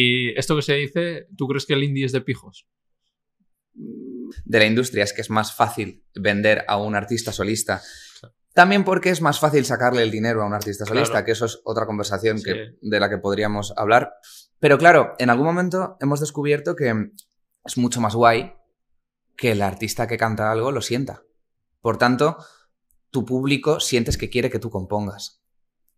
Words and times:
Y 0.00 0.38
esto 0.38 0.54
que 0.56 0.62
se 0.62 0.74
dice, 0.74 1.26
¿tú 1.36 1.46
crees 1.48 1.66
que 1.66 1.74
el 1.74 1.82
indie 1.82 2.04
es 2.04 2.12
de 2.12 2.20
pijos? 2.20 2.66
De 4.44 4.58
la 4.58 4.66
industria 4.66 5.04
es 5.04 5.12
que 5.12 5.22
es 5.22 5.30
más 5.30 5.54
fácil 5.54 6.04
vender 6.14 6.64
a 6.68 6.76
un 6.76 6.94
artista 6.94 7.32
solista. 7.32 7.82
También 8.52 8.84
porque 8.84 9.10
es 9.10 9.20
más 9.22 9.38
fácil 9.40 9.64
sacarle 9.64 10.02
el 10.02 10.10
dinero 10.10 10.42
a 10.42 10.46
un 10.46 10.54
artista 10.54 10.84
solista, 10.84 11.12
Claro. 11.12 11.26
que 11.26 11.32
eso 11.32 11.44
es 11.46 11.60
otra 11.64 11.86
conversación 11.86 12.38
Sí. 12.38 12.44
que, 12.44 12.76
de 12.80 13.00
la 13.00 13.08
que 13.08 13.18
podríamos 13.18 13.72
hablar. 13.76 14.12
Pero 14.58 14.78
claro, 14.78 15.14
en 15.18 15.30
algún 15.30 15.46
momento 15.46 15.96
hemos 16.00 16.20
descubierto 16.20 16.74
que 16.76 16.92
es 17.64 17.76
mucho 17.78 18.00
más 18.00 18.14
guay 18.14 18.52
que 19.36 19.52
el 19.52 19.62
artista 19.62 20.06
que 20.06 20.16
canta 20.18 20.50
algo 20.50 20.72
lo 20.72 20.82
sienta. 20.82 21.22
Por 21.80 21.96
tanto, 21.98 22.36
tu 23.10 23.24
público 23.24 23.78
sientes 23.80 24.18
que 24.18 24.28
quiere 24.30 24.50
que 24.50 24.58
tú 24.58 24.70
compongas. 24.70 25.40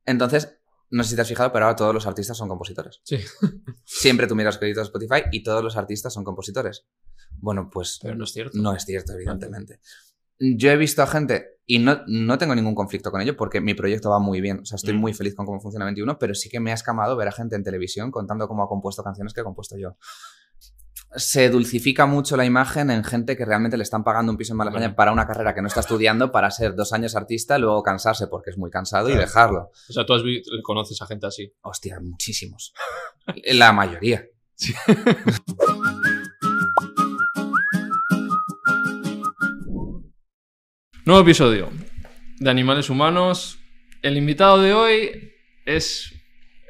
Entonces, 0.05 0.59
no 0.91 1.02
sé 1.04 1.11
si 1.11 1.16
te 1.16 1.22
has 1.22 1.29
fijado, 1.29 1.52
pero 1.52 1.64
ahora 1.66 1.77
todos 1.77 1.95
los 1.95 2.07
artistas 2.07 2.36
son 2.36 2.48
compositores. 2.48 3.00
Sí. 3.04 3.18
Siempre 3.84 4.27
tú 4.27 4.34
miras 4.34 4.59
créditos 4.59 4.82
de 4.82 4.86
Spotify 4.98 5.29
y 5.32 5.43
todos 5.43 5.62
los 5.62 5.77
artistas 5.77 6.13
son 6.13 6.25
compositores. 6.25 6.86
Bueno, 7.39 7.71
pues 7.72 7.99
Pero 8.03 8.14
no 8.16 8.25
es 8.25 8.32
cierto. 8.32 8.58
no 8.58 8.75
es 8.75 8.85
cierto, 8.85 9.13
evidentemente. 9.13 9.80
Yo 10.39 10.71
he 10.71 10.76
visto 10.76 11.03
a 11.03 11.07
gente, 11.07 11.58
y 11.66 11.79
no, 11.79 12.00
no 12.07 12.39
tengo 12.39 12.54
ningún 12.54 12.75
conflicto 12.75 13.11
con 13.11 13.21
ello, 13.21 13.36
porque 13.36 13.61
mi 13.61 13.75
proyecto 13.75 14.08
va 14.11 14.18
muy 14.18 14.40
bien. 14.40 14.61
O 14.61 14.64
sea, 14.64 14.76
estoy 14.76 14.94
Mm. 14.94 14.99
muy 15.00 15.13
feliz 15.14 15.35
con 15.35 15.44
cómo 15.46 15.61
funciona 15.61 15.85
21, 15.85 16.18
pero 16.18 16.35
sí 16.35 16.49
que 16.49 16.61
me 16.61 16.71
ha 16.71 16.75
escamado 16.75 17.14
ver 17.16 17.29
a 17.29 17.32
gente 17.32 17.57
en 17.57 17.63
televisión 17.63 18.11
contando 18.11 18.49
cómo 18.49 18.63
ha 18.64 18.68
compuesto 18.68 19.02
canciones 19.04 19.35
que 19.35 19.43
he 19.43 19.44
compuesto 19.44 19.77
yo. 19.77 19.96
Se 21.17 21.50
dulcifica 21.50 22.07
mucho 22.07 22.37
la 22.37 22.45
imagen 22.45 22.89
en 22.91 23.03
gente 23.03 23.37
que 23.37 23.45
realmente 23.45 23.77
le 23.77 23.82
están 23.82 24.05
pagando 24.05 24.31
un 24.31 24.39
piso 24.39 24.53
en 24.53 24.59
Malasaña 24.59 24.87
Bueno. 24.87 24.96
para 24.96 25.11
una 25.11 25.27
carrera 25.27 25.53
que 25.55 25.61
no 25.61 25.67
está 25.67 25.81
estudiando, 25.81 26.31
para 26.31 26.49
ser 26.53 26.77
dos 26.77 26.93
años 26.93 27.17
artista, 27.17 27.59
luego 27.59 27.83
cansarse 27.83 28.29
porque 28.29 28.50
es 28.50 28.59
muy 28.59 28.71
cansado 28.71 29.11
y 29.11 29.17
dejarlo. 29.17 29.73
O 29.89 29.93
sea, 29.93 30.07
tú 30.07 30.14
has 30.14 30.23
conoces 30.63 31.03
a 31.03 31.07
gente 31.07 31.27
así. 31.27 31.53
Hostia, 31.63 31.99
muchísimos. 32.00 32.73
La 33.53 33.73
mayoría. 33.73 34.25
Nuevo 41.05 41.22
episodio 41.22 41.70
de 42.39 42.50
Animales 42.50 42.89
Humanos. 42.89 43.58
El 44.02 44.17
invitado 44.17 44.62
de 44.62 44.74
hoy 44.74 45.33
es 45.67 46.12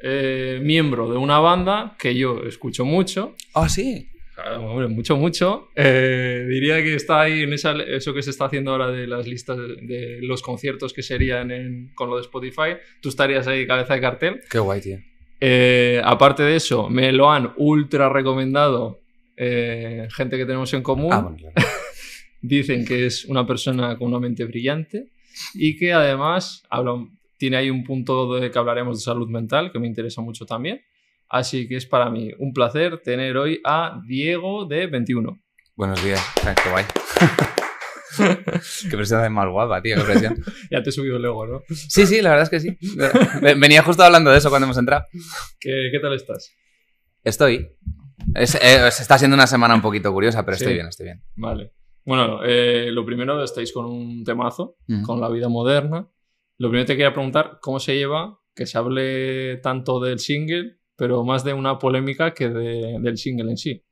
eh, 0.01 0.59
miembro 0.63 1.11
de 1.11 1.17
una 1.17 1.37
banda 1.37 1.95
que 1.99 2.15
yo 2.15 2.39
escucho 2.45 2.85
mucho. 2.85 3.35
Ah, 3.53 3.69
sí. 3.69 4.07
Hombre, 4.59 4.87
mucho, 4.87 5.15
mucho. 5.17 5.69
Eh, 5.75 6.45
diría 6.49 6.81
que 6.83 6.95
está 6.95 7.21
ahí 7.21 7.41
en 7.41 7.53
esa, 7.53 7.73
eso 7.81 8.13
que 8.13 8.21
se 8.23 8.29
está 8.31 8.45
haciendo 8.45 8.71
ahora 8.71 8.89
de 8.91 9.07
las 9.07 9.27
listas 9.27 9.57
de, 9.57 9.75
de 9.81 10.19
los 10.21 10.41
conciertos 10.41 10.93
que 10.93 11.01
serían 11.03 11.51
en- 11.51 11.91
con 11.95 12.09
lo 12.09 12.15
de 12.15 12.21
Spotify. 12.21 12.77
Tú 13.01 13.09
estarías 13.09 13.47
ahí 13.47 13.65
cabeza 13.67 13.93
de 13.95 14.01
cartel. 14.01 14.41
Qué 14.49 14.59
guay, 14.59 14.81
tío. 14.81 14.97
Eh, 15.39 16.01
aparte 16.03 16.43
de 16.43 16.55
eso, 16.55 16.89
me 16.89 17.11
lo 17.11 17.31
han 17.31 17.51
ultra 17.57 18.09
recomendado 18.09 19.01
eh, 19.37 20.07
gente 20.11 20.37
que 20.37 20.45
tenemos 20.45 20.73
en 20.73 20.83
común. 20.83 21.11
Ah, 21.13 21.21
bueno, 21.21 21.37
claro. 21.37 21.55
Dicen 22.41 22.85
que 22.85 23.05
es 23.05 23.25
una 23.25 23.45
persona 23.45 23.97
con 23.97 24.07
una 24.09 24.19
mente 24.19 24.45
brillante 24.45 25.07
y 25.53 25.77
que 25.77 25.93
además 25.93 26.63
habla, 26.69 26.93
tiene 27.37 27.57
ahí 27.57 27.69
un 27.69 27.83
punto 27.83 28.33
de 28.35 28.49
que 28.51 28.57
hablaremos 28.59 28.97
de 28.99 29.03
salud 29.03 29.29
mental 29.29 29.71
que 29.71 29.79
me 29.79 29.87
interesa 29.87 30.21
mucho 30.21 30.45
también. 30.45 30.81
Así 31.31 31.65
que 31.65 31.77
es 31.77 31.85
para 31.85 32.09
mí 32.09 32.29
un 32.39 32.51
placer 32.51 33.01
tener 33.01 33.37
hoy 33.37 33.61
a 33.63 34.01
Diego 34.05 34.65
de 34.65 34.87
21. 34.87 35.39
Buenos 35.77 36.03
días. 36.03 36.19
Ah, 36.45 36.53
Qué 36.53 36.69
guay. 36.69 36.83
qué 38.89 38.97
presión 38.97 39.31
más 39.31 39.47
guapa, 39.47 39.81
tío. 39.81 39.95
Qué 39.95 40.03
presión. 40.03 40.43
Ya 40.69 40.83
te 40.83 40.89
he 40.89 40.91
subido 40.91 41.15
el 41.15 41.23
ego, 41.23 41.47
¿no? 41.47 41.61
Sí, 41.69 42.05
sí, 42.05 42.21
la 42.21 42.31
verdad 42.31 42.43
es 42.43 42.49
que 42.49 42.59
sí. 42.59 42.77
Venía 43.57 43.81
justo 43.81 44.03
hablando 44.03 44.29
de 44.29 44.39
eso 44.39 44.49
cuando 44.49 44.65
hemos 44.65 44.77
entrado. 44.77 45.05
¿Qué, 45.57 45.87
qué 45.93 45.99
tal 46.01 46.13
estás? 46.15 46.53
Estoy. 47.23 47.77
Es, 48.35 48.55
eh, 48.55 48.91
se 48.91 49.01
está 49.01 49.17
siendo 49.17 49.35
una 49.35 49.47
semana 49.47 49.73
un 49.73 49.81
poquito 49.81 50.11
curiosa, 50.11 50.43
pero 50.43 50.57
estoy 50.57 50.73
bien, 50.73 50.87
estoy 50.87 51.05
bien. 51.05 51.23
Vale. 51.37 51.71
Bueno, 52.03 52.41
eh, 52.43 52.89
lo 52.91 53.05
primero, 53.05 53.41
estáis 53.41 53.71
con 53.71 53.85
un 53.85 54.25
temazo, 54.25 54.75
con 55.05 55.21
la 55.21 55.29
vida 55.29 55.47
moderna. 55.47 56.09
Lo 56.57 56.67
primero 56.67 56.87
te 56.87 56.97
quería 56.97 57.13
preguntar, 57.13 57.59
¿cómo 57.61 57.79
se 57.79 57.95
lleva 57.95 58.37
que 58.53 58.65
se 58.65 58.77
hable 58.77 59.57
tanto 59.57 60.01
del 60.01 60.19
single, 60.19 60.80
pero 61.01 61.23
más 61.25 61.43
de 61.43 61.53
una 61.55 61.79
polémica 61.79 62.31
que 62.31 62.47
de- 62.49 62.99
del 63.01 63.17
single 63.17 63.49
en 63.49 63.57
sí? 63.57 63.83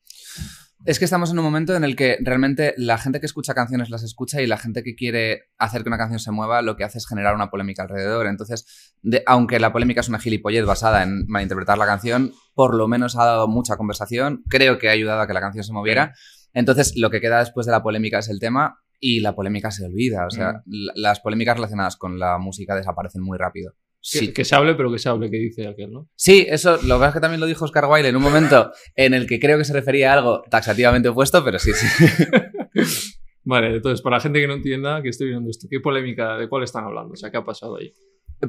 Es 0.86 1.00
que 1.00 1.06
estamos 1.06 1.32
en 1.32 1.40
un 1.40 1.44
momento 1.44 1.76
en 1.76 1.84
el 1.84 1.96
que 1.96 2.18
realmente 2.22 2.76
la 2.78 3.00
gente 3.00 3.20
que 3.20 3.26
escucha 3.26 3.56
canciones 3.56 3.90
las 3.90 4.04
escucha 4.04 4.44
y 4.44 4.48
la 4.48 4.58
gente 4.58 4.84
que 4.84 4.94
quiere 4.94 5.46
hacer 5.58 5.82
que 5.82 5.90
una 5.90 5.98
canción 5.98 6.20
se 6.20 6.30
mueva 6.32 6.62
lo 6.62 6.78
que 6.78 6.84
hace 6.84 7.00
es 7.00 7.08
generar 7.08 7.34
una 7.34 7.50
polémica 7.50 7.82
alrededor. 7.82 8.28
Entonces, 8.28 8.94
de- 9.02 9.24
aunque 9.26 9.60
la 9.60 9.74
polémica 9.74 10.02
es 10.02 10.10
una 10.10 10.20
gilipollez 10.20 10.66
basada 10.66 11.02
en 11.02 11.26
malinterpretar 11.28 11.80
la 11.80 11.88
canción, 11.88 12.32
por 12.54 12.76
lo 12.76 12.88
menos 12.88 13.18
ha 13.18 13.26
dado 13.26 13.48
mucha 13.48 13.76
conversación. 13.76 14.44
Creo 14.48 14.78
que 14.78 14.90
ha 14.90 14.92
ayudado 14.92 15.20
a 15.22 15.26
que 15.28 15.34
la 15.34 15.42
canción 15.42 15.64
se 15.64 15.74
moviera. 15.74 16.14
Entonces, 16.54 16.94
lo 16.96 17.10
que 17.10 17.22
queda 17.22 17.40
después 17.40 17.66
de 17.66 17.72
la 17.72 17.82
polémica 17.82 18.20
es 18.20 18.30
el 18.30 18.40
tema 18.40 18.80
y 19.00 19.20
la 19.22 19.34
polémica 19.34 19.72
se 19.72 19.84
olvida. 19.84 20.28
O 20.28 20.30
sea, 20.30 20.62
la- 20.68 20.94
las 20.96 21.20
polémicas 21.22 21.56
relacionadas 21.56 21.98
con 21.98 22.20
la 22.20 22.38
música 22.38 22.76
desaparecen 22.76 23.24
muy 23.24 23.38
rápido. 23.40 23.74
Que, 24.02 24.20
Sí, 24.20 24.34
que 24.34 24.46
se 24.46 24.56
hable, 24.56 24.76
pero 24.76 24.92
que 24.92 24.98
se 24.98 25.10
hable, 25.10 25.30
que 25.30 25.38
dice 25.38 25.68
aquel, 25.68 25.92
¿no? 25.92 26.10
Sí, 26.16 26.46
eso, 26.50 26.78
lo 26.84 26.96
que 26.96 27.00
pasa 27.00 27.08
es 27.08 27.14
que 27.16 27.20
también 27.20 27.42
lo 27.42 27.48
dijo 27.48 27.66
Oscar 27.66 27.86
Wilde 27.86 28.10
en 28.10 28.16
un 28.16 28.24
momento 28.24 28.72
en 28.96 29.14
el 29.14 29.28
que 29.28 29.40
creo 29.40 29.58
que 29.58 29.66
se 29.66 29.74
refería 29.74 30.12
a 30.12 30.14
algo 30.16 30.42
taxativamente 30.50 31.10
opuesto, 31.10 31.44
pero 31.44 31.60
sí, 31.60 31.72
sí. 31.74 32.06
Vale, 33.44 33.76
entonces, 33.76 34.02
para 34.02 34.18
la 34.18 34.22
gente 34.22 34.40
que 34.40 34.48
no 34.48 34.54
entienda 34.54 35.02
que 35.02 35.10
estoy 35.10 35.30
viendo 35.30 35.50
esto, 35.50 35.68
¿qué 35.70 35.80
polémica, 35.80 36.38
de 36.38 36.48
cuál 36.48 36.64
están 36.64 36.86
hablando? 36.86 37.14
O 37.14 37.16
sea, 37.18 37.32
¿qué 37.32 37.38
ha 37.38 37.44
pasado 37.44 37.78
ahí? 37.78 37.92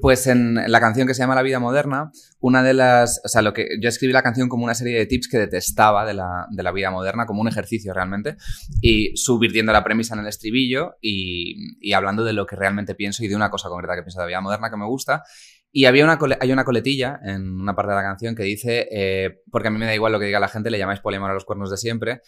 Pues 0.00 0.28
en 0.28 0.54
la 0.54 0.78
canción 0.78 1.08
que 1.08 1.14
se 1.14 1.22
llama 1.22 1.34
La 1.34 1.42
vida 1.42 1.58
moderna, 1.58 2.12
una 2.38 2.62
de 2.62 2.74
las. 2.74 3.20
O 3.24 3.28
sea, 3.28 3.42
lo 3.42 3.52
que 3.52 3.66
yo 3.80 3.88
escribí 3.88 4.12
la 4.12 4.22
canción 4.22 4.48
como 4.48 4.62
una 4.62 4.74
serie 4.74 4.96
de 4.96 5.06
tips 5.06 5.28
que 5.28 5.38
detestaba 5.38 6.06
de 6.06 6.14
la, 6.14 6.46
de 6.50 6.62
la 6.62 6.70
vida 6.70 6.92
moderna, 6.92 7.26
como 7.26 7.40
un 7.40 7.48
ejercicio 7.48 7.92
realmente, 7.92 8.36
y 8.80 9.16
subvirtiendo 9.16 9.72
la 9.72 9.82
premisa 9.82 10.14
en 10.14 10.20
el 10.20 10.28
estribillo 10.28 10.96
y, 11.00 11.92
hablando 11.92 12.22
de 12.22 12.32
lo 12.32 12.46
que 12.46 12.54
realmente 12.54 12.94
pienso 12.94 13.24
y 13.24 13.28
de 13.28 13.34
una 13.34 13.50
cosa 13.50 13.68
concreta 13.68 13.96
que 13.96 14.02
pienso 14.02 14.20
de 14.20 14.26
la 14.26 14.28
vida 14.28 14.40
moderna 14.40 14.70
que 14.70 14.76
me 14.76 14.86
gusta. 14.86 15.24
Y 15.72 15.86
había 15.86 16.04
una 16.04 16.18
hay 16.40 16.52
una 16.52 16.64
coletilla 16.64 17.18
en 17.24 17.60
una 17.60 17.74
parte 17.74 17.90
de 17.90 17.96
la 17.96 18.02
canción 18.02 18.36
que 18.36 18.44
dice, 18.44 18.88
eh, 18.92 19.42
porque 19.50 19.68
a 19.68 19.70
mí 19.72 19.78
me 19.78 19.86
da 19.86 19.94
igual 19.94 20.12
lo 20.12 20.20
que 20.20 20.26
diga 20.26 20.38
la 20.38 20.48
gente, 20.48 20.70
le 20.70 20.78
llamáis 20.78 21.00
poliamor 21.00 21.30
a 21.30 21.34
los 21.34 21.44
cuernos 21.44 21.70
de 21.70 21.76
siempre, 21.76 22.20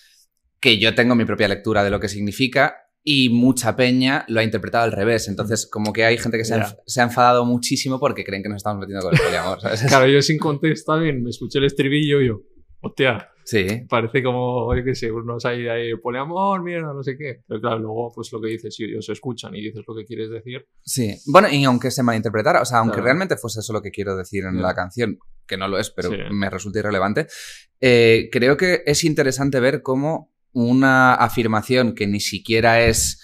que 0.58 0.78
yo 0.78 0.94
tengo 0.94 1.14
mi 1.14 1.24
propia 1.24 1.48
lectura 1.48 1.84
de 1.84 1.90
lo 1.90 2.00
que 2.00 2.08
significa 2.08 2.81
y 3.04 3.28
mucha 3.30 3.74
peña 3.76 4.24
lo 4.28 4.40
ha 4.40 4.44
interpretado 4.44 4.84
al 4.84 4.92
revés. 4.92 5.26
Entonces, 5.28 5.66
como 5.66 5.92
que 5.92 6.04
hay 6.04 6.18
gente 6.18 6.38
que 6.38 6.44
se, 6.44 6.54
ha, 6.54 6.58
Ya. 6.58 6.64
enf- 6.68 6.78
se 6.86 7.00
ha 7.00 7.04
enfadado 7.04 7.44
muchísimo 7.44 7.98
porque 7.98 8.22
creen 8.24 8.42
que 8.42 8.48
nos 8.48 8.58
estamos 8.58 8.80
metiendo 8.80 9.04
con 9.04 9.14
el 9.14 9.20
poliamor. 9.20 9.60
¿sabes? 9.60 9.82
Claro, 9.88 10.06
yo 10.06 10.22
sin 10.22 10.38
contexto 10.38 10.92
también 10.92 11.22
me 11.22 11.30
escuché 11.30 11.58
el 11.58 11.64
estribillo 11.64 12.20
y 12.20 12.28
yo, 12.28 12.40
hostia, 12.80 13.28
Sí. 13.44 13.66
parece 13.88 14.22
como, 14.22 14.72
yo 14.76 14.84
qué 14.84 14.94
sé, 14.94 15.10
unos 15.10 15.44
ahí, 15.44 15.66
ahí, 15.66 15.96
poliamor, 15.96 16.62
mierda, 16.62 16.92
no 16.94 17.02
sé 17.02 17.16
qué. 17.18 17.40
Pero 17.48 17.60
claro, 17.60 17.80
luego, 17.80 18.12
pues 18.14 18.30
lo 18.32 18.40
que 18.40 18.50
dices, 18.50 18.72
si 18.76 18.84
ellos 18.84 19.08
escuchan 19.08 19.52
y 19.56 19.62
dices 19.62 19.82
lo 19.86 19.96
que 19.96 20.04
quieres 20.04 20.30
decir, 20.30 20.64
Sí. 20.84 21.16
Bueno, 21.26 21.48
y 21.50 21.64
aunque 21.64 21.90
se 21.90 22.04
malinterpretara, 22.04 22.62
o 22.62 22.64
sea, 22.64 22.78
aunque 22.78 22.94
Claro. 22.94 23.06
realmente 23.06 23.36
fuese 23.36 23.58
eso 23.58 23.72
lo 23.72 23.82
que 23.82 23.90
quiero 23.90 24.16
decir 24.16 24.44
en 24.44 24.54
Ya. 24.56 24.62
la 24.62 24.74
canción, 24.76 25.18
que 25.44 25.56
no 25.56 25.66
lo 25.66 25.76
es, 25.80 25.90
pero 25.90 26.10
Sí. 26.10 26.16
me 26.30 26.48
resulta 26.50 26.78
irrelevante, 26.78 27.26
eh, 27.80 28.28
creo 28.30 28.56
que 28.56 28.84
es 28.86 29.02
interesante 29.02 29.58
ver 29.58 29.82
cómo 29.82 30.31
una 30.52 31.14
afirmación 31.14 31.94
que 31.94 32.06
ni 32.06 32.20
siquiera 32.20 32.80
es 32.82 33.20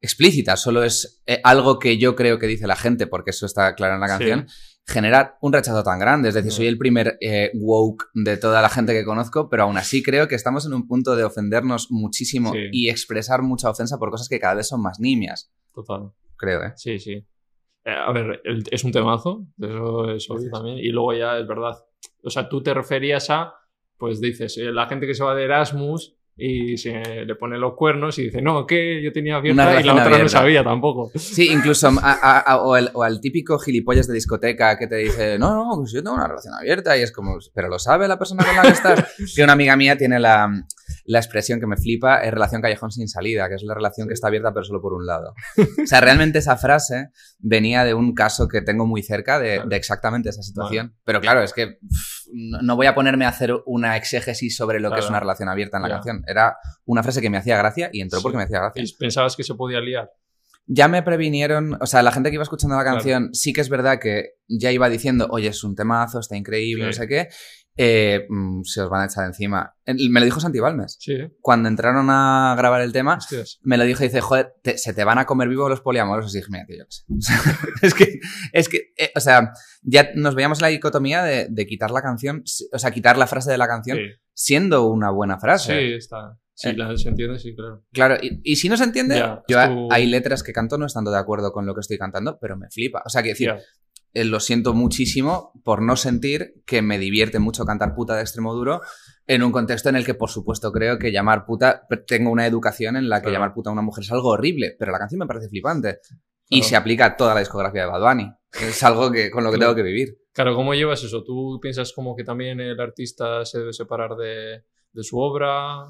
explícita, 0.00 0.56
solo 0.56 0.82
es 0.82 1.22
eh, 1.26 1.40
algo 1.44 1.78
que 1.78 1.96
yo 1.98 2.16
creo 2.16 2.38
que 2.38 2.46
dice 2.46 2.66
la 2.66 2.76
gente, 2.76 3.06
porque 3.06 3.30
eso 3.30 3.46
está 3.46 3.74
claro 3.74 3.94
en 3.94 4.00
la 4.00 4.06
Sí. 4.08 4.12
canción, 4.12 4.46
genera 4.84 5.38
un 5.40 5.52
rechazo 5.52 5.84
tan 5.84 6.00
grande. 6.00 6.28
Es 6.28 6.34
decir, 6.34 6.50
soy 6.50 6.66
el 6.66 6.76
primer 6.76 7.16
eh, 7.20 7.52
woke 7.54 8.06
de 8.14 8.36
toda 8.36 8.60
la 8.62 8.68
gente 8.68 8.92
que 8.94 9.04
conozco, 9.04 9.48
pero 9.48 9.62
aún 9.62 9.76
así 9.78 10.02
creo 10.02 10.26
que 10.26 10.34
estamos 10.34 10.66
en 10.66 10.74
un 10.74 10.88
punto 10.88 11.14
de 11.14 11.22
ofendernos 11.22 11.86
muchísimo 11.90 12.52
Sí. 12.52 12.58
y 12.72 12.88
expresar 12.88 13.42
mucha 13.42 13.70
ofensa 13.70 13.96
por 13.98 14.10
cosas 14.10 14.28
que 14.28 14.40
cada 14.40 14.54
vez 14.54 14.66
son 14.68 14.82
más 14.82 14.98
nimias, 14.98 15.52
total. 15.72 16.10
creo, 16.36 16.64
¿eh? 16.64 16.72
Sí, 16.74 16.98
sí. 16.98 17.12
Eh, 17.84 17.90
a 17.90 18.10
ver, 18.12 18.40
el- 18.44 18.64
es 18.72 18.82
un 18.82 18.90
temazo, 18.90 19.46
eso 19.60 20.10
es 20.10 20.28
obvio 20.28 20.50
también. 20.50 20.78
Y 20.78 20.88
luego 20.88 21.12
ya 21.14 21.38
es 21.38 21.46
verdad. 21.46 21.76
O 22.24 22.30
sea, 22.30 22.48
tú 22.48 22.60
te 22.60 22.74
referías 22.74 23.30
a, 23.30 23.54
pues 23.98 24.20
dices, 24.20 24.58
eh, 24.58 24.72
la 24.72 24.88
gente 24.88 25.06
que 25.06 25.14
se 25.14 25.22
va 25.22 25.34
de 25.36 25.44
Erasmus 25.44 26.16
y 26.36 26.76
se 26.78 27.24
le 27.26 27.34
pone 27.36 27.58
los 27.58 27.74
cuernos 27.76 28.18
y 28.18 28.24
dice, 28.24 28.40
no, 28.40 28.66
que 28.66 29.02
yo 29.02 29.12
tenía 29.12 29.36
abierta 29.36 29.80
y 29.80 29.84
la 29.84 29.92
otra 29.92 30.04
no 30.08 30.14
abierta. 30.14 30.28
sabía 30.38 30.64
tampoco. 30.64 31.10
Sí, 31.14 31.48
incluso 31.52 31.88
a- 31.88 32.12
a- 32.12 32.38
a- 32.40 32.62
o, 32.62 32.76
el- 32.76 32.90
o 32.94 33.02
al 33.02 33.20
típico 33.20 33.58
gilipollas 33.58 34.06
de 34.08 34.14
discoteca 34.14 34.78
que 34.78 34.86
te 34.86 34.96
dice, 34.96 35.38
no, 35.38 35.54
no, 35.54 35.76
pues 35.76 35.92
yo 35.92 36.02
tengo 36.02 36.16
una 36.16 36.26
relación 36.28 36.54
abierta 36.54 36.96
y 36.96 37.02
es 37.02 37.12
como, 37.12 37.36
pero 37.54 37.68
lo 37.68 37.78
sabe 37.78 38.08
la 38.08 38.18
persona 38.18 38.44
con 38.44 38.56
la 38.56 38.62
que 38.62 38.68
estás. 38.68 39.04
que 39.36 39.44
una 39.44 39.52
amiga 39.52 39.76
mía 39.76 39.96
tiene 39.98 40.18
la, 40.18 40.50
la 41.04 41.18
expresión 41.18 41.60
que 41.60 41.66
me 41.66 41.76
flipa, 41.76 42.22
es 42.22 42.32
relación 42.32 42.62
callejón 42.62 42.90
sin 42.92 43.08
salida, 43.08 43.48
que 43.48 43.56
es 43.56 43.62
la 43.62 43.74
relación 43.74 44.08
que 44.08 44.14
está 44.14 44.28
abierta 44.28 44.52
pero 44.54 44.64
solo 44.64 44.80
por 44.80 44.94
un 44.94 45.04
lado. 45.06 45.34
O 45.58 45.86
sea, 45.86 46.00
realmente 46.00 46.38
esa 46.38 46.56
frase 46.56 47.08
venía 47.38 47.84
de 47.84 47.92
un 47.94 48.14
caso 48.14 48.48
que 48.48 48.62
tengo 48.62 48.86
muy 48.86 49.02
cerca 49.02 49.38
de, 49.38 49.54
Claro. 49.56 49.68
de 49.68 49.76
exactamente 49.76 50.30
esa 50.30 50.42
situación. 50.42 50.94
Pero 51.04 51.20
claro, 51.20 51.42
es 51.42 51.52
que 51.52 51.66
pff, 51.66 52.21
no 52.32 52.76
voy 52.76 52.86
a 52.86 52.94
ponerme 52.94 53.24
a 53.24 53.28
hacer 53.28 53.52
una 53.66 53.96
exégesis 53.96 54.56
sobre 54.56 54.80
lo 54.80 54.90
que 54.92 55.00
es 55.00 55.08
una 55.08 55.20
relación 55.20 55.48
abierta 55.48 55.76
en 55.76 55.82
la 55.84 55.88
Ya. 55.88 55.94
canción. 55.96 56.24
Era 56.26 56.56
una 56.84 57.02
frase 57.02 57.20
que 57.20 57.30
me 57.30 57.36
hacía 57.38 57.56
gracia 57.58 57.90
y 57.92 58.00
entró 58.00 58.18
Sí. 58.18 58.22
porque 58.22 58.38
me 58.38 58.44
hacía 58.44 58.60
gracia. 58.60 58.82
Pensabas 58.98 59.36
que 59.36 59.44
se 59.44 59.54
podía 59.54 59.80
liar. 59.80 60.10
Ya 60.66 60.86
me 60.86 61.02
previnieron, 61.02 61.76
o 61.80 61.86
sea, 61.86 62.02
la 62.02 62.12
gente 62.12 62.30
que 62.30 62.34
iba 62.34 62.44
escuchando 62.44 62.76
la 62.76 62.82
Claro. 62.82 62.96
canción 62.98 63.34
sí 63.34 63.52
que 63.52 63.60
es 63.60 63.68
verdad 63.68 63.98
que 63.98 64.34
ya 64.48 64.70
iba 64.70 64.88
diciendo, 64.88 65.26
oye, 65.30 65.48
es 65.48 65.64
un 65.64 65.74
temazo, 65.74 66.20
está 66.20 66.36
increíble, 66.36 66.84
Sí. 66.84 66.86
no 66.86 66.92
sé 66.92 67.08
qué. 67.08 67.28
Eh, 67.76 68.26
mm, 68.28 68.62
se 68.64 68.82
os 68.82 68.90
van 68.90 69.02
a 69.02 69.04
echar 69.06 69.24
encima. 69.26 69.74
Me 69.86 70.20
lo 70.20 70.24
dijo 70.24 70.40
Santi 70.40 70.60
Balmes. 70.60 70.96
Sí. 71.00 71.16
Cuando 71.40 71.68
entraron 71.68 72.06
a 72.10 72.54
grabar 72.56 72.82
el 72.82 72.92
tema, 72.92 73.16
Hostias. 73.16 73.58
me 73.62 73.76
lo 73.78 73.84
dijo 73.84 74.02
y 74.04 74.08
dice, 74.08 74.20
joder, 74.20 74.54
te- 74.62 74.76
se 74.78 74.92
te 74.94 75.04
van 75.04 75.18
a 75.18 75.24
comer 75.26 75.48
vivos 75.48 75.70
los 75.70 75.80
poliamorosos. 75.80 76.34
Y 76.34 76.38
dije, 76.38 76.50
mira, 76.50 76.66
tío, 76.66 76.76
yo 76.76 76.84
qué 76.84 77.22
sé. 77.22 77.32
es 77.82 77.94
que, 77.94 78.20
es 78.52 78.68
que 78.68 78.92
eh, 78.98 79.10
o 79.16 79.20
sea, 79.20 79.52
ya 79.82 80.10
nos 80.14 80.34
veíamos 80.34 80.58
en 80.58 80.62
la 80.62 80.68
dicotomía 80.68 81.22
de, 81.22 81.48
de 81.50 81.66
quitar 81.66 81.90
la 81.90 82.02
canción, 82.02 82.42
si- 82.46 82.68
o 82.72 82.78
sea, 82.78 82.90
quitar 82.90 83.16
la 83.16 83.26
frase 83.26 83.50
de 83.50 83.58
la 83.58 83.66
canción 83.66 83.96
Sí, 83.98 84.04
siendo 84.34 84.86
una 84.88 85.10
buena 85.10 85.38
frase. 85.38 85.72
sí, 85.78 85.92
está. 85.94 86.38
Sí, 86.54 86.68
Eh. 86.68 86.96
se 86.98 87.08
entiende, 87.08 87.38
sí, 87.38 87.54
claro. 87.56 87.84
Claro, 87.92 88.16
y, 88.22 88.40
y 88.44 88.56
si 88.56 88.68
no 88.68 88.76
se 88.76 88.84
entiende, 88.84 89.16
Ya, 89.16 89.42
yo 89.48 89.56
tu- 89.68 89.88
hay 89.90 90.06
letras 90.06 90.42
que 90.42 90.52
canto 90.52 90.76
no 90.78 90.84
estando 90.86 91.10
de 91.10 91.18
acuerdo 91.18 91.50
con 91.52 91.64
lo 91.66 91.74
que 91.74 91.80
estoy 91.80 91.96
cantando, 91.98 92.38
pero 92.38 92.56
me 92.56 92.68
flipa. 92.70 93.02
O 93.04 93.08
sea, 93.08 93.22
que 93.22 93.30
decir. 93.30 93.52
Eh, 94.14 94.24
lo 94.24 94.40
siento 94.40 94.74
muchísimo 94.74 95.52
por 95.64 95.82
no 95.82 95.96
sentir 95.96 96.62
que 96.66 96.82
me 96.82 96.98
divierte 96.98 97.38
mucho 97.38 97.64
cantar 97.64 97.94
puta 97.94 98.14
de 98.16 98.22
extremo 98.22 98.54
duro 98.54 98.80
en 99.26 99.42
un 99.42 99.52
contexto 99.52 99.88
en 99.88 99.96
el 99.96 100.04
que, 100.04 100.14
por 100.14 100.30
supuesto, 100.30 100.72
creo 100.72 100.98
que 100.98 101.12
llamar 101.12 101.46
puta, 101.46 101.86
tengo 102.06 102.30
una 102.30 102.46
educación 102.46 102.96
en 102.96 103.08
la 103.08 103.18
que 103.20 103.24
Claro. 103.24 103.34
llamar 103.34 103.54
puta 103.54 103.70
a 103.70 103.72
una 103.72 103.82
mujer 103.82 104.04
es 104.04 104.12
algo 104.12 104.30
horrible, 104.30 104.74
pero 104.78 104.92
la 104.92 104.98
canción 104.98 105.20
me 105.20 105.26
parece 105.26 105.48
flipante. 105.48 106.00
Y 106.48 106.64
se 106.64 106.76
aplica 106.76 107.06
a 107.06 107.16
toda 107.16 107.32
la 107.32 107.40
discografía 107.40 107.82
de 107.82 107.88
Bad 107.88 108.02
Bunny. 108.02 108.30
Es 108.60 108.82
algo 108.82 109.10
que, 109.10 109.30
con 109.30 109.42
lo 109.42 109.50
que 109.50 109.56
tengo 109.58 109.74
que 109.74 109.82
vivir. 109.82 110.18
Claro, 110.32 110.54
¿cómo 110.54 110.74
llevas 110.74 111.02
eso? 111.02 111.22
¿Tú 111.24 111.58
piensas 111.62 111.92
como 111.94 112.14
que 112.14 112.24
también 112.24 112.60
el 112.60 112.78
artista 112.78 113.44
se 113.46 113.60
debe 113.60 113.72
separar 113.72 114.16
de, 114.16 114.64
de 114.92 115.02
su 115.02 115.18
obra? 115.18 115.86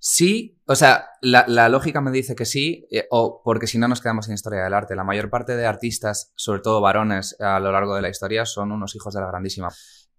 Sí, 0.00 0.60
o 0.66 0.76
sea, 0.76 1.06
la, 1.20 1.68
lógica 1.68 2.00
me 2.00 2.12
dice 2.12 2.36
que 2.36 2.44
sí, 2.44 2.86
eh, 2.90 3.06
o 3.10 3.42
porque 3.44 3.66
si 3.66 3.78
no 3.78 3.88
nos 3.88 4.00
quedamos 4.00 4.26
sin 4.26 4.34
historia 4.34 4.62
del 4.62 4.74
arte. 4.74 4.94
La 4.94 5.04
mayor 5.04 5.28
parte 5.28 5.56
de 5.56 5.66
artistas, 5.66 6.32
sobre 6.36 6.60
todo 6.60 6.80
varones, 6.80 7.36
a 7.40 7.58
lo 7.58 7.72
largo 7.72 7.96
de 7.96 8.02
la 8.02 8.08
historia, 8.08 8.44
son 8.46 8.70
unos 8.70 8.94
hijos 8.94 9.14
de 9.14 9.20
la 9.20 9.26
grandísima. 9.26 9.70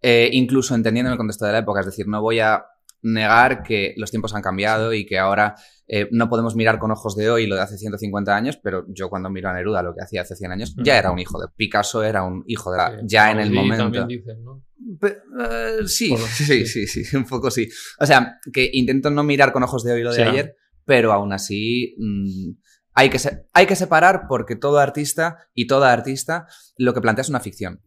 Eh, 0.02 0.30
incluso 0.34 0.76
entendiendo 0.76 1.12
el 1.12 1.18
contexto 1.18 1.46
de 1.46 1.54
la 1.54 1.60
época, 1.60 1.80
es 1.80 1.86
decir, 1.86 2.08
no 2.08 2.22
voy 2.22 2.40
a 2.40 2.66
negar 3.02 3.64
que 3.64 3.94
los 3.98 4.12
tiempos 4.12 4.34
han 4.36 4.42
cambiado 4.42 4.94
y 4.94 5.06
que 5.06 5.18
ahora 5.18 5.56
eh, 5.88 6.08
no 6.12 6.30
podemos 6.30 6.56
mirar 6.56 6.80
con 6.80 6.92
ojos 6.92 7.16
de 7.16 7.30
hoy 7.30 7.48
lo 7.48 7.56
de 7.56 7.62
hace 7.62 7.78
150 7.78 8.36
años, 8.36 8.58
pero 8.62 8.86
yo 8.90 9.10
cuando 9.10 9.30
miro 9.30 9.50
a 9.50 9.54
Neruda 9.54 9.82
lo 9.84 9.94
que 9.96 10.02
hacía 10.04 10.22
hace 10.22 10.36
100 10.36 10.52
años, 10.52 10.76
ya 10.84 10.98
era 10.98 11.12
un 11.12 11.20
hijo 11.20 11.40
de 11.42 11.48
Picasso, 11.56 12.04
era 12.04 12.24
un 12.24 12.44
hijo 12.48 12.72
de 12.72 12.78
la, 12.78 12.90
Sí, 12.92 13.06
ya 13.06 13.32
en 13.32 13.40
el 13.40 13.52
momento. 13.52 13.84
también 13.84 14.08
dicen, 14.08 14.44
¿no? 14.44 14.64
Pe- 15.00 15.18
eh, 15.42 15.78
sí, 15.88 16.16
sí, 16.18 16.66
sí, 16.66 16.88
sí, 16.88 17.16
un 17.18 17.26
poco 17.26 17.50
sí. 17.52 17.68
O 18.00 18.06
sea, 18.06 18.38
que 18.54 18.70
intento 18.74 19.10
no 19.10 19.24
mirar 19.24 19.52
con 19.52 19.64
ojos 19.64 19.84
de 19.84 19.94
hoy 19.94 20.04
lo 20.04 20.12
de 20.12 20.18
Sí. 20.18 20.22
ayer, 20.24 20.56
pero 20.86 21.12
aún 21.14 21.34
así 21.34 21.96
mm, 21.98 22.52
hay, 22.94 23.10
que 23.10 23.20
se- 23.20 23.46
hay 23.54 23.66
que 23.66 23.76
separar 23.76 24.24
porque 24.28 24.56
todo 24.56 24.80
artista 24.80 25.38
y 25.54 25.68
toda 25.68 25.92
artista 25.94 26.48
lo 26.78 26.94
que 26.94 27.02
plantea 27.02 27.22
es 27.24 27.30
una 27.30 27.40
ficción 27.40 27.82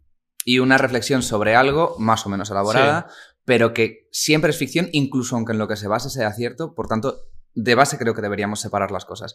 y 0.44 0.58
una 0.58 0.76
reflexión 0.76 1.22
sobre 1.22 1.54
algo 1.54 1.94
más 2.00 2.26
o 2.26 2.28
menos 2.28 2.50
elaborada, 2.50 3.06
pero 3.44 3.74
que 3.74 4.08
siempre 4.10 4.50
es 4.50 4.58
ficción, 4.58 4.88
incluso 4.92 5.36
aunque 5.36 5.52
en 5.52 5.58
lo 5.58 5.68
que 5.68 5.76
se 5.76 5.88
base 5.88 6.10
sea 6.10 6.32
cierto, 6.32 6.74
por 6.74 6.88
tanto, 6.88 7.16
de 7.54 7.74
base 7.74 7.98
creo 7.98 8.14
que 8.14 8.22
deberíamos 8.22 8.60
separar 8.60 8.90
las 8.90 9.04
cosas. 9.04 9.34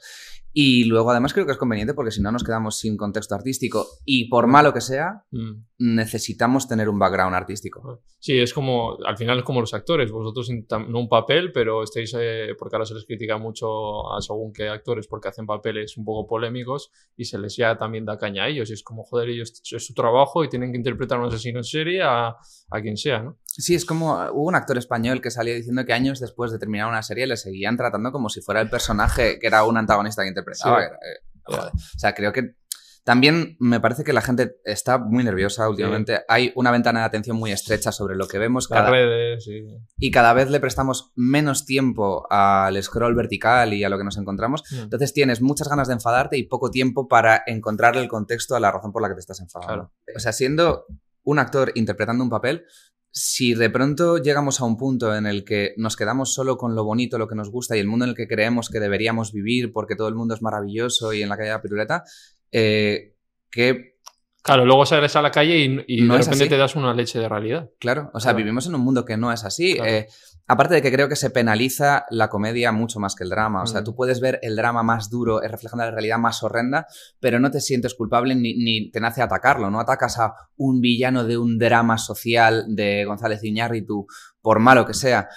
Y 0.51 0.85
luego 0.85 1.11
además 1.11 1.33
creo 1.33 1.45
que 1.45 1.51
es 1.51 1.57
conveniente 1.59 1.93
porque 1.93 2.09
si 2.09 2.19
no 2.19 2.31
nos 2.31 2.43
quedamos 2.43 2.79
sin 2.79 2.97
contexto 2.97 3.35
artístico 3.35 3.85
y 4.05 4.27
por 4.27 4.47
malo 4.47 4.73
que 4.73 4.81
sea, 4.81 5.23
Mm. 5.31 5.65
necesitamos 5.77 6.67
tener 6.67 6.89
un 6.89 6.97
background 6.97 7.35
artístico. 7.35 8.01
Sí, 8.19 8.39
es 8.39 8.53
como, 8.53 8.97
al 9.05 9.17
final 9.17 9.37
es 9.37 9.43
como 9.43 9.61
los 9.61 9.73
actores, 9.75 10.11
vosotros 10.11 10.49
no 10.69 10.99
un 10.99 11.09
papel, 11.09 11.51
pero 11.51 11.83
estáis, 11.83 12.15
eh, 12.19 12.55
porque 12.57 12.75
ahora 12.75 12.87
se 12.87 12.95
les 12.95 13.05
critica 13.05 13.37
mucho 13.37 14.11
a 14.11 14.19
según 14.21 14.51
qué 14.51 14.67
actores 14.67 15.07
porque 15.07 15.27
hacen 15.27 15.45
papeles 15.45 15.95
un 15.97 16.03
poco 16.05 16.27
polémicos 16.27 16.89
y 17.15 17.25
se 17.25 17.37
les 17.37 17.55
ya 17.55 17.77
también 17.77 18.05
da 18.05 18.17
caña 18.17 18.45
a 18.45 18.47
ellos 18.49 18.71
y 18.71 18.73
es 18.73 18.81
como, 18.81 19.03
joder, 19.03 19.29
ellos 19.29 19.61
es 19.71 19.85
su 19.85 19.93
trabajo 19.93 20.43
y 20.43 20.49
tienen 20.49 20.71
que 20.71 20.77
interpretar 20.77 21.19
a 21.19 21.21
un 21.21 21.27
asesino 21.27 21.59
en 21.59 21.63
serie 21.63 22.01
a, 22.01 22.29
a 22.29 22.81
quien 22.81 22.97
sea, 22.97 23.21
¿no? 23.21 23.37
Sí, 23.57 23.75
es 23.75 23.85
como 23.85 24.13
hubo 24.31 24.47
un 24.47 24.55
actor 24.55 24.77
español 24.77 25.21
que 25.21 25.31
salió 25.31 25.53
diciendo 25.55 25.85
que 25.85 25.93
años 25.93 26.19
después 26.19 26.51
de 26.51 26.59
terminar 26.59 26.87
una 26.87 27.01
serie 27.03 27.25
le 27.27 27.37
seguían 27.37 27.75
tratando 27.77 28.11
como 28.11 28.29
si 28.29 28.41
fuera 28.41 28.61
el 28.61 28.69
personaje 28.69 29.39
que 29.39 29.47
era 29.47 29.63
un 29.63 29.77
antagonista 29.77 30.21
que 30.23 30.29
interpretaba. 30.29 30.79
Sí. 30.81 30.85
eh, 30.85 31.19
joder. 31.43 31.71
O 31.73 31.99
sea, 31.99 32.13
creo 32.13 32.31
que 32.33 32.55
también 33.03 33.55
me 33.61 33.79
parece 33.79 34.03
que 34.03 34.11
la 34.11 34.19
gente 34.21 34.57
está 34.65 34.97
muy 34.97 35.23
nerviosa 35.23 35.69
últimamente. 35.69 36.19
Hay 36.27 36.51
una 36.55 36.71
ventana 36.71 36.99
de 36.99 37.05
atención 37.05 37.37
muy 37.37 37.53
estrecha 37.53 37.93
sobre 37.93 38.17
lo 38.17 38.27
que 38.27 38.37
vemos 38.37 38.67
Las 38.69 38.79
cada- 38.81 38.91
redes 38.91 39.47
y... 39.47 39.65
y 39.97 40.11
cada 40.11 40.33
vez 40.33 40.49
le 40.49 40.59
prestamos 40.59 41.13
menos 41.15 41.65
tiempo 41.65 42.27
al 42.29 42.83
scroll 42.83 43.15
vertical 43.15 43.73
y 43.73 43.85
a 43.85 43.89
lo 43.89 43.97
que 43.97 44.03
nos 44.03 44.17
encontramos. 44.17 44.63
Mm. 44.71 44.79
Entonces 44.81 45.13
tienes 45.13 45.41
muchas 45.41 45.69
ganas 45.69 45.87
de 45.87 45.93
enfadarte 45.93 46.37
y 46.37 46.43
poco 46.43 46.69
tiempo 46.69 47.07
para 47.07 47.43
encontrarle 47.47 48.01
el 48.01 48.09
contexto 48.09 48.57
a 48.57 48.59
la 48.59 48.73
razón 48.73 48.91
por 48.91 49.01
la 49.01 49.07
que 49.07 49.13
te 49.13 49.21
estás 49.21 49.39
enfadando. 49.39 49.93
O 50.13 50.19
sea, 50.19 50.33
siendo 50.33 50.85
un 51.23 51.39
actor 51.39 51.71
interpretando 51.75 52.25
un 52.25 52.29
papel, 52.29 52.65
si 53.11 53.53
de 53.55 53.69
pronto 53.69 54.17
llegamos 54.17 54.61
a 54.61 54.65
un 54.65 54.77
punto 54.77 55.15
en 55.15 55.25
el 55.25 55.43
que 55.43 55.73
nos 55.77 55.95
quedamos 55.95 56.33
solo 56.33 56.57
con 56.57 56.75
lo 56.75 56.83
bonito, 56.83 57.17
lo 57.17 57.27
que 57.27 57.35
nos 57.35 57.49
gusta 57.49 57.75
y 57.75 57.79
el 57.79 57.87
mundo 57.87 58.05
en 58.05 58.09
el 58.09 58.15
que 58.15 58.27
creemos 58.27 58.69
que 58.69 58.79
deberíamos 58.79 59.31
vivir 59.33 59.71
porque 59.71 59.95
todo 59.95 60.07
el 60.07 60.15
mundo 60.15 60.35
es 60.35 60.41
maravilloso 60.41 61.13
y 61.13 61.23
en 61.23 61.29
la 61.29 61.35
calle 61.37 61.49
de 61.49 61.55
la 61.55 61.61
piruleta, 61.61 62.03
eh, 62.51 63.15
que 63.49 63.95
Claro, 64.43 64.65
luego 64.65 64.85
sales 64.85 65.13
a 65.17 65.21
la 65.21 65.29
calle 65.31 65.57
y, 65.57 65.97
y 65.97 66.01
No 66.03 66.13
de 66.13 66.21
es 66.21 66.25
repente 66.27 66.45
así. 66.45 66.49
te 66.51 66.57
das 66.57 66.75
una 66.77 66.93
leche 66.93 67.19
de 67.19 67.27
realidad. 67.27 67.69
Claro, 67.79 68.11
o 68.13 68.19
sea, 68.21 68.29
Claro. 68.31 68.37
vivimos 68.37 68.65
en 68.67 68.75
un 68.75 68.81
mundo 68.81 69.03
que 69.03 69.17
no 69.17 69.29
es 69.33 69.43
así. 69.43 69.75
Claro. 69.75 69.89
Eh, 69.91 70.07
aparte 70.47 70.73
de 70.75 70.81
que 70.81 70.91
creo 70.91 71.09
que 71.09 71.15
se 71.15 71.29
penaliza 71.29 72.05
la 72.09 72.29
comedia 72.29 72.71
mucho 72.71 72.99
más 72.99 73.15
que 73.15 73.23
el 73.25 73.29
drama. 73.29 73.63
O 73.63 73.67
sea, 73.67 73.81
Mm. 73.81 73.83
tú 73.83 73.95
puedes 73.95 74.19
ver 74.21 74.39
el 74.41 74.55
drama 74.55 74.81
más 74.83 75.09
duro, 75.09 75.39
reflejando 75.41 75.83
la 75.85 75.91
realidad 75.91 76.17
más 76.17 76.41
horrenda, 76.43 76.87
pero 77.19 77.39
no 77.39 77.51
te 77.51 77.59
sientes 77.61 77.93
culpable 77.95 78.33
ni, 78.35 78.53
ni 78.55 78.89
te 78.91 78.99
nace 78.99 79.21
atacarlo. 79.21 79.69
No 79.69 79.79
atacas 79.79 80.17
a 80.19 80.33
un 80.55 80.79
villano 80.81 81.23
de 81.25 81.37
un 81.37 81.57
drama 81.59 81.97
social 81.97 82.65
de 82.69 83.05
González 83.05 83.43
Iñárritu, 83.43 84.07
por 84.41 84.59
malo 84.59 84.85
que 84.85 84.93
sea. 84.93 85.27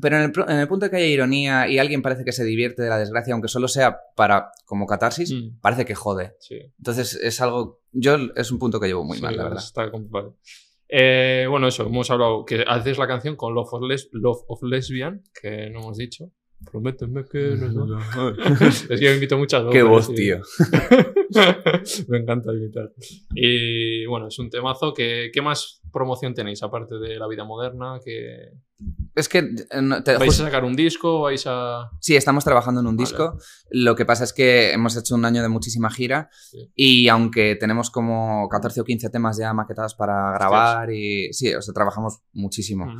Pero 0.00 0.16
en 0.16 0.22
el, 0.22 0.32
en 0.48 0.58
el 0.60 0.68
punto 0.68 0.86
de 0.86 0.90
que 0.90 0.96
haya 0.96 1.06
ironía 1.06 1.68
y 1.68 1.78
alguien 1.78 2.00
parece 2.00 2.24
que 2.24 2.32
se 2.32 2.44
divierte 2.44 2.80
de 2.82 2.88
la 2.88 2.96
desgracia, 2.96 3.34
aunque 3.34 3.48
solo 3.48 3.68
sea 3.68 3.98
para 4.16 4.50
como 4.64 4.86
catarsis, 4.86 5.30
Mm, 5.32 5.58
parece 5.60 5.84
que 5.84 5.94
jode. 5.94 6.36
sí. 6.38 6.56
Entonces 6.78 7.18
es 7.22 7.40
algo. 7.42 7.80
Yo 7.92 8.16
es 8.36 8.50
un 8.50 8.58
punto 8.58 8.80
que 8.80 8.86
llevo 8.86 9.04
muy 9.04 9.16
Sí, 9.18 9.22
mal, 9.22 9.36
la 9.36 9.42
verdad. 9.44 9.58
Está 9.62 9.90
complicado. 9.90 10.36
Eh, 10.92 11.46
bueno, 11.48 11.68
eso, 11.68 11.84
hemos 11.86 12.10
hablado 12.10 12.44
que 12.44 12.64
haces 12.66 12.98
la 12.98 13.06
canción 13.06 13.36
con 13.36 13.54
Love 13.54 13.72
of, 13.74 13.82
Les- 13.88 14.08
Love 14.12 14.42
of 14.48 14.62
Lesbian, 14.62 15.22
que 15.40 15.70
no 15.70 15.80
hemos 15.80 15.96
dicho. 15.98 16.32
Prométeme 16.70 17.24
que 17.24 17.56
no. 17.56 17.98
es 18.60 18.82
que 18.88 19.00
yo 19.00 19.12
invito 19.12 19.38
muchas 19.38 19.62
Qué 19.72 19.82
veces, 19.82 19.88
voz, 19.88 20.06
sí. 20.06 20.14
tío. 20.14 20.40
Me 22.08 22.18
encanta 22.18 22.52
imitar. 22.52 22.92
Y 23.34 24.06
bueno, 24.06 24.28
es 24.28 24.38
un 24.38 24.50
temazo. 24.50 24.92
que 24.92 25.30
¿Qué 25.32 25.42
más 25.42 25.80
promoción 25.92 26.34
tenéis 26.34 26.62
aparte 26.62 26.96
de 26.96 27.16
la 27.18 27.26
vida 27.28 27.44
moderna? 27.44 27.98
que 28.04 28.52
Es 29.14 29.28
que. 29.28 29.38
eh, 29.38 29.82
no, 29.82 30.02
te- 30.02 30.12
¿Vais 30.16 30.26
justo- 30.26 30.42
a 30.44 30.46
sacar 30.46 30.64
un 30.64 30.74
disco? 30.76 31.22
¿Vais 31.22 31.42
a...? 31.46 31.90
Sí, 32.00 32.14
estamos 32.16 32.44
trabajando 32.44 32.80
en 32.80 32.86
un 32.86 32.96
Vale. 32.96 33.08
disco. 33.08 33.38
Lo 33.70 33.94
que 33.96 34.04
pasa 34.04 34.24
es 34.24 34.32
que 34.32 34.72
hemos 34.72 34.96
hecho 34.96 35.14
un 35.14 35.24
año 35.24 35.42
de 35.42 35.48
muchísima 35.48 35.90
gira 35.90 36.28
Sí. 36.32 36.70
y 36.74 37.08
aunque 37.08 37.56
tenemos 37.56 37.90
como 37.90 38.48
14 38.48 38.80
o 38.80 38.84
15 38.84 39.10
temas 39.10 39.38
ya 39.38 39.52
maquetados 39.54 39.94
para 39.94 40.32
grabar 40.32 40.90
y 40.92 41.32
sí, 41.32 41.54
o 41.54 41.62
sea, 41.62 41.72
trabajamos 41.74 42.20
muchísimo. 42.32 42.86
Mm. 42.86 42.98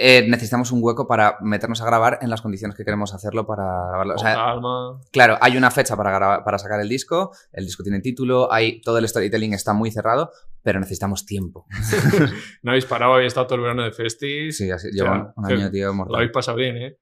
Eh, 0.00 0.24
necesitamos 0.28 0.70
un 0.70 0.78
hueco 0.80 1.08
para 1.08 1.38
meternos 1.40 1.82
a 1.82 1.84
grabar 1.86 2.20
en 2.22 2.30
las 2.30 2.40
condiciones 2.40 2.76
que 2.76 2.84
queremos 2.84 3.12
hacerlo 3.14 3.46
para 3.46 3.64
grabarlo. 3.88 4.14
O 4.14 4.18
sea, 4.18 4.34
calma. 4.34 5.00
claro, 5.10 5.36
hay 5.40 5.56
una 5.56 5.72
fecha 5.72 5.96
para, 5.96 6.12
grabar- 6.12 6.44
para 6.44 6.56
sacar 6.58 6.80
el 6.80 6.88
disco, 6.88 7.32
el 7.50 7.64
disco 7.64 7.82
tiene 7.82 7.98
título, 8.00 8.52
hay, 8.52 8.80
todo 8.80 8.98
el 8.98 9.08
storytelling 9.08 9.54
está 9.54 9.72
muy 9.72 9.90
cerrado, 9.90 10.30
pero 10.62 10.78
necesitamos 10.78 11.26
tiempo. 11.26 11.66
No 12.62 12.70
habéis 12.70 12.84
parado, 12.86 13.14
habéis 13.14 13.28
estado 13.28 13.48
todo 13.48 13.56
el 13.56 13.62
verano 13.62 13.82
de 13.82 13.90
festis. 13.90 14.56
Sí, 14.56 14.70
así, 14.70 14.86
O 14.88 14.90
llevo 14.92 15.32
un 15.34 15.46
año, 15.46 15.68
tío, 15.70 15.88
Lo 15.88 15.94
mortal. 15.94 16.14
habéis 16.16 16.30
pasado 16.32 16.56
bien, 16.58 16.76
¿eh? 16.76 16.96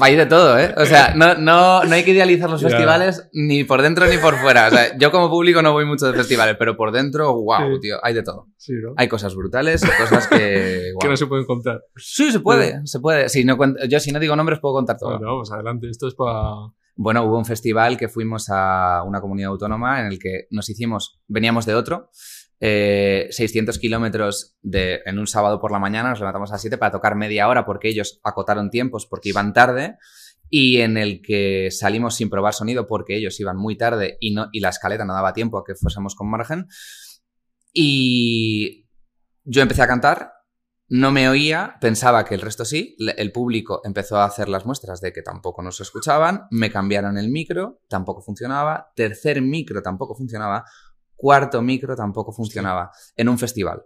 Hay 0.00 0.16
de 0.16 0.26
todo, 0.26 0.58
¿eh? 0.58 0.74
O 0.76 0.84
sea, 0.84 1.14
no, 1.14 1.34
no, 1.34 1.84
no 1.84 1.94
hay 1.94 2.04
que 2.04 2.10
idealizar 2.12 2.50
los 2.50 2.62
festivales 2.62 3.28
ni 3.32 3.64
por 3.64 3.82
dentro 3.82 4.06
ni 4.06 4.18
por 4.18 4.36
fuera. 4.36 4.68
O 4.68 4.70
sea, 4.70 4.96
yo 4.98 5.10
como 5.10 5.30
público 5.30 5.62
no 5.62 5.72
voy 5.72 5.84
mucho 5.86 6.06
de 6.06 6.14
festivales, 6.14 6.56
pero 6.58 6.76
por 6.76 6.92
dentro, 6.92 7.32
wow, 7.34 7.74
Sí. 7.74 7.80
tío, 7.80 7.96
hay 8.02 8.14
de 8.14 8.22
todo. 8.22 8.48
Sí, 8.56 8.72
¿no? 8.82 8.94
Hay 8.96 9.08
cosas 9.08 9.34
brutales, 9.34 9.82
cosas 9.98 10.26
que... 10.28 10.36
Que 10.82 10.92
guau. 10.94 11.10
no 11.10 11.16
se 11.16 11.26
pueden 11.26 11.44
contar. 11.46 11.82
Sí, 11.96 12.30
se 12.32 12.40
puede, 12.40 12.80
se 12.86 13.00
puede. 13.00 13.28
Si 13.28 13.44
no 13.44 13.56
yo 13.88 13.98
si 14.00 14.12
no 14.12 14.18
digo 14.20 14.36
nombres 14.36 14.58
puedo 14.60 14.74
contar 14.74 14.96
todo. 14.98 15.10
Bueno, 15.10 15.26
vamos 15.26 15.50
adelante. 15.52 15.88
Esto 15.90 16.08
es 16.08 16.14
para... 16.14 16.72
Bueno, 16.94 17.24
hubo 17.24 17.38
un 17.38 17.46
festival 17.46 17.96
que 17.96 18.08
fuimos 18.08 18.48
a 18.50 19.02
una 19.06 19.20
comunidad 19.20 19.50
autónoma 19.50 20.00
en 20.00 20.06
el 20.08 20.18
que 20.18 20.46
nos 20.50 20.68
hicimos, 20.68 21.18
veníamos 21.26 21.64
de 21.64 21.74
otro, 21.74 22.10
eh, 22.64 23.26
600 23.32 23.76
kilómetros 23.80 24.56
en 24.62 25.18
un 25.18 25.26
sábado 25.26 25.60
por 25.60 25.72
la 25.72 25.80
mañana, 25.80 26.10
nos 26.10 26.20
levantamos 26.20 26.50
a 26.50 26.54
las 26.54 26.60
7 26.60 26.78
para 26.78 26.92
tocar 26.92 27.16
media 27.16 27.48
hora 27.48 27.64
porque 27.64 27.88
ellos 27.88 28.20
acotaron 28.22 28.70
tiempos 28.70 29.04
porque 29.04 29.30
iban 29.30 29.52
tarde 29.52 29.96
y 30.48 30.78
en 30.78 30.96
el 30.96 31.22
que 31.22 31.70
salimos 31.72 32.14
sin 32.14 32.30
probar 32.30 32.54
sonido 32.54 32.86
porque 32.86 33.16
ellos 33.16 33.40
iban 33.40 33.56
muy 33.56 33.76
tarde 33.76 34.16
y, 34.20 34.32
no, 34.32 34.48
y 34.52 34.60
la 34.60 34.68
escaleta 34.68 35.04
no 35.04 35.12
daba 35.12 35.32
tiempo 35.32 35.58
a 35.58 35.64
que 35.64 35.74
fuésemos 35.74 36.14
con 36.14 36.30
margen. 36.30 36.68
Y 37.72 38.86
yo 39.42 39.60
empecé 39.60 39.82
a 39.82 39.88
cantar, 39.88 40.32
no 40.86 41.10
me 41.10 41.28
oía, 41.28 41.78
pensaba 41.80 42.24
que 42.24 42.36
el 42.36 42.42
resto 42.42 42.64
sí, 42.64 42.96
el 43.16 43.32
público 43.32 43.80
empezó 43.82 44.18
a 44.18 44.24
hacer 44.24 44.48
las 44.48 44.66
muestras 44.66 45.00
de 45.00 45.12
que 45.12 45.22
tampoco 45.22 45.62
nos 45.62 45.80
escuchaban, 45.80 46.46
me 46.52 46.70
cambiaron 46.70 47.18
el 47.18 47.28
micro, 47.28 47.80
tampoco 47.88 48.22
funcionaba, 48.22 48.92
tercer 48.94 49.42
micro 49.42 49.82
tampoco 49.82 50.14
funcionaba, 50.14 50.64
cuarto 51.22 51.62
micro 51.62 51.94
tampoco 51.94 52.32
funcionaba 52.32 52.90
en 53.16 53.28
un 53.28 53.38
festival. 53.38 53.84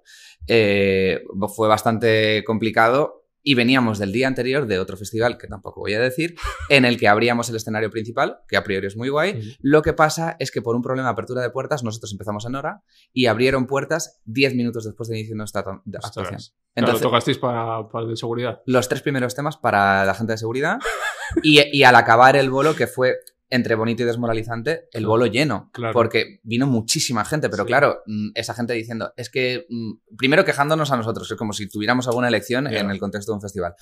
Eh, 0.49 1.23
fue 1.55 1.69
bastante 1.69 2.43
complicado 2.45 3.27
y 3.43 3.55
veníamos 3.55 3.99
del 3.99 4.11
día 4.11 4.27
anterior 4.27 4.67
de 4.67 4.79
otro 4.79 4.97
festival, 4.97 5.37
que 5.37 5.47
tampoco 5.47 5.81
voy 5.81 5.93
a 5.93 6.01
decir, 6.01 6.35
en 6.71 6.87
el 6.87 6.99
que 6.99 7.09
abríamos 7.09 7.51
el 7.51 7.57
escenario 7.57 7.91
principal, 7.91 8.39
que 8.49 8.57
a 8.57 8.65
priori 8.65 8.87
es 8.87 8.97
muy 8.97 9.11
guay. 9.11 9.55
Lo 9.61 9.83
que 9.83 9.93
pasa 9.93 10.35
es 10.39 10.51
que 10.51 10.63
por 10.63 10.75
un 10.77 10.83
problema 10.83 11.09
de 11.09 11.13
apertura 11.13 11.43
de 11.43 11.51
puertas, 11.51 11.85
nosotros 11.85 12.11
empezamos 12.11 12.47
en 12.47 12.55
hora 12.55 12.83
y 13.13 13.27
abrieron 13.27 13.67
puertas 13.67 14.23
10 14.25 14.55
minutos 14.55 14.85
después 14.87 15.11
de 15.11 15.19
inicio 15.19 15.35
de 15.35 15.39
nuestra 15.39 15.61
actuación. 15.61 16.41
Entonces, 16.75 17.03
¿Lo 17.03 17.09
tocasteis 17.11 17.37
para, 17.37 17.87
para 17.87 18.05
el 18.05 18.11
de 18.11 18.17
seguridad? 18.17 18.63
Los 18.65 18.89
tres 18.89 19.03
primeros 19.03 19.35
temas 19.35 19.59
para 19.59 20.07
la 20.07 20.15
gente 20.15 20.33
de 20.33 20.39
seguridad 20.39 20.79
y, 21.43 21.61
y 21.71 21.85
al 21.85 21.97
acabar 21.97 22.35
el 22.37 22.49
bolo, 22.49 22.75
que 22.75 22.87
fue 22.87 23.17
entre 23.49 23.75
bonito 23.75 24.03
y 24.03 24.07
desmoralizante, 24.07 24.89
el 24.93 25.07
bolo 25.07 25.27
lleno. 25.27 25.71
Porque 25.93 26.41
vino 26.43 26.67
muchísima 26.67 27.25
gente, 27.25 27.49
pero 27.49 27.65
claro, 27.65 28.03
mm, 28.07 28.31
esa 28.35 28.55
gente 28.55 28.73
diciendo, 28.73 29.13
es 29.17 29.31
que, 29.31 29.67
mm, 29.69 30.17
primero 30.17 30.45
quejándonos 30.45 30.91
a 30.93 30.97
nosotros, 30.97 31.31
es 31.31 31.37
como 31.37 31.53
si 31.53 31.69
tuviéramos 31.69 32.07
alguna 32.09 32.29
elección 32.29 32.67
en 32.67 32.91
el 32.91 32.99
contexto 32.99 33.33
de 33.33 33.37
un 33.37 33.43
festival 33.43 33.75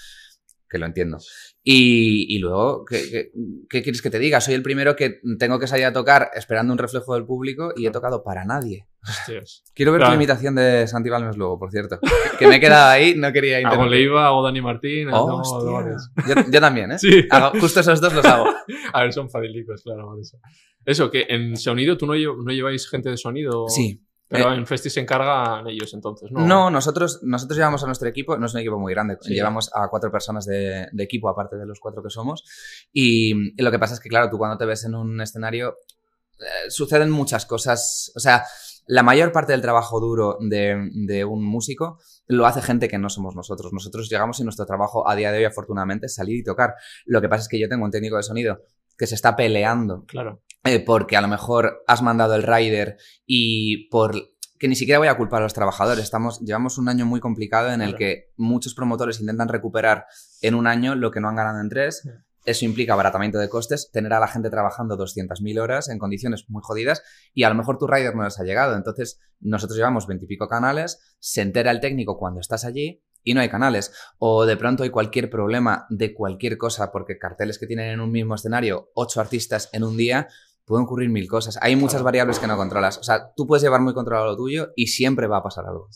que 0.68 0.78
lo 0.78 0.86
entiendo. 0.86 1.18
Y, 1.62 2.38
luego, 2.38 2.84
¿qué, 2.84 3.30
quieres 3.68 4.02
que 4.02 4.10
te 4.10 4.18
diga? 4.18 4.40
Soy 4.40 4.54
el 4.54 4.62
primero 4.62 4.96
que 4.96 5.20
tengo 5.38 5.58
que 5.58 5.66
salir 5.66 5.86
a 5.86 5.92
tocar 5.92 6.30
esperando 6.34 6.72
un 6.72 6.78
reflejo 6.78 7.14
del 7.14 7.24
público 7.24 7.72
y 7.76 7.86
he 7.86 7.90
tocado 7.90 8.22
para 8.22 8.44
nadie. 8.44 8.86
Quiero 9.74 9.92
ver 9.92 10.02
tu 10.02 10.12
imitación 10.12 10.54
de 10.54 10.86
Santi 10.86 11.10
Balmes 11.10 11.36
luego, 11.36 11.58
por 11.58 11.70
cierto. 11.70 11.98
Que 12.38 12.46
me 12.46 12.56
he 12.56 12.60
quedado 12.60 12.90
ahí, 12.90 13.14
no 13.16 13.32
quería 13.32 13.58
intentar. 13.58 13.80
Hago 13.80 13.88
Leiva, 13.88 14.26
hago 14.26 14.42
Dani 14.42 14.60
Martín. 14.60 15.08
yo, 15.08 16.60
también, 16.60 16.92
¿eh? 16.92 16.98
Sí. 17.04 17.26
justo 17.60 17.80
esos 17.80 18.00
dos 18.00 18.12
los 18.12 18.24
hago. 18.24 18.46
a 18.92 19.02
ver, 19.02 19.12
son 19.12 19.30
fadilicos, 19.30 19.82
claro. 19.82 20.18
Eso. 20.20 20.38
eso, 20.84 21.10
que 21.10 21.26
en 21.28 21.56
sonido, 21.56 21.96
¿tú 21.96 22.06
no, 22.06 22.14
no 22.14 22.52
lleváis 22.52 22.88
gente 22.88 23.10
de 23.10 23.16
sonido? 23.16 23.68
Sí. 23.68 24.02
Pero 24.34 24.52
eh, 24.52 24.56
en 24.56 24.66
Festi 24.66 24.90
se 24.90 25.00
encargan 25.00 25.66
ellos 25.68 25.94
entonces, 25.94 26.30
¿no? 26.32 26.44
No, 26.44 26.70
nosotros, 26.70 27.20
nosotros 27.22 27.56
llevamos 27.56 27.82
a 27.84 27.86
nuestro 27.86 28.08
equipo, 28.08 28.36
no 28.36 28.46
es 28.46 28.54
un 28.54 28.60
equipo 28.60 28.78
muy 28.78 28.92
grande, 28.92 29.16
llevamos 29.22 29.70
a 29.72 29.88
cuatro 29.88 30.10
personas 30.10 30.44
de, 30.44 30.88
equipo, 30.98 31.28
aparte 31.28 31.56
de 31.56 31.66
los 31.66 31.78
cuatro 31.78 32.02
que 32.02 32.10
somos. 32.10 32.44
Y, 32.92 33.54
lo 33.62 33.70
que 33.70 33.78
pasa 33.78 33.94
es 33.94 34.00
que, 34.00 34.08
claro, 34.08 34.28
tú 34.28 34.38
cuando 34.38 34.58
te 34.58 34.66
ves 34.66 34.84
en 34.84 34.96
un 34.96 35.20
escenario, 35.20 35.76
eh, 36.40 36.68
suceden 36.68 37.10
muchas 37.10 37.46
cosas. 37.46 38.10
O 38.16 38.20
sea, 38.20 38.44
la 38.86 39.04
mayor 39.04 39.30
parte 39.30 39.52
del 39.52 39.62
trabajo 39.62 40.00
duro 40.00 40.36
de, 40.40 40.90
de, 41.06 41.24
un 41.24 41.44
músico 41.44 42.00
lo 42.26 42.46
hace 42.46 42.60
gente 42.60 42.88
que 42.88 42.98
no 42.98 43.08
somos 43.08 43.36
nosotros. 43.36 43.72
Nosotros 43.72 44.10
llegamos 44.10 44.40
y 44.40 44.44
nuestro 44.44 44.66
trabajo 44.66 45.08
a 45.08 45.14
día 45.14 45.30
de 45.30 45.38
hoy, 45.38 45.44
afortunadamente, 45.44 46.06
es 46.06 46.14
salir 46.14 46.36
y 46.36 46.42
tocar. 46.42 46.74
Lo 47.06 47.20
que 47.20 47.28
pasa 47.28 47.42
es 47.42 47.48
que 47.48 47.60
yo 47.60 47.68
tengo 47.68 47.84
un 47.84 47.92
técnico 47.92 48.16
de 48.16 48.24
sonido 48.24 48.58
que 48.96 49.06
se 49.06 49.14
está 49.14 49.36
peleando. 49.36 50.04
Claro. 50.06 50.42
Eh, 50.64 50.80
porque 50.80 51.16
a 51.16 51.20
lo 51.20 51.28
mejor 51.28 51.82
has 51.86 52.02
mandado 52.02 52.34
el 52.34 52.42
rider 52.42 52.96
y 53.26 53.88
por 53.88 54.14
que 54.58 54.68
ni 54.68 54.76
siquiera 54.76 54.98
voy 54.98 55.08
a 55.08 55.16
culpar 55.16 55.42
a 55.42 55.44
los 55.44 55.52
trabajadores. 55.52 56.04
Estamos, 56.04 56.40
llevamos 56.40 56.78
un 56.78 56.88
año 56.88 57.04
muy 57.04 57.20
complicado 57.20 57.70
en 57.70 57.82
el 57.82 57.96
que 57.96 58.32
muchos 58.36 58.74
promotores 58.74 59.20
intentan 59.20 59.48
recuperar 59.48 60.06
en 60.40 60.54
un 60.54 60.66
año 60.66 60.94
lo 60.94 61.10
que 61.10 61.20
no 61.20 61.28
han 61.28 61.36
ganado 61.36 61.60
en 61.60 61.68
tres. 61.68 62.08
Eso 62.46 62.64
implica 62.64 62.92
abaratamiento 62.92 63.38
de 63.38 63.48
costes, 63.48 63.90
tener 63.90 64.12
a 64.12 64.20
la 64.20 64.28
gente 64.28 64.48
trabajando 64.48 64.96
200.000 64.96 65.60
horas 65.60 65.88
en 65.88 65.98
condiciones 65.98 66.44
muy 66.48 66.62
jodidas 66.62 67.02
y 67.32 67.42
a 67.42 67.48
lo 67.48 67.54
mejor 67.54 67.78
tu 67.78 67.86
rider 67.86 68.14
no 68.14 68.24
les 68.24 68.38
ha 68.38 68.44
llegado. 68.44 68.76
Entonces, 68.76 69.18
nosotros 69.40 69.76
llevamos 69.76 70.06
veintipico 70.06 70.48
canales, 70.48 71.16
se 71.18 71.42
entera 71.42 71.70
el 71.70 71.80
técnico 71.80 72.16
cuando 72.16 72.40
estás 72.40 72.64
allí 72.64 73.02
y 73.24 73.34
no 73.34 73.40
hay 73.40 73.48
canales. 73.48 73.92
O 74.18 74.46
de 74.46 74.56
pronto 74.56 74.84
hay 74.84 74.90
cualquier 74.90 75.30
problema 75.30 75.86
de 75.90 76.14
cualquier 76.14 76.56
cosa, 76.58 76.92
porque 76.92 77.18
carteles 77.18 77.58
que 77.58 77.66
tienen 77.66 77.90
en 77.90 78.00
un 78.00 78.12
mismo 78.12 78.34
escenario 78.34 78.90
ocho 78.94 79.20
artistas 79.20 79.70
en 79.72 79.82
un 79.82 79.96
día, 79.96 80.28
pueden 80.64 80.84
ocurrir 80.84 81.08
mil 81.08 81.28
cosas. 81.28 81.58
Hay 81.60 81.76
muchas 81.76 82.02
variables 82.02 82.38
que 82.38 82.46
no 82.46 82.56
controlas. 82.56 82.98
O 82.98 83.02
sea, 83.02 83.32
tú 83.34 83.46
puedes 83.46 83.62
llevar 83.62 83.80
muy 83.80 83.94
controlado 83.94 84.26
lo 84.26 84.36
tuyo 84.36 84.72
y 84.76 84.88
siempre 84.88 85.26
va 85.26 85.38
a 85.38 85.42
pasar 85.42 85.66
algo. 85.66 85.88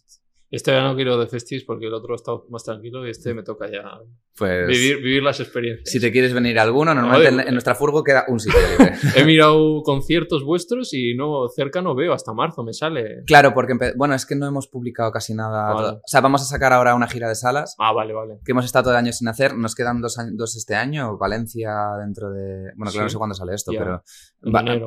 Este 0.50 0.72
no 0.80 0.96
quiero 0.96 1.18
de 1.18 1.26
Festis 1.26 1.64
porque 1.64 1.86
el 1.86 1.94
otro 1.94 2.14
está 2.14 2.32
más 2.48 2.64
tranquilo 2.64 3.06
y 3.06 3.10
este 3.10 3.34
me 3.34 3.42
toca 3.42 3.70
ya 3.70 4.00
pues, 4.34 4.66
vivir, 4.66 4.96
vivir 4.96 5.22
las 5.22 5.40
experiencias. 5.40 5.90
Si 5.90 6.00
te 6.00 6.10
quieres 6.10 6.32
venir 6.32 6.58
a 6.58 6.62
alguno, 6.62 6.94
normalmente 6.94 7.48
en, 7.48 7.52
nuestra 7.52 7.74
furgo 7.74 8.02
queda 8.02 8.24
un 8.28 8.40
sitio 8.40 8.58
libre. 8.70 8.94
He 9.16 9.24
mirado 9.24 9.82
conciertos 9.82 10.44
vuestros 10.44 10.94
y 10.94 11.14
no 11.14 11.48
cerca 11.48 11.82
no 11.82 11.94
veo, 11.94 12.14
hasta 12.14 12.32
marzo 12.32 12.64
me 12.64 12.72
sale. 12.72 13.24
Claro, 13.26 13.52
porque 13.52 13.74
bueno, 13.96 14.14
es 14.14 14.24
que 14.24 14.36
no 14.36 14.46
hemos 14.46 14.68
publicado 14.68 15.12
casi 15.12 15.34
nada. 15.34 15.74
O 15.96 16.00
sea, 16.06 16.22
vamos 16.22 16.40
a 16.40 16.46
sacar 16.46 16.72
ahora 16.72 16.94
una 16.94 17.08
gira 17.08 17.28
de 17.28 17.34
salas. 17.34 17.74
Ah, 17.78 17.92
vale, 17.92 18.14
vale. 18.14 18.38
Que 18.42 18.52
hemos 18.52 18.64
estado 18.64 18.84
todo 18.84 18.94
el 18.94 18.98
año 18.98 19.12
sin 19.12 19.28
hacer. 19.28 19.54
Nos 19.54 19.74
quedan 19.74 20.00
dos, 20.00 20.16
dos 20.32 20.56
este 20.56 20.74
año. 20.74 21.18
Valencia 21.18 21.74
dentro 22.00 22.30
de. 22.30 22.72
Bueno, 22.74 22.90
claro, 22.90 23.04
no 23.04 23.10
sé 23.10 23.18
cuándo 23.18 23.34
sale 23.34 23.54
esto, 23.54 23.72
pero. 23.76 24.02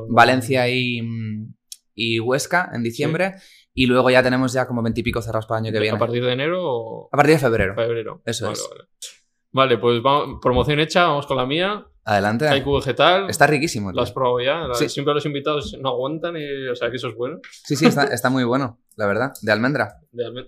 Valencia 0.10 0.68
y, 0.70 1.02
y 1.94 2.20
Huesca 2.20 2.72
en 2.74 2.82
diciembre. 2.82 3.36
Y 3.74 3.86
luego 3.86 4.10
ya 4.10 4.22
tenemos 4.22 4.54
ya 4.54 4.68
como 4.68 4.82
veintipico 4.82 5.22
cerrados 5.22 5.46
para 5.46 5.60
el 5.60 5.66
año 5.66 5.74
que 5.74 5.80
viene. 5.80 5.96
¿A 5.96 6.00
partir 6.00 6.24
de 6.24 6.34
enero 6.34 6.60
o...? 6.62 7.10
A 7.12 7.18
partir 7.18 7.36
de 7.36 7.40
febrero. 7.40 7.76
Febrero. 7.76 8.22
Eso 8.26 8.52
es. 8.52 8.70
Vale. 9.52 9.78
pues 9.78 10.02
vamos, 10.02 10.40
promoción 10.42 10.80
hecha, 10.80 11.08
vamos 11.08 11.26
con 11.26 11.38
la 11.38 11.46
mía. 11.46 11.86
Adelante. 12.04 12.48
Haiku 12.48 12.74
vegetal. 12.76 13.30
Está 13.30 13.48
riquísimo. 13.48 13.92
Lo 13.92 14.02
has 14.02 14.12
probado 14.12 14.40
ya. 14.42 14.74
Siempre 14.88 15.14
los 15.14 15.26
invitados 15.26 15.78
no 15.80 15.90
aguantan 15.90 16.36
y, 16.36 16.68
o 16.68 16.76
sea, 16.76 16.90
que 16.90 16.98
eso 16.98 17.10
es 17.10 17.16
bueno. 17.16 17.40
Sí, 17.64 17.76
sí, 17.76 17.86
está, 17.86 18.30
muy 18.30 18.44
bueno, 18.44 18.80
la 18.96 19.06
verdad. 19.06 19.34
De 19.42 19.52
almendra. 19.52 20.00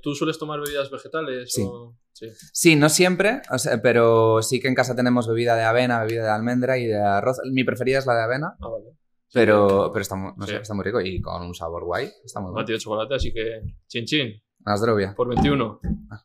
¿Tú 0.02 0.16
sueles 0.16 0.40
tomar 0.40 0.60
bebidas 0.60 0.90
vegetales? 0.90 1.52
Sí. 1.54 1.68
sí. 2.14 2.28
sí. 2.52 2.76
no 2.76 2.90
siempre, 2.90 3.42
pero 3.84 4.42
sí 4.42 4.60
que 4.60 4.68
en 4.68 4.76
casa 4.76 4.96
tenemos 4.96 5.28
bebida 5.28 5.56
de 5.56 5.64
avena, 5.64 6.04
bebida 6.04 6.24
de 6.24 6.32
almendra 6.32 6.78
y 6.78 6.88
de 6.88 7.00
arroz. 7.00 7.38
Mi 7.52 7.64
preferida 7.64 8.00
es 8.00 8.08
la 8.08 8.16
de 8.16 8.24
avena. 8.24 8.56
Ah, 8.60 8.70
vale. 8.70 8.98
Pero, 9.34 9.90
pero 9.92 10.02
está, 10.02 10.16
muy, 10.16 10.32
no 10.38 10.46
sé, 10.46 10.58
está 10.58 10.76
muy 10.76 10.86
rico 10.86 11.02
y 11.02 11.20
con 11.20 11.42
un 11.42 11.56
sabor 11.56 11.84
guay. 11.84 12.08
Está 12.24 12.40
muy 12.40 12.52
bueno. 12.52 12.68
de 12.68 12.78
chocolate, 12.78 13.16
así 13.16 13.34
que 13.34 13.62
chin 13.88 14.06
chin. 14.06 14.44
Azdrovia. 14.64 15.16
Por 15.16 15.28
21. 15.30 15.80
Ah, 16.12 16.24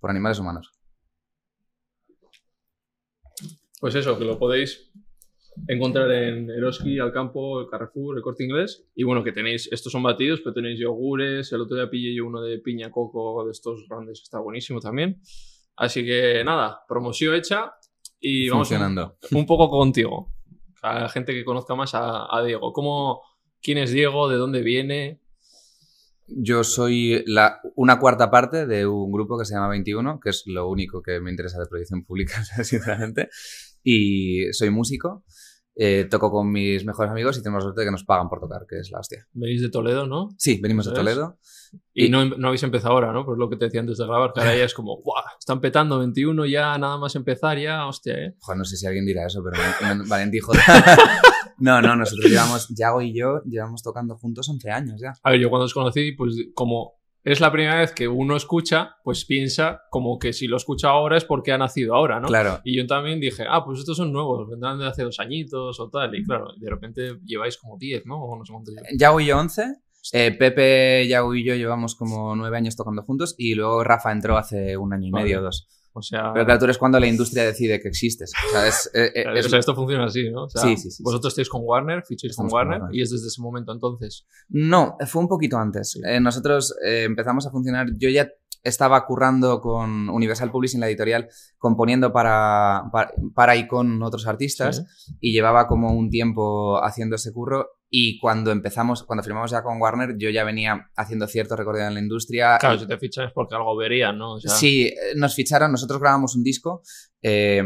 por 0.00 0.10
animales 0.10 0.38
humanos. 0.38 0.72
Pues 3.78 3.94
eso, 3.94 4.18
que 4.18 4.24
lo 4.24 4.38
podéis 4.38 4.90
encontrar 5.68 6.10
en 6.10 6.50
Eroski, 6.50 6.98
Alcampo, 6.98 7.60
el 7.60 7.68
Carrefour, 7.68 8.16
el 8.16 8.22
Corte 8.22 8.44
Inglés. 8.44 8.88
Y 8.94 9.04
bueno, 9.04 9.22
que 9.22 9.32
tenéis, 9.32 9.68
estos 9.70 9.92
son 9.92 10.02
batidos, 10.02 10.40
pero 10.40 10.54
tenéis 10.54 10.80
yogures. 10.80 11.52
El 11.52 11.60
otro 11.60 11.76
día 11.76 11.90
pillé 11.90 12.14
yo 12.14 12.24
uno 12.24 12.40
de 12.40 12.58
piña 12.58 12.90
coco 12.90 13.44
de 13.44 13.52
estos 13.52 13.86
grandes, 13.86 14.22
está 14.22 14.40
buenísimo 14.40 14.80
también. 14.80 15.20
Así 15.76 16.06
que 16.06 16.42
nada, 16.42 16.80
promoción 16.88 17.34
hecha 17.34 17.74
y 18.18 18.48
vamos 18.48 18.68
Funcionando. 18.68 19.18
un 19.30 19.44
poco 19.44 19.68
contigo 19.68 20.35
a 20.86 21.00
la 21.00 21.08
gente 21.08 21.32
que 21.32 21.44
conozca 21.44 21.74
más 21.74 21.92
a, 21.94 22.42
Diego. 22.44 22.72
¿Cómo, 22.72 23.22
¿Quién 23.60 23.78
es 23.78 23.90
Diego? 23.90 24.28
¿De 24.28 24.36
dónde 24.36 24.62
viene? 24.62 25.20
Yo 26.28 26.64
soy 26.64 27.22
la, 27.26 27.60
una 27.74 27.98
cuarta 27.98 28.30
parte 28.30 28.66
de 28.66 28.86
un 28.86 29.12
grupo 29.12 29.38
que 29.38 29.44
se 29.44 29.54
llama 29.54 29.68
21, 29.68 30.20
que 30.20 30.30
es 30.30 30.42
lo 30.46 30.68
único 30.68 31.02
que 31.02 31.20
me 31.20 31.30
interesa 31.30 31.58
de 31.60 31.66
proyección 31.66 32.04
pública, 32.04 32.44
sinceramente. 32.62 33.28
Y 33.82 34.52
soy 34.52 34.70
músico. 34.70 35.24
Eh, 35.78 36.06
toco 36.10 36.30
con 36.30 36.50
mis 36.50 36.86
mejores 36.86 37.10
amigos 37.10 37.36
y 37.36 37.42
tenemos 37.42 37.62
la 37.62 37.66
suerte 37.66 37.82
de 37.82 37.86
que 37.88 37.90
nos 37.90 38.04
pagan 38.04 38.30
por 38.30 38.40
tocar, 38.40 38.64
que 38.66 38.78
es 38.78 38.90
la 38.90 39.00
hostia. 39.00 39.26
Venís 39.34 39.60
de 39.60 39.68
Toledo, 39.68 40.06
¿no? 40.06 40.30
Sí, 40.38 40.58
venimos 40.62 40.86
de 40.86 40.92
Toledo. 40.92 41.38
Y, 41.92 42.08
no, 42.08 42.24
no, 42.24 42.48
habéis 42.48 42.62
empezado 42.62 42.94
ahora, 42.94 43.12
¿no? 43.12 43.26
Pues 43.26 43.36
lo 43.36 43.50
que 43.50 43.56
te 43.56 43.66
decía 43.66 43.80
antes 43.80 43.98
de 43.98 44.06
grabar, 44.06 44.32
que 44.32 44.40
ahora 44.40 44.56
ya 44.56 44.64
es 44.64 44.72
como, 44.72 44.96
¡guau! 45.04 45.22
Están 45.38 45.60
petando 45.60 45.98
21 45.98 46.46
ya, 46.46 46.78
nada 46.78 46.96
más 46.96 47.14
empezar 47.14 47.58
ya, 47.58 47.86
hostia, 47.86 48.14
¿eh? 48.14 48.34
Joder, 48.40 48.58
no 48.58 48.64
sé 48.64 48.78
si 48.78 48.86
alguien 48.86 49.04
dirá 49.04 49.26
eso, 49.26 49.42
pero 49.44 49.62
Valentín, 50.08 50.40
joder. 50.40 50.62
no, 51.58 51.82
no, 51.82 51.94
nosotros 51.94 52.30
llevamos, 52.30 52.68
Yago 52.70 53.02
y 53.02 53.14
yo, 53.14 53.42
llevamos 53.44 53.82
tocando 53.82 54.16
juntos 54.16 54.48
11 54.48 54.70
años 54.70 54.98
ya. 54.98 55.12
A 55.22 55.30
ver, 55.30 55.40
yo 55.40 55.50
cuando 55.50 55.66
os 55.66 55.74
conocí, 55.74 56.12
pues 56.12 56.36
como 56.54 56.94
es 57.26 57.40
la 57.40 57.50
primera 57.50 57.80
vez 57.80 57.92
que 57.92 58.06
uno 58.06 58.36
escucha, 58.36 58.98
pues 59.02 59.24
piensa 59.24 59.82
como 59.90 60.16
que 60.16 60.32
si 60.32 60.46
lo 60.46 60.56
escucha 60.56 60.90
ahora 60.90 61.16
es 61.16 61.24
porque 61.24 61.50
ha 61.50 61.58
nacido 61.58 61.96
ahora, 61.96 62.20
¿no? 62.20 62.28
Claro. 62.28 62.60
Y 62.62 62.76
yo 62.76 62.86
también 62.86 63.18
dije, 63.18 63.44
ah, 63.48 63.64
pues 63.64 63.80
estos 63.80 63.96
son 63.96 64.12
nuevos, 64.12 64.48
vendrán 64.48 64.78
de 64.78 64.86
hace 64.86 65.02
dos 65.02 65.18
añitos 65.18 65.80
o 65.80 65.90
tal. 65.90 66.14
Y 66.14 66.22
claro, 66.22 66.52
de 66.56 66.70
repente 66.70 67.18
lleváis 67.24 67.56
como 67.56 67.76
10, 67.78 68.06
¿no? 68.06 68.22
O 68.22 68.38
no 68.38 68.44
sé 68.44 68.52
cuánto 68.52 68.70
Yago 68.96 69.20
y 69.20 69.26
yo 69.26 69.38
11. 69.38 69.74
Eh, 70.12 70.36
Pepe, 70.38 71.02
y 71.02 71.08
yo 71.08 71.54
llevamos 71.56 71.96
como 71.96 72.36
nueve 72.36 72.56
años 72.56 72.76
tocando 72.76 73.02
juntos 73.02 73.34
y 73.36 73.56
luego 73.56 73.82
Rafa 73.82 74.12
entró 74.12 74.38
hace 74.38 74.76
un 74.76 74.92
año 74.92 75.08
y 75.08 75.10
medio 75.10 75.40
o 75.40 75.42
dos. 75.42 75.68
O 75.98 76.02
sea, 76.02 76.30
Pero 76.34 76.44
claro, 76.44 76.58
tú 76.58 76.64
eres 76.66 76.76
cuando 76.76 77.00
la 77.00 77.06
industria 77.06 77.44
decide 77.44 77.80
que 77.80 77.88
existes. 77.88 78.30
O 78.46 78.50
sea, 78.50 78.68
eh, 78.68 79.12
eh, 79.14 79.58
esto 79.58 79.74
funciona 79.74 80.04
así, 80.04 80.30
¿no? 80.30 80.46
sí, 80.48 80.76
sí, 80.76 80.90
sí, 80.90 81.02
Vosotros 81.02 81.32
estáis 81.32 81.48
con 81.48 81.62
Warner, 81.64 82.04
ficháis 82.04 82.36
con 82.36 82.52
Warner, 82.52 82.82
y 82.92 83.00
es 83.00 83.10
desde 83.10 83.28
ese 83.28 83.40
momento 83.40 83.72
entonces. 83.72 84.26
No, 84.50 84.98
fue 85.06 85.22
un 85.22 85.28
poquito 85.28 85.56
antes. 85.56 85.98
Eh, 86.06 86.20
nosotros 86.20 86.74
empezamos 86.82 87.46
a 87.46 87.50
funcionar. 87.50 87.86
Yo 87.96 88.10
ya 88.10 88.30
estaba 88.62 89.04
currando 89.06 89.60
con 89.60 90.08
Universal 90.08 90.50
Publishing, 90.50 90.80
la 90.80 90.88
editorial, 90.88 91.28
componiendo 91.58 92.12
para, 92.12 92.84
para, 93.34 93.56
y 93.56 93.66
con 93.66 94.02
otros 94.02 94.26
artistas, 94.26 94.84
y 95.20 95.32
llevaba 95.32 95.66
como 95.68 95.92
un 95.92 96.10
tiempo 96.10 96.82
haciendo 96.82 97.16
ese 97.16 97.32
curro. 97.32 97.70
Y 97.88 98.18
cuando 98.18 98.50
empezamos, 98.50 99.04
cuando 99.04 99.22
firmamos 99.22 99.52
ya 99.52 99.62
con 99.62 99.80
Warner, 99.80 100.16
yo 100.18 100.28
ya 100.30 100.42
venía 100.42 100.90
haciendo 100.96 101.28
cierto 101.28 101.54
recorrido 101.54 101.86
en 101.86 101.94
la 101.94 102.00
industria. 102.00 102.58
Claro, 102.58 102.78
si 102.78 102.86
te 102.86 102.98
fichan 102.98 103.26
es 103.26 103.32
porque 103.32 103.54
algo 103.54 103.76
verían, 103.76 104.18
¿no? 104.18 104.38
Sí, 104.40 104.92
nos 105.14 105.34
ficharon, 105.34 105.70
nosotros 105.70 106.00
grabamos 106.00 106.34
un 106.34 106.42
disco. 106.42 106.82
Eh, 107.22 107.62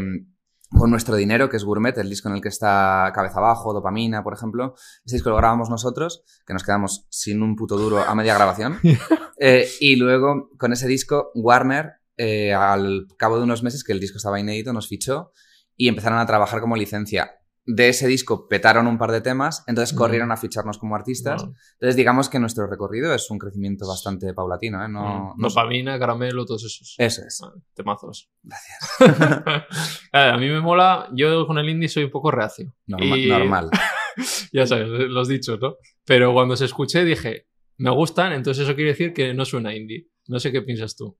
con 0.77 0.89
nuestro 0.89 1.15
dinero, 1.15 1.49
que 1.49 1.57
es 1.57 1.63
Gourmet, 1.63 1.97
el 1.97 2.09
disco 2.09 2.29
en 2.29 2.35
el 2.35 2.41
que 2.41 2.49
está 2.49 3.11
Cabeza 3.13 3.39
Abajo, 3.39 3.73
Dopamina, 3.73 4.23
por 4.23 4.33
ejemplo. 4.33 4.75
Ese 5.05 5.17
disco 5.17 5.29
lo 5.29 5.35
grabamos 5.35 5.69
nosotros, 5.69 6.23
que 6.45 6.53
nos 6.53 6.63
quedamos 6.63 7.05
sin 7.09 7.41
un 7.41 7.55
puto 7.55 7.77
duro 7.77 7.99
a 7.99 8.15
media 8.15 8.35
grabación. 8.35 8.79
Eh, 9.43 9.67
y 9.79 9.95
luego, 9.95 10.51
con 10.59 10.71
ese 10.71 10.87
disco, 10.87 11.31
Warner, 11.33 11.93
eh, 12.15 12.53
al 12.53 13.07
cabo 13.17 13.37
de 13.37 13.43
unos 13.43 13.63
meses 13.63 13.83
que 13.83 13.91
el 13.91 13.99
disco 13.99 14.17
estaba 14.17 14.39
inédito, 14.39 14.71
nos 14.71 14.87
fichó 14.87 15.31
y 15.75 15.87
empezaron 15.87 16.19
a 16.19 16.27
trabajar 16.27 16.61
como 16.61 16.75
licencia 16.75 17.40
de 17.73 17.89
ese 17.89 18.07
disco 18.07 18.47
petaron 18.47 18.87
un 18.87 18.97
par 18.97 19.11
de 19.11 19.21
temas, 19.21 19.63
entonces 19.67 19.95
corrieron 19.95 20.31
a 20.31 20.37
ficharnos 20.37 20.77
como 20.77 20.95
artistas. 20.95 21.43
Entonces, 21.43 21.95
digamos 21.95 22.27
que 22.29 22.39
nuestro 22.39 22.67
recorrido 22.67 23.13
es 23.13 23.29
un 23.31 23.39
crecimiento 23.39 23.87
bastante 23.87 24.33
paulatino, 24.33 24.83
¿eh? 24.83 24.89
No, 24.89 25.33
no 25.37 25.47
Dopamina, 25.47 25.97
caramelo, 25.97 26.45
todos 26.45 26.65
esos. 26.65 26.95
Eso 26.97 27.21
es. 27.25 27.41
Ah, 27.43 27.53
temazos. 27.73 28.29
Gracias. 28.43 28.99
a 30.11 30.37
mí 30.37 30.49
me 30.49 30.59
mola, 30.59 31.09
yo 31.13 31.47
con 31.47 31.57
el 31.57 31.69
indie 31.69 31.87
soy 31.87 32.05
un 32.05 32.11
poco 32.11 32.31
reacio. 32.31 32.73
Normal. 32.87 33.69
ya 34.51 34.67
sabes, 34.67 34.87
los 34.87 35.27
dichos, 35.27 35.59
¿no? 35.61 35.75
Pero 36.05 36.33
cuando 36.33 36.57
se 36.57 36.65
escuché 36.65 37.05
dije, 37.05 37.47
me 37.77 37.91
gustan, 37.91 38.33
entonces 38.33 38.65
eso 38.65 38.75
quiere 38.75 38.91
decir 38.91 39.13
que 39.13 39.33
no 39.33 39.45
suena 39.45 39.75
indie. 39.75 40.09
No 40.27 40.39
sé 40.39 40.51
qué 40.51 40.61
piensas 40.61 40.95
tú. 40.95 41.17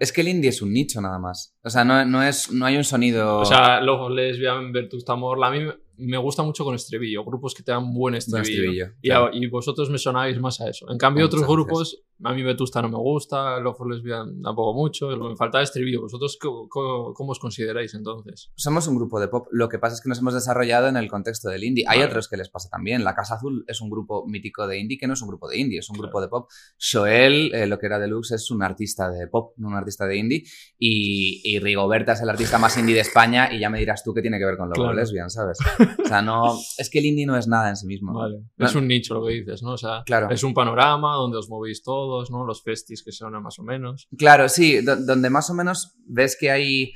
Es 0.00 0.14
que 0.14 0.22
el 0.22 0.28
indie 0.28 0.48
es 0.48 0.62
un 0.62 0.72
nicho 0.72 0.98
nada 1.02 1.18
más. 1.18 1.54
O 1.62 1.68
sea, 1.68 1.84
no, 1.84 2.06
no, 2.06 2.22
es, 2.22 2.50
no 2.50 2.64
hay 2.64 2.78
un 2.78 2.84
sonido. 2.84 3.40
O 3.40 3.44
sea, 3.44 3.82
luego 3.82 4.08
lesbian, 4.08 4.72
Vetusta 4.72 5.14
Morla. 5.14 5.48
A 5.48 5.50
mí 5.50 5.58
me 6.00 6.18
gusta 6.18 6.42
mucho 6.42 6.64
con 6.64 6.74
estribillo, 6.74 7.24
grupos 7.24 7.54
que 7.54 7.62
te 7.62 7.72
dan 7.72 7.92
buen 7.92 8.14
estribillo. 8.14 8.92
y, 9.32 9.46
vosotros 9.46 9.90
me 9.90 9.98
sonáis 9.98 10.38
más 10.40 10.60
a 10.60 10.68
eso. 10.68 10.90
En 10.90 10.98
cambio, 10.98 11.26
otros 11.26 11.46
grupos, 11.46 12.02
a 12.22 12.34
mí 12.34 12.42
Vetusta 12.42 12.82
no 12.82 12.88
me 12.88 12.98
gusta, 12.98 13.58
Love 13.60 13.80
Lesbian 13.88 14.42
tampoco 14.42 14.74
mucho, 14.74 15.08
me 15.08 15.36
falta 15.36 15.62
estribillo. 15.62 16.02
¿Vosotros 16.02 16.38
cómo, 16.40 17.30
os 17.30 17.38
consideráis 17.38 17.94
entonces? 17.94 18.50
Somos 18.56 18.86
un 18.88 18.96
grupo 18.96 19.20
de 19.20 19.28
pop, 19.28 19.46
lo 19.50 19.68
que 19.68 19.78
pasa 19.78 19.94
es 19.94 20.00
que 20.00 20.08
nos 20.08 20.18
hemos 20.18 20.34
desarrollado 20.34 20.88
en 20.88 20.96
el 20.96 21.08
contexto 21.08 21.48
del 21.48 21.64
indie. 21.64 21.84
Hay 21.88 22.02
otros 22.02 22.28
que 22.28 22.36
les 22.36 22.48
pasa 22.48 22.68
también. 22.70 23.04
La 23.04 23.14
Casa 23.14 23.36
Azul 23.36 23.64
es 23.66 23.80
un 23.80 23.90
grupo 23.90 24.26
mítico 24.26 24.66
de 24.66 24.78
indie 24.78 24.98
que 24.98 25.06
no 25.06 25.14
es 25.14 25.22
un 25.22 25.28
grupo 25.28 25.48
de 25.48 25.58
indie, 25.58 25.78
es 25.78 25.88
un 25.90 25.98
grupo 25.98 26.20
de 26.20 26.28
pop. 26.28 26.48
Joel, 26.78 27.54
eh, 27.54 27.66
lo 27.66 27.78
que 27.78 27.86
era 27.86 27.98
Deluxe, 27.98 28.32
es 28.32 28.50
un 28.50 28.62
artista 28.62 29.10
de 29.10 29.26
pop, 29.26 29.54
no 29.56 29.68
un 29.68 29.74
artista 29.74 30.06
de 30.06 30.16
indie. 30.16 30.42
Y, 30.78 31.40
y, 31.44 31.58
Rigoberta 31.58 32.12
es 32.12 32.22
el 32.22 32.28
artista 32.28 32.58
más 32.58 32.76
indie 32.76 32.94
de 32.94 33.02
España 33.02 33.52
y 33.52 33.60
ya 33.60 33.70
me 33.70 33.78
dirás 33.78 34.02
tú 34.02 34.12
qué 34.14 34.22
tiene 34.22 34.38
que 34.38 34.44
ver 34.44 34.56
con 34.56 34.68
Love 34.70 34.94
Lesbian, 34.94 35.30
¿sabes? 35.30 35.58
O 36.04 36.08
sea, 36.08 36.22
no, 36.22 36.58
es 36.78 36.90
que 36.90 36.98
el 36.98 37.06
indie 37.06 37.26
no 37.26 37.36
es 37.36 37.48
nada 37.48 37.68
en 37.68 37.76
sí 37.76 37.86
mismo. 37.86 38.12
Vale. 38.12 38.42
Es 38.58 38.74
un 38.74 38.88
nicho 38.88 39.14
lo 39.14 39.24
que 39.24 39.32
dices, 39.34 39.62
¿no? 39.62 39.72
O 39.72 39.78
sea, 39.78 40.02
claro. 40.04 40.30
es 40.30 40.42
un 40.42 40.54
panorama 40.54 41.14
donde 41.14 41.38
os 41.38 41.48
movéis 41.48 41.82
todos, 42.10 42.30
¿no? 42.30 42.44
Los 42.44 42.62
festis 42.62 43.02
que 43.02 43.12
son 43.12 43.40
más 43.42 43.58
o 43.58 43.62
menos. 43.62 44.08
Claro, 44.18 44.48
sí, 44.48 44.80
donde 44.80 45.30
más 45.30 45.48
o 45.50 45.54
menos 45.54 45.94
ves 46.06 46.36
que 46.38 46.50
hay 46.50 46.92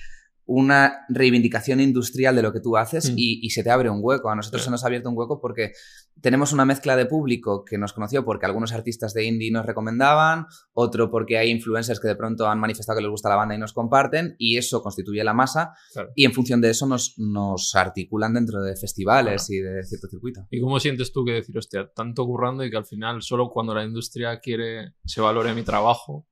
una 0.47 1.06
reivindicación 1.09 1.80
industrial 1.80 2.37
de 2.37 2.42
lo 2.42 2.52
que 2.52 2.61
tú 2.61 2.76
haces 2.76 3.11
mm. 3.11 3.14
y, 3.16 3.50
se 3.50 3.62
te 3.62 3.71
abre 3.71 3.90
un 3.90 4.00
hueco. 4.02 4.28
A 4.28 4.35
nosotros 4.35 4.64
se 4.64 4.71
nos 4.71 4.83
ha 4.83 4.88
abierto 4.88 5.09
un 5.09 5.16
hueco 5.16 5.40
porque 5.40 5.73
tenemos 6.21 6.52
una 6.52 6.64
mezcla 6.64 6.97
de 6.97 7.06
público 7.06 7.64
que 7.64 7.78
nos 7.78 7.92
conoció 7.92 8.25
porque 8.25 8.47
algunos 8.47 8.73
artistas 8.73 9.14
de 9.14 9.25
indie 9.25 9.50
nos 9.50 9.66
recomendaban, 9.66 10.47
otro 10.73 11.11
porque 11.11 11.38
hay 11.38 11.50
influencers 11.50 12.00
que 12.00 12.09
de 12.09 12.16
pronto 12.16 12.49
han 12.49 12.59
manifestado 12.59 12.99
que 12.99 13.02
les 13.02 13.11
gusta 13.11 13.28
la 13.28 13.37
banda 13.37 13.54
y 13.54 13.59
nos 13.59 13.73
comparten 13.73 14.37
y 14.38 14.56
eso 14.56 14.83
constituye 14.83 15.23
la 15.25 15.35
masa 15.35 15.75
y 16.14 16.25
en 16.25 16.33
función 16.33 16.61
de 16.61 16.71
eso 16.71 16.87
nos, 16.87 17.14
nos 17.18 17.75
articulan 17.75 18.35
dentro 18.35 18.62
de 18.62 18.76
festivales 18.76 19.50
y 19.50 19.59
de 19.59 19.83
cierto 19.85 20.09
circuito. 20.09 20.47
¿Y 20.50 20.61
cómo 20.61 20.80
sientes 20.80 21.12
tú 21.12 21.25
que 21.25 21.33
decir, 21.33 21.56
hostia, 21.59 21.90
tanto 21.94 22.25
currando 22.26 22.64
y 22.64 22.71
que 22.71 22.76
al 22.76 22.87
final 22.87 23.23
solo 23.23 23.50
cuando 23.50 23.75
la 23.75 23.85
industria 23.85 24.40
quiere 24.40 24.94
se 25.04 25.21
valore 25.21 25.54
mi 25.54 25.62
trabajo? 25.62 26.26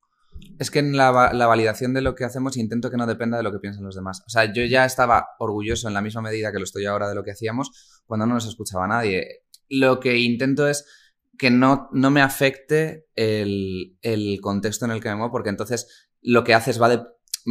Es 0.59 0.71
que 0.71 0.79
en 0.79 0.95
la, 0.95 1.11
validación 1.11 1.93
de 1.93 2.01
lo 2.01 2.15
que 2.15 2.23
hacemos 2.23 2.57
intento 2.57 2.89
que 2.89 2.97
no 2.97 3.05
dependa 3.05 3.37
de 3.37 3.43
lo 3.43 3.51
que 3.51 3.59
piensan 3.59 3.83
los 3.83 3.95
demás. 3.95 4.23
O 4.25 4.29
sea, 4.29 4.51
yo 4.51 4.63
ya 4.65 4.85
estaba 4.85 5.29
orgulloso 5.39 5.87
en 5.87 5.93
la 5.93 6.01
misma 6.01 6.21
medida 6.21 6.51
que 6.51 6.59
lo 6.59 6.63
estoy 6.63 6.85
ahora 6.85 7.09
de 7.09 7.15
lo 7.15 7.23
que 7.23 7.31
hacíamos 7.31 8.01
cuando 8.05 8.25
no 8.25 8.35
nos 8.35 8.47
escuchaba 8.47 8.87
nadie. 8.87 9.42
Lo 9.79 9.99
que 9.99 10.17
intento 10.17 10.67
es 10.67 10.85
que 11.37 11.49
no, 11.49 11.89
no 11.91 12.11
me 12.11 12.21
afecte 12.21 13.07
el, 13.15 14.39
contexto 14.41 14.85
en 14.85 14.91
el 14.91 15.01
que 15.01 15.09
me 15.09 15.15
muevo, 15.15 15.31
porque 15.31 15.49
entonces 15.49 16.09
lo 16.21 16.43
que 16.43 16.53
haces 16.53 16.81
va, 16.81 16.89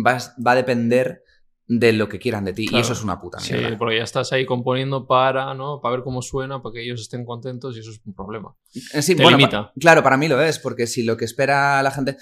va, 0.07 0.53
a 0.53 0.55
depender 0.55 1.23
de 1.67 1.93
lo 1.93 2.09
que 2.09 2.19
quieran 2.19 2.45
de 2.45 2.53
ti. 2.53 2.69
Y 2.71 2.79
eso 2.79 2.93
es 2.93 3.03
una 3.03 3.19
puta 3.19 3.39
mierda. 3.39 3.71
Sí, 3.71 3.77
porque 3.77 3.99
ya 3.99 4.05
estás 4.05 4.33
ahí 4.33 4.47
componiendo 4.47 5.07
para, 5.07 5.55
¿no? 5.55 5.81
Para 5.81 5.97
ver 5.97 6.05
cómo 6.05 6.23
suena, 6.23 6.63
para 6.63 6.75
que 6.75 6.85
ellos 6.85 7.01
estén 7.01 7.25
contentos 7.25 7.77
y 7.77 7.81
eso 7.81 7.91
es 7.91 8.01
un 8.05 8.15
problema. 8.15 8.55
Eh, 8.95 9.03
sí, 9.03 9.15
bueno, 9.15 9.73
claro, 9.79 10.03
para 10.03 10.17
mí 10.17 10.29
lo 10.29 10.41
es, 10.41 10.59
porque 10.59 10.87
si 10.87 11.03
lo 11.03 11.17
que 11.17 11.25
espera 11.25 11.83
la 11.83 11.91
gente 11.91 12.17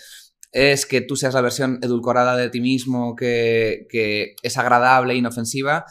es 0.53 0.87
que 0.87 1.01
tú 1.01 1.17
seas 1.17 1.35
la 1.35 1.41
versión 1.41 1.79
edulcorada 1.83 2.37
de 2.37 2.51
ti 2.51 2.61
mismo, 2.61 3.15
que, 3.15 4.35
es 4.43 4.59
agradable 4.59 5.15
e 5.15 5.17
inofensiva, 5.17 5.85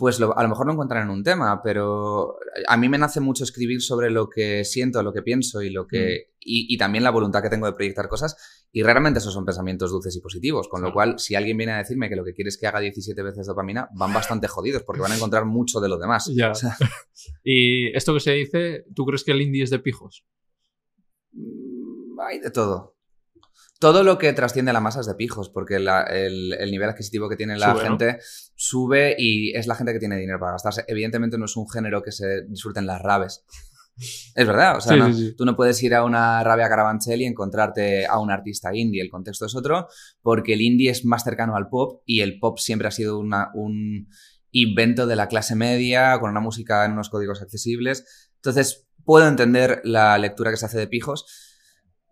pues 0.00 0.18
a 0.18 0.42
lo 0.42 0.48
mejor 0.48 0.64
no 0.64 0.72
encuentran 0.72 1.02
en 1.02 1.10
un 1.10 1.22
tema, 1.22 1.60
pero 1.62 2.38
a 2.66 2.78
mí 2.78 2.88
me 2.88 2.96
nace 2.96 3.20
mucho 3.20 3.44
escribir 3.44 3.82
sobre 3.82 4.10
lo 4.10 4.30
que 4.30 4.64
siento, 4.64 5.02
lo 5.02 5.12
que 5.12 5.20
pienso 5.20 5.60
y 5.60 5.68
lo 5.68 5.86
que 5.86 6.28
mm. 6.30 6.36
y, 6.40 6.78
también 6.78 7.04
la 7.04 7.10
voluntad 7.10 7.42
que 7.42 7.50
tengo 7.50 7.66
de 7.66 7.74
proyectar 7.74 8.08
cosas 8.08 8.64
y 8.72 8.82
realmente 8.82 9.18
esos 9.18 9.34
son 9.34 9.44
pensamientos 9.44 9.90
dulces 9.90 10.16
y 10.16 10.22
positivos, 10.22 10.68
con 10.68 10.80
lo 10.80 10.90
cual 10.94 11.18
si 11.18 11.34
alguien 11.34 11.58
viene 11.58 11.72
a 11.72 11.76
decirme 11.76 12.08
que 12.08 12.16
lo 12.16 12.24
que 12.24 12.32
quiere 12.32 12.48
es 12.48 12.56
que 12.56 12.66
haga 12.66 12.80
17 12.80 13.22
veces 13.22 13.46
dopamina, 13.46 13.90
van 13.94 14.14
bastante 14.14 14.48
jodidos 14.48 14.84
porque 14.84 15.02
van 15.02 15.12
a 15.12 15.16
encontrar 15.16 15.44
mucho 15.44 15.80
de 15.80 15.90
lo 15.90 15.98
demás. 15.98 16.30
y 17.44 17.94
esto 17.94 18.14
que 18.14 18.20
se 18.20 18.32
dice, 18.32 18.86
¿tú 18.94 19.04
crees 19.04 19.22
que 19.22 19.32
el 19.32 19.42
indie 19.42 19.64
es 19.64 19.70
de 19.70 19.80
pijos? 19.80 20.24
Mm, 21.32 22.18
hay 22.20 22.40
de 22.40 22.50
todo 22.50 22.96
todo 23.80 24.04
lo 24.04 24.18
que 24.18 24.32
trasciende 24.34 24.70
a 24.70 24.74
la 24.74 24.80
masa 24.80 25.00
es 25.00 25.06
de 25.06 25.14
pijos, 25.14 25.48
porque 25.48 25.76
el, 25.76 26.70
nivel 26.70 26.90
adquisitivo 26.90 27.30
que 27.30 27.36
tiene 27.36 27.56
la 27.56 27.74
gente 27.74 28.18
sube 28.54 29.16
y 29.18 29.56
es 29.56 29.66
la 29.66 29.74
gente 29.74 29.94
que 29.94 29.98
tiene 29.98 30.18
dinero 30.18 30.38
para 30.38 30.52
gastarse. 30.52 30.84
Evidentemente 30.86 31.38
no 31.38 31.46
es 31.46 31.56
un 31.56 31.68
género 31.68 32.02
que 32.02 32.12
se 32.12 32.42
disfruten 32.42 32.86
las 32.86 33.00
raves. 33.00 33.42
Es 34.34 34.46
verdad, 34.46 34.76
o 34.76 34.80
sea, 34.82 35.10
tú 35.36 35.44
no 35.46 35.56
puedes 35.56 35.82
ir 35.82 35.94
a 35.94 36.04
una 36.04 36.44
rabia 36.44 36.68
caravanchel 36.68 37.22
y 37.22 37.24
encontrarte 37.24 38.06
a 38.06 38.18
un 38.18 38.30
artista 38.30 38.74
indie, 38.74 39.02
el 39.02 39.10
contexto 39.10 39.46
es 39.46 39.54
otro, 39.54 39.88
porque 40.20 40.52
el 40.52 40.60
indie 40.60 40.90
es 40.90 41.06
más 41.06 41.24
cercano 41.24 41.56
al 41.56 41.68
pop 41.68 42.02
y 42.04 42.20
el 42.20 42.38
pop 42.38 42.58
siempre 42.58 42.88
ha 42.88 42.90
sido 42.90 43.18
una, 43.18 43.50
un 43.54 44.08
invento 44.50 45.06
de 45.06 45.16
la 45.16 45.26
clase 45.26 45.54
media, 45.54 46.18
con 46.20 46.30
una 46.30 46.40
música 46.40 46.84
en 46.84 46.92
unos 46.92 47.08
códigos 47.08 47.40
accesibles. 47.40 48.30
Entonces, 48.36 48.86
puedo 49.04 49.26
entender 49.26 49.80
la 49.84 50.18
lectura 50.18 50.50
que 50.50 50.58
se 50.58 50.66
hace 50.66 50.78
de 50.78 50.86
pijos, 50.86 51.49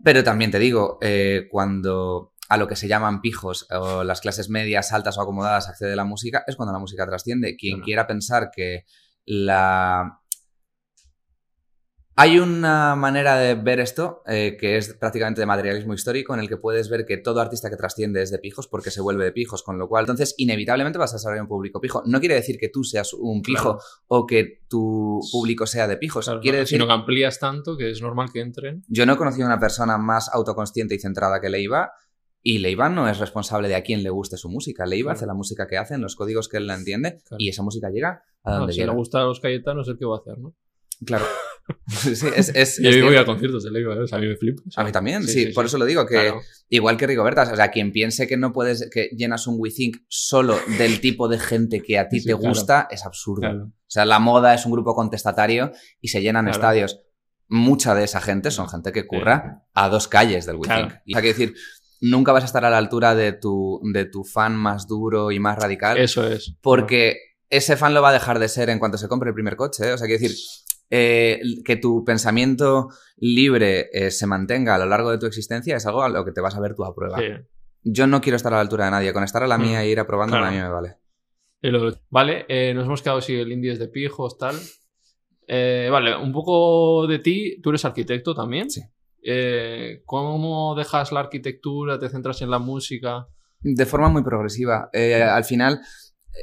pero 0.02 0.24
también 0.24 0.50
te 0.50 0.58
digo, 0.58 0.98
eh, 1.00 1.48
cuando 1.50 2.32
a 2.48 2.56
lo 2.56 2.66
que 2.66 2.76
se 2.76 2.88
llaman 2.88 3.20
pijos 3.20 3.66
o 3.70 4.04
las 4.04 4.20
clases 4.20 4.48
medias, 4.48 4.92
altas 4.92 5.18
o 5.18 5.20
acomodadas 5.20 5.68
accede 5.68 5.96
la 5.96 6.04
música, 6.04 6.44
es 6.46 6.56
cuando 6.56 6.72
la 6.72 6.78
música 6.78 7.06
trasciende. 7.06 7.56
Quien 7.56 7.80
quiera 7.80 8.06
pensar 8.06 8.50
que 8.54 8.84
la 9.26 10.20
hay 12.20 12.40
una 12.40 12.96
manera 12.96 13.36
de 13.36 13.54
ver 13.54 13.78
esto 13.78 14.22
eh, 14.26 14.56
que 14.58 14.76
es 14.76 14.92
prácticamente 14.94 15.40
de 15.40 15.46
materialismo 15.46 15.94
histórico 15.94 16.34
en 16.34 16.40
el 16.40 16.48
que 16.48 16.56
puedes 16.56 16.90
ver 16.90 17.06
que 17.06 17.16
todo 17.16 17.40
artista 17.40 17.70
que 17.70 17.76
trasciende 17.76 18.20
es 18.22 18.32
de 18.32 18.40
pijos 18.40 18.66
porque 18.66 18.90
se 18.90 19.00
vuelve 19.00 19.22
de 19.22 19.30
pijos, 19.30 19.62
con 19.62 19.78
lo 19.78 19.88
cual 19.88 20.02
entonces 20.02 20.34
inevitablemente 20.36 20.98
vas 20.98 21.12
a 21.12 21.16
desarrollar 21.16 21.42
un 21.42 21.48
público 21.48 21.80
pijo. 21.80 22.02
No 22.06 22.18
quiere 22.18 22.34
decir 22.34 22.58
que 22.58 22.70
tú 22.70 22.82
seas 22.82 23.12
un 23.12 23.40
pijo 23.40 23.78
o 24.08 24.26
que 24.26 24.64
tu 24.68 25.20
público 25.30 25.64
sea 25.68 25.86
de 25.86 25.96
pijos. 25.96 26.28
quiere 26.42 26.58
decir... 26.58 26.78
Sino 26.78 26.88
que 26.88 26.92
amplías 26.92 27.38
tanto 27.38 27.76
que 27.76 27.88
es 27.88 28.02
normal 28.02 28.30
que 28.32 28.40
entren. 28.40 28.82
Yo 28.88 29.06
no 29.06 29.12
he 29.12 29.16
conocido 29.16 29.44
a 29.44 29.50
una 29.50 29.60
persona 29.60 29.96
más 29.96 30.28
autoconsciente 30.32 30.96
y 30.96 30.98
centrada 30.98 31.40
que 31.40 31.50
Leiva 31.50 31.92
y 32.42 32.58
Leiva 32.58 32.88
no 32.88 33.08
es 33.08 33.20
responsable 33.20 33.68
de 33.68 33.76
a 33.76 33.84
quién 33.84 34.02
le 34.02 34.10
guste 34.10 34.36
su 34.36 34.48
música. 34.48 34.86
Leiva 34.86 35.12
hace 35.12 35.24
la 35.24 35.34
música 35.34 35.68
que 35.68 35.78
hace 35.78 35.94
en 35.94 36.00
los 36.00 36.16
códigos 36.16 36.48
que 36.48 36.56
él 36.56 36.66
la 36.66 36.74
entiende 36.74 37.20
y 37.38 37.48
esa 37.48 37.62
música 37.62 37.90
llega 37.90 38.24
a 38.42 38.56
donde 38.56 38.72
Si 38.72 38.80
le 38.80 38.90
gusta 38.90 39.20
a 39.20 39.24
los 39.24 39.38
Cayetanos, 39.38 39.86
el 39.86 39.96
que 39.96 40.04
va 40.04 40.16
a 40.16 40.18
hacer, 40.18 40.36
¿no? 40.36 40.56
Claro. 41.06 41.24
sí, 41.88 42.26
es, 42.34 42.50
es, 42.54 42.80
yo 42.80 43.06
voy 43.06 43.16
a 43.16 43.24
conciertos 43.24 43.64
de 43.64 43.70
Lego, 43.70 43.92
¿eh? 43.92 44.06
a 44.10 44.18
mí 44.18 44.26
me 44.26 44.36
a 44.76 44.84
mí 44.84 44.92
también, 44.92 45.26
sí, 45.26 45.46
por 45.46 45.66
eso 45.66 45.78
lo 45.78 45.84
digo, 45.84 46.06
que 46.06 46.32
igual 46.68 46.96
que 46.96 47.06
Rigoberta, 47.06 47.50
o 47.50 47.56
sea, 47.56 47.70
quien 47.70 47.92
piense 47.92 48.26
que 48.26 48.36
no 48.36 48.52
puedes, 48.52 48.88
que 48.90 49.10
llenas 49.16 49.46
un 49.46 49.56
WeThink 49.58 49.98
solo 50.08 50.58
del 50.78 51.00
tipo 51.00 51.28
de 51.28 51.38
gente 51.38 51.82
que 51.82 51.98
a 51.98 52.08
ti 52.08 52.22
te 52.22 52.34
gusta, 52.34 52.88
es 52.90 53.04
absurdo. 53.04 53.48
O 53.48 53.90
sea, 53.90 54.04
la 54.04 54.18
moda 54.18 54.54
es 54.54 54.66
un 54.66 54.72
grupo 54.72 54.94
contestatario 54.94 55.72
y 56.00 56.08
se 56.08 56.20
llenan 56.20 56.48
estadios. 56.48 57.00
Mucha 57.48 57.94
de 57.94 58.04
esa 58.04 58.20
gente 58.20 58.50
son 58.50 58.68
gente 58.68 58.92
que 58.92 59.06
curra 59.06 59.64
a 59.72 59.88
dos 59.88 60.08
calles 60.08 60.44
del 60.44 60.56
WeThink. 60.56 60.92
Y 61.06 61.16
hay 61.16 61.22
que 61.22 61.28
decir, 61.28 61.54
nunca 62.00 62.32
vas 62.32 62.44
a 62.44 62.46
estar 62.46 62.64
a 62.64 62.70
la 62.70 62.78
altura 62.78 63.14
de 63.14 63.32
tu, 63.32 63.80
de 63.92 64.04
tu 64.04 64.24
fan 64.24 64.56
más 64.56 64.86
duro 64.86 65.30
y 65.32 65.40
más 65.40 65.58
radical. 65.58 65.98
Eso 65.98 66.26
es. 66.26 66.54
Porque 66.60 67.16
ese 67.50 67.76
fan 67.76 67.94
lo 67.94 68.02
va 68.02 68.10
a 68.10 68.12
dejar 68.12 68.38
de 68.38 68.48
ser 68.48 68.70
en 68.70 68.78
cuanto 68.78 68.98
se 68.98 69.08
compre 69.08 69.30
el 69.30 69.34
primer 69.34 69.56
coche. 69.56 69.88
¿eh? 69.88 69.92
O 69.92 69.98
sea, 69.98 70.06
quiero 70.06 70.20
decir, 70.20 70.36
eh, 70.90 71.40
que 71.64 71.76
tu 71.76 72.02
pensamiento 72.04 72.88
libre 73.18 73.90
eh, 73.92 74.10
se 74.10 74.26
mantenga 74.26 74.74
a 74.74 74.78
lo 74.78 74.86
largo 74.86 75.10
de 75.10 75.18
tu 75.18 75.26
existencia 75.26 75.76
es 75.76 75.84
algo 75.84 76.02
a 76.02 76.08
lo 76.08 76.24
que 76.24 76.32
te 76.32 76.40
vas 76.40 76.56
a 76.56 76.60
ver 76.60 76.74
tú 76.74 76.84
a 76.84 76.94
prueba. 76.94 77.18
Yo 77.82 78.06
no 78.06 78.20
quiero 78.20 78.36
estar 78.36 78.52
a 78.52 78.56
la 78.56 78.62
altura 78.62 78.86
de 78.86 78.90
nadie. 78.90 79.12
Con 79.12 79.24
estar 79.24 79.42
a 79.42 79.46
la 79.46 79.58
mía 79.58 79.80
mm. 79.80 79.82
e 79.82 79.88
ir 79.88 80.00
aprobando 80.00 80.36
a 80.36 80.50
mí 80.50 80.56
me 80.56 80.68
vale. 80.68 80.96
Vale, 82.10 82.46
eh, 82.48 82.72
nos 82.74 82.86
hemos 82.86 83.02
quedado 83.02 83.20
si 83.20 83.34
el 83.34 83.52
indie 83.52 83.72
es 83.72 83.78
de 83.78 83.88
pijos, 83.88 84.38
tal. 84.38 84.56
vale, 85.46 86.16
un 86.16 86.32
poco 86.32 87.06
de 87.06 87.18
ti. 87.18 87.60
Tú 87.62 87.70
eres 87.70 87.84
arquitecto 87.84 88.34
también. 88.34 88.70
Sí. 88.70 88.82
¿Cómo 90.04 90.74
dejas 90.74 91.12
la 91.12 91.20
arquitectura? 91.20 91.98
¿Te 91.98 92.08
centras 92.08 92.40
en 92.42 92.50
la 92.50 92.58
música? 92.58 93.26
De 93.60 93.86
forma 93.86 94.08
muy 94.08 94.22
progresiva. 94.22 94.90
al 94.92 95.44
final 95.44 95.80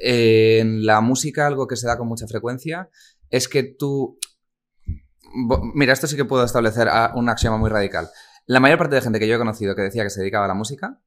en 0.01 0.85
la 0.85 1.01
música 1.01 1.47
algo 1.47 1.67
que 1.67 1.75
se 1.75 1.87
da 1.87 1.97
con 1.97 2.07
mucha 2.07 2.27
frecuencia 2.27 2.89
es 3.29 3.47
que 3.47 3.63
tú... 3.63 4.17
Mira, 5.73 5.93
esto 5.93 6.07
sí 6.07 6.15
que 6.15 6.25
puedo 6.25 6.43
establecer 6.45 6.87
a- 6.89 7.13
un 7.15 7.29
axioma 7.29 7.57
muy 7.57 7.69
radical. 7.69 8.09
La 8.45 8.59
mayor 8.59 8.77
parte 8.77 8.95
de 8.95 9.01
gente 9.01 9.19
que 9.19 9.27
yo 9.27 9.35
he 9.35 9.39
conocido 9.39 9.75
que 9.75 9.81
decía 9.81 10.03
que 10.03 10.09
se 10.09 10.19
dedicaba 10.21 10.45
a 10.45 10.47
la 10.47 10.53
música, 10.53 11.01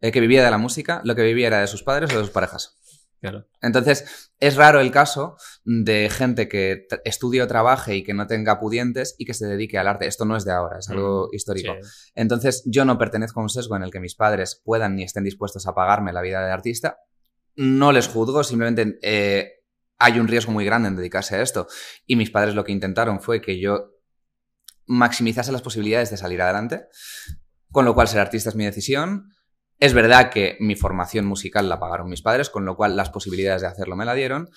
eh, 0.00 0.10
que 0.12 0.20
vivía 0.20 0.44
de 0.44 0.50
la 0.50 0.58
música, 0.58 1.00
lo 1.04 1.14
que 1.14 1.22
vivía 1.22 1.46
era 1.48 1.60
de 1.60 1.66
sus 1.66 1.82
padres 1.82 2.12
o 2.12 2.18
de 2.18 2.24
sus 2.24 2.30
parejas. 2.32 2.76
Claro. 3.20 3.46
Entonces, 3.60 4.30
es 4.38 4.54
raro 4.54 4.78
el 4.78 4.92
caso 4.92 5.36
de 5.64 6.08
gente 6.08 6.48
que 6.48 6.86
estudie 7.04 7.42
o 7.42 7.48
trabaje 7.48 7.96
y 7.96 8.04
que 8.04 8.14
no 8.14 8.28
tenga 8.28 8.60
pudientes 8.60 9.16
y 9.18 9.24
que 9.26 9.34
se 9.34 9.46
dedique 9.46 9.76
al 9.76 9.88
arte. 9.88 10.06
Esto 10.06 10.24
no 10.24 10.36
es 10.36 10.44
de 10.44 10.52
ahora, 10.52 10.78
es 10.78 10.88
algo 10.88 11.26
Mm, 11.32 11.34
histórico. 11.34 11.72
sí. 11.82 12.12
Entonces, 12.14 12.62
yo 12.64 12.84
no 12.84 12.96
pertenezco 12.96 13.40
a 13.40 13.42
un 13.42 13.48
sesgo 13.48 13.74
en 13.74 13.82
el 13.82 13.90
que 13.90 13.98
mis 13.98 14.14
padres 14.14 14.62
puedan 14.64 14.94
ni 14.94 15.02
estén 15.02 15.24
dispuestos 15.24 15.66
a 15.66 15.74
pagarme 15.74 16.12
la 16.12 16.20
vida 16.22 16.44
de 16.46 16.52
artista. 16.52 16.98
No 17.56 17.90
les 17.90 18.06
juzgo, 18.06 18.44
simplemente 18.44 19.00
eh, 19.02 19.57
hay 19.98 20.18
un 20.20 20.28
riesgo 20.28 20.52
muy 20.52 20.64
grande 20.64 20.88
en 20.88 20.96
dedicarse 20.96 21.36
a 21.36 21.42
esto. 21.42 21.66
Y 22.06 22.16
mis 22.16 22.30
padres 22.30 22.54
lo 22.54 22.64
que 22.64 22.72
intentaron 22.72 23.20
fue 23.20 23.40
que 23.40 23.58
yo 23.60 23.92
maximizase 24.86 25.52
las 25.52 25.62
posibilidades 25.62 26.10
de 26.10 26.16
salir 26.16 26.40
adelante, 26.40 26.86
con 27.70 27.84
lo 27.84 27.94
cual 27.94 28.08
ser 28.08 28.20
artista 28.20 28.48
es 28.48 28.56
mi 28.56 28.64
decisión. 28.64 29.30
Es 29.78 29.92
verdad 29.94 30.30
que 30.30 30.56
mi 30.60 30.74
formación 30.74 31.26
musical 31.26 31.68
la 31.68 31.78
pagaron 31.78 32.08
mis 32.08 32.22
padres, 32.22 32.50
con 32.50 32.64
lo 32.64 32.76
cual 32.76 32.96
las 32.96 33.10
posibilidades 33.10 33.62
de 33.62 33.68
hacerlo 33.68 33.96
me 33.96 34.04
la 34.04 34.14
dieron. 34.14 34.48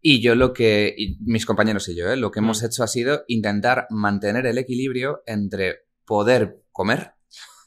Y 0.00 0.20
yo 0.20 0.34
lo 0.34 0.52
que, 0.52 0.94
y 0.96 1.18
mis 1.20 1.46
compañeros 1.46 1.88
y 1.88 1.96
yo, 1.96 2.10
¿eh? 2.10 2.16
lo 2.16 2.30
que 2.30 2.40
hemos 2.40 2.62
Mm. 2.62 2.66
hecho 2.66 2.82
ha 2.84 2.86
sido 2.86 3.24
intentar 3.28 3.86
mantener 3.90 4.46
el 4.46 4.58
equilibrio 4.58 5.22
entre 5.26 5.86
poder 6.04 6.62
comer 6.72 7.14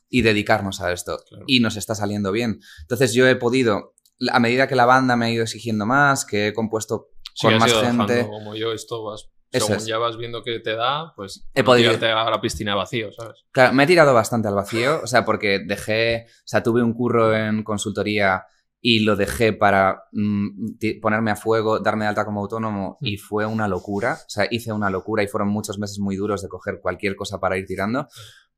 y 0.08 0.22
dedicarnos 0.22 0.82
a 0.82 0.92
esto. 0.92 1.20
Claro. 1.28 1.46
Y 1.48 1.60
nos 1.60 1.76
está 1.76 1.96
saliendo 1.96 2.32
bien. 2.32 2.60
Entonces 2.82 3.14
yo 3.14 3.28
he 3.28 3.36
podido, 3.36 3.96
a 4.32 4.40
medida 4.40 4.68
que 4.68 4.76
la 4.76 4.86
banda 4.86 5.16
me 5.16 5.26
ha 5.26 5.32
ido 5.32 5.44
exigiendo 5.44 5.86
más, 5.86 6.26
que 6.26 6.48
he 6.48 6.54
compuesto 6.54 7.10
Sí, 7.40 7.48
con 7.48 7.58
más 7.58 7.74
gente, 7.74 8.28
como 8.28 8.54
yo, 8.56 8.74
esto 8.74 9.04
vas. 9.04 9.30
Según 9.52 9.78
es. 9.78 9.86
ya 9.86 9.98
vas 9.98 10.18
viendo 10.18 10.44
que 10.44 10.60
te 10.60 10.76
da, 10.76 11.14
pues. 11.16 11.50
He 11.56 11.62
no 11.62 11.66
podido- 11.66 11.92
a 11.92 12.30
la 12.30 12.42
piscina 12.42 12.76
vacío, 12.76 13.12
¿sabes? 13.14 13.46
Claro, 13.52 13.74
me 13.74 13.84
he 13.86 13.88
tirado 13.88 14.14
bastante 14.14 14.48
al 14.50 14.56
vacío, 14.56 15.00
o 15.02 15.08
sea, 15.08 15.24
porque 15.26 15.60
dejé, 15.66 16.26
o 16.28 16.48
sea, 16.48 16.62
tuve 16.62 16.84
un 16.84 16.94
curro 16.94 17.34
en 17.36 17.64
consultoría 17.64 18.44
y 18.82 19.00
lo 19.00 19.16
dejé 19.16 19.54
para 19.54 20.04
mm, 20.12 21.00
ponerme 21.02 21.32
a 21.32 21.36
fuego, 21.36 21.80
darme 21.80 22.06
de 22.06 22.10
alta 22.10 22.26
como 22.26 22.42
autónomo 22.42 22.98
y 23.02 23.18
fue 23.18 23.46
una 23.46 23.68
locura, 23.68 24.18
o 24.22 24.30
sea, 24.30 24.48
hice 24.52 24.72
una 24.72 24.90
locura 24.90 25.24
y 25.24 25.28
fueron 25.28 25.48
muchos 25.50 25.80
meses 25.80 26.00
muy 26.00 26.16
duros 26.18 26.42
de 26.42 26.50
coger 26.50 26.80
cualquier 26.82 27.16
cosa 27.16 27.40
para 27.40 27.58
ir 27.58 27.66
tirando, 27.66 28.08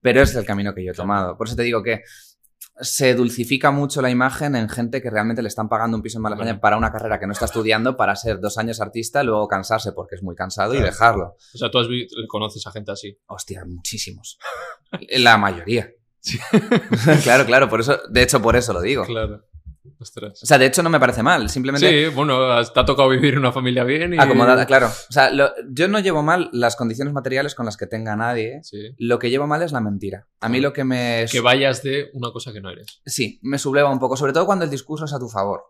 pero 0.01 0.21
es 0.21 0.35
el 0.35 0.45
camino 0.45 0.73
que 0.73 0.83
yo 0.83 0.91
he 0.91 0.95
tomado. 0.95 1.37
Por 1.37 1.47
eso 1.47 1.55
te 1.55 1.63
digo 1.63 1.81
que 1.83 2.01
se 2.81 3.13
dulcifica 3.15 3.71
mucho 3.71 4.01
la 4.01 4.09
imagen 4.09 4.55
en 4.55 4.67
gente 4.69 5.01
que 5.01 5.09
realmente 5.09 5.41
le 5.41 5.47
están 5.47 5.69
pagando 5.69 5.95
un 5.97 6.03
piso 6.03 6.17
en 6.17 6.23
Malasaña 6.23 6.51
Bueno. 6.53 6.61
para 6.61 6.77
una 6.77 6.91
carrera 6.91 7.19
que 7.19 7.27
no 7.27 7.33
está 7.33 7.45
estudiando, 7.45 7.95
para 7.95 8.15
ser 8.15 8.39
dos 8.39 8.57
años 8.57 8.81
artista, 8.81 9.23
luego 9.23 9.47
cansarse 9.47 9.91
porque 9.93 10.15
es 10.15 10.23
muy 10.23 10.35
cansado 10.35 10.73
y 10.73 10.81
dejarlo. 10.81 11.35
O 11.53 11.57
sea, 11.57 11.69
tú 11.71 11.79
has 11.79 11.87
vi- 11.87 12.07
conoces 12.27 12.65
a 12.67 12.71
gente 12.71 12.91
así. 12.91 13.17
Hostia, 13.27 13.63
muchísimos. 13.65 14.37
La 15.19 15.37
mayoría. 15.37 15.89
Sí. 16.19 16.37
claro, 17.23 17.45
claro, 17.45 17.69
por 17.69 17.79
eso, 17.81 17.99
de 18.09 18.21
hecho, 18.23 18.41
por 18.41 18.55
eso 18.55 18.73
lo 18.73 18.81
digo. 18.81 19.05
Claro. 19.05 19.43
Ostras. 19.99 20.43
O 20.43 20.45
sea, 20.45 20.57
de 20.57 20.67
hecho 20.67 20.83
no 20.83 20.89
me 20.89 20.99
parece 20.99 21.23
mal, 21.23 21.49
simplemente 21.49 22.09
Sí, 22.09 22.13
bueno, 22.15 22.37
te 22.65 22.79
ha 22.79 22.85
tocado 22.85 23.09
vivir 23.09 23.33
en 23.33 23.39
una 23.39 23.51
familia 23.51 23.83
bien 23.83 24.13
y. 24.13 24.17
acomodada, 24.19 24.65
claro. 24.65 24.87
O 24.87 25.11
sea, 25.13 25.31
lo- 25.31 25.51
yo 25.71 25.87
no 25.87 25.99
llevo 25.99 26.21
mal 26.23 26.49
las 26.53 26.75
condiciones 26.75 27.13
materiales 27.13 27.55
con 27.55 27.65
las 27.65 27.77
que 27.77 27.87
tenga 27.87 28.15
nadie. 28.15 28.59
Sí. 28.63 28.93
Lo 28.97 29.17
que 29.19 29.29
llevo 29.29 29.47
mal 29.47 29.61
es 29.63 29.71
la 29.71 29.81
mentira. 29.81 30.27
A 30.39 30.49
mí 30.49 30.59
lo 30.59 30.71
que 30.73 30.83
me... 30.83 31.25
Que 31.31 31.39
vayas 31.41 31.81
de 31.83 32.09
una 32.13 32.31
cosa 32.31 32.53
que 32.53 32.61
no 32.61 32.69
eres. 32.69 33.01
Sí, 33.05 33.39
me 33.41 33.57
subleva 33.57 33.89
un 33.91 33.99
poco, 33.99 34.15
sobre 34.17 34.33
todo 34.33 34.45
cuando 34.45 34.65
el 34.65 34.71
discurso 34.71 35.05
es 35.05 35.13
a 35.13 35.19
tu 35.19 35.29
favor. 35.29 35.63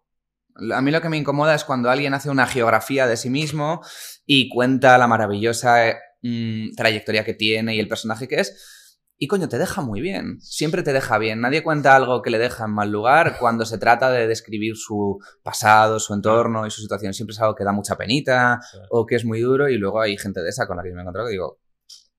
A 0.74 0.82
mí 0.82 0.92
lo 0.92 1.02
que 1.02 1.08
me 1.10 1.18
incomoda 1.18 1.56
es 1.56 1.64
cuando 1.64 1.90
alguien 1.90 2.14
hace 2.14 2.30
una 2.30 2.46
geografía 2.46 3.08
de 3.08 3.16
sí 3.16 3.30
mismo 3.30 3.82
y 4.26 4.50
cuenta 4.50 4.98
la 4.98 5.08
maravillosa 5.08 5.88
eh, 5.88 5.96
mm, 6.22 6.76
trayectoria 6.76 7.24
que 7.24 7.34
tiene 7.34 7.76
y 7.76 7.80
el 7.80 7.88
personaje 7.88 8.28
que 8.28 8.36
es. 8.42 8.81
Y 9.24 9.28
coño, 9.28 9.48
te 9.48 9.60
deja 9.60 9.82
muy 9.82 10.02
bien. 10.02 10.42
Siempre 10.42 10.82
te 10.82 10.94
deja 10.94 11.20
bien. 11.20 11.42
Nadie 11.42 11.62
cuenta 11.62 11.96
algo 11.96 12.24
que 12.24 12.32
le 12.32 12.40
deja 12.40 12.66
en 12.66 12.72
mal 12.72 12.90
lugar 12.90 13.38
cuando 13.40 13.68
se 13.68 13.78
trata 13.78 14.10
de 14.10 14.26
describir 14.26 14.76
su 14.76 15.20
pasado, 15.44 16.00
su 16.00 16.16
entorno 16.16 16.66
y 16.66 16.72
su 16.72 16.82
situación. 16.82 17.14
Siempre 17.14 17.36
es 17.36 17.40
algo 17.40 17.54
que 17.54 17.64
da 17.64 17.72
mucha 17.72 17.96
penita 17.96 18.60
o 18.90 19.06
que 19.06 19.14
es 19.14 19.24
muy 19.24 19.40
duro 19.40 19.70
y 19.70 19.78
luego 19.78 20.02
hay 20.02 20.18
gente 20.18 20.42
de 20.42 20.50
esa 20.50 20.66
con 20.66 20.76
la 20.76 20.82
que 20.82 20.90
yo 20.90 20.96
me 20.96 21.02
he 21.02 21.04
encontrado 21.04 21.28
que 21.28 21.34
digo, 21.34 21.60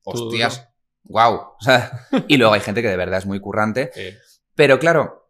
hostias, 0.05 0.69
wow. 1.03 1.35
O 1.59 1.65
sea, 1.65 2.07
y 2.29 2.37
luego 2.37 2.55
hay 2.55 2.61
gente 2.61 2.83
que 2.83 2.89
de 2.89 2.97
verdad 2.97 3.19
es 3.19 3.27
muy 3.27 3.41
currante 3.41 3.91
pero 4.55 4.79
claro, 4.79 5.29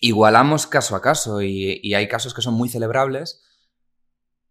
igualamos 0.00 0.66
caso 0.66 0.96
a 0.96 1.02
caso 1.02 1.42
y, 1.42 1.80
y 1.82 1.92
hay 1.92 2.08
casos 2.08 2.32
que 2.32 2.40
son 2.40 2.54
muy 2.54 2.70
celebrables 2.70 3.42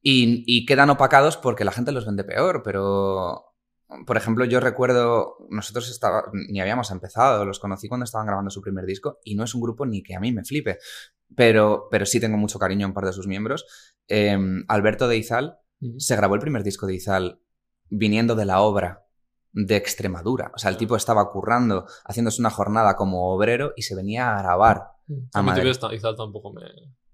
y, 0.03 0.43
y 0.45 0.67
quedan 0.67 0.91
opacados 0.91 1.35
porque 1.35 1.65
la 1.65 1.71
gente 1.71 1.91
los 1.91 2.05
vende 2.05 2.23
peor, 2.23 2.61
pero... 2.63 3.48
Por 4.05 4.17
ejemplo, 4.17 4.45
yo 4.45 4.59
recuerdo, 4.59 5.37
nosotros 5.49 5.89
estaba, 5.89 6.23
ni 6.33 6.61
habíamos 6.61 6.91
empezado, 6.91 7.43
los 7.45 7.59
conocí 7.59 7.87
cuando 7.87 8.03
estaban 8.03 8.27
grabando 8.27 8.51
su 8.51 8.61
primer 8.61 8.85
disco 8.85 9.19
y 9.23 9.35
no 9.35 9.43
es 9.43 9.55
un 9.55 9.61
grupo 9.61 9.85
ni 9.85 10.03
que 10.03 10.15
a 10.15 10.19
mí 10.19 10.31
me 10.31 10.43
flipe, 10.43 10.77
pero, 11.35 11.87
pero 11.89 12.05
sí 12.05 12.19
tengo 12.19 12.37
mucho 12.37 12.59
cariño 12.59 12.85
a 12.85 12.89
un 12.89 12.93
par 12.93 13.05
de 13.05 13.13
sus 13.13 13.25
miembros. 13.27 13.65
Eh, 14.07 14.37
Alberto 14.67 15.07
de 15.07 15.17
Izal 15.17 15.57
se 15.97 16.15
grabó 16.15 16.35
el 16.35 16.41
primer 16.41 16.63
disco 16.63 16.85
de 16.85 16.95
Izal 16.95 17.41
viniendo 17.89 18.35
de 18.35 18.45
la 18.45 18.61
obra 18.61 19.05
de 19.51 19.75
Extremadura. 19.75 20.51
O 20.53 20.59
sea, 20.59 20.69
el 20.69 20.77
tipo 20.77 20.95
estaba 20.95 21.31
currando, 21.31 21.85
haciéndose 22.05 22.41
una 22.41 22.51
jornada 22.51 22.95
como 22.95 23.33
obrero 23.33 23.73
y 23.75 23.81
se 23.81 23.95
venía 23.95 24.35
a 24.35 24.41
grabar. 24.41 24.89
A 25.33 25.41
mí 25.41 25.47
madre. 25.47 25.61
te 25.63 25.67
ves 25.67 25.79
ta- 25.79 25.89
quizá 25.89 26.15
tampoco 26.15 26.53
me. 26.53 26.61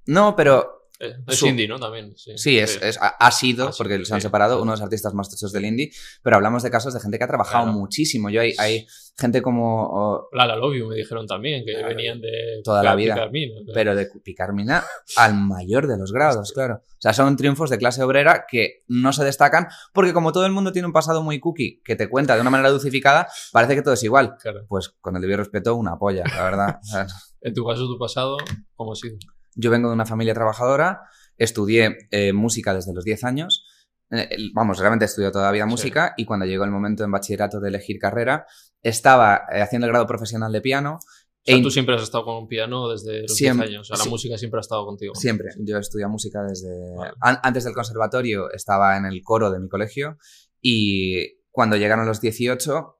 No, 0.08 0.36
pero 0.36 0.85
es 0.99 1.38
Su- 1.38 1.47
indie, 1.47 1.67
¿no? 1.67 1.77
También. 1.79 2.15
Sí, 2.15 2.31
sí, 2.38 2.58
es, 2.60 2.81
es- 2.81 2.97
ha 3.01 3.10
sido, 3.10 3.15
Ha 3.19 3.31
sido, 3.31 3.71
porque 3.77 4.05
se 4.05 4.13
han 4.13 4.21
sí. 4.21 4.27
separado, 4.27 4.62
uno 4.62 4.71
de 4.71 4.77
los 4.77 4.81
artistas 4.81 5.13
más 5.13 5.29
tochos 5.29 5.51
del 5.51 5.65
indie, 5.65 5.91
pero 6.23 6.38
hablamos 6.38 6.63
de 6.63 6.71
casos 6.71 6.93
de 6.93 6.99
gente 6.99 7.17
que 7.17 7.23
ha 7.23 7.27
trabajado 7.27 7.65
Claro. 7.65 7.77
muchísimo. 7.79 8.29
Yo 8.29 8.41
hay, 8.41 8.53
hay 8.58 8.88
gente 9.17 9.41
como... 9.41 9.88
o- 9.89 10.29
Lala 10.34 10.55
Love 10.55 10.75
You 10.77 10.88
me 10.88 10.95
dijeron 10.95 11.25
también, 11.27 11.63
que 11.65 11.73
Claro. 11.73 11.88
venían 11.89 12.21
de. 12.21 12.62
Toda 12.63 12.81
la 12.84 12.95
vida. 12.95 13.13
Picar 13.15 13.31
Mina, 13.31 13.53
o 13.62 13.65
sea, 13.65 13.73
pero 13.73 13.95
de 13.95 14.08
picar 14.23 14.53
mina 14.53 14.84
al 15.17 15.34
mayor 15.36 15.88
de 15.88 15.97
los 15.97 16.12
grados, 16.12 16.51
claro. 16.53 16.81
O 16.86 16.97
sea, 17.05 17.13
son 17.13 17.36
triunfos 17.38 17.69
de 17.69 17.77
clase 17.77 18.01
obrera 18.01 18.45
que 18.49 18.84
no 18.88 19.12
se 19.13 19.23
destacan 19.23 19.67
porque 19.93 20.13
como 20.13 20.31
todo 20.31 20.45
el 20.45 20.51
mundo 20.51 20.71
tiene 20.71 20.88
un 20.88 20.93
pasado 20.93 21.21
muy 21.23 21.39
cookie 21.39 21.81
que 21.84 21.95
te 21.95 22.10
cuenta 22.10 22.36
de 22.36 22.41
una 22.41 22.49
manera 22.49 22.69
dulcificada, 22.69 23.27
parece 23.51 23.75
que 23.75 23.81
todo 23.81 23.93
es 23.93 24.03
igual. 24.03 24.36
Claro. 24.41 24.65
Pues 24.67 24.89
con 25.01 25.15
el 25.15 25.21
debido 25.21 25.38
respeto, 25.39 25.75
una 25.75 25.97
polla, 25.97 26.23
la 26.25 26.43
verdad. 26.43 26.79
En 27.41 27.53
tu 27.53 27.63
caso, 27.63 27.86
tu 27.86 27.99
pasado, 27.99 28.38
¿cómo 28.75 28.93
ha 28.93 28.95
sido? 28.95 29.17
Yo 29.56 29.72
vengo 29.72 29.89
de 29.89 29.96
una 29.96 30.06
familia 30.06 30.34
trabajadora, 30.34 31.02
estudié 31.38 31.98
eh, 32.12 32.34
música 32.34 32.74
desde 32.74 32.94
los 32.94 33.04
10 33.04 33.24
años. 33.24 33.65
Eh, 34.12 34.38
vamos, 34.54 34.78
realmente 34.80 35.06
he 35.06 35.08
estudiado 35.08 35.32
toda 35.34 35.46
la 35.46 35.52
vida 35.52 35.63
Sí. 35.65 35.70
música 35.72 36.13
y 36.18 36.26
cuando 36.26 36.46
llegó 36.46 36.63
el 36.63 36.72
momento 36.72 37.04
en 37.04 37.12
bachillerato 37.12 37.60
de 37.60 37.70
elegir 37.70 37.98
carrera, 38.00 38.46
estaba 38.84 39.41
eh, 39.52 39.62
haciendo 39.62 39.88
el 39.88 39.91
grado 39.91 40.06
profesional 40.08 40.52
de 40.52 40.62
piano. 40.62 41.00
O 41.02 41.48
sea, 41.48 41.58
e 41.58 41.62
tú 41.62 41.70
siempre 41.72 41.96
has 41.96 42.02
estado 42.04 42.24
con 42.26 42.36
un 42.38 42.48
piano 42.48 42.89
desde 42.89 43.22
los 43.24 43.36
Siempre, 43.36 43.68
10 43.68 43.78
años. 43.78 43.91
O 43.91 43.96
sea, 43.96 43.98
sí. 44.04 44.08
la 44.08 44.10
música 44.12 44.38
siempre 44.38 44.60
ha 44.60 44.62
estado 44.62 44.86
contigo. 44.86 45.13
Siempre. 45.15 45.50
Yo 45.60 45.78
estudié 45.78 46.08
música 46.08 46.41
desde... 46.44 46.96
Vale. 46.98 47.13
an- 47.22 47.39
antes 47.44 47.63
del 47.65 47.74
conservatorio 47.74 48.52
estaba 48.52 48.98
en 48.98 49.06
el 49.06 49.22
coro 49.24 49.52
de 49.52 49.60
mi 49.60 49.68
colegio 49.70 50.18
y 50.62 51.38
cuando 51.52 51.76
llegaron 51.78 52.06
los 52.08 52.20
18, 52.22 52.98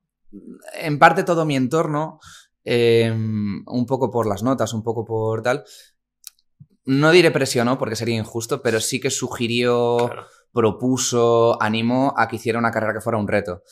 en 0.82 1.00
parte 1.00 1.24
todo 1.24 1.46
mi 1.46 1.56
entorno, 1.56 2.20
eh, 2.64 3.12
un 3.12 3.86
poco 3.88 4.10
por 4.12 4.28
las 4.28 4.44
notas, 4.44 4.74
un 4.74 4.84
poco 4.84 5.06
por 5.06 5.42
tal, 5.42 5.64
no 6.86 7.12
diré 7.12 7.32
presionó 7.32 7.78
porque 7.78 7.96
sería 7.96 8.16
injusto, 8.16 8.62
pero 8.62 8.80
sí 8.80 9.00
que 9.00 9.10
sugirió, 9.10 9.98
Claro. 10.08 10.28
propuso, 10.54 11.62
animó 11.62 12.14
a 12.18 12.28
que 12.28 12.38
hiciera 12.38 12.60
una 12.60 12.72
carrera 12.72 12.94
que 12.94 13.02
fuera 13.02 13.18
un 13.20 13.28
reto. 13.28 13.64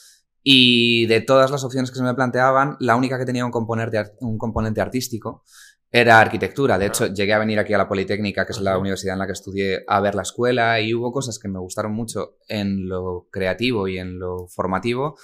Y 0.41 1.06
de 1.06 1.21
todas 1.21 1.49
las 1.49 1.63
opciones 1.63 1.89
que 1.91 1.97
se 1.97 2.04
me 2.04 2.13
planteaban, 2.13 2.76
la 2.80 2.95
única 2.97 3.17
que 3.17 3.26
tenía 3.26 3.45
un 3.45 3.52
componente, 3.52 4.04
un 4.19 4.38
componente 4.38 4.82
artístico 4.82 5.43
era 5.89 6.19
arquitectura. 6.19 6.78
De 6.78 6.88
hecho, 6.88 7.06
llegué 7.08 7.34
a 7.34 7.39
venir 7.39 7.60
aquí 7.60 7.71
a 7.73 7.78
la 7.78 7.88
Politécnica, 7.88 8.45
que 8.45 8.52
es 8.52 8.60
la 8.60 8.78
universidad 8.78 9.13
en 9.13 9.19
la 9.19 9.28
que 9.28 9.32
estudié, 9.34 9.84
a 9.88 10.02
ver 10.02 10.15
la 10.15 10.23
escuela 10.23 10.82
y 10.82 10.93
hubo 10.93 11.12
cosas 11.12 11.39
que 11.39 11.47
me 11.47 11.60
gustaron 11.60 11.93
mucho 11.93 12.38
en 12.47 12.89
lo 12.89 13.28
creativo 13.32 13.88
y 13.88 13.99
en 13.99 14.19
lo 14.19 14.47
formativo, 14.47 15.15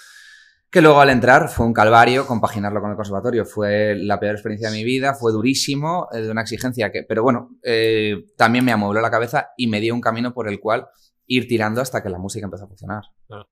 que 0.72 0.82
luego 0.82 1.02
al 1.02 1.10
entrar 1.10 1.50
fue 1.50 1.66
un 1.66 1.74
calvario 1.74 2.28
compaginarlo 2.28 2.82
con 2.82 2.92
el 2.92 2.96
conservatorio. 2.96 3.46
Fue 3.46 3.96
la 3.96 4.20
peor 4.20 4.34
experiencia 4.34 4.70
de 4.70 4.78
mi 4.78 4.84
vida, 4.84 5.16
fue 5.16 5.32
durísimo, 5.32 6.08
eh, 6.12 6.22
de 6.22 6.32
una 6.32 6.42
exigencia 6.42 6.92
que, 6.92 7.04
pero 7.04 7.24
bueno, 7.24 7.58
eh, 7.64 8.26
también 8.38 8.64
me 8.66 8.72
amuebló 8.72 9.02
la 9.02 9.10
cabeza 9.10 9.50
y 9.58 9.68
me 9.68 9.80
dio 9.80 9.96
un 9.96 10.02
camino 10.02 10.34
por 10.34 10.48
el 10.48 10.60
cual 10.60 10.88
ir 11.26 11.48
tirando 11.48 11.82
hasta 11.82 12.04
que 12.04 12.10
la 12.10 12.20
música 12.20 12.46
empezó 12.46 12.66
a 12.66 12.68
funcionar. 12.68 13.04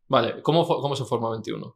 Vale, 0.08 0.41
¿cómo, 0.43 0.65
¿cómo 0.67 0.95
se 0.95 1.06
forma 1.06 1.32
21? 1.32 1.75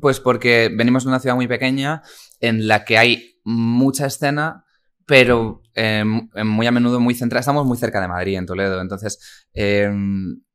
Pues 0.00 0.20
porque 0.20 0.70
venimos 0.74 1.04
de 1.04 1.10
una 1.10 1.20
ciudad 1.20 1.36
muy 1.36 1.48
pequeña 1.48 2.02
en 2.40 2.68
la 2.68 2.84
que 2.84 2.98
hay 2.98 3.40
mucha 3.44 4.06
escena, 4.06 4.64
pero 5.06 5.62
eh, 5.74 6.04
muy 6.04 6.66
a 6.66 6.70
menudo 6.70 7.00
muy 7.00 7.14
centrada. 7.14 7.40
Estamos 7.40 7.64
muy 7.64 7.78
cerca 7.78 8.00
de 8.00 8.08
Madrid, 8.08 8.36
en 8.36 8.46
Toledo. 8.46 8.80
Entonces, 8.80 9.46
eh, 9.54 9.90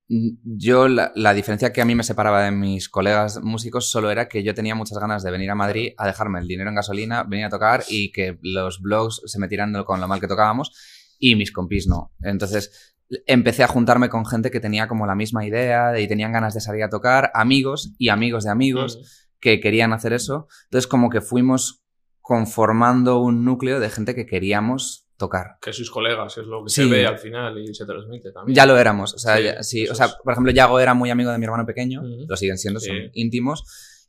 yo 0.08 0.88
la, 0.88 1.12
la 1.16 1.34
diferencia 1.34 1.72
que 1.74 1.82
a 1.82 1.86
mí 1.86 1.96
me 1.96 2.04
separaba 2.04 2.44
de 2.44 2.52
mis 2.52 2.89
colegas 2.89 3.42
músicos 3.42 3.89
solo 3.89 4.12
era 4.12 4.28
que 4.28 4.44
yo 4.44 4.54
tenía 4.54 4.76
muchas 4.76 4.98
ganas 5.00 5.24
de 5.24 5.32
venir 5.32 5.50
a 5.50 5.56
Madrid 5.56 5.94
a 5.98 6.06
dejarme 6.08 6.39
el 6.39 6.48
dinero 6.48 6.70
en 6.70 6.76
gasolina, 6.76 7.24
venir 7.24 7.46
a 7.46 7.50
tocar 7.50 7.84
y 7.89 8.12
que 8.12 8.38
los 8.42 8.82
blogs 8.82 9.22
se 9.26 9.39
metieran 9.39 9.74
con 9.86 10.02
lo 10.02 10.08
mal 10.08 10.20
que 10.20 10.28
tocábamos 10.28 10.72
y 11.20 11.36
mis 11.36 11.52
compis 11.52 11.88
no. 11.88 12.12
Entonces, 12.22 12.96
empecé 13.28 13.63
a 13.63 13.68
juntarme 13.68 14.10
con 14.10 14.26
gente 14.26 14.52
que 14.52 14.60
tenía 14.60 14.88
como 14.88 15.06
la 15.06 15.16
misma 15.16 15.46
idea 15.46 15.98
y 16.00 16.08
tenían 16.08 16.32
ganas 16.34 16.54
de 16.54 16.62
salir 16.62 16.84
a 16.84 16.89
tocar, 16.89 17.32
amigos 17.34 17.94
y 17.98 18.10
amigos 18.10 18.44
de 18.44 18.52
amigos 18.52 18.98
Mm. 18.98 19.24
que 19.39 19.60
querían 19.60 19.94
hacer 19.94 20.13
eso. 20.13 20.48
Entonces 20.66 20.88
como 20.88 21.10
que 21.10 21.22
fuimos 21.22 21.84
conformando 22.22 23.20
un 23.20 23.44
núcleo 23.44 23.80
de 23.80 23.89
gente 23.89 24.16
que 24.16 24.26
queríamos 24.26 25.03
tocar. 25.17 25.58
Que 25.62 25.71
sois 25.73 25.89
colegas, 25.89 26.38
es 26.38 26.45
lo 26.45 26.63
que 26.63 26.69
Sí. 26.69 26.84
se 26.84 26.89
ve 26.89 27.06
al 27.06 27.17
final 27.19 27.58
y 27.60 27.73
se 27.73 27.86
transmite 27.86 28.32
también. 28.32 28.56
Ya 28.56 28.65
lo 28.65 28.78
éramos, 28.78 29.13
o 29.13 29.17
sea, 29.17 29.38
Sí, 29.38 29.43
ya- 29.43 29.63
sí, 29.63 29.88
o 29.88 29.95
sea, 29.95 30.10
por 30.23 30.34
ejemplo, 30.34 30.52
Yago 30.52 30.80
era 30.80 30.93
muy 30.93 31.10
amigo 31.10 31.32
de 31.32 31.38
mi 31.38 31.45
hermano 31.45 31.65
pequeño, 31.65 32.02
Ujú. 32.02 32.26
lo 32.28 32.36
siguen 32.38 32.58
siendo, 32.58 32.80
son 32.80 32.95
íntimos. 33.13 33.63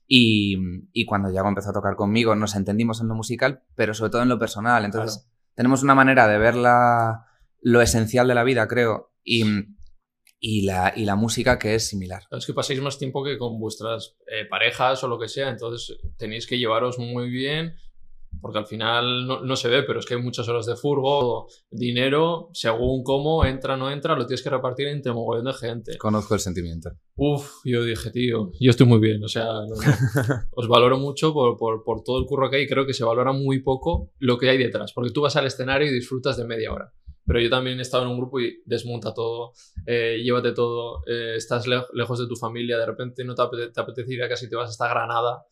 Y, 0.06 0.56
y 0.92 1.04
cuando 1.06 1.32
Yago 1.32 1.48
empezó 1.48 1.70
a 1.70 1.72
tocar 1.72 1.96
conmigo, 1.96 2.34
nos 2.34 2.54
entendimos 2.56 3.00
en 3.00 3.08
lo 3.08 3.14
musical, 3.14 3.62
pero 3.74 3.94
sobre 3.94 4.10
todo 4.10 4.22
en 4.22 4.28
lo 4.28 4.38
personal. 4.38 4.84
Entonces, 4.84 5.26
tenemos 5.54 5.82
una 5.82 5.94
manera 5.94 6.26
de 6.28 6.38
ver 6.38 6.56
la- 6.56 7.26
lo 7.60 7.80
esencial 7.80 8.28
de 8.28 8.34
la 8.34 8.44
vida, 8.44 8.68
creo, 8.68 9.12
y, 9.22 9.44
y, 10.38 10.62
la, 10.66 10.92
y 10.94 11.06
la 11.06 11.16
música 11.16 11.58
que 11.58 11.74
es 11.74 11.88
similar. 11.88 12.24
Es 12.30 12.44
que 12.44 12.52
pasáis 12.52 12.82
más 12.82 12.98
tiempo 12.98 13.24
que 13.24 13.38
con 13.38 13.58
vuestras 13.58 14.16
eh, 14.30 14.44
parejas 14.44 15.02
o 15.04 15.08
lo 15.08 15.18
que 15.18 15.28
sea, 15.28 15.48
entonces 15.48 15.96
tenéis 16.18 16.46
que 16.46 16.58
llevaros 16.58 16.98
muy 16.98 17.30
bien, 17.30 17.74
porque 18.44 18.58
al 18.58 18.66
final 18.66 19.26
no, 19.26 19.40
no 19.40 19.56
se 19.56 19.70
ve, 19.70 19.84
pero 19.84 20.00
es 20.00 20.04
que 20.04 20.12
hay 20.16 20.22
muchas 20.22 20.46
horas 20.50 20.66
de 20.66 20.76
furgo, 20.76 21.46
dinero, 21.70 22.50
según 22.52 23.02
cómo 23.02 23.42
entra 23.46 23.72
o 23.72 23.76
no 23.78 23.90
entra, 23.90 24.14
lo 24.14 24.26
tienes 24.26 24.42
que 24.42 24.50
repartir 24.50 24.86
entre 24.88 25.14
mogollón 25.14 25.46
de 25.46 25.54
gente. 25.54 25.96
Conozco 25.96 26.34
el 26.34 26.40
sentimiento. 26.40 26.90
Uf, 27.16 27.50
yo 27.64 27.82
dije, 27.82 28.10
tío, 28.10 28.52
yo 28.60 28.70
estoy 28.70 28.86
muy 28.86 28.98
bien, 29.00 29.24
o 29.24 29.28
sea, 29.28 29.44
no, 29.46 29.64
no. 29.68 29.76
os 30.50 30.68
valoro 30.68 30.98
mucho 30.98 31.32
por, 31.32 31.56
por, 31.56 31.82
por 31.84 32.02
todo 32.04 32.18
el 32.18 32.26
curro 32.26 32.50
que 32.50 32.56
hay, 32.58 32.66
creo 32.66 32.84
que 32.84 32.92
se 32.92 33.02
valora 33.04 33.32
muy 33.32 33.60
poco 33.62 34.10
lo 34.18 34.36
que 34.36 34.50
hay 34.50 34.58
detrás, 34.58 34.92
porque 34.92 35.10
tú 35.10 35.22
vas 35.22 35.36
al 35.36 35.46
escenario 35.46 35.88
y 35.88 35.94
disfrutas 35.94 36.36
de 36.36 36.44
media 36.44 36.70
hora. 36.70 36.92
Pero 37.26 37.40
yo 37.40 37.48
también 37.48 37.78
he 37.78 37.82
estado 37.82 38.02
en 38.02 38.10
un 38.10 38.18
grupo 38.18 38.38
y 38.40 38.60
desmonta 38.66 39.14
todo, 39.14 39.52
eh, 39.86 40.20
llévate 40.22 40.52
todo, 40.52 41.00
eh, 41.06 41.36
estás 41.36 41.66
le- 41.66 41.80
lejos 41.94 42.18
de 42.18 42.26
tu 42.26 42.36
familia, 42.36 42.76
de 42.76 42.84
repente 42.84 43.24
no 43.24 43.34
te, 43.34 43.40
apete- 43.40 43.72
te 43.72 43.80
apetece 43.80 44.12
ir 44.12 44.22
a 44.22 44.28
casi 44.28 44.50
te 44.50 44.56
vas 44.56 44.68
hasta 44.68 44.86
Granada. 44.90 45.46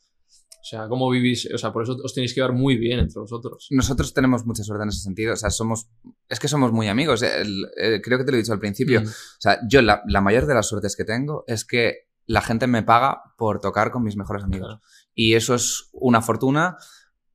O 0.62 0.64
sea, 0.64 0.86
¿cómo 0.86 1.10
vivís? 1.10 1.48
O 1.52 1.58
sea, 1.58 1.72
por 1.72 1.82
eso 1.82 1.96
os 2.04 2.14
tenéis 2.14 2.32
que 2.32 2.40
llevar 2.40 2.54
muy 2.54 2.76
bien 2.76 3.00
entre 3.00 3.18
vosotros. 3.18 3.66
Nosotros 3.70 4.14
tenemos 4.14 4.46
mucha 4.46 4.62
suerte 4.62 4.84
en 4.84 4.90
ese 4.90 5.00
sentido. 5.00 5.32
O 5.32 5.36
sea, 5.36 5.50
somos. 5.50 5.88
Es 6.28 6.38
que 6.38 6.46
somos 6.46 6.70
muy 6.70 6.86
amigos. 6.86 7.20
El- 7.22 7.66
eh, 7.76 8.00
creo 8.00 8.16
que 8.16 8.24
te 8.24 8.30
lo 8.30 8.36
he 8.36 8.40
dicho 8.40 8.52
al 8.52 8.60
principio. 8.60 9.00
Mm. 9.00 9.04
O 9.06 9.40
sea, 9.40 9.58
yo 9.68 9.82
la, 9.82 10.02
la 10.06 10.20
mayor 10.20 10.46
de 10.46 10.54
las 10.54 10.68
suertes 10.68 10.94
que 10.94 11.04
tengo 11.04 11.42
es 11.48 11.64
que 11.64 12.06
la 12.26 12.42
gente 12.42 12.68
me 12.68 12.84
paga 12.84 13.22
por 13.36 13.58
tocar 13.60 13.90
con 13.90 14.04
mis 14.04 14.16
mejores 14.16 14.44
amigos. 14.44 14.68
Claro. 14.68 14.82
Y 15.16 15.34
eso 15.34 15.56
es 15.56 15.88
una 15.92 16.22
fortuna. 16.22 16.76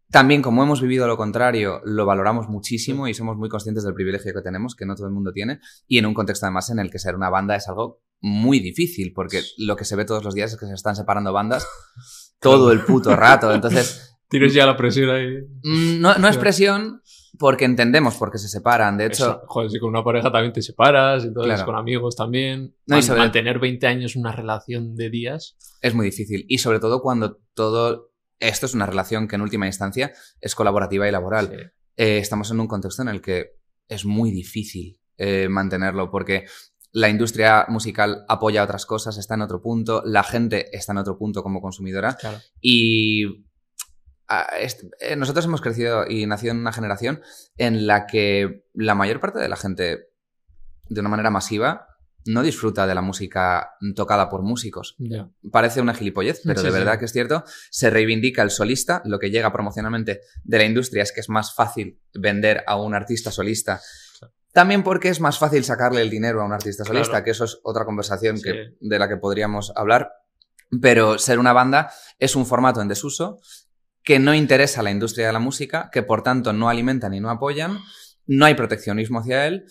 También, 0.10 0.42
como 0.42 0.64
hemos 0.64 0.82
vivido 0.82 1.06
lo 1.06 1.18
contrario, 1.18 1.82
lo 1.84 2.06
valoramos 2.06 2.48
muchísimo 2.48 3.10
y 3.10 3.14
somos 3.14 3.36
muy 3.36 3.50
conscientes 3.50 3.84
del 3.84 3.94
privilegio 3.94 4.34
que 4.34 4.42
tenemos, 4.42 4.74
que 4.74 4.86
no 4.86 4.96
todo 4.96 5.08
el 5.08 5.14
mundo 5.14 5.34
tiene. 5.34 5.60
Y 5.86 5.98
en 5.98 6.06
un 6.06 6.14
contexto, 6.14 6.46
además, 6.46 6.70
en 6.70 6.80
el 6.80 6.90
que 6.90 6.98
ser 6.98 7.14
una 7.16 7.30
banda 7.30 7.58
es 7.58 7.68
algo 7.68 8.02
muy 8.22 8.62
difícil, 8.62 9.12
porque 9.14 9.44
lo 9.58 9.76
que 9.76 9.84
se 9.84 9.98
ve 9.98 10.06
todos 10.06 10.24
los 10.24 10.34
días 10.34 10.54
es 10.54 10.58
que 10.58 10.66
se 10.66 10.74
están 10.74 10.96
separando 10.96 11.34
bandas 11.34 11.68
todo 12.40 12.72
el 12.72 12.82
puto 12.82 13.16
rato. 13.16 13.54
Entonces, 13.54 14.04
Tienes 14.30 14.54
ya 14.54 14.66
la 14.66 14.76
presión 14.76 15.10
ahí. 15.10 15.38
mm, 15.64 16.02
no, 16.02 16.16
no 16.16 16.28
es 16.28 16.36
presión 16.38 17.02
porque 17.40 17.64
entendemos 17.66 18.16
por 18.16 18.30
qué 18.32 18.38
se 18.38 18.50
separan. 18.50 18.98
De 18.98 19.06
hecho, 19.06 19.24
Eso, 19.24 19.42
joder, 19.48 19.70
si 19.72 19.80
con 19.80 19.90
una 19.90 20.04
pareja 20.04 20.30
también 20.32 20.52
te 20.52 20.62
separas, 20.62 21.24
entonces 21.24 21.54
Claro. 21.54 21.66
con 21.66 21.76
amigos 21.76 22.16
también. 22.18 22.76
No, 22.88 22.98
y 22.98 23.02
sobre- 23.04 23.20
Mantener 23.22 23.58
20 23.60 23.88
años 23.88 24.16
una 24.18 24.32
relación 24.34 24.96
de 24.96 25.10
días. 25.10 25.56
es 25.82 25.94
muy 25.94 26.08
difícil. 26.08 26.44
Y 26.50 26.58
sobre 26.58 26.80
todo 26.80 27.02
cuando 27.02 27.38
todo 27.54 28.12
esto 28.40 28.66
es 28.66 28.74
una 28.74 28.86
relación 28.86 29.28
que 29.30 29.36
en 29.36 29.42
última 29.44 29.66
instancia 29.68 30.12
es 30.42 30.56
colaborativa 30.56 31.08
y 31.08 31.12
laboral. 31.12 31.48
Sí. 31.50 31.64
Eh, 31.96 32.18
estamos 32.18 32.52
en 32.52 32.60
un 32.60 32.68
contexto 32.68 33.02
en 33.04 33.08
el 33.10 33.22
que 33.22 33.52
es 33.88 34.04
muy 34.06 34.32
difícil 34.32 35.00
eh, 35.18 35.48
mantenerlo 35.50 36.12
porque 36.12 36.46
la 36.92 37.10
industria 37.10 37.66
musical 37.68 38.26
apoya 38.28 38.64
otras 38.64 38.86
cosas, 38.86 39.18
está 39.18 39.36
en 39.36 39.42
otro 39.42 39.62
punto, 39.62 40.02
la 40.06 40.24
gente 40.24 40.76
está 40.76 40.94
en 40.94 41.00
otro 41.00 41.18
punto 41.18 41.44
como 41.44 41.62
consumidora 41.62 42.16
Claro. 42.16 42.40
y 42.62 43.46
ah, 44.28 44.48
eh, 45.00 45.16
nosotros 45.16 45.46
hemos 45.46 45.62
crecido 45.62 46.06
y 46.08 46.26
nacido 46.26 46.52
en 46.54 46.60
una 46.60 46.72
generación 46.74 47.22
en 47.58 47.88
la 47.88 48.08
que 48.08 48.64
la 48.74 48.96
mayor 48.96 49.20
parte 49.20 49.40
de 49.40 49.50
la 49.50 49.58
gente, 49.58 50.08
de 50.90 51.00
una 51.00 51.10
manera 51.10 51.30
masiva, 51.30 51.88
no 52.26 52.42
disfruta 52.44 52.86
de 52.88 52.94
la 52.94 53.02
música 53.02 53.70
tocada 53.96 54.28
por 54.30 54.42
músicos 54.42 54.98
parece 55.50 55.80
una 55.80 55.94
gilipollez, 55.94 56.42
pero 56.44 56.60
Sí, 56.60 56.66
de 56.66 56.72
sí. 56.74 56.78
verdad 56.78 57.00
que 57.00 57.06
es 57.06 57.14
cierto, 57.14 57.46
se 57.72 57.90
reivindica 57.90 58.42
el 58.44 58.50
solista, 58.50 59.02
lo 59.06 59.18
que 59.18 59.32
llega 59.32 59.54
promocionalmente 59.54 60.20
de 60.44 60.58
la 60.58 60.66
industria 60.66 61.04
es 61.04 61.14
que 61.14 61.22
es 61.22 61.30
más 61.30 61.56
fácil 61.56 62.02
vender 62.14 62.64
a 62.68 62.76
un 62.76 62.94
artista 62.96 63.32
solista. 63.32 63.80
También 64.58 64.82
porque 64.82 65.10
es 65.10 65.22
más 65.22 65.38
fácil 65.38 65.64
sacarle 65.64 66.02
el 66.02 66.10
dinero 66.10 66.42
a 66.42 66.46
un 66.46 66.52
artista 66.52 66.84
solista, 66.84 67.12
Claro. 67.12 67.26
que 67.26 67.30
eso 67.30 67.44
es 67.46 67.60
otra 67.62 67.86
conversación 67.86 68.38
Sí. 68.38 68.44
que, 68.44 68.76
de 68.80 68.98
la 68.98 69.08
que 69.08 69.18
podríamos 69.18 69.72
hablar. 69.76 70.12
Pero 70.82 71.20
ser 71.20 71.38
una 71.38 71.54
banda 71.54 71.92
es 72.18 72.36
un 72.36 72.44
formato 72.48 72.82
en 72.82 72.88
desuso 72.88 73.40
que 74.04 74.18
no 74.18 74.34
interesa 74.34 74.80
a 74.80 74.84
la 74.84 74.90
industria 74.90 75.28
de 75.28 75.34
la 75.34 75.38
música, 75.40 75.92
que 75.94 76.02
por 76.02 76.24
tanto 76.24 76.54
no 76.54 76.70
alimentan 76.70 77.14
y 77.14 77.20
no 77.20 77.30
apoyan, 77.30 77.78
no 78.26 78.46
hay 78.48 78.56
proteccionismo 78.56 79.20
hacia 79.20 79.46
él 79.46 79.66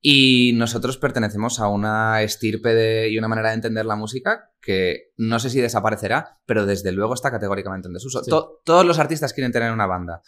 y 0.00 0.52
nosotros 0.56 0.98
pertenecemos 0.98 1.60
a 1.60 1.68
una 1.68 2.20
estirpe 2.22 2.74
de- 2.74 3.10
y 3.10 3.18
una 3.18 3.28
manera 3.28 3.50
de 3.50 3.54
entender 3.54 3.86
la 3.86 3.94
música 3.94 4.50
que 4.60 5.12
no 5.16 5.38
sé 5.38 5.48
si 5.48 5.60
desaparecerá, 5.60 6.40
pero 6.44 6.66
desde 6.66 6.90
luego 6.90 7.14
está 7.14 7.30
categóricamente 7.30 7.86
en 7.86 7.94
desuso. 7.94 8.24
Sí. 8.24 8.30
To- 8.30 8.60
todos 8.64 8.84
los 8.84 8.98
artistas 8.98 9.32
quieren 9.32 9.52
tener 9.52 9.70
una 9.70 9.86
banda, 9.86 10.22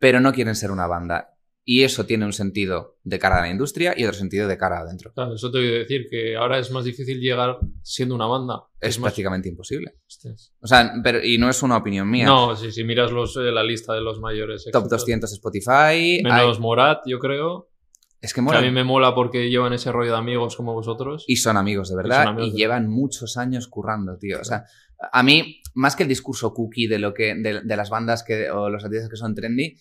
pero 0.00 0.18
no 0.18 0.32
quieren 0.32 0.56
ser 0.56 0.72
una 0.72 0.88
banda. 0.88 1.35
Y 1.68 1.82
eso 1.82 2.06
tiene 2.06 2.24
un 2.24 2.32
sentido 2.32 2.96
de 3.02 3.18
cara 3.18 3.38
a 3.38 3.40
la 3.40 3.50
industria 3.50 3.92
y 3.96 4.04
otro 4.04 4.16
sentido 4.16 4.46
de 4.46 4.56
cara 4.56 4.78
adentro. 4.78 5.12
Claro, 5.12 5.34
eso 5.34 5.50
te 5.50 5.58
voy 5.58 5.66
a 5.66 5.78
decir, 5.78 6.06
que 6.08 6.36
ahora 6.36 6.60
es 6.60 6.70
más 6.70 6.84
difícil 6.84 7.18
llegar 7.18 7.58
siendo 7.82 8.14
una 8.14 8.26
banda. 8.26 8.62
Es, 8.80 9.00
más... 9.00 9.08
prácticamente 9.08 9.48
imposible. 9.48 9.96
Hostias. 10.06 10.54
O 10.60 10.66
sea, 10.68 10.92
pero, 11.02 11.20
y 11.24 11.38
no 11.38 11.50
es 11.50 11.60
una 11.64 11.76
opinión 11.78 12.08
mía. 12.08 12.24
No, 12.26 12.54
si, 12.54 12.70
si 12.70 12.84
miras 12.84 13.10
los, 13.10 13.36
eh, 13.36 13.50
la 13.50 13.64
lista 13.64 13.94
de 13.94 14.00
los 14.00 14.20
mayores 14.20 14.62
Top 14.70 14.82
éxitos, 14.84 15.00
200 15.00 15.32
Spotify. 15.32 16.20
Menos 16.22 16.56
hay- 16.56 16.62
Morat, 16.62 17.00
yo 17.04 17.18
creo. 17.18 17.68
es 18.20 18.32
que 18.32 18.36
Que 18.36 18.40
a 18.42 18.44
mola. 18.44 18.60
mí 18.60 18.70
me 18.70 18.84
mola 18.84 19.12
porque 19.16 19.50
llevan 19.50 19.72
ese 19.72 19.90
rollo 19.90 20.12
de 20.12 20.18
amigos 20.18 20.54
como 20.54 20.72
vosotros. 20.72 21.24
Y 21.26 21.34
son 21.34 21.56
amigos 21.56 21.88
de 21.88 21.94
Y 21.94 21.96
verdad 21.96 22.24
y, 22.26 22.28
amigos 22.28 22.52
de 22.52 22.58
llevan 22.58 22.88
muchos 22.88 23.36
años 23.36 23.66
currando, 23.66 24.16
tío. 24.18 24.40
O 24.40 24.44
sea, 24.44 24.66
a 25.12 25.22
mí, 25.24 25.62
más 25.74 25.96
que 25.96 26.04
el 26.04 26.08
discurso 26.08 26.54
cookie 26.54 26.86
de 26.86 27.00
lo 27.00 27.12
que 27.12 27.34
de, 27.34 27.62
de 27.62 27.76
las 27.76 27.90
bandas 27.90 28.22
que, 28.22 28.50
o 28.52 28.70
los 28.70 28.84
artistas 28.84 29.10
que 29.10 29.16
son 29.16 29.34
trendy, 29.34 29.76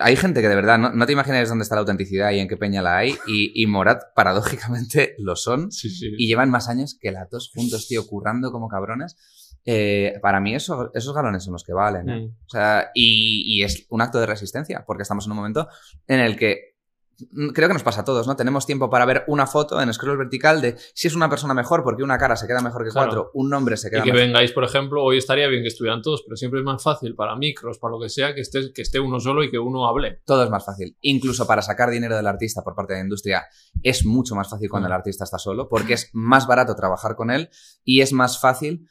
hay 0.00 0.16
gente 0.16 0.40
que 0.40 0.48
de 0.48 0.54
verdad 0.54 0.78
no, 0.78 0.90
no 0.92 1.06
te 1.06 1.12
imaginas 1.12 1.48
dónde 1.48 1.62
está 1.62 1.74
la 1.74 1.80
autenticidad 1.80 2.30
y 2.30 2.38
en 2.38 2.48
qué 2.48 2.56
peña 2.56 2.82
la 2.82 2.98
hay. 2.98 3.16
Y, 3.26 3.62
y 3.62 3.66
Morat, 3.66 4.02
paradójicamente, 4.14 5.14
lo 5.18 5.36
son. 5.36 5.72
Sí, 5.72 5.90
sí. 5.90 6.12
Y 6.16 6.26
llevan 6.26 6.50
más 6.50 6.68
años 6.68 6.96
que 7.00 7.12
las 7.12 7.28
dos 7.30 7.50
juntos, 7.54 7.88
tío, 7.88 8.06
currando 8.06 8.52
como 8.52 8.68
cabrones. 8.68 9.16
Eh, 9.64 10.18
para 10.20 10.40
mí 10.40 10.54
eso, 10.54 10.90
esos 10.92 11.14
galones 11.14 11.44
son 11.44 11.52
los 11.52 11.64
que 11.64 11.72
valen. 11.72 12.08
¿eh? 12.08 12.20
Mm. 12.20 12.36
O 12.46 12.48
sea, 12.48 12.90
y, 12.94 13.44
y 13.46 13.62
es 13.62 13.86
un 13.90 14.02
acto 14.02 14.18
de 14.18 14.26
resistencia, 14.26 14.84
porque 14.86 15.02
estamos 15.02 15.26
en 15.26 15.32
un 15.32 15.36
momento 15.36 15.68
en 16.06 16.20
el 16.20 16.36
que 16.36 16.71
creo 17.54 17.68
que 17.68 17.74
nos 17.74 17.82
pasa 17.82 18.00
a 18.02 18.04
todos, 18.04 18.26
¿no? 18.26 18.36
Tenemos 18.36 18.66
tiempo 18.66 18.88
para 18.90 19.04
ver 19.04 19.24
una 19.28 19.46
foto 19.46 19.80
en 19.80 19.92
scroll 19.92 20.16
vertical 20.18 20.60
de 20.60 20.76
si 20.94 21.08
es 21.08 21.14
una 21.14 21.28
persona 21.28 21.54
mejor, 21.54 21.82
porque 21.82 22.02
una 22.02 22.18
cara 22.18 22.36
se 22.36 22.46
queda 22.46 22.60
mejor 22.60 22.84
que 22.84 22.90
Claro. 22.90 23.06
cuatro, 23.08 23.30
un 23.34 23.48
nombre 23.50 23.76
se 23.76 23.88
Y 23.88 23.90
queda 23.90 24.02
que 24.02 24.12
mejor. 24.12 24.26
vengáis, 24.26 24.52
por 24.52 24.64
ejemplo, 24.64 25.02
hoy 25.02 25.18
estaría 25.18 25.46
bien 25.48 25.62
que 25.62 25.68
estuvieran 25.68 26.02
todos, 26.02 26.22
pero 26.24 26.36
siempre 26.36 26.60
es 26.60 26.64
más 26.64 26.82
fácil 26.82 27.14
para 27.14 27.36
micros, 27.36 27.78
para 27.78 27.92
lo 27.92 28.00
que 28.00 28.08
sea, 28.08 28.34
que 28.34 28.40
esté, 28.40 28.72
que 28.72 28.82
esté 28.82 29.00
uno 29.00 29.20
solo 29.20 29.42
y 29.44 29.50
que 29.50 29.58
uno 29.58 29.86
hable. 29.88 30.20
Todo 30.24 30.44
es 30.44 30.50
más 30.50 30.64
fácil. 30.64 30.96
Incluso 31.00 31.46
para 31.46 31.62
sacar 31.62 31.90
dinero 31.90 32.16
del 32.16 32.26
artista 32.26 32.62
por 32.62 32.74
parte 32.74 32.94
de 32.94 33.00
la 33.00 33.04
industria 33.04 33.44
es 33.82 34.04
mucho 34.06 34.34
más 34.34 34.48
fácil 34.50 34.68
cuando 34.68 34.88
Mm. 34.88 34.92
el 34.92 34.96
artista 34.96 35.24
está 35.24 35.38
solo, 35.38 35.68
porque 35.68 35.94
es 35.94 36.10
más 36.12 36.46
barato 36.46 36.74
trabajar 36.74 37.16
con 37.16 37.30
él 37.30 37.50
y 37.84 38.00
es 38.00 38.12
más 38.12 38.40
fácil 38.40 38.86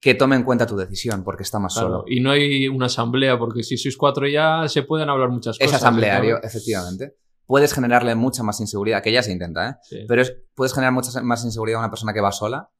que 0.00 0.14
tome 0.16 0.34
en 0.34 0.42
cuenta 0.42 0.66
tu 0.66 0.76
decisión, 0.76 1.22
porque 1.22 1.44
está 1.44 1.60
más 1.60 1.74
Claro, 1.74 1.88
solo. 1.88 2.04
Y 2.08 2.18
no 2.20 2.32
hay 2.32 2.66
una 2.66 2.86
asamblea, 2.86 3.38
porque 3.38 3.62
si 3.62 3.76
sois 3.78 3.96
cuatro 3.96 4.26
ya 4.26 4.64
se 4.66 4.82
pueden 4.82 5.08
hablar 5.08 5.28
muchas 5.28 5.56
Es 5.60 5.66
cosas. 5.66 5.80
asambleario, 5.80 6.38
¿eh? 6.38 6.40
efectivamente. 6.42 7.14
Puedes 7.46 7.74
generarle 7.74 8.14
mucha 8.14 8.42
más 8.42 8.60
inseguridad, 8.60 9.02
que 9.02 9.12
ya 9.12 9.22
se 9.22 9.32
intenta, 9.32 9.68
¿eh? 9.68 9.74
Sí. 9.82 10.04
Pero 10.08 10.22
es- 10.22 10.34
puedes 10.54 10.72
generar 10.74 10.92
mucha 10.92 11.20
más 11.22 11.44
inseguridad 11.44 11.78
a 11.78 11.84
una 11.84 11.90
persona 11.90 12.12
que 12.12 12.20
va 12.20 12.32
sola 12.32 12.70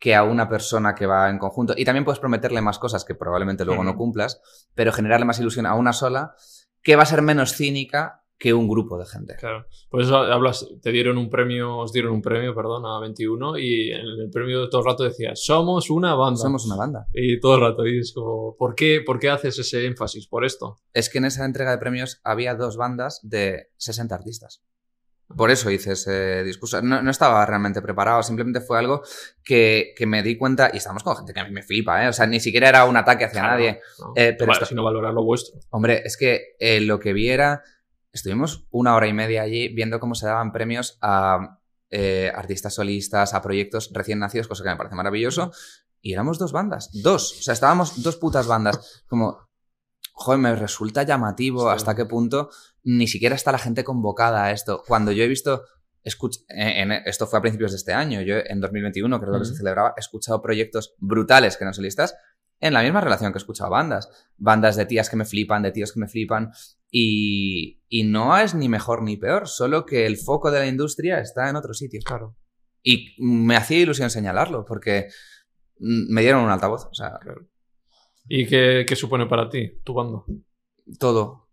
que 0.00 0.14
a 0.14 0.22
una 0.22 0.48
persona 0.48 0.94
que 0.94 1.06
va 1.06 1.28
en 1.28 1.38
conjunto. 1.38 1.74
Y 1.76 1.84
también 1.84 2.04
puedes 2.04 2.20
prometerle 2.20 2.60
más 2.60 2.78
cosas 2.78 3.04
que 3.04 3.16
probablemente 3.16 3.64
luego 3.64 3.82
no 3.82 3.96
cumplas, 3.96 4.40
pero 4.76 4.92
generarle 4.92 5.26
más 5.26 5.40
ilusión 5.40 5.66
a 5.66 5.74
una 5.74 5.92
sola 5.92 6.34
que 6.82 6.94
va 6.94 7.02
a 7.02 7.06
ser 7.06 7.20
menos 7.20 7.54
cínica 7.56 8.22
que 8.38 8.54
un 8.54 8.68
grupo 8.68 8.96
de 8.98 9.04
gente. 9.04 9.34
Claro. 9.36 9.66
Por 9.90 10.00
eso 10.00 10.16
hablas, 10.16 10.64
te 10.80 10.92
dieron 10.92 11.18
un 11.18 11.28
premio, 11.28 11.76
os 11.78 11.92
dieron 11.92 12.12
un 12.12 12.22
premio, 12.22 12.54
perdón, 12.54 12.86
a 12.86 13.00
21 13.00 13.58
y 13.58 13.90
en 13.90 14.00
el 14.00 14.30
premio 14.32 14.68
todo 14.68 14.80
el 14.82 14.86
rato 14.86 15.02
decías, 15.02 15.44
somos 15.44 15.90
una 15.90 16.14
banda. 16.14 16.38
Somos 16.40 16.64
una 16.66 16.76
banda. 16.76 17.08
Y 17.12 17.40
todo 17.40 17.56
el 17.56 17.60
rato 17.62 17.84
y 17.86 17.98
es 17.98 18.12
como, 18.12 18.54
¿por 18.56 18.76
qué, 18.76 19.00
¿por 19.04 19.18
qué 19.18 19.28
haces 19.30 19.58
ese 19.58 19.84
énfasis? 19.86 20.28
Por 20.28 20.44
esto. 20.44 20.76
Es 20.92 21.10
que 21.10 21.18
en 21.18 21.24
esa 21.24 21.44
entrega 21.44 21.72
de 21.72 21.78
premios 21.78 22.20
había 22.22 22.54
dos 22.54 22.76
bandas 22.76 23.18
de 23.24 23.70
60 23.76 24.14
artistas. 24.14 24.62
Por 25.36 25.50
eso 25.50 25.70
hice 25.70 25.92
ese 25.92 26.42
discurso. 26.42 26.80
No, 26.80 27.02
no 27.02 27.10
estaba 27.10 27.44
realmente 27.44 27.82
preparado, 27.82 28.22
simplemente 28.22 28.60
fue 28.62 28.78
algo 28.78 29.02
que, 29.44 29.92
que 29.94 30.06
me 30.06 30.22
di 30.22 30.38
cuenta, 30.38 30.70
y 30.72 30.78
estamos 30.78 31.02
con 31.02 31.16
gente 31.16 31.34
que 31.34 31.40
a 31.40 31.44
mí 31.44 31.50
me 31.50 31.62
flipa, 31.62 32.02
¿eh? 32.04 32.08
O 32.08 32.14
sea, 32.14 32.26
ni 32.26 32.40
siquiera 32.40 32.68
era 32.70 32.86
un 32.86 32.96
ataque 32.96 33.26
hacia 33.26 33.40
Claro, 33.42 33.56
nadie. 33.58 33.80
¿no? 33.98 34.12
Eh, 34.16 34.34
pero 34.38 34.46
Vale, 34.48 34.52
esto- 34.52 34.64
sino 34.66 34.82
valorar 34.84 35.12
lo 35.12 35.22
vuestro. 35.24 35.60
Hombre, 35.68 36.00
es 36.04 36.16
que 36.16 36.54
eh, 36.58 36.80
lo 36.80 36.98
que 36.98 37.12
vi 37.12 37.28
era 37.28 37.62
estuvimos 38.12 38.66
una 38.70 38.94
hora 38.94 39.06
y 39.06 39.12
media 39.12 39.42
allí 39.42 39.68
viendo 39.68 40.00
cómo 40.00 40.14
se 40.14 40.26
daban 40.26 40.52
premios 40.52 40.98
a 41.00 41.58
eh, 41.90 42.30
artistas 42.34 42.74
solistas, 42.74 43.34
a 43.34 43.42
proyectos 43.42 43.90
recién 43.92 44.18
nacidos, 44.18 44.48
cosa 44.48 44.62
que 44.62 44.70
me 44.70 44.76
parece 44.76 44.94
maravilloso. 44.94 45.52
Y 46.00 46.12
éramos 46.12 46.38
dos 46.38 46.52
bandas, 46.52 46.90
dos. 46.92 47.38
O 47.38 47.42
sea, 47.42 47.54
estábamos 47.54 48.02
dos 48.02 48.16
putas 48.16 48.46
bandas. 48.46 49.04
Como, 49.08 49.48
joder, 50.12 50.40
me 50.40 50.54
resulta 50.54 51.02
llamativo 51.02 51.70
hasta 51.70 51.96
qué 51.96 52.04
punto 52.04 52.50
ni 52.84 53.08
siquiera 53.08 53.34
está 53.34 53.52
la 53.52 53.58
gente 53.58 53.84
convocada 53.84 54.44
a 54.44 54.52
esto. 54.52 54.82
Cuando 54.86 55.12
yo 55.12 55.24
he 55.24 55.28
visto, 55.28 55.64
en, 56.48 56.92
esto 56.92 57.26
fue 57.26 57.38
a 57.38 57.42
principios 57.42 57.72
de 57.72 57.76
este 57.78 57.92
año, 57.92 58.20
yo 58.22 58.36
en 58.44 58.60
2021, 58.60 59.20
creo 59.20 59.38
que 59.38 59.44
se 59.44 59.56
celebraba, 59.56 59.94
he 59.96 60.00
escuchado 60.00 60.40
proyectos 60.40 60.94
brutales 60.98 61.56
que 61.56 61.64
no 61.64 61.72
solistas 61.72 62.16
en 62.60 62.72
la 62.72 62.82
misma 62.82 63.00
relación 63.00 63.32
que 63.32 63.38
he 63.38 63.40
escuchado 63.40 63.70
bandas. 63.70 64.08
Bandas 64.36 64.76
de 64.76 64.86
tías 64.86 65.10
que 65.10 65.16
me 65.16 65.24
flipan, 65.24 65.62
de 65.62 65.72
tíos 65.72 65.92
que 65.92 66.00
me 66.00 66.08
flipan. 66.08 66.52
Y, 66.90 67.82
y 67.88 68.04
no 68.04 68.36
es 68.38 68.54
ni 68.54 68.68
mejor 68.68 69.02
ni 69.02 69.16
peor, 69.16 69.48
solo 69.48 69.84
que 69.84 70.06
el 70.06 70.16
foco 70.16 70.50
de 70.50 70.60
la 70.60 70.66
industria 70.66 71.20
está 71.20 71.48
en 71.48 71.56
otro 71.56 71.74
sitio. 71.74 72.00
Claro. 72.04 72.36
Y 72.82 73.14
me 73.18 73.56
hacía 73.56 73.80
ilusión 73.80 74.10
señalarlo, 74.10 74.64
porque 74.64 75.08
me 75.78 76.22
dieron 76.22 76.44
un 76.44 76.50
altavoz. 76.50 76.86
O 76.86 76.94
sea, 76.94 77.18
¿Y 78.28 78.46
qué, 78.46 78.84
qué 78.86 78.96
supone 78.96 79.26
para 79.26 79.48
ti 79.48 79.80
tu 79.84 79.94
banda? 79.94 80.22
Todo. 80.98 81.48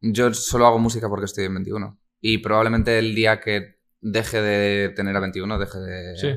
Yo 0.00 0.32
solo 0.34 0.66
hago 0.66 0.78
música 0.78 1.08
porque 1.08 1.24
estoy 1.24 1.44
en 1.44 1.54
21. 1.54 1.98
Y 2.20 2.38
probablemente 2.38 2.98
el 2.98 3.14
día 3.14 3.40
que 3.40 3.76
deje 4.00 4.40
de 4.40 4.90
tener 4.90 5.16
a 5.16 5.20
21, 5.20 5.58
deje 5.58 5.78
de... 5.78 6.16
Sí. 6.16 6.28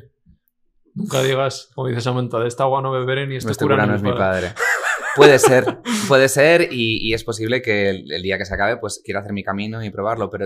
Nunca 0.96 1.22
digas, 1.22 1.70
como 1.76 1.88
dices 1.88 2.04
Samantha, 2.04 2.40
de 2.40 2.48
esta 2.48 2.64
agua 2.64 2.82
no 2.82 2.92
beberé 2.92 3.28
ni 3.28 3.36
este, 3.36 3.52
este 3.52 3.64
cura, 3.64 3.86
no 3.86 3.96
es 3.96 4.02
mi 4.02 4.12
padre. 4.12 4.54
Puede 5.20 5.40
ser, 5.40 5.80
puede 6.08 6.30
ser 6.30 6.70
y, 6.72 7.14
es 7.14 7.24
posible 7.24 7.62
que 7.62 7.90
el, 7.90 8.22
día 8.22 8.38
que 8.38 8.46
se 8.46 8.54
acabe 8.54 8.78
pues 8.78 9.02
quiera 9.04 9.20
hacer 9.20 9.34
mi 9.34 9.44
camino 9.44 9.84
y 9.84 9.90
probarlo, 9.90 10.30
pero 10.30 10.46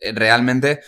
eh, 0.00 0.12
realmente 0.12 0.80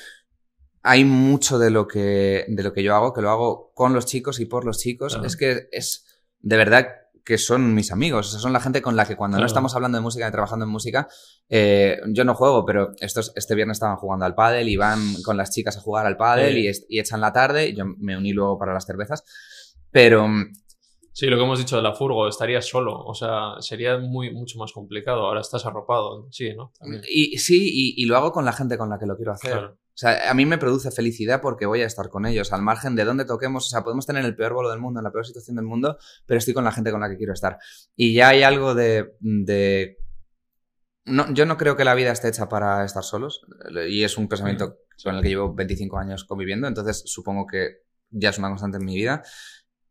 hay 0.82 1.04
mucho 1.04 1.58
de 1.58 1.70
lo 1.70 1.88
que, 1.88 2.44
de 2.46 2.62
lo 2.62 2.72
que 2.72 2.84
yo 2.84 2.94
hago, 2.94 3.12
que 3.12 3.22
lo 3.22 3.30
hago 3.30 3.72
con 3.74 3.92
los 3.94 4.06
chicos 4.06 4.38
y 4.38 4.46
por 4.46 4.64
los 4.64 4.78
chicos. 4.78 5.18
Es 5.24 5.36
que 5.36 5.68
es 5.72 6.04
de 6.40 6.56
verdad 6.56 6.86
que 7.24 7.38
son 7.38 7.74
mis 7.74 7.90
amigos, 7.90 8.32
o 8.32 8.38
son 8.38 8.52
la 8.52 8.60
gente 8.60 8.80
con 8.80 8.94
la 8.94 9.04
que 9.04 9.16
cuando 9.16 9.36
no 9.36 9.46
estamos 9.46 9.74
hablando 9.74 9.98
de 9.98 10.02
música 10.02 10.28
y 10.28 10.30
trabajando 10.30 10.64
en 10.64 10.70
música, 10.70 11.08
eh, 11.48 11.98
yo 12.10 12.24
no 12.24 12.36
juego, 12.36 12.64
pero 12.64 12.92
estos, 13.00 13.32
este 13.34 13.56
viernes 13.56 13.78
estaban 13.78 13.96
jugando 13.96 14.24
al 14.24 14.36
pádel 14.36 14.68
y 14.68 14.76
van 14.76 15.20
con 15.24 15.36
las 15.36 15.50
chicas 15.50 15.76
a 15.76 15.80
jugar 15.80 16.06
al 16.06 16.16
pádel 16.16 16.56
y, 16.56 16.70
y, 16.88 17.00
echan 17.00 17.20
la 17.20 17.32
tarde, 17.32 17.70
y 17.70 17.74
yo 17.74 17.84
me 17.84 18.16
uní 18.16 18.32
luego 18.32 18.56
para 18.56 18.72
las 18.72 18.86
cervezas, 18.86 19.24
pero 19.90 20.28
Sí, 21.16 21.28
lo 21.28 21.38
que 21.38 21.44
hemos 21.44 21.58
dicho 21.58 21.76
de 21.76 21.82
la 21.82 21.94
furgo, 21.94 22.28
estarías 22.28 22.68
solo, 22.68 22.94
o 22.94 23.14
sea, 23.14 23.54
sería 23.60 23.96
muy, 23.96 24.34
mucho 24.34 24.58
más 24.58 24.70
complicado. 24.72 25.22
Ahora 25.22 25.40
estás 25.40 25.64
arropado, 25.64 26.28
sí, 26.30 26.52
¿no? 26.54 26.74
Y, 27.10 27.38
sí, 27.38 27.94
y, 27.96 28.04
lo 28.04 28.18
hago 28.18 28.32
con 28.32 28.44
la 28.44 28.52
gente 28.52 28.76
con 28.76 28.90
la 28.90 28.98
que 28.98 29.06
lo 29.06 29.16
quiero 29.16 29.32
hacer. 29.32 29.56
O 29.56 29.78
sea, 29.94 30.30
a 30.30 30.34
mí 30.34 30.44
me 30.44 30.58
produce 30.58 30.90
felicidad 30.90 31.40
porque 31.40 31.64
voy 31.64 31.80
a 31.80 31.86
estar 31.86 32.10
con 32.10 32.26
ellos, 32.26 32.52
al 32.52 32.60
margen 32.60 32.96
de 32.96 33.06
donde 33.06 33.24
toquemos. 33.24 33.64
O 33.64 33.70
sea, 33.70 33.82
podemos 33.82 34.04
tener 34.04 34.26
el 34.26 34.36
peor 34.36 34.52
bolo 34.52 34.68
del 34.68 34.78
mundo, 34.78 35.00
en 35.00 35.04
la 35.04 35.10
peor 35.10 35.26
situación 35.26 35.56
del 35.56 35.64
mundo, 35.64 35.96
pero 36.26 36.36
estoy 36.36 36.52
con 36.52 36.64
la 36.64 36.72
gente 36.72 36.90
con 36.90 37.00
la 37.00 37.08
que 37.08 37.16
quiero 37.16 37.32
estar. 37.32 37.56
Y 37.96 38.12
ya 38.12 38.28
hay 38.28 38.42
algo 38.42 38.74
de. 38.74 39.14
de... 39.20 39.96
No, 41.06 41.32
yo 41.32 41.46
no 41.46 41.56
creo 41.56 41.78
que 41.78 41.84
la 41.84 41.94
vida 41.94 42.12
esté 42.12 42.28
hecha 42.28 42.50
para 42.50 42.84
estar 42.84 43.02
solos, 43.02 43.40
y 43.88 44.04
es 44.04 44.18
un 44.18 44.28
pensamiento 44.28 44.80
con 45.02 45.14
el 45.14 45.22
que 45.22 45.30
llevo 45.30 45.54
25 45.54 45.96
años 45.96 46.24
conviviendo, 46.26 46.68
entonces 46.68 47.04
supongo 47.06 47.46
que 47.46 47.86
ya 48.10 48.28
es 48.28 48.38
una 48.38 48.48
constante 48.48 48.76
en 48.76 48.84
mi 48.84 48.96
vida. 48.96 49.22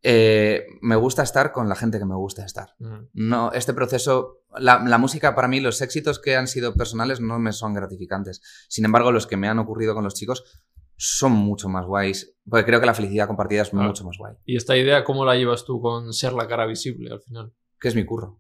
Eh, 0.08 0.68
me 0.82 0.96
gusta 0.96 1.24
estar 1.24 1.52
con 1.52 1.68
la 1.68 1.76
gente 1.76 1.98
que 1.98 2.06
me 2.06 2.13
gusta 2.13 2.46
estar. 2.46 2.76
No, 3.13 3.52
este 3.54 3.74
proceso, 3.74 4.44
la, 4.56 5.00
música 5.00 5.34
para 5.34 5.48
mí, 5.48 5.60
los 5.60 5.82
éxitos 5.82 6.20
que 6.20 6.36
han 6.36 6.48
sido 6.48 6.76
personales 6.76 7.22
no 7.22 7.39
me 7.39 7.52
son 7.52 7.74
gratificantes. 7.74 8.39
Sin 8.70 8.86
embargo, 8.86 9.12
los 9.12 9.26
que 9.26 9.36
me 9.36 9.48
han 9.48 9.58
ocurrido 9.58 9.96
con 9.96 10.04
los 10.04 10.13
chicos 10.13 10.62
son 10.96 11.32
mucho 11.32 11.70
más 11.70 11.88
guays, 11.88 12.38
porque 12.48 12.65
creo 12.65 12.80
que 12.80 12.86
la 12.86 12.94
felicidad 12.94 13.26
compartida 13.26 13.63
es 13.63 13.74
mucho 13.74 14.06
más 14.06 14.18
guay. 14.20 14.36
¿Y 14.46 14.58
esta 14.58 14.78
idea 14.78 15.04
cómo 15.04 15.26
la 15.26 15.36
llevas 15.38 15.65
tú 15.65 15.82
con 15.82 16.13
ser 16.13 16.34
la 16.34 16.48
cara 16.48 16.68
visible 16.68 17.12
al 17.12 17.22
final? 17.22 17.52
Que 17.80 17.88
es 17.88 17.96
mi 17.96 18.06
curro. 18.06 18.39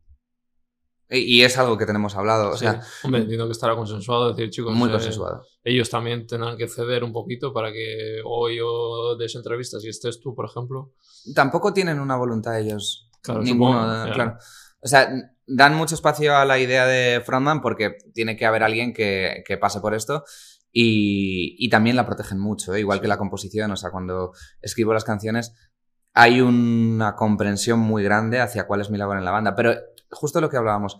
Y, 1.09 1.43
es 1.43 1.57
algo 1.57 1.77
que 1.77 1.85
tenemos 1.85 2.15
hablado. 2.15 2.51
O 2.51 2.57
sea, 2.57 2.81
Hombre, 3.03 3.21
entiendo 3.21 3.45
que 3.45 3.51
estará 3.51 3.75
consensuado, 3.75 4.33
decir, 4.33 4.49
chicos. 4.49 4.73
Muy 4.73 4.89
eh, 4.89 4.93
consensuado. 4.93 5.45
Ellos 5.63 5.89
también 5.89 6.25
tendrán 6.25 6.57
que 6.57 6.67
ceder 6.67 7.03
un 7.03 7.13
poquito 7.13 7.53
para 7.53 7.71
que 7.71 8.21
hoy 8.25 8.59
o 8.63 9.15
des 9.15 9.35
entrevistas 9.35 9.83
y 9.85 9.89
estés 9.89 10.19
tú, 10.19 10.33
por 10.33 10.45
ejemplo. 10.45 10.93
Tampoco 11.35 11.73
tienen 11.73 11.99
una 11.99 12.15
voluntad 12.15 12.59
ellos. 12.59 13.09
Claro, 13.21 13.41
ninguno. 13.41 14.05
claro. 14.13 14.37
O 14.81 14.87
sea, 14.87 15.09
dan 15.47 15.75
mucho 15.75 15.95
espacio 15.95 16.35
a 16.35 16.45
la 16.45 16.59
idea 16.59 16.85
de 16.85 17.21
frontman 17.21 17.61
porque 17.61 17.97
tiene 18.13 18.35
que 18.35 18.45
haber 18.45 18.63
alguien 18.63 18.93
que, 18.93 19.43
que 19.47 19.57
pase 19.57 19.79
por 19.79 19.93
esto. 19.93 20.23
Y, 20.71 21.55
y, 21.57 21.69
también 21.69 21.95
la 21.95 22.05
protegen 22.05 22.37
mucho, 22.37 22.75
¿eh? 22.75 22.81
igual 22.81 22.99
que 22.99 23.07
la 23.07 23.17
composición. 23.17 23.71
O 23.71 23.77
sea, 23.77 23.91
cuando 23.91 24.33
escribo 24.61 24.93
las 24.93 25.05
canciones 25.05 25.53
hay 26.15 26.39
una 26.39 27.13
comprensión 27.15 27.79
muy 27.79 28.01
grande 28.01 28.39
hacia 28.39 28.65
cuál 28.65 28.79
es 28.79 28.89
mi 28.89 28.97
labor 28.97 29.17
en 29.17 29.25
la 29.25 29.31
banda. 29.31 29.53
Pero 29.53 29.75
justo 30.15 30.41
lo 30.41 30.49
que 30.49 30.57
hablábamos, 30.57 30.99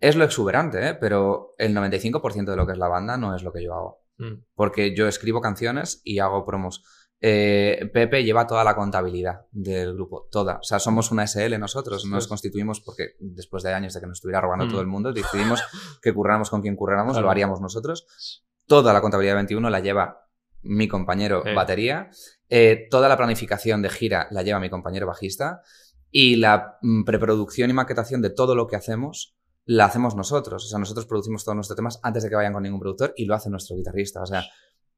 es 0.00 0.16
lo 0.16 0.24
exuberante, 0.24 0.88
¿eh? 0.88 0.94
pero 0.94 1.54
el 1.58 1.74
95% 1.74 2.44
de 2.44 2.56
lo 2.56 2.66
que 2.66 2.72
es 2.72 2.78
la 2.78 2.88
banda 2.88 3.16
no 3.16 3.34
es 3.36 3.42
lo 3.42 3.52
que 3.52 3.62
yo 3.62 3.74
hago. 3.74 4.02
Mm. 4.18 4.44
Porque 4.54 4.94
yo 4.94 5.06
escribo 5.06 5.40
canciones 5.40 6.00
y 6.04 6.18
hago 6.18 6.44
promos. 6.44 6.82
Eh, 7.22 7.90
Pepe 7.92 8.24
lleva 8.24 8.46
toda 8.46 8.64
la 8.64 8.74
contabilidad 8.74 9.42
del 9.50 9.92
grupo, 9.92 10.26
toda. 10.30 10.56
O 10.56 10.62
sea, 10.62 10.78
somos 10.78 11.10
una 11.10 11.26
SL 11.26 11.58
nosotros, 11.58 12.06
nos 12.06 12.26
constituimos 12.26 12.80
porque 12.80 13.16
después 13.18 13.62
de 13.62 13.74
años 13.74 13.92
de 13.92 14.00
que 14.00 14.06
nos 14.06 14.18
estuviera 14.18 14.40
robando 14.40 14.66
todo 14.68 14.78
mm. 14.78 14.80
el 14.80 14.86
mundo, 14.86 15.12
decidimos 15.12 15.62
que 16.00 16.14
curráramos 16.14 16.48
con 16.48 16.62
quien 16.62 16.76
curráramos, 16.76 17.20
lo 17.20 17.30
haríamos 17.30 17.60
nosotros. 17.60 18.42
Toda 18.66 18.94
la 18.94 19.02
contabilidad 19.02 19.34
21 19.34 19.68
la 19.68 19.80
lleva 19.80 20.28
mi 20.62 20.88
compañero 20.88 21.42
batería, 21.54 22.10
eh, 22.48 22.86
toda 22.90 23.08
la 23.08 23.16
planificación 23.16 23.82
de 23.82 23.90
gira 23.90 24.28
la 24.30 24.42
lleva 24.42 24.60
mi 24.60 24.70
compañero 24.70 25.06
bajista 25.06 25.62
y 26.10 26.36
la 26.36 26.78
mm, 26.82 27.04
preproducción 27.04 27.70
y 27.70 27.72
maquetación 27.72 28.22
de 28.22 28.30
todo 28.30 28.54
lo 28.54 28.66
que 28.66 28.76
hacemos 28.76 29.36
la 29.64 29.84
hacemos 29.84 30.16
nosotros. 30.16 30.64
O 30.64 30.68
sea, 30.68 30.78
nosotros 30.78 31.06
producimos 31.06 31.44
todos 31.44 31.54
nuestros 31.54 31.76
temas 31.76 32.00
antes 32.02 32.22
de 32.22 32.28
que 32.28 32.34
vayan 32.34 32.52
con 32.52 32.62
ningún 32.62 32.80
productor 32.80 33.12
y 33.16 33.26
lo 33.26 33.34
hace 33.34 33.50
nuestro 33.50 33.76
guitarrista. 33.76 34.22
O 34.22 34.26
sea, 34.26 34.44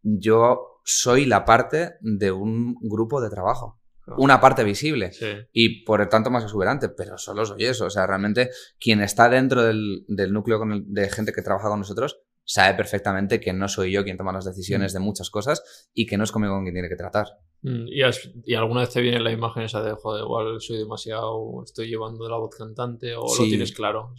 yo 0.03 0.81
soy 0.85 1.27
la 1.27 1.45
parte 1.45 1.95
de 2.01 2.33
un 2.33 2.77
grupo 2.81 3.21
de 3.21 3.31
trabajo. 3.31 3.79
Una 4.17 4.41
parte 4.41 4.65
visible 4.65 5.13
y 5.53 5.85
por 5.85 6.01
el 6.01 6.09
tanto 6.09 6.29
más 6.29 6.43
exuberante, 6.43 6.89
pero 6.89 7.17
solo 7.19 7.45
soy 7.45 7.67
eso. 7.67 7.87
O 7.87 7.91
sea, 7.91 8.05
realmente 8.05 8.51
quien 8.81 9.01
está 9.01 9.29
dentro 9.29 9.63
del, 9.63 10.05
núcleo 10.09 10.61
de 10.87 11.09
gente 11.09 11.33
que 11.33 11.41
trabaja 11.41 11.69
con 11.69 11.79
nosotros 11.79 12.21
sabe 12.45 12.75
perfectamente 12.75 13.39
que 13.39 13.53
no 13.53 13.69
soy 13.69 13.93
yo 13.93 14.03
quien 14.03 14.17
toma 14.17 14.33
las 14.33 14.45
decisiones 14.45 14.93
mm. 14.93 14.95
de 14.97 15.01
muchas 15.01 15.31
cosas 15.31 15.91
y 15.95 16.07
que 16.07 16.19
no 16.19 16.25
es 16.25 16.33
conmigo 16.33 16.55
con 16.55 16.65
quien 16.65 16.75
tiene 16.75 16.89
que 16.89 16.97
tratar. 16.97 17.29
Mm, 17.63 17.87
¿Y, 17.87 18.55
alguna 18.55 18.81
vez 18.81 18.91
te 18.91 19.01
viene 19.01 19.21
la 19.21 19.31
imagen 19.31 19.63
esa 19.63 19.83
de, 19.83 19.93
joder, 19.93 20.25
igual 20.25 20.61
soy 20.61 20.79
demasiado, 20.79 21.63
estoy 21.65 21.89
llevando 21.89 22.29
la 22.29 22.37
voz 22.37 22.57
cantante 22.57 23.15
o 23.15 23.23
lo 23.23 23.45
tienes 23.45 23.73
claro? 23.73 24.15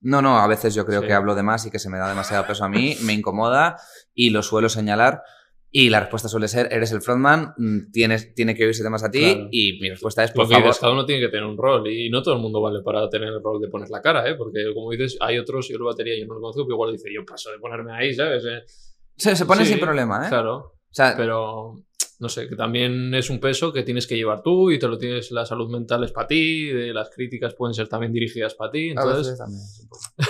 No, 0.00 0.20
no, 0.20 0.38
a 0.38 0.46
veces 0.48 0.74
yo 0.74 0.84
creo 0.84 1.02
que 1.02 1.12
hablo 1.12 1.34
de 1.34 1.42
más 1.42 1.66
y 1.66 1.70
que 1.70 1.78
se 1.78 1.88
me 1.88 1.98
da 1.98 2.08
demasiado 2.08 2.46
peso 2.46 2.64
a 2.64 2.68
mí, 2.68 2.96
me 3.04 3.12
incomoda 3.12 3.76
y 4.12 4.30
lo 4.30 4.42
suelo 4.42 4.68
señalar 4.68 5.22
y 5.72 5.88
la 5.88 6.00
respuesta 6.00 6.28
suele 6.28 6.48
ser, 6.48 6.66
eres 6.72 6.90
el 6.90 7.00
frontman, 7.00 7.54
mm, 7.56 7.92
tienes, 7.92 8.34
tiene 8.34 8.56
que 8.56 8.64
oírse 8.64 8.88
más 8.90 9.04
a 9.04 9.10
ti 9.10 9.46
y 9.52 9.78
mi 9.80 9.90
respuesta 9.90 10.24
es, 10.24 10.32
por 10.32 10.48
favor... 10.48 10.74
cada 10.80 10.92
uno 10.92 11.06
tiene 11.06 11.20
que 11.20 11.28
tener 11.28 11.46
un 11.46 11.56
rol 11.56 11.86
y 11.86 12.10
no 12.10 12.24
todo 12.24 12.34
el 12.34 12.40
mundo 12.40 12.60
vale 12.60 12.82
para 12.82 13.08
tener 13.08 13.28
el 13.28 13.40
rol 13.40 13.60
de 13.60 13.68
poner 13.68 13.88
la 13.88 14.02
cara, 14.02 14.28
¿eh? 14.28 14.34
Porque 14.34 14.64
como 14.74 14.90
dices, 14.90 15.16
hay 15.20 15.38
otros, 15.38 15.68
yo 15.68 15.78
lo 15.78 15.84
batería, 15.84 16.18
yo 16.18 16.26
no 16.26 16.34
lo 16.34 16.40
conozco, 16.40 16.64
pero 16.64 16.74
igual 16.74 16.92
dice, 16.92 17.08
yo 17.14 17.24
paso 17.24 17.52
de 17.52 17.60
ponerme 17.60 17.92
ahí, 17.92 18.12
¿sabes? 18.12 18.44
Eh, 18.44 18.62
se, 19.16 19.36
se 19.36 19.46
pone 19.46 19.64
sin 19.64 19.78
problema, 19.78 20.26
¿eh? 20.26 20.28
Claro. 20.28 20.56
O 20.56 20.92
sea, 20.92 21.14
pero 21.16 21.84
no 22.20 22.28
sé, 22.28 22.48
que 22.48 22.54
también 22.54 23.14
es 23.14 23.30
un 23.30 23.40
peso 23.40 23.72
que 23.72 23.82
tienes 23.82 24.06
que 24.06 24.14
llevar 24.14 24.42
tú 24.42 24.70
y 24.70 24.78
te 24.78 24.86
lo 24.86 24.98
tienes, 24.98 25.30
la 25.30 25.46
salud 25.46 25.70
mental 25.70 26.04
es 26.04 26.12
para 26.12 26.26
ti, 26.26 26.66
de 26.66 26.92
las 26.92 27.08
críticas 27.08 27.54
pueden 27.54 27.72
ser 27.72 27.88
también 27.88 28.12
dirigidas 28.12 28.54
para 28.54 28.70
ti. 28.70 28.90
Entonces... 28.90 29.38
también. 29.38 29.62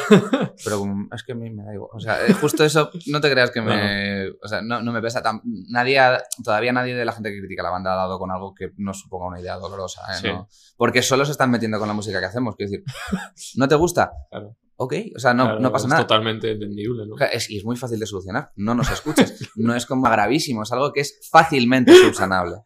Pero 0.64 0.84
es 1.12 1.22
que 1.24 1.32
a 1.32 1.34
mí 1.34 1.50
me 1.50 1.64
da 1.64 1.74
igual. 1.74 1.90
O 1.92 1.98
sea, 1.98 2.24
eh, 2.24 2.32
justo 2.32 2.64
eso, 2.64 2.90
no 3.08 3.20
te 3.20 3.28
creas 3.28 3.50
que 3.50 3.60
me. 3.60 4.30
O 4.40 4.46
sea, 4.46 4.62
no, 4.62 4.80
no 4.80 4.92
me 4.92 5.02
pesa. 5.02 5.20
Tan, 5.20 5.40
nadie, 5.44 6.00
todavía 6.44 6.72
nadie 6.72 6.94
de 6.94 7.04
la 7.04 7.12
gente 7.12 7.32
que 7.32 7.40
critica 7.40 7.64
la 7.64 7.70
banda 7.70 7.92
ha 7.92 7.96
dado 7.96 8.20
con 8.20 8.30
algo 8.30 8.54
que 8.54 8.70
no 8.76 8.94
suponga 8.94 9.26
una 9.26 9.40
idea 9.40 9.56
dolorosa. 9.56 10.02
¿eh? 10.22 10.32
Porque 10.76 11.02
solo 11.02 11.24
se 11.24 11.32
están 11.32 11.50
metiendo 11.50 11.80
con 11.80 11.88
la 11.88 11.94
música 11.94 12.20
que 12.20 12.26
hacemos. 12.26 12.54
Quiero 12.54 12.70
decir, 12.70 12.84
¿no 13.56 13.66
te 13.66 13.74
gusta? 13.74 14.12
Claro 14.30 14.56
ok, 14.82 14.94
o 15.14 15.18
sea, 15.18 15.34
no, 15.34 15.58
no 15.58 15.70
pasa 15.70 15.86
nada. 15.88 16.00
Es 16.00 16.06
totalmente 16.06 16.52
entendible, 16.52 17.04
¿no? 17.06 17.14
Es, 17.18 17.50
y 17.50 17.58
es 17.58 17.64
muy 17.66 17.76
fácil 17.76 18.00
de 18.00 18.06
solucionar, 18.06 18.50
no 18.56 18.74
nos 18.74 18.90
escuches. 18.90 19.50
no 19.56 19.74
es 19.74 19.84
como 19.84 20.08
gravísimo, 20.08 20.62
es 20.62 20.72
algo 20.72 20.90
que 20.90 21.00
es 21.00 21.28
fácilmente 21.30 21.94
subsanable. 21.94 22.56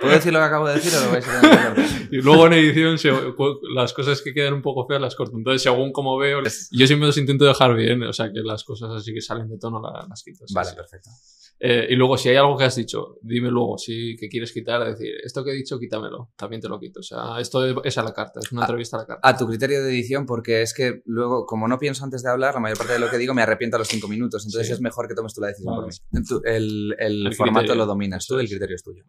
¿Puedo 0.00 0.12
decir 0.14 0.32
lo 0.32 0.38
que 0.40 0.44
acabo 0.44 0.66
de 0.68 0.74
decir 0.74 0.92
o 0.94 1.04
lo 1.06 1.10
vais 1.12 1.26
a 1.26 1.40
tener 1.40 1.74
que? 1.74 2.16
Y 2.16 2.20
luego 2.20 2.46
en 2.46 2.52
edición, 2.52 2.98
se- 2.98 3.10
cu- 3.34 3.58
las 3.74 3.92
cosas 3.92 4.20
que 4.22 4.34
quedan 4.34 4.52
un 4.54 4.62
poco 4.62 4.86
feas 4.86 5.00
las 5.00 5.14
corto. 5.16 5.36
Entonces, 5.36 5.62
según 5.62 5.90
como 5.92 6.16
veo, 6.18 6.40
yo 6.42 6.86
siempre 6.86 7.06
los 7.06 7.16
intento 7.16 7.44
dejar 7.46 7.74
bien. 7.74 8.02
O 8.02 8.12
sea, 8.12 8.30
que 8.32 8.40
las 8.40 8.62
cosas 8.64 8.90
así 8.92 9.12
que 9.14 9.20
salen 9.22 9.48
de 9.48 9.58
tono 9.58 9.80
la- 9.80 10.06
las 10.08 10.22
quito. 10.22 10.44
Vale, 10.54 10.70
sí. 10.70 10.76
perfecto. 10.76 11.10
Eh, 11.58 11.86
y 11.88 11.96
luego, 11.96 12.18
si 12.18 12.28
hay 12.28 12.36
algo 12.36 12.54
que 12.58 12.64
has 12.64 12.76
dicho, 12.76 13.16
dime 13.22 13.50
luego 13.50 13.78
si 13.78 14.14
que 14.20 14.28
quieres 14.28 14.52
quitar, 14.52 14.84
decir, 14.84 15.14
esto 15.24 15.42
que 15.42 15.52
he 15.52 15.54
dicho, 15.54 15.78
quítamelo. 15.78 16.30
También 16.36 16.60
te 16.60 16.68
lo 16.68 16.78
quito. 16.78 17.00
O 17.00 17.02
sea, 17.02 17.40
esto 17.40 17.82
es 17.82 17.96
a 17.96 18.02
la 18.02 18.12
carta, 18.12 18.40
es 18.40 18.52
una 18.52 18.60
Ah, 18.60 18.64
entrevista 18.66 18.98
a 18.98 19.00
la 19.00 19.06
carta. 19.06 19.26
A 19.26 19.36
tu 19.38 19.46
criterio 19.48 19.82
de 19.82 19.88
edición, 19.90 20.26
porque 20.26 20.60
es 20.60 20.74
que 20.74 21.00
luego, 21.06 21.46
como 21.46 21.66
no 21.66 21.78
pienso 21.78 22.04
antes 22.04 22.22
de 22.22 22.28
hablar, 22.30 22.52
la 22.52 22.60
mayor 22.60 22.76
parte 22.76 22.92
de 22.92 22.98
lo 22.98 23.08
que 23.08 23.16
digo 23.16 23.32
me 23.32 23.40
arrepiento 23.40 23.76
a 23.76 23.78
los 23.78 23.88
cinco 23.88 24.06
minutos. 24.06 24.44
Entonces 24.44 24.66
Sí. 24.66 24.74
es 24.74 24.80
mejor 24.82 25.08
que 25.08 25.14
tomes 25.14 25.32
tú 25.32 25.40
la 25.40 25.46
decisión 25.46 25.74
Vale. 25.74 25.88
por 26.10 26.20
mí. 26.20 26.26
Tú- 26.28 26.42
el, 26.44 26.94
el 26.98 27.26
El 27.28 27.34
formato 27.34 27.60
criterio. 27.60 27.78
lo 27.82 27.86
dominas 27.86 28.26
tú, 28.26 28.38
el 28.38 28.48
criterio 28.48 28.76
es 28.76 28.82
tuyo. 28.82 29.02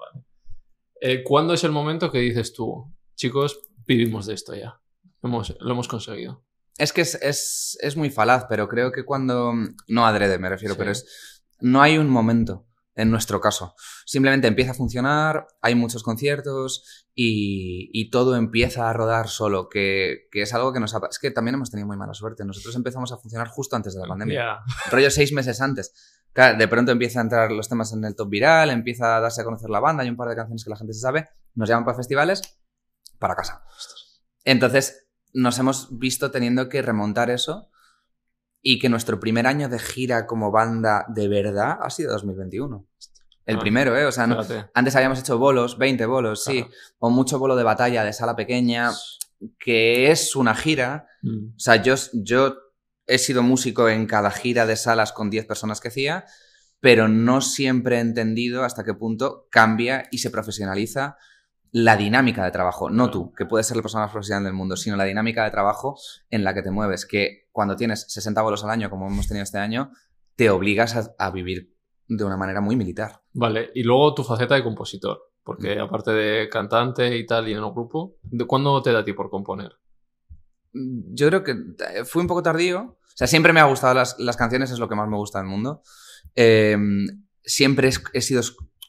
Eh, 1.01 1.23
¿Cuándo 1.23 1.53
es 1.53 1.63
el 1.63 1.71
momento 1.71 2.11
que 2.11 2.19
dices 2.19 2.53
tú, 2.53 2.93
chicos, 3.15 3.59
vivimos 3.85 4.25
de 4.25 4.33
esto 4.33 4.55
ya? 4.55 4.79
Hemos, 5.21 5.55
lo 5.59 5.71
hemos 5.71 5.87
conseguido. 5.87 6.43
Es 6.77 6.93
que 6.93 7.01
es, 7.01 7.15
es, 7.15 7.77
es 7.81 7.97
muy 7.97 8.09
falaz, 8.09 8.45
pero 8.49 8.67
creo 8.67 8.91
que 8.91 9.03
cuando. 9.05 9.51
No 9.87 10.05
adrede, 10.05 10.37
me 10.37 10.49
refiero, 10.49 10.75
Sí. 10.75 10.79
pero 10.79 10.91
es. 10.91 11.41
No 11.59 11.81
hay 11.81 11.97
un 11.97 12.07
momento 12.09 12.67
en 12.93 13.09
nuestro 13.11 13.39
caso. 13.41 13.73
Simplemente 14.05 14.47
empieza 14.47 14.71
a 14.71 14.75
funcionar, 14.75 15.47
hay 15.61 15.73
muchos 15.75 16.03
conciertos 16.03 17.07
y, 17.15 17.89
y 17.93 18.09
todo 18.11 18.35
empieza 18.35 18.89
a 18.89 18.93
rodar 18.93 19.27
solo, 19.27 19.69
que, 19.69 20.27
que 20.31 20.43
es 20.43 20.53
algo 20.53 20.71
que 20.71 20.79
nos 20.79 20.93
ha. 20.93 21.01
Es 21.09 21.17
que 21.19 21.31
también 21.31 21.55
hemos 21.55 21.71
tenido 21.71 21.87
muy 21.87 21.97
mala 21.97 22.13
suerte. 22.13 22.45
Nosotros 22.45 22.75
empezamos 22.75 23.11
a 23.11 23.17
funcionar 23.17 23.47
justo 23.47 23.75
antes 23.75 23.95
de 23.95 24.01
la 24.01 24.07
pandemia. 24.07 24.35
Ya. 24.35 24.59
rollo 24.91 25.09
seis 25.09 25.31
meses 25.33 25.61
antes. 25.61 25.93
Claro, 26.37 26.55
de 26.55 26.67
pronto 26.67 26.91
empieza 26.91 27.17
a 27.19 27.23
entrar 27.23 27.51
los 27.51 27.67
temas 27.67 27.91
en 27.93 28.05
el 28.05 28.15
top 28.15 28.29
viral, 28.29 28.69
empieza 28.69 29.17
a 29.17 29.19
darse 29.19 29.41
a 29.41 29.43
conocer 29.43 29.71
la 29.71 29.79
banda, 29.79 30.03
hay 30.03 30.09
un 30.09 30.15
par 30.15 30.29
de 30.29 30.35
canciones 30.35 30.63
que 30.63 30.69
la 30.69 30.75
gente 30.75 30.93
se 30.93 30.99
sabe, 30.99 31.27
nos 31.55 31.67
llaman 31.67 31.83
para 31.83 31.97
festivales, 31.97 32.59
para 33.17 33.33
casa. 33.35 33.63
Entonces 34.45 35.07
nos 35.33 35.57
hemos 35.57 35.97
visto 35.97 36.29
teniendo 36.29 36.69
que 36.69 36.83
remontar 36.83 37.31
eso 37.31 37.71
y 38.61 38.77
que 38.77 38.87
nuestro 38.87 39.19
primer 39.19 39.47
año 39.47 39.67
de 39.67 39.79
gira 39.79 40.27
como 40.27 40.51
banda 40.51 41.05
de 41.09 41.27
verdad 41.27 41.79
ha 41.81 41.89
sido 41.89 42.13
2021. 42.13 42.85
El 43.47 43.55
Ah, 43.55 43.59
primero, 43.59 43.97
¿eh? 43.97 44.05
O 44.05 44.11
sea, 44.11 44.27
no- 44.27 44.45
antes 44.75 44.95
habíamos 44.95 45.17
hecho 45.19 45.39
bolos, 45.39 45.79
20 45.79 46.05
bolos, 46.05 46.43
sí, 46.43 46.63
o 46.99 47.09
mucho 47.09 47.39
bolo 47.39 47.55
de 47.55 47.63
batalla 47.63 48.03
de 48.03 48.13
sala 48.13 48.35
pequeña, 48.35 48.91
que 49.59 50.11
es 50.11 50.35
una 50.35 50.53
gira, 50.53 51.07
Mm. 51.23 51.55
o 51.55 51.59
sea, 51.59 51.77
yo, 51.81 51.95
yo 52.13 52.57
he 53.07 53.17
sido 53.17 53.41
músico 53.43 53.89
en 53.89 54.05
cada 54.05 54.31
gira 54.31 54.65
de 54.65 54.75
salas 54.75 55.11
con 55.13 55.29
10 55.29 55.45
personas 55.45 55.79
que 55.81 55.87
hacía, 55.87 56.25
pero 56.79 57.07
no 57.07 57.41
siempre 57.41 57.97
he 57.97 57.99
entendido 58.01 58.63
hasta 58.63 58.83
qué 58.83 58.93
punto 58.93 59.47
cambia 59.49 60.07
y 60.11 60.19
se 60.19 60.29
profesionaliza 60.29 61.17
la 61.71 61.97
dinámica 61.97 62.43
de 62.45 62.51
trabajo. 62.51 62.89
No 62.89 63.09
tú, 63.09 63.33
que 63.33 63.45
puedes 63.45 63.67
ser 63.67 63.77
la 63.77 63.83
persona 63.83 64.03
más 64.05 64.11
profesional 64.11 64.43
del 64.43 64.53
mundo, 64.53 64.77
sino 64.77 64.95
la 64.95 65.03
dinámica 65.03 65.43
de 65.43 65.51
trabajo 65.51 65.97
en 66.29 66.43
la 66.43 66.53
que 66.53 66.61
te 66.61 66.71
mueves, 66.71 67.05
que 67.05 67.47
cuando 67.51 67.75
tienes 67.75 68.05
60 68.11 68.41
bolos 68.41 68.63
al 68.63 68.69
año, 68.69 68.89
como 68.89 69.07
hemos 69.07 69.27
tenido 69.27 69.43
este 69.43 69.57
año, 69.57 69.91
te 70.35 70.49
obligas 70.49 70.95
a, 70.95 71.13
a 71.17 71.31
vivir 71.31 71.75
de 72.07 72.23
una 72.23 72.37
manera 72.37 72.61
muy 72.61 72.75
militar. 72.75 73.21
Vale, 73.33 73.71
y 73.73 73.83
luego 73.83 74.13
tu 74.13 74.23
faceta 74.23 74.55
de 74.55 74.63
compositor, 74.63 75.27
Mm. 75.37 75.43
porque 75.43 75.79
aparte 75.79 76.11
de 76.11 76.49
cantante 76.49 77.17
y 77.17 77.25
tal 77.25 77.47
y 77.47 77.51
en 77.53 77.59
el 77.59 77.71
grupo, 77.71 78.17
¿de 78.23 78.45
cuándo 78.45 78.81
te 78.81 78.91
da 78.91 78.99
a 78.99 79.03
ti 79.05 79.13
por 79.13 79.29
componer? 79.29 79.71
Yo 81.13 81.27
creo 81.27 81.43
que 81.43 81.51
eh, 81.51 82.05
fui 82.05 82.21
un 82.21 82.27
poco 82.27 82.43
tardío. 82.43 82.97
O 83.01 83.17
sea, 83.17 83.27
siempre 83.27 83.53
me 83.53 83.59
ha 83.59 83.65
gustado 83.65 83.93
las, 83.93 84.17
las 84.19 84.37
canciones, 84.37 84.71
es 84.71 84.79
lo 84.79 84.87
que 84.87 84.95
más 84.95 85.09
me 85.09 85.17
gusta 85.17 85.39
del 85.39 85.47
mundo. 85.47 85.81
Eh, 86.35 86.77
siempre 87.43 87.89
he 88.13 88.21
sido 88.21 88.41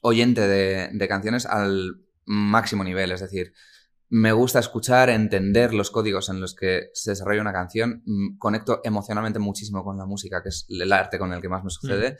oyente 0.02 0.46
de, 0.46 0.90
de 0.92 1.08
canciones 1.08 1.46
al 1.46 2.02
máximo 2.26 2.84
nivel, 2.84 3.10
es 3.12 3.20
decir, 3.20 3.54
me 4.10 4.32
gusta 4.32 4.58
escuchar, 4.58 5.10
entender 5.10 5.74
los 5.74 5.90
códigos 5.90 6.28
en 6.30 6.40
los 6.40 6.54
que 6.54 6.88
se 6.94 7.10
desarrolla 7.10 7.42
una 7.42 7.52
canción. 7.52 8.02
Mm, 8.06 8.38
Conecto 8.38 8.80
emocionalmente 8.84 9.38
muchísimo 9.38 9.84
con 9.84 9.98
la 9.98 10.06
música, 10.06 10.42
que 10.42 10.48
es 10.48 10.66
el 10.68 10.92
arte 10.92 11.18
con 11.18 11.32
el 11.32 11.42
que 11.42 11.48
más 11.48 11.62
me 11.62 11.70
sucede. 11.70 12.16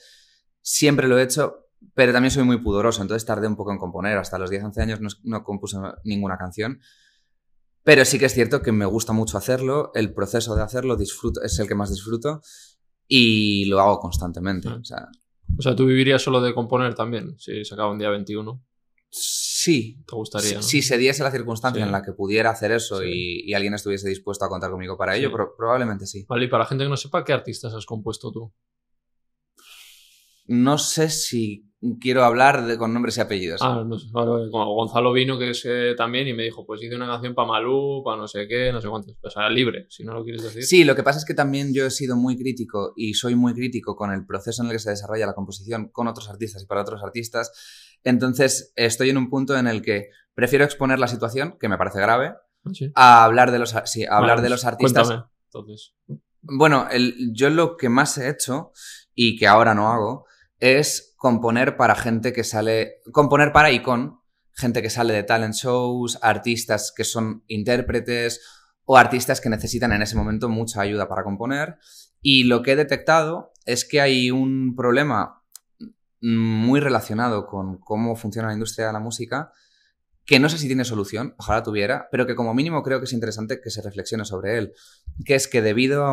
Siempre 0.60 1.08
lo 1.08 1.18
he 1.18 1.22
hecho, 1.22 1.66
pero 1.94 2.12
también 2.12 2.30
soy 2.30 2.44
muy 2.44 2.58
pudoroso, 2.58 3.00
entonces 3.00 3.24
tardé 3.24 3.46
un 3.46 3.56
poco 3.56 3.72
en 3.72 3.78
componer. 3.78 4.18
Hasta 4.18 4.38
los 4.38 4.50
10-11 4.50 4.82
años 4.82 5.00
no, 5.00 5.08
no 5.24 5.44
compuse 5.44 5.78
ninguna 6.04 6.36
canción. 6.36 6.80
Pero 7.84 8.04
sí 8.04 8.18
que 8.18 8.26
es 8.26 8.34
cierto 8.34 8.60
que 8.62 8.72
me 8.72 8.84
gusta 8.86 9.12
mucho 9.12 9.38
hacerlo, 9.38 9.90
el 9.94 10.12
proceso 10.12 10.54
de 10.54 10.62
hacerlo 10.62 10.96
disfruto, 10.96 11.42
es 11.42 11.58
el 11.58 11.66
que 11.68 11.74
más 11.74 11.90
disfruto 11.90 12.42
y 13.06 13.64
lo 13.66 13.80
hago 13.80 13.98
constantemente. 13.98 14.68
Mm. 14.68 14.80
O 14.80 14.84
sea, 14.84 15.08
O 15.58 15.62
sea, 15.62 15.74
tú 15.74 15.86
vivirías 15.86 16.20
solo 16.22 16.40
de 16.42 16.52
componer 16.54 16.94
también, 16.94 17.38
si 17.38 17.64
se 17.64 17.74
acaba 17.74 17.90
un 17.90 17.98
día 17.98 18.10
21, 18.10 18.62
sí, 19.08 20.04
te 20.06 20.14
gustaría. 20.14 20.56
¿no? 20.56 20.62
si 20.62 20.82
se 20.82 20.98
diese 20.98 21.22
la 21.22 21.30
circunstancia 21.30 21.82
Sí. 21.82 21.86
en 21.86 21.92
la 21.92 22.02
que 22.02 22.12
pudiera 22.12 22.50
hacer 22.50 22.72
eso 22.72 23.00
Sí. 23.00 23.06
y, 23.46 23.50
y 23.50 23.54
alguien 23.54 23.72
estuviese 23.74 24.08
dispuesto 24.08 24.44
a 24.44 24.48
contar 24.50 24.70
conmigo 24.70 24.98
para 24.98 25.16
ello, 25.16 25.32
probablemente 25.56 26.06
sí. 26.06 26.26
Vale, 26.28 26.44
y 26.44 26.48
para 26.48 26.64
la 26.64 26.68
gente 26.68 26.84
que 26.84 26.90
no 26.90 26.96
sepa, 26.98 27.24
¿qué 27.24 27.32
artistas 27.32 27.72
has 27.72 27.86
compuesto 27.86 28.30
tú? 28.30 28.52
No 30.46 30.78
sé 30.78 31.08
si 31.10 31.67
quiero 32.00 32.24
hablar 32.24 32.66
de, 32.66 32.76
con 32.76 32.92
nombres 32.92 33.16
y 33.18 33.20
apellidos. 33.20 33.60
Ah, 33.62 33.84
no 33.86 33.98
sé, 33.98 34.08
vale, 34.10 34.50
como 34.50 34.74
Gonzalo 34.74 35.12
vino, 35.12 35.38
que 35.38 35.50
es 35.50 35.62
eh, 35.64 35.94
también, 35.96 36.26
y 36.26 36.32
me 36.34 36.42
dijo, 36.42 36.66
pues 36.66 36.82
hice 36.82 36.96
una 36.96 37.06
canción 37.06 37.34
para 37.34 37.46
Malú, 37.48 38.02
para 38.04 38.16
no 38.16 38.26
sé 38.26 38.46
qué, 38.48 38.72
no 38.72 38.80
sé 38.80 38.88
cuántos. 38.88 39.16
O 39.22 39.30
sea, 39.30 39.48
libre, 39.48 39.86
si 39.88 40.02
no 40.04 40.12
lo 40.14 40.24
quieres 40.24 40.42
decir. 40.42 40.64
Sí, 40.64 40.84
lo 40.84 40.96
que 40.96 41.02
pasa 41.04 41.18
es 41.20 41.24
que 41.24 41.34
también 41.34 41.72
yo 41.72 41.86
he 41.86 41.90
sido 41.90 42.16
muy 42.16 42.36
crítico 42.36 42.92
y 42.96 43.14
soy 43.14 43.36
muy 43.36 43.54
crítico 43.54 43.94
con 43.94 44.12
el 44.12 44.26
proceso 44.26 44.62
en 44.62 44.68
el 44.68 44.72
que 44.74 44.80
se 44.80 44.90
desarrolla 44.90 45.26
la 45.26 45.34
composición 45.34 45.88
con 45.90 46.08
otros 46.08 46.28
artistas 46.28 46.62
y 46.62 46.66
para 46.66 46.82
otros 46.82 47.02
artistas. 47.02 47.52
Entonces 48.04 48.72
estoy 48.76 49.10
en 49.10 49.18
un 49.18 49.30
punto 49.30 49.56
en 49.56 49.66
el 49.66 49.82
que 49.82 50.08
prefiero 50.34 50.64
exponer 50.64 50.98
la 50.98 51.08
situación, 51.08 51.56
que 51.60 51.68
me 51.68 51.78
parece 51.78 52.00
grave, 52.00 52.34
Sí. 52.72 52.90
a 52.96 53.24
hablar 53.24 53.50
de 53.52 53.58
los, 53.60 53.74
sí, 53.84 54.04
a 54.04 54.16
hablar 54.18 54.42
de 54.42 54.50
los 54.50 54.64
artistas. 54.64 55.06
Cuéntame, 55.06 55.30
entonces. 55.46 55.94
Bueno, 56.42 56.86
el- 56.90 57.32
yo 57.32 57.50
lo 57.50 57.76
que 57.76 57.88
más 57.88 58.18
he 58.18 58.28
hecho 58.28 58.72
y 59.14 59.36
que 59.36 59.46
ahora 59.46 59.74
no 59.74 59.88
hago 59.90 60.26
es 60.60 61.14
componer 61.16 61.76
para 61.76 61.94
gente 61.94 62.32
que 62.32 62.44
sale, 62.44 63.00
componer 63.12 63.52
para 63.52 63.70
y 63.70 63.82
con 63.82 64.20
gente 64.52 64.82
que 64.82 64.90
sale 64.90 65.14
de 65.14 65.22
talent 65.22 65.54
shows, 65.54 66.18
artistas 66.22 66.92
que 66.94 67.04
son 67.04 67.44
intérpretes 67.46 68.40
o 68.84 68.96
artistas 68.96 69.40
que 69.40 69.50
necesitan 69.50 69.92
en 69.92 70.02
ese 70.02 70.16
momento 70.16 70.48
mucha 70.48 70.80
ayuda 70.80 71.08
para 71.08 71.22
componer. 71.22 71.76
Y 72.20 72.44
lo 72.44 72.62
que 72.62 72.72
he 72.72 72.76
detectado 72.76 73.52
es 73.64 73.84
que 73.84 74.00
hay 74.00 74.30
un 74.30 74.74
problema 74.74 75.42
muy 76.20 76.80
relacionado 76.80 77.46
con 77.46 77.78
cómo 77.78 78.16
funciona 78.16 78.48
la 78.48 78.54
industria 78.54 78.88
de 78.88 78.92
la 78.92 79.00
música 79.00 79.52
que 80.28 80.38
no 80.38 80.50
sé 80.50 80.58
si 80.58 80.66
tiene 80.66 80.84
solución, 80.84 81.34
ojalá 81.38 81.62
tuviera, 81.62 82.08
pero 82.10 82.26
que 82.26 82.34
como 82.34 82.52
mínimo 82.52 82.82
creo 82.82 82.98
que 82.98 83.06
es 83.06 83.14
interesante 83.14 83.62
que 83.62 83.70
se 83.70 83.80
reflexione 83.80 84.26
sobre 84.26 84.58
él, 84.58 84.74
que 85.24 85.34
es 85.34 85.48
que 85.48 85.62
debido 85.62 86.06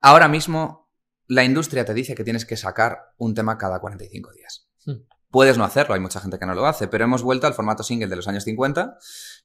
ahora 0.00 0.28
mismo 0.28 0.87
la 1.28 1.44
industria 1.44 1.84
te 1.84 1.94
dice 1.94 2.14
que 2.14 2.24
tienes 2.24 2.44
que 2.44 2.56
sacar 2.56 3.12
un 3.18 3.34
tema 3.34 3.58
cada 3.58 3.80
45 3.80 4.32
días. 4.32 4.68
Hmm. 4.84 5.04
Puedes 5.30 5.58
no 5.58 5.64
hacerlo, 5.64 5.94
hay 5.94 6.00
mucha 6.00 6.20
gente 6.20 6.38
que 6.38 6.46
no 6.46 6.54
lo 6.54 6.64
hace, 6.64 6.88
pero 6.88 7.04
hemos 7.04 7.22
vuelto 7.22 7.46
al 7.46 7.52
formato 7.52 7.82
single 7.82 8.08
de 8.08 8.16
los 8.16 8.26
años 8.28 8.44
50, 8.44 8.96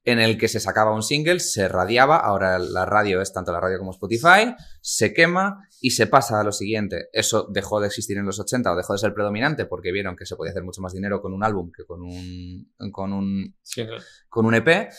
en 0.06 0.20
el 0.20 0.38
que 0.38 0.48
se 0.48 0.62
sacaba 0.62 0.96
un 0.96 1.04
single, 1.04 1.42
se 1.42 1.68
radiaba, 1.68 2.16
ahora 2.16 2.58
la 2.58 2.86
radio 2.86 3.22
es 3.22 3.34
tanto 3.34 3.52
la 3.52 3.60
radio 3.60 3.80
como 3.80 3.92
Spotify, 3.92 4.56
se 4.82 5.14
quema 5.14 5.68
y 5.82 5.92
se 5.92 6.08
pasa 6.08 6.40
a 6.40 6.44
lo 6.46 6.54
siguiente. 6.54 7.10
Eso 7.12 7.48
dejó 7.52 7.82
de 7.82 7.88
existir 7.88 8.18
en 8.18 8.26
los 8.26 8.40
80 8.40 8.72
o 8.72 8.76
dejó 8.78 8.94
de 8.94 9.00
ser 9.00 9.14
predominante 9.14 9.66
porque 9.66 9.92
vieron 9.92 10.16
que 10.16 10.26
se 10.26 10.38
podía 10.38 10.52
hacer 10.52 10.64
mucho 10.64 10.82
más 10.82 10.94
dinero 10.94 11.22
con 11.22 11.34
un 11.34 11.44
álbum 11.44 11.70
que 11.76 11.84
con 11.84 12.02
un, 12.02 12.72
con 12.94 13.12
un, 13.12 13.58
Sí, 13.62 13.86
con 14.30 14.46
un 14.46 14.56
EP 14.56 14.90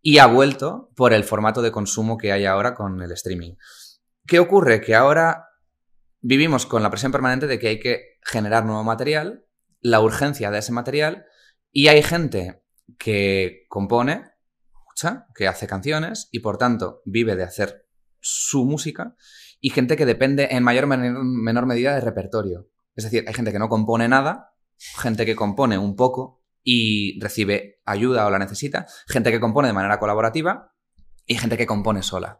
y 0.00 0.16
ha 0.16 0.26
vuelto 0.26 0.90
por 0.96 1.12
el 1.12 1.24
formato 1.24 1.60
de 1.60 1.70
consumo 1.70 2.16
que 2.16 2.32
hay 2.32 2.46
ahora 2.46 2.74
con 2.74 3.02
el 3.02 3.12
streaming. 3.12 3.52
¿Qué 4.26 4.38
ocurre? 4.38 4.80
Que 4.80 4.94
ahora 4.94 5.51
vivimos 6.22 6.64
con 6.64 6.82
la 6.82 6.90
presión 6.90 7.12
permanente 7.12 7.46
de 7.46 7.58
que 7.58 7.68
hay 7.68 7.78
que 7.78 8.18
generar 8.22 8.64
nuevo 8.64 8.82
material, 8.82 9.44
la 9.80 10.00
urgencia 10.00 10.50
de 10.50 10.58
ese 10.58 10.72
material 10.72 11.26
y 11.70 11.88
hay 11.88 12.02
gente 12.02 12.62
que 12.98 13.66
compone 13.68 14.32
que 15.34 15.48
hace 15.48 15.66
canciones 15.66 16.28
y 16.30 16.40
por 16.40 16.58
tanto 16.58 17.02
vive 17.04 17.36
de 17.36 17.42
hacer 17.42 17.86
su 18.20 18.64
música 18.64 19.16
y 19.60 19.70
gente 19.70 19.96
que 19.96 20.06
depende 20.06 20.48
en 20.50 20.62
mayor 20.62 20.84
o 20.84 20.86
menor, 20.86 21.24
menor 21.24 21.66
medida 21.66 21.94
de 21.94 22.00
repertorio. 22.00 22.68
Es 22.94 23.04
decir, 23.04 23.24
hay 23.26 23.34
gente 23.34 23.52
que 23.52 23.58
no 23.58 23.68
compone 23.68 24.08
nada, 24.08 24.54
gente 25.00 25.24
que 25.24 25.34
compone 25.34 25.78
un 25.78 25.96
poco 25.96 26.42
y 26.62 27.20
recibe 27.20 27.80
ayuda 27.84 28.26
o 28.26 28.30
la 28.30 28.38
necesita, 28.38 28.86
gente 29.08 29.30
que 29.30 29.40
compone 29.40 29.68
de 29.68 29.74
manera 29.74 29.98
colaborativa 29.98 30.74
y 31.26 31.36
gente 31.36 31.56
que 31.56 31.66
compone 31.66 32.02
sola. 32.02 32.38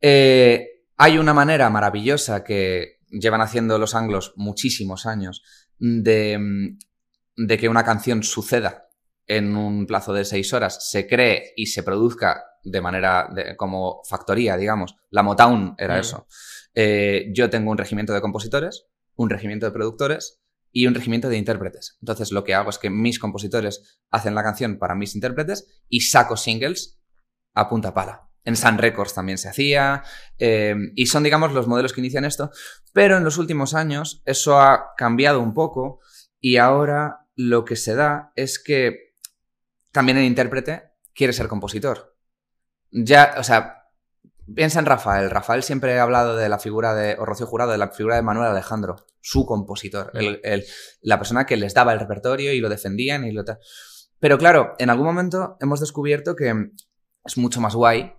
Eh, 0.00 0.84
hay 0.96 1.18
una 1.18 1.34
manera 1.34 1.70
maravillosa 1.70 2.44
que 2.44 2.99
llevan 3.10 3.40
haciendo 3.40 3.78
los 3.78 3.94
anglos 3.94 4.32
muchísimos 4.36 5.06
años 5.06 5.42
de, 5.78 6.76
de 7.36 7.58
que 7.58 7.68
una 7.68 7.84
canción 7.84 8.22
suceda 8.22 8.88
en 9.26 9.56
un 9.56 9.86
plazo 9.86 10.12
de 10.12 10.24
seis 10.24 10.52
horas, 10.52 10.90
se 10.90 11.06
cree 11.06 11.52
y 11.56 11.66
se 11.66 11.82
produzca 11.82 12.44
de 12.64 12.80
manera 12.80 13.28
de- 13.34 13.56
como 13.56 14.02
factoría, 14.08 14.56
digamos. 14.56 14.96
La 15.10 15.22
Motown 15.22 15.74
era 15.78 15.96
Mm. 15.96 16.00
eso. 16.00 16.26
Eh, 16.74 17.30
yo 17.32 17.48
tengo 17.48 17.70
un 17.70 17.78
regimiento 17.78 18.12
de 18.12 18.20
compositores, 18.20 18.86
un 19.16 19.30
regimiento 19.30 19.66
de 19.66 19.72
productores 19.72 20.40
y 20.72 20.86
un 20.86 20.94
regimiento 20.94 21.28
de 21.28 21.36
intérpretes. 21.38 21.96
Entonces 22.00 22.32
lo 22.32 22.44
que 22.44 22.54
hago 22.54 22.70
es 22.70 22.78
que 22.78 22.90
mis 22.90 23.18
compositores 23.18 24.00
hacen 24.10 24.34
la 24.34 24.42
canción 24.42 24.78
para 24.78 24.94
mis 24.94 25.14
intérpretes 25.14 25.66
y 25.88 26.00
saco 26.02 26.36
singles 26.36 27.00
a 27.54 27.68
punta 27.68 27.92
pala. 27.94 28.29
En 28.44 28.56
Sun 28.56 28.78
Records 28.78 29.14
también 29.14 29.38
se 29.38 29.48
hacía. 29.48 30.02
eh, 30.38 30.74
y 30.96 31.06
son, 31.06 31.22
digamos, 31.22 31.52
los 31.52 31.66
modelos 31.66 31.92
que 31.92 32.00
inician 32.00 32.24
esto. 32.24 32.50
Pero 32.92 33.16
en 33.18 33.24
los 33.24 33.36
últimos 33.38 33.74
años 33.74 34.22
eso 34.24 34.60
ha 34.60 34.94
cambiado 34.96 35.40
un 35.40 35.52
poco 35.54 36.00
y 36.40 36.56
ahora 36.56 37.26
lo 37.36 37.64
que 37.64 37.76
se 37.76 37.94
da 37.94 38.32
es 38.36 38.58
que 38.58 39.14
también 39.92 40.18
el 40.18 40.24
intérprete 40.24 40.92
quiere 41.14 41.32
ser 41.32 41.48
compositor. 41.48 42.16
Ya, 42.90 43.34
o 43.38 43.42
sea, 43.44 43.84
piensa 44.54 44.78
en 44.78 44.86
Rafael. 44.86 45.30
Rafael 45.30 45.62
siempre 45.62 45.98
ha 45.98 46.02
hablado 46.02 46.36
de 46.36 46.48
la 46.48 46.58
figura 46.58 46.94
de, 46.94 47.16
o 47.18 47.24
Rocío 47.26 47.46
Jurado, 47.46 47.72
de 47.72 47.78
la 47.78 47.88
figura 47.90 48.16
de 48.16 48.22
Manuel 48.22 48.48
Alejandro, 48.50 49.06
su 49.20 49.44
compositor. 49.46 50.10
El- 50.14 50.40
el- 50.44 50.64
la 51.02 51.18
persona 51.18 51.46
que 51.46 51.56
les 51.56 51.74
daba 51.74 51.92
el 51.92 52.00
repertorio 52.00 52.52
y 52.52 52.60
lo 52.60 52.68
defendían 52.68 53.24
y 53.24 53.32
lo 53.32 53.44
tal. 53.44 53.58
Pero 54.18 54.38
claro, 54.38 54.74
en 54.78 54.90
algún 54.90 55.06
momento 55.06 55.56
hemos 55.60 55.80
descubierto 55.80 56.34
que 56.36 56.70
es 57.24 57.36
mucho 57.36 57.60
más 57.60 57.74
guay 57.74 58.14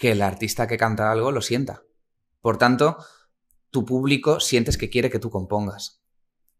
que 0.00 0.12
el 0.12 0.22
artista 0.22 0.66
que 0.66 0.78
canta 0.78 1.12
algo 1.12 1.30
lo 1.30 1.42
sienta. 1.42 1.82
Por 2.40 2.56
tanto, 2.56 2.96
tu 3.68 3.84
público 3.84 4.40
sientes 4.40 4.78
que 4.78 4.88
quiere 4.88 5.10
que 5.10 5.18
tú 5.18 5.28
compongas. 5.28 6.02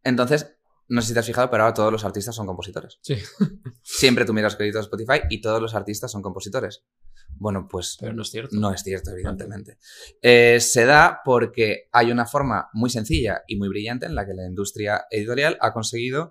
Entonces, 0.05 0.59
no 0.89 1.01
sé 1.01 1.09
si 1.09 1.15
te 1.15 1.21
has 1.21 1.27
fijado, 1.27 1.51
pero 1.51 1.63
ahora 1.63 1.73
todos 1.73 1.91
los 1.91 2.05
artistas 2.05 2.35
son 2.35 2.47
compositores. 2.47 2.99
Sí. 3.01 3.17
Siempre 3.83 4.27
tú 4.27 4.35
miras 4.35 4.57
créditos 4.57 4.83
de 4.83 4.91
Spotify 4.95 5.27
y 5.31 5.41
todos 5.41 5.63
los 5.63 5.75
artistas 5.75 6.13
son 6.13 6.21
compositores. 6.21 6.85
Bueno, 7.31 7.67
pues 7.67 7.97
Pero 7.99 8.13
no 8.13 8.21
es 8.21 8.31
cierto. 8.31 8.55
no 8.57 8.75
es 8.75 8.83
cierto, 8.83 9.11
evidentemente. 9.11 9.79
Eh, 10.21 10.61
se 10.61 10.85
da 10.85 11.23
porque 11.25 11.89
hay 11.93 12.13
una 12.13 12.27
forma 12.27 12.69
muy 12.75 12.91
sencilla 12.91 13.43
y 13.47 13.57
muy 13.57 13.71
brillante 13.71 14.05
en 14.05 14.17
la 14.17 14.27
que 14.27 14.35
la 14.35 14.47
industria 14.47 15.07
editorial 15.11 15.57
ha 15.63 15.73
conseguido 15.73 16.31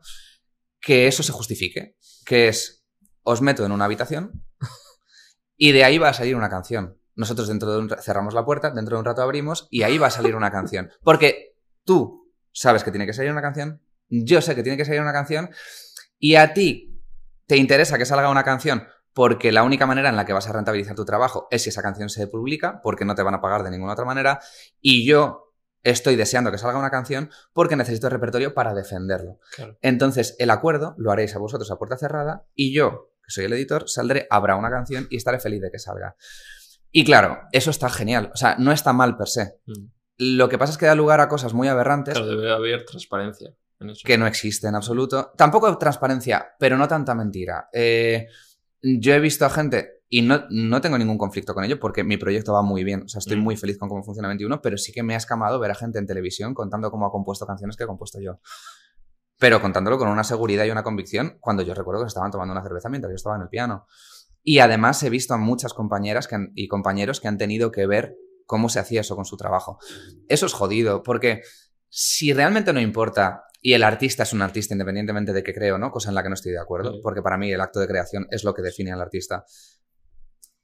que 0.79 1.07
eso 1.07 1.23
se 1.23 1.31
justifique, 1.31 1.97
que 2.23 2.49
es, 2.49 2.85
os 3.23 3.41
meto 3.41 3.65
en 3.65 3.71
una 3.71 3.85
habitación 3.85 4.45
y 5.57 5.71
de 5.71 5.83
ahí 5.85 5.97
va 5.97 6.09
a 6.09 6.13
salir 6.13 6.35
una 6.35 6.51
canción. 6.51 6.98
Nosotros 7.19 7.49
dentro 7.49 7.69
de 7.73 7.79
un 7.79 7.89
ra- 7.89 8.01
cerramos 8.01 8.33
la 8.33 8.45
puerta, 8.45 8.71
dentro 8.71 8.95
de 8.95 8.99
un 8.99 9.05
rato 9.05 9.21
abrimos 9.21 9.67
y 9.69 9.83
ahí 9.83 9.97
va 9.97 10.07
a 10.07 10.09
salir 10.09 10.35
una 10.35 10.51
canción. 10.51 10.89
Porque 11.03 11.57
tú 11.83 12.31
sabes 12.53 12.83
que 12.85 12.91
tiene 12.91 13.05
que 13.05 13.11
salir 13.11 13.29
una 13.31 13.41
canción, 13.41 13.81
yo 14.07 14.41
sé 14.41 14.55
que 14.55 14.63
tiene 14.63 14.77
que 14.77 14.85
salir 14.85 15.01
una 15.01 15.11
canción 15.11 15.49
y 16.17 16.35
a 16.35 16.53
ti 16.53 17.03
te 17.45 17.57
interesa 17.57 17.97
que 17.97 18.05
salga 18.05 18.29
una 18.29 18.43
canción 18.45 18.87
porque 19.13 19.51
la 19.51 19.63
única 19.63 19.85
manera 19.85 20.07
en 20.07 20.15
la 20.15 20.25
que 20.25 20.31
vas 20.31 20.47
a 20.47 20.53
rentabilizar 20.53 20.95
tu 20.95 21.03
trabajo 21.03 21.49
es 21.51 21.63
si 21.63 21.69
esa 21.69 21.81
canción 21.81 22.07
se 22.09 22.25
publica, 22.27 22.79
porque 22.81 23.03
no 23.03 23.15
te 23.15 23.23
van 23.23 23.33
a 23.33 23.41
pagar 23.41 23.63
de 23.63 23.71
ninguna 23.71 23.93
otra 23.93 24.05
manera, 24.05 24.39
y 24.79 25.05
yo 25.05 25.53
estoy 25.83 26.15
deseando 26.15 26.51
que 26.51 26.57
salga 26.57 26.79
una 26.79 26.89
canción 26.89 27.29
porque 27.51 27.75
necesito 27.75 28.07
repertorio 28.07 28.53
para 28.53 28.73
defenderlo. 28.73 29.39
Claro. 29.55 29.77
Entonces, 29.81 30.35
el 30.39 30.51
acuerdo 30.51 30.95
lo 30.97 31.11
haréis 31.11 31.35
a 31.35 31.39
vosotros 31.39 31.69
a 31.69 31.77
puerta 31.77 31.97
cerrada 31.97 32.45
y 32.55 32.73
yo, 32.73 33.11
que 33.23 33.31
soy 33.31 33.43
el 33.45 33.53
editor, 33.53 33.89
saldré, 33.89 34.25
habrá 34.29 34.55
una 34.55 34.69
canción 34.69 35.07
y 35.09 35.17
estaré 35.17 35.39
feliz 35.39 35.61
de 35.61 35.69
que 35.71 35.79
salga. 35.79 36.15
Y 36.91 37.03
claro, 37.05 37.39
eso 37.51 37.69
está 37.71 37.89
genial, 37.89 38.31
o 38.33 38.37
sea, 38.37 38.55
no 38.57 38.71
está 38.71 38.93
mal 38.93 39.15
per 39.17 39.27
se. 39.27 39.59
Mm. 39.67 39.85
Lo 40.17 40.49
que 40.49 40.57
pasa 40.57 40.71
es 40.73 40.77
que 40.77 40.85
da 40.85 40.95
lugar 40.95 41.21
a 41.21 41.29
cosas 41.29 41.53
muy 41.53 41.67
aberrantes 41.67 42.13
Claro, 42.15 42.27
debe 42.27 42.51
haber 42.51 42.85
transparencia 42.85 43.53
en 43.79 43.91
eso. 43.91 44.01
que 44.05 44.17
no 44.17 44.27
existe 44.27 44.67
en 44.67 44.75
absoluto. 44.75 45.31
Tampoco 45.37 45.77
transparencia, 45.77 46.47
pero 46.59 46.77
no 46.77 46.87
tanta 46.87 47.15
mentira. 47.15 47.69
Eh, 47.71 48.27
yo 48.81 49.13
he 49.13 49.19
visto 49.19 49.45
a 49.45 49.49
gente, 49.49 50.01
y 50.09 50.21
no, 50.23 50.43
no 50.49 50.81
tengo 50.81 50.97
ningún 50.97 51.17
conflicto 51.17 51.53
con 51.53 51.63
ello, 51.63 51.79
porque 51.79 52.03
mi 52.03 52.17
proyecto 52.17 52.51
va 52.53 52.63
muy 52.63 52.83
bien. 52.83 53.03
O 53.03 53.07
sea, 53.07 53.19
estoy 53.19 53.37
Mm. 53.37 53.41
muy 53.43 53.55
feliz 53.55 53.77
con 53.77 53.87
cómo 53.87 54.03
funciona 54.03 54.27
21, 54.27 54.61
pero 54.61 54.77
sí 54.77 54.91
que 54.91 55.03
me 55.03 55.13
ha 55.13 55.17
escamado 55.17 55.59
ver 55.59 55.71
a 55.71 55.75
gente 55.75 55.99
en 55.99 56.07
televisión 56.07 56.53
contando 56.53 56.89
cómo 56.91 57.05
ha 57.05 57.11
compuesto 57.11 57.45
canciones 57.45 57.77
que 57.77 57.83
he 57.83 57.87
compuesto 57.87 58.19
yo. 58.19 58.39
Pero 59.37 59.61
contándolo 59.61 59.97
con 59.97 60.09
una 60.09 60.23
seguridad 60.25 60.65
y 60.65 60.71
una 60.71 60.83
convicción, 60.83 61.37
cuando 61.39 61.63
yo 61.63 61.73
recuerdo 61.73 62.01
que 62.01 62.07
se 62.07 62.09
estaban 62.09 62.31
tomando 62.31 62.51
una 62.51 62.61
cerveza 62.63 62.89
mientras 62.89 63.11
yo 63.11 63.15
estaba 63.15 63.37
en 63.37 63.43
el 63.43 63.47
piano. 63.49 63.85
Y 64.43 64.59
además 64.59 65.01
he 65.03 65.09
visto 65.09 65.33
a 65.33 65.37
muchas 65.37 65.73
compañeras 65.73 66.27
que 66.27 66.35
han- 66.35 66.51
y 66.55 66.67
compañeros 66.67 67.19
que 67.19 67.27
han 67.27 67.37
tenido 67.37 67.71
que 67.71 67.85
ver 67.85 68.15
cómo 68.45 68.69
se 68.69 68.79
hacía 68.79 69.01
eso 69.01 69.15
con 69.15 69.25
su 69.25 69.37
trabajo. 69.37 69.77
Eso 70.27 70.45
es 70.45 70.53
jodido, 70.53 71.03
porque 71.03 71.41
si 71.89 72.33
realmente 72.33 72.73
no 72.73 72.79
importa 72.81 73.43
y 73.61 73.73
el 73.73 73.83
artista 73.83 74.23
es 74.23 74.31
un 74.33 74.41
artista 74.41 74.73
independientemente 74.73 75.33
de 75.33 75.43
que 75.43 75.53
creo, 75.53 75.77
¿no? 75.77 75.91
Cosa 75.91 76.09
en 76.09 76.15
la 76.15 76.23
que 76.23 76.29
no 76.29 76.35
estoy 76.35 76.53
de 76.53 76.59
acuerdo, 76.59 76.93
Sí. 76.93 76.99
porque 77.03 77.21
para 77.21 77.37
mí 77.37 77.51
el 77.51 77.59
acto 77.61 77.79
de 77.79 77.87
creación 77.87 78.25
es 78.31 78.43
lo 78.43 78.53
que 78.53 78.61
define 78.61 78.91
al 78.91 79.01
artista. 79.01 79.43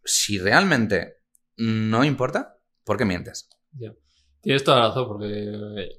Si 0.04 0.40
realmente 0.40 1.18
no 1.58 2.04
importa, 2.04 2.58
¿por 2.84 2.98
qué 2.98 3.06
mientes? 3.06 3.50
Ya. 3.74 3.94
Tienes 4.42 4.64
toda 4.64 4.80
la 4.80 4.88
razón, 4.90 5.08
porque 5.08 5.26
eh, 5.28 5.90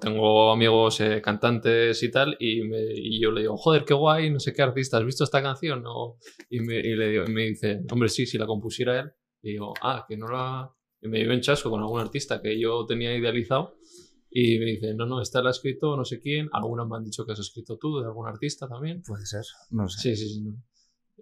tengo 0.00 0.52
amigos 0.52 1.00
eh, 1.00 1.20
cantantes 1.22 2.02
y 2.02 2.10
tal, 2.10 2.36
y, 2.38 2.62
me- 2.62 2.92
y 2.94 3.20
yo 3.20 3.30
le 3.30 3.42
digo, 3.42 3.56
joder, 3.56 3.84
qué 3.84 3.94
guay, 3.94 4.30
no 4.30 4.38
sé 4.40 4.52
qué 4.52 4.62
artista, 4.62 4.98
¿has 4.98 5.04
visto 5.04 5.24
esta 5.24 5.42
canción? 5.42 5.82
No. 5.82 6.16
Y, 6.50 6.60
me, 6.60 6.76
y 6.78 6.94
le 6.94 7.08
digo- 7.10 7.24
y 7.26 7.32
me 7.32 7.42
dice, 7.44 7.80
hombre, 7.90 8.08
sí, 8.08 8.26
si 8.26 8.38
la 8.38 8.46
compusiera 8.46 9.00
él. 9.00 9.10
Y 9.42 9.52
digo, 9.52 9.74
ah, 9.82 10.04
que 10.08 10.16
no 10.16 10.26
la. 10.28 10.70
Y 11.02 11.08
me 11.08 11.18
llevé 11.18 11.34
en 11.34 11.40
chasco 11.42 11.70
con 11.70 11.80
algún 11.80 12.00
artista 12.00 12.40
que 12.40 12.58
yo 12.58 12.86
tenía 12.86 13.14
idealizado. 13.16 13.76
Y 14.30 14.58
me 14.58 14.64
dice, 14.66 14.94
no, 14.94 15.06
no, 15.06 15.20
esta 15.20 15.40
la 15.42 15.48
ha 15.48 15.52
escrito 15.52 15.96
no 15.96 16.04
sé 16.04 16.18
quién. 16.18 16.48
Algunas 16.52 16.88
me 16.88 16.96
han 16.96 17.04
dicho 17.04 17.24
que 17.26 17.32
has 17.32 17.38
escrito 17.40 17.76
tú, 17.78 18.00
de 18.00 18.06
algún 18.06 18.26
artista 18.26 18.66
también. 18.66 19.02
Puede 19.06 19.24
ser, 19.26 19.42
no 19.70 19.88
sé. 19.88 20.00
Sí, 20.00 20.16
sí, 20.16 20.34
sí. 20.34 20.40
no. 20.42 20.56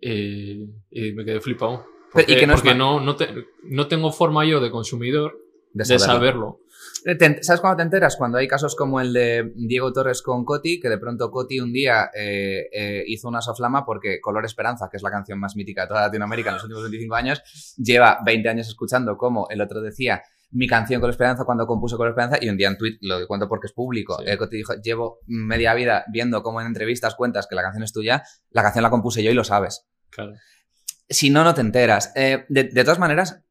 Y, 0.01 0.63
y 0.91 1.13
me 1.13 1.25
quedé 1.25 1.41
flipado. 1.41 1.85
Porque, 2.13 2.33
¿y 2.33 2.37
que 2.37 2.47
no 2.47 2.55
porque 2.55 2.75
no, 2.75 3.01
no, 3.01 3.17
te- 3.17 3.29
no 3.65 3.87
tengo 3.89 4.11
forma 4.13 4.45
yo 4.47 4.61
de 4.61 4.71
consumidor 4.71 5.37
De 5.75 5.85
de 5.85 5.99
saberlo. 5.99 6.13
saberlo. 6.15 6.59
Eh, 7.05 7.43
¿Sabes 7.43 7.61
cuándo 7.61 7.77
te 7.79 7.83
enteras? 7.83 8.17
Cuando 8.17 8.39
hay 8.39 8.47
casos 8.47 8.77
como 8.77 9.01
el 9.01 9.13
de 9.13 9.53
Diego 9.57 9.93
Torres 9.93 10.23
con 10.23 10.45
Coti, 10.45 10.79
que 10.81 10.89
de 10.89 10.99
pronto 10.99 11.31
Coti 11.31 11.59
un 11.61 11.73
día 11.73 12.11
eh, 12.15 12.69
eh, 12.73 13.05
hizo 13.07 13.29
una 13.29 13.41
soflama 13.41 13.85
porque 13.85 14.21
Color 14.21 14.45
Esperanza, 14.45 14.89
que 14.91 14.97
es 14.99 15.03
la 15.03 15.11
canción 15.11 15.39
más 15.41 15.57
mítica 15.57 15.83
de 15.83 15.89
toda 15.89 16.03
Latinoamérica 16.03 16.51
en 16.51 16.55
los 16.55 16.65
últimos 16.65 16.83
25 16.85 17.15
años, 17.15 17.75
lleva 17.77 18.19
20 18.25 18.49
años 18.49 18.69
escuchando 18.69 19.17
como 19.17 19.49
el 19.51 19.61
otro 19.61 19.81
decía 19.81 20.23
mi 20.55 20.67
canción 20.69 21.01
Color 21.01 21.13
Esperanza 21.13 21.45
cuando 21.45 21.67
compuso 21.67 21.97
Color 21.97 22.11
Esperanza 22.11 22.39
y 22.41 22.49
un 22.51 22.57
día 22.59 22.69
en 22.69 22.77
tweet, 22.77 22.99
lo 23.01 23.27
cuento 23.27 23.49
porque 23.49 23.67
es 23.69 23.73
público, 23.73 24.19
Sí. 24.19 24.25
eh, 24.29 24.37
Coti 24.37 24.57
dijo, 24.59 24.75
llevo 24.75 25.21
media 25.27 25.73
vida 25.75 26.05
viendo 26.13 26.43
cómo 26.43 26.61
en 26.61 26.67
entrevistas 26.67 27.15
cuentas 27.15 27.47
que 27.49 27.55
la 27.55 27.63
canción 27.63 27.83
es 27.83 27.93
tuya, 27.93 28.23
la 28.51 28.63
canción 28.63 28.83
la 28.83 28.91
compuse 28.91 29.23
yo 29.23 29.31
y 29.31 29.35
lo 29.35 29.45
sabes. 29.45 29.87
Claro. 30.11 30.35
Si 31.09 31.31
no, 31.31 31.43
no 31.43 31.55
te 31.55 31.63
enteras. 31.63 32.13
De, 32.15 32.45
de 32.49 32.85
todas 32.85 32.99
maneras, 32.99 33.43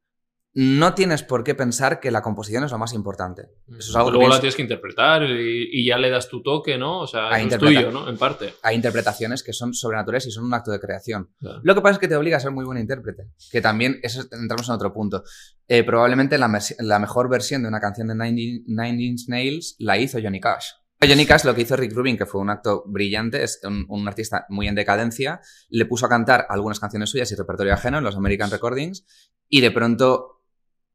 no 0.53 0.93
tienes 0.95 1.23
por 1.23 1.45
qué 1.45 1.55
pensar 1.55 2.01
que 2.01 2.11
la 2.11 2.21
composición 2.21 2.65
es 2.65 2.71
lo 2.71 2.77
más 2.77 2.91
importante. 2.93 3.43
Eso 3.69 3.77
es 3.91 3.95
algo 3.95 4.09
que 4.09 4.17
Luego 4.17 4.27
la 4.27 4.33
pienso- 4.35 4.41
tienes 4.41 4.55
que 4.57 4.61
interpretar 4.63 5.23
y, 5.23 5.69
y 5.71 5.85
ya 5.85 5.97
le 5.97 6.09
das 6.09 6.27
tu 6.27 6.43
toque, 6.43 6.77
¿no? 6.77 6.99
O 6.99 7.07
sea, 7.07 7.29
es 7.39 7.57
tuyo, 7.57 7.89
¿no? 7.91 8.09
En 8.09 8.17
parte. 8.17 8.53
hay 8.61 8.75
interpretaciones 8.75 9.43
que 9.43 9.53
son 9.53 9.73
sobrenaturales 9.73 10.27
y 10.27 10.31
son 10.31 10.43
un 10.43 10.53
acto 10.53 10.71
de 10.71 10.79
creación. 10.81 11.29
Claro. 11.39 11.61
Lo 11.63 11.73
que 11.73 11.81
pasa 11.81 11.93
es 11.93 11.99
que 11.99 12.09
te 12.09 12.17
obliga 12.17 12.35
a 12.35 12.39
ser 12.41 12.51
muy 12.51 12.65
buen 12.65 12.77
intérprete, 12.77 13.27
que 13.49 13.61
también 13.61 13.99
eso 14.03 14.23
entramos 14.31 14.67
en 14.67 14.75
otro 14.75 14.91
punto. 14.91 15.23
Eh, 15.69 15.83
probablemente 15.85 16.37
la, 16.37 16.51
la 16.79 16.99
mejor 16.99 17.29
versión 17.29 17.61
de 17.61 17.69
una 17.69 17.79
canción 17.79 18.09
de 18.09 18.15
Nine, 18.15 18.41
In- 18.41 18.63
Nine 18.67 19.01
Inch 19.03 19.21
Nails 19.29 19.75
la 19.79 19.97
hizo 19.97 20.19
Johnny 20.21 20.41
Cash. 20.41 20.65
Johnny 21.01 21.25
Cash 21.25 21.45
lo 21.45 21.55
que 21.55 21.61
hizo 21.61 21.75
Rick 21.77 21.93
Rubin, 21.93 22.17
que 22.17 22.25
fue 22.27 22.41
un 22.41 22.49
acto 22.49 22.83
brillante, 22.85 23.41
es 23.41 23.59
un, 23.63 23.85
un 23.87 24.07
artista 24.07 24.45
muy 24.49 24.67
en 24.67 24.75
decadencia, 24.75 25.39
le 25.69 25.85
puso 25.85 26.05
a 26.05 26.09
cantar 26.09 26.45
algunas 26.49 26.79
canciones 26.79 27.09
suyas 27.09 27.31
y 27.31 27.35
repertorio 27.35 27.73
ajeno 27.73 27.99
en 27.99 28.03
los 28.03 28.17
American 28.17 28.51
Recordings 28.51 29.05
y 29.49 29.61
de 29.61 29.71
pronto 29.71 30.40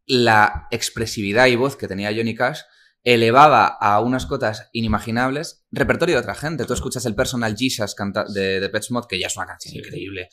la 0.07 0.69
expresividad 0.71 1.47
y 1.47 1.57
voz 1.57 1.77
que 1.77 1.89
tenía 1.89 2.13
Johnny 2.15 2.35
Cash 2.35 2.61
elevaba 3.03 3.67
a 3.67 4.01
unas 4.01 4.27
cotas 4.27 4.69
inimaginables 4.73 5.65
repertorio 5.71 6.17
de 6.17 6.21
otra 6.23 6.35
gente. 6.35 6.65
Tú 6.65 6.73
escuchas 6.73 7.07
el 7.07 7.15
Personal 7.15 7.55
Jesus 7.57 7.95
canta- 7.95 8.25
de, 8.25 8.59
de 8.61 8.69
Pet 8.69 8.85
Mod, 8.91 9.07
que 9.07 9.19
ya 9.21 9.29
es 9.29 9.37
una 9.37 9.47
canción 9.47 9.73
Sí. 9.73 9.79
increíble, 9.79 10.29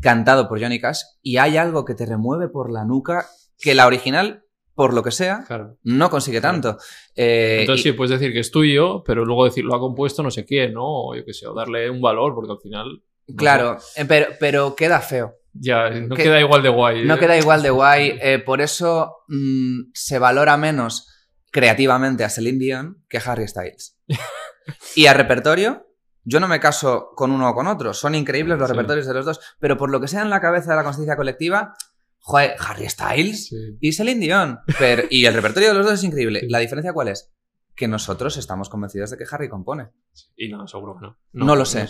cantado 0.00 0.48
por 0.48 0.60
Johnny 0.60 0.80
Cash, 0.80 1.02
y 1.22 1.36
hay 1.36 1.56
algo 1.56 1.84
que 1.84 1.94
te 1.94 2.04
remueve 2.06 2.48
por 2.48 2.72
la 2.72 2.84
nuca 2.84 3.26
que 3.58 3.74
la 3.74 3.86
original, 3.86 4.42
por 4.74 4.92
lo 4.92 5.02
que 5.02 5.10
sea, 5.12 5.44
Claro. 5.46 5.78
no 5.84 6.10
consigue 6.10 6.40
Claro. 6.40 6.60
tanto. 6.60 6.78
Eh, 7.14 7.58
Entonces 7.60 7.86
y- 7.86 7.90
sí, 7.90 7.92
puedes 7.96 8.10
decir 8.18 8.32
que 8.32 8.40
es 8.40 8.50
tuyo, 8.50 9.02
pero 9.04 9.24
luego 9.24 9.44
decir 9.44 9.64
lo 9.64 9.74
ha 9.74 9.78
compuesto 9.80 10.22
no 10.22 10.30
sé 10.30 10.44
quién, 10.44 10.72
¿no? 10.74 10.84
O 10.84 11.14
yo 11.14 11.24
qué 11.24 11.32
sé, 11.32 11.46
o 11.46 11.54
darle 11.54 11.88
un 11.90 12.00
valor, 12.00 12.34
porque 12.34 12.52
al 12.52 12.58
final. 12.60 13.02
no 13.28 13.36
claro, 13.36 13.78
eh, 13.96 14.04
pero, 14.04 14.26
pero 14.38 14.74
queda 14.76 15.00
feo. 15.00 15.36
Ya, 15.60 15.90
no 15.90 16.14
Que- 16.16 16.24
queda 16.24 16.40
igual 16.40 16.62
de 16.62 16.68
guay. 16.68 17.04
No 17.04 17.14
¿eh? 17.14 17.18
queda 17.18 17.36
igual 17.36 17.62
de 17.62 17.70
guay. 17.70 18.18
eh, 18.20 18.38
por 18.38 18.60
eso 18.60 19.16
mm, 19.28 19.90
se 19.94 20.18
valora 20.18 20.56
menos 20.56 21.08
creativamente 21.50 22.24
a 22.24 22.28
Celine 22.30 22.58
Dion 22.58 23.04
que 23.08 23.18
a 23.18 23.20
Harry 23.20 23.46
Styles. 23.48 23.98
y 24.96 25.06
a 25.06 25.14
repertorio, 25.14 25.86
yo 26.24 26.40
no 26.40 26.48
me 26.48 26.60
caso 26.60 27.10
con 27.14 27.30
uno 27.30 27.48
o 27.50 27.54
con 27.54 27.66
otro. 27.66 27.94
Son 27.94 28.14
increíbles 28.14 28.58
los 28.58 28.68
Sí. 28.68 28.72
repertorios 28.74 29.06
de 29.06 29.14
los 29.14 29.24
dos. 29.24 29.40
Pero 29.60 29.76
por 29.76 29.90
lo 29.90 30.00
que 30.00 30.08
sea 30.08 30.22
en 30.22 30.30
la 30.30 30.40
cabeza 30.40 30.70
de 30.70 30.76
la 30.76 30.84
conciencia 30.84 31.16
colectiva, 31.16 31.74
joder, 32.18 32.56
Harry 32.58 32.88
Styles 32.88 33.46
Sí. 33.48 33.56
y 33.80 33.92
Celine 33.92 34.20
Dion. 34.20 34.58
Pero, 34.78 35.04
y 35.08 35.24
el 35.26 35.34
repertorio 35.34 35.68
de 35.68 35.74
los 35.74 35.84
dos 35.86 35.94
es 35.94 36.04
increíble. 36.04 36.40
Sí. 36.40 36.46
¿La 36.48 36.58
diferencia 36.58 36.92
cuál 36.92 37.08
es? 37.08 37.32
Que 37.76 37.86
nosotros 37.88 38.36
estamos 38.38 38.68
convencidos 38.68 39.10
de 39.10 39.18
que 39.18 39.24
Harry 39.30 39.48
compone. 39.48 39.88
Y 40.34 40.48
no, 40.48 40.66
seguro 40.66 40.96
que 40.98 41.06
no. 41.06 41.18
No 41.32 41.54
lo 41.56 41.64
sé. 41.64 41.86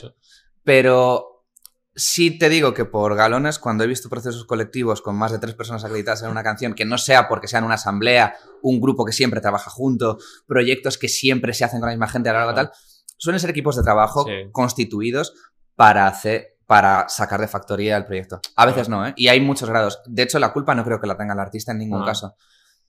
Pero 0.64 1.36
Sí 1.99 2.38
te 2.38 2.49
digo 2.51 2.74
que 2.74 2.84
por 2.84 3.16
galones, 3.16 3.59
cuando 3.59 3.82
he 3.82 3.86
visto 3.86 4.11
procesos 4.11 4.44
colectivos 4.44 5.01
con 5.01 5.16
más 5.16 5.32
de 5.32 5.38
tres 5.38 5.55
personas 5.55 5.82
acreditadas 5.84 6.22
en 6.22 6.30
una 6.30 6.42
canción, 6.42 6.74
que 6.74 6.84
no 6.84 6.99
sea 6.99 7.26
porque 7.26 7.49
sean 7.49 7.64
una 7.64 7.74
asamblea, 7.76 8.36
un 8.62 8.80
grupo 8.82 9.05
que 9.07 9.12
siempre 9.12 9.40
trabaja 9.40 9.70
junto, 9.70 10.18
proyectos 10.47 10.99
que 10.99 11.09
siempre 11.09 11.55
se 11.55 11.64
hacen 11.64 11.80
con 11.80 11.88
la 11.88 11.94
misma 11.94 12.09
gente 12.09 12.28
a 12.28 12.34
la 12.34 12.40
larga 12.40 12.55
tal, 12.55 12.72
suelen 13.16 13.40
ser 13.40 13.49
equipos 13.51 13.76
de 13.76 13.82
trabajo 13.82 14.24
Sí. 14.26 14.51
constituidos 14.53 15.32
para 15.74 16.07
hacer 16.07 16.53
para 16.66 17.09
sacar 17.09 17.40
de 17.40 17.47
factoría 17.47 17.97
el 17.97 18.05
proyecto. 18.05 18.40
A 18.57 18.66
veces 18.66 18.88
no, 18.88 19.07
¿eh? 19.07 19.12
Y 19.16 19.28
hay 19.28 19.40
muchos 19.40 19.68
grados. 19.70 20.01
De 20.05 20.24
hecho, 20.24 20.40
la 20.40 20.53
culpa 20.53 20.74
no 20.74 20.82
creo 20.84 21.01
que 21.01 21.07
la 21.07 21.16
tenga 21.16 21.32
el 21.32 21.38
artista 21.38 21.70
en 21.70 21.78
ningún 21.78 22.03
Ah. 22.03 22.07
caso. 22.07 22.34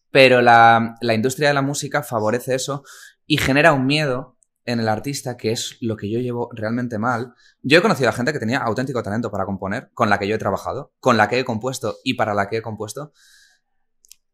Pero 0.10 0.42
la, 0.42 0.96
la 1.00 1.14
industria 1.14 1.50
de 1.50 1.54
la 1.54 1.62
música 1.62 2.02
favorece 2.02 2.56
eso 2.56 2.84
y 3.28 3.38
genera 3.38 3.74
un 3.74 3.86
miedo 3.86 4.37
en 4.68 4.80
el 4.82 4.90
artista, 4.90 5.38
que 5.38 5.52
es 5.52 5.78
lo 5.82 5.96
que 5.96 6.10
yo 6.12 6.20
llevo 6.20 6.50
realmente 6.54 7.00
mal. 7.00 7.34
Yo 7.62 7.80
he 7.80 7.82
conocido 7.82 8.10
a 8.10 8.14
gente 8.14 8.34
que 8.34 8.40
tenía 8.40 8.60
auténtico 8.60 9.02
talento 9.02 9.32
para 9.32 9.46
componer, 9.46 9.90
con 9.94 10.10
la 10.10 10.20
que 10.20 10.28
yo 10.28 10.36
he 10.36 10.38
trabajado, 10.38 10.94
con 11.00 11.16
la 11.18 11.28
que 11.30 11.40
he 11.40 11.46
compuesto 11.46 11.96
y 12.04 12.16
para 12.16 12.34
la 12.34 12.50
que 12.50 12.58
he 12.58 12.62
compuesto. 12.62 13.14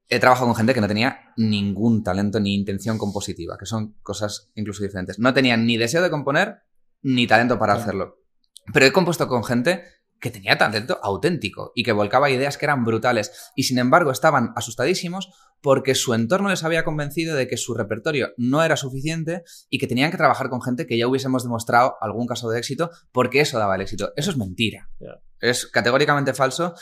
He 0.09 0.19
trabajado 0.19 0.47
con 0.47 0.55
gente 0.55 0.73
que 0.73 0.81
no 0.81 0.87
tenía 0.87 1.33
ningún 1.37 2.03
talento 2.03 2.39
ni 2.39 2.55
intención 2.55 2.97
compositiva, 2.97 3.57
que 3.57 3.65
son 3.65 3.95
cosas 4.01 4.51
incluso 4.55 4.83
diferentes. 4.83 5.19
No 5.19 5.33
tenían 5.33 5.65
ni 5.65 5.77
deseo 5.77 6.01
de 6.01 6.09
componer 6.09 6.63
ni 7.03 7.27
talento 7.27 7.59
para 7.59 7.73
Claro. 7.73 7.81
hacerlo. 7.83 8.17
Pero 8.73 8.85
he 8.87 8.91
compuesto 8.91 9.27
con 9.27 9.43
gente 9.43 9.83
que 10.23 10.31
tenía 10.31 10.57
talento 10.57 11.01
auténtico 11.03 11.73
y 11.75 11.83
que 11.83 11.91
volcaba 11.91 12.29
ideas 12.29 12.57
que 12.57 12.65
eran 12.65 12.85
brutales 12.85 13.51
y 13.57 13.63
sin 13.63 13.77
embargo 13.77 14.09
estaban 14.09 14.53
asustadísimos 14.55 15.33
porque 15.59 15.95
su 15.95 16.13
entorno 16.13 16.47
les 16.47 16.63
había 16.63 16.85
convencido 16.85 17.35
de 17.35 17.45
que 17.49 17.57
su 17.57 17.73
repertorio 17.73 18.29
no 18.37 18.63
era 18.63 18.77
suficiente 18.77 19.43
y 19.69 19.79
que 19.79 19.87
tenían 19.87 20.11
que 20.11 20.17
trabajar 20.17 20.49
con 20.49 20.61
gente 20.61 20.87
que 20.87 20.97
ya 20.97 21.09
hubiésemos 21.09 21.43
demostrado 21.43 21.95
algún 21.99 22.25
caso 22.25 22.49
de 22.49 22.57
éxito 22.57 22.89
porque 23.11 23.41
eso 23.41 23.59
daba 23.59 23.75
el 23.75 23.81
éxito. 23.81 24.13
Eso 24.15 24.31
es 24.31 24.37
mentira. 24.37 24.89
Es 25.41 25.67
categóricamente 25.67 26.33
falso 26.33 26.73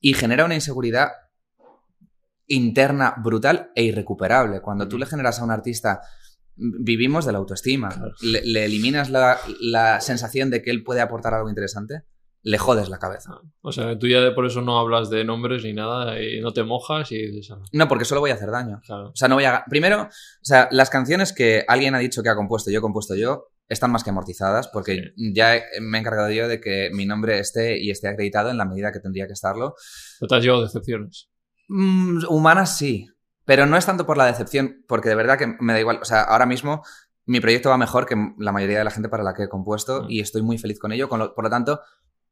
y 0.00 0.14
genera 0.14 0.44
una 0.44 0.56
inseguridad 0.56 1.10
interna 2.48 3.14
brutal 3.22 3.70
e 3.76 3.84
irrecuperable. 3.84 4.60
Cuando 4.60 4.88
tú 4.88 4.98
le 4.98 5.06
generas 5.06 5.38
a 5.38 5.44
un 5.44 5.52
artista 5.52 6.00
vivimos 6.56 7.26
de 7.26 7.30
la 7.30 7.38
autoestima. 7.38 7.90
Claro. 7.90 8.12
Le, 8.22 8.42
le 8.44 8.64
eliminas 8.64 9.08
la, 9.08 9.38
la 9.60 10.00
sensación 10.00 10.50
de 10.50 10.62
que 10.62 10.72
él 10.72 10.82
puede 10.82 11.00
aportar 11.00 11.32
algo 11.34 11.48
interesante, 11.48 12.02
le 12.42 12.56
jodes 12.58 12.88
la 12.88 12.98
cabeza. 12.98 13.40
O 13.62 13.72
sea, 13.72 13.98
tú 13.98 14.06
ya 14.06 14.34
por 14.34 14.46
eso 14.46 14.62
no 14.62 14.78
hablas 14.78 15.10
de 15.10 15.24
nombres 15.24 15.64
ni 15.64 15.72
nada 15.72 16.20
y 16.22 16.40
no 16.40 16.52
te 16.52 16.62
mojas 16.62 17.10
y 17.12 17.26
dices, 17.30 17.50
ah, 17.56 17.62
No, 17.72 17.88
porque 17.88 18.04
solo 18.04 18.20
voy 18.20 18.30
a 18.30 18.34
hacer 18.34 18.50
daño. 18.50 18.80
claro. 18.86 19.08
O 19.08 19.16
sea, 19.16 19.28
no 19.28 19.34
voy 19.34 19.44
a... 19.44 19.64
Primero, 19.68 20.02
o 20.02 20.08
sea, 20.44 20.68
las 20.70 20.88
canciones 20.90 21.32
que 21.32 21.64
alguien 21.68 21.94
ha 21.94 21.98
dicho 21.98 22.22
que 22.22 22.28
ha 22.28 22.36
compuesto, 22.36 22.70
yo 22.70 22.78
he 22.78 22.82
compuesto 22.82 23.14
yo, 23.16 23.48
están 23.68 23.90
más 23.90 24.02
que 24.04 24.10
amortizadas 24.10 24.68
porque 24.68 25.12
ya 25.16 25.56
he- 25.56 25.64
me 25.82 25.98
he 25.98 26.00
encargado 26.00 26.30
yo 26.30 26.48
de 26.48 26.60
que 26.60 26.90
mi 26.94 27.04
nombre 27.06 27.38
esté 27.38 27.78
y 27.82 27.90
esté 27.90 28.08
acreditado 28.08 28.50
en 28.50 28.56
la 28.56 28.64
medida 28.64 28.92
que 28.92 29.00
tendría 29.00 29.26
que 29.26 29.34
estarlo. 29.34 29.74
No 30.20 30.26
te 30.28 30.34
has 30.36 30.42
llevado 30.42 30.62
decepciones. 30.62 31.28
Mm, 31.68 32.24
humanas 32.30 32.78
sí, 32.78 33.08
pero 33.44 33.66
no 33.66 33.76
es 33.76 33.84
tanto 33.84 34.06
por 34.06 34.16
la 34.16 34.24
decepción, 34.26 34.84
porque 34.88 35.08
de 35.10 35.14
verdad 35.16 35.36
que 35.38 35.54
me 35.60 35.72
da 35.74 35.80
igual. 35.80 35.98
O 36.00 36.04
sea, 36.06 36.22
ahora 36.22 36.46
mismo 36.46 36.82
mi 37.26 37.40
proyecto 37.40 37.68
va 37.68 37.76
mejor 37.76 38.06
que 38.06 38.14
la 38.38 38.52
mayoría 38.52 38.78
de 38.78 38.84
la 38.84 38.90
gente 38.90 39.10
para 39.10 39.22
la 39.22 39.34
que 39.34 39.42
he 39.44 39.48
compuesto 39.50 40.04
Mm. 40.04 40.06
y 40.10 40.20
estoy 40.20 40.40
muy 40.42 40.56
feliz 40.56 40.78
con 40.78 40.92
ello. 40.92 41.08
con 41.10 41.18
lo- 41.18 41.34
por 41.34 41.44
lo 41.44 41.50
tanto, 41.50 41.80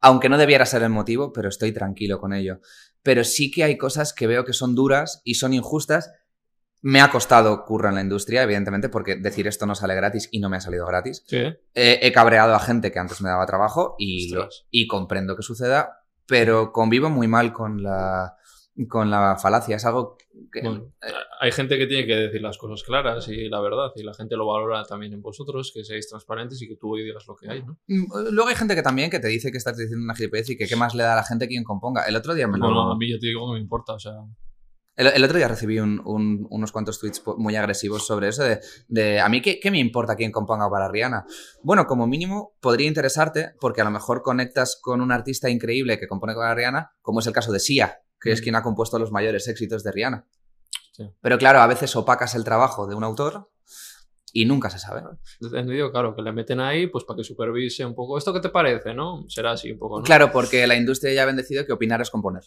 aunque 0.01 0.29
no 0.29 0.39
debiera 0.39 0.67
ser 0.67 0.83
el 0.83 0.91
motivo, 0.91 1.33
pero 1.33 1.49
estoy 1.49 1.73
tranquilo 1.73 2.21
con 2.21 2.33
ello. 2.33 2.61
Pero 3.03 3.25
sí 3.25 3.51
que 3.51 3.65
hay 3.65 3.77
cosas 3.79 4.13
que 4.13 4.27
veo 4.27 4.45
que 4.45 4.53
son 4.53 4.75
duras 4.75 5.21
y 5.25 5.35
son 5.35 5.53
injustas. 5.53 6.11
Me 6.83 7.01
ha 7.01 7.11
costado 7.11 7.65
curro 7.65 7.89
en 7.89 7.95
la 7.97 8.01
industria, 8.03 8.43
evidentemente, 8.43 8.89
porque 8.89 9.17
decir 9.17 9.47
esto 9.47 9.67
no 9.67 9.75
sale 9.75 9.95
gratis 9.95 10.29
y 10.31 10.41
no 10.41 10.49
me 10.49 10.59
ha 10.59 10.61
salido 10.61 10.87
gratis. 10.87 11.25
Sí. 11.27 11.39
He, 11.75 11.99
he 12.03 12.13
cabreado 12.13 12.55
a 12.55 12.61
gente 12.61 12.93
que 12.93 12.99
antes 12.99 13.21
me 13.23 13.29
daba 13.31 13.47
trabajo 13.47 13.95
y, 13.99 14.33
lo- 14.33 14.49
y 14.71 14.87
comprendo 14.87 15.35
que 15.37 15.43
suceda, 15.43 16.05
pero 16.27 16.73
convivo 16.73 17.09
muy 17.11 17.29
mal 17.29 17.53
con 17.53 17.83
la, 17.83 18.37
con 18.89 19.11
la 19.11 19.37
falacia. 19.37 19.77
Es 19.77 19.85
algo 19.87 20.17
que... 20.53 20.61
Bueno, 20.63 20.93
hay 21.41 21.51
gente 21.53 21.79
que 21.79 21.87
tiene 21.87 22.07
que 22.07 22.15
decir 22.15 22.43
las 22.43 22.59
cosas 22.59 22.83
claras 22.83 23.27
y 23.29 23.49
la 23.49 23.61
verdad, 23.61 23.91
y 23.97 24.03
la 24.03 24.13
gente 24.15 24.37
lo 24.37 24.47
valora 24.47 24.85
también 24.85 25.13
en 25.15 25.23
vosotros, 25.23 25.73
que 25.75 25.85
seáis 25.85 26.09
transparentes 26.09 26.61
y 26.63 26.69
que 26.69 26.77
tú 26.77 26.95
digas 26.97 27.27
lo 27.27 27.37
que 27.37 27.49
hay, 27.51 27.63
¿no? 27.63 27.79
Mm, 27.87 28.33
Luego 28.33 28.49
hay 28.51 28.57
gente 28.57 28.75
que 28.75 28.83
también 28.83 29.11
que 29.11 29.21
te 29.21 29.29
dice 29.29 29.51
que 29.51 29.59
estás 29.59 29.77
diciendo 29.77 30.05
una 30.05 30.15
gilipollez 30.15 30.51
y 30.51 30.57
que 30.59 30.67
qué 30.67 30.77
más 30.77 30.95
le 30.95 31.03
da 31.05 31.15
a 31.15 31.17
la 31.17 31.25
gente 31.25 31.49
quien 31.49 31.65
componga. 31.65 32.03
El 32.05 32.17
otro 32.17 32.35
día 32.35 32.47
me 32.49 32.59
lo- 32.59 32.67
Bueno, 32.67 32.93
a 32.93 32.97
mí 32.97 33.11
yo 33.11 33.19
te 33.19 33.27
digo 33.27 33.47
que 33.49 33.55
me 33.55 33.61
importa, 33.61 33.95
o 33.95 33.99
sea, 33.99 34.13
el, 34.97 35.09
el 35.09 35.25
otro 35.25 35.37
día 35.37 35.49
recibí 35.49 35.79
un- 35.79 36.01
un- 36.07 36.47
unos 36.51 36.73
cuantos 36.73 36.99
tweets 36.99 37.23
muy 37.37 37.55
agresivos 37.57 38.07
sobre 38.07 38.29
eso 38.29 38.43
de, 38.45 38.61
de 38.89 39.21
a 39.21 39.29
mí 39.29 39.43
qué, 39.43 39.61
qué 39.61 39.71
me 39.71 39.79
importa 39.79 40.17
quién 40.17 40.33
componga 40.33 40.71
para 40.71 40.89
Rihanna. 40.91 41.27
Bueno, 41.63 41.87
como 41.87 42.07
mínimo 42.07 42.55
podría 42.61 42.89
interesarte 42.89 43.51
porque 43.61 43.83
a 43.83 43.85
lo 43.85 43.91
mejor 43.91 44.23
conectas 44.23 44.79
con 44.81 45.01
un 45.03 45.13
artista 45.13 45.51
increíble 45.51 45.99
que 45.99 46.09
compone 46.09 46.35
para 46.35 46.55
Rihanna, 46.55 46.93
como 47.03 47.21
es 47.21 47.27
el 47.27 47.35
caso 47.35 47.53
de 47.53 47.61
Sia, 47.61 47.99
que 48.27 48.33
es 48.33 48.43
quien 48.43 48.55
ha 48.57 48.63
compuesto 48.63 48.99
los 48.99 49.13
mayores 49.13 49.49
éxitos 49.49 49.83
de 49.83 49.93
Rihanna. 49.93 50.27
Sí. 50.93 51.05
Pero 51.21 51.39
claro, 51.39 51.61
a 51.61 51.67
veces 51.67 51.95
opacas 51.97 52.35
el 52.35 52.45
trabajo 52.45 52.87
de 52.87 52.95
un 52.95 53.05
autor 53.05 53.49
y 54.33 54.45
nunca 54.45 54.69
se 54.69 54.79
sabe. 54.79 55.03
entendido, 55.41 55.91
claro, 55.91 56.15
que 56.15 56.21
le 56.21 56.31
meten 56.31 56.61
ahí 56.61 56.89
pues 56.89 57.05
para 57.05 57.17
que 57.17 57.25
supervise 57.25 57.85
un 57.87 57.95
poco. 57.95 58.19
¿Esto 58.19 58.35
qué 58.35 58.41
te 58.41 58.51
parece, 58.51 58.93
no? 58.93 59.25
Será 59.29 59.53
así 59.53 59.73
un 59.73 59.79
poco, 59.79 59.99
¿no? 59.99 60.05
Claro, 60.05 60.31
porque 60.31 60.67
la 60.67 60.77
industria 60.77 61.15
ya 61.15 61.23
ha 61.23 61.27
bendecido 61.27 61.65
que 61.65 61.73
opinar 61.73 62.03
es 62.03 62.11
componer. 62.11 62.43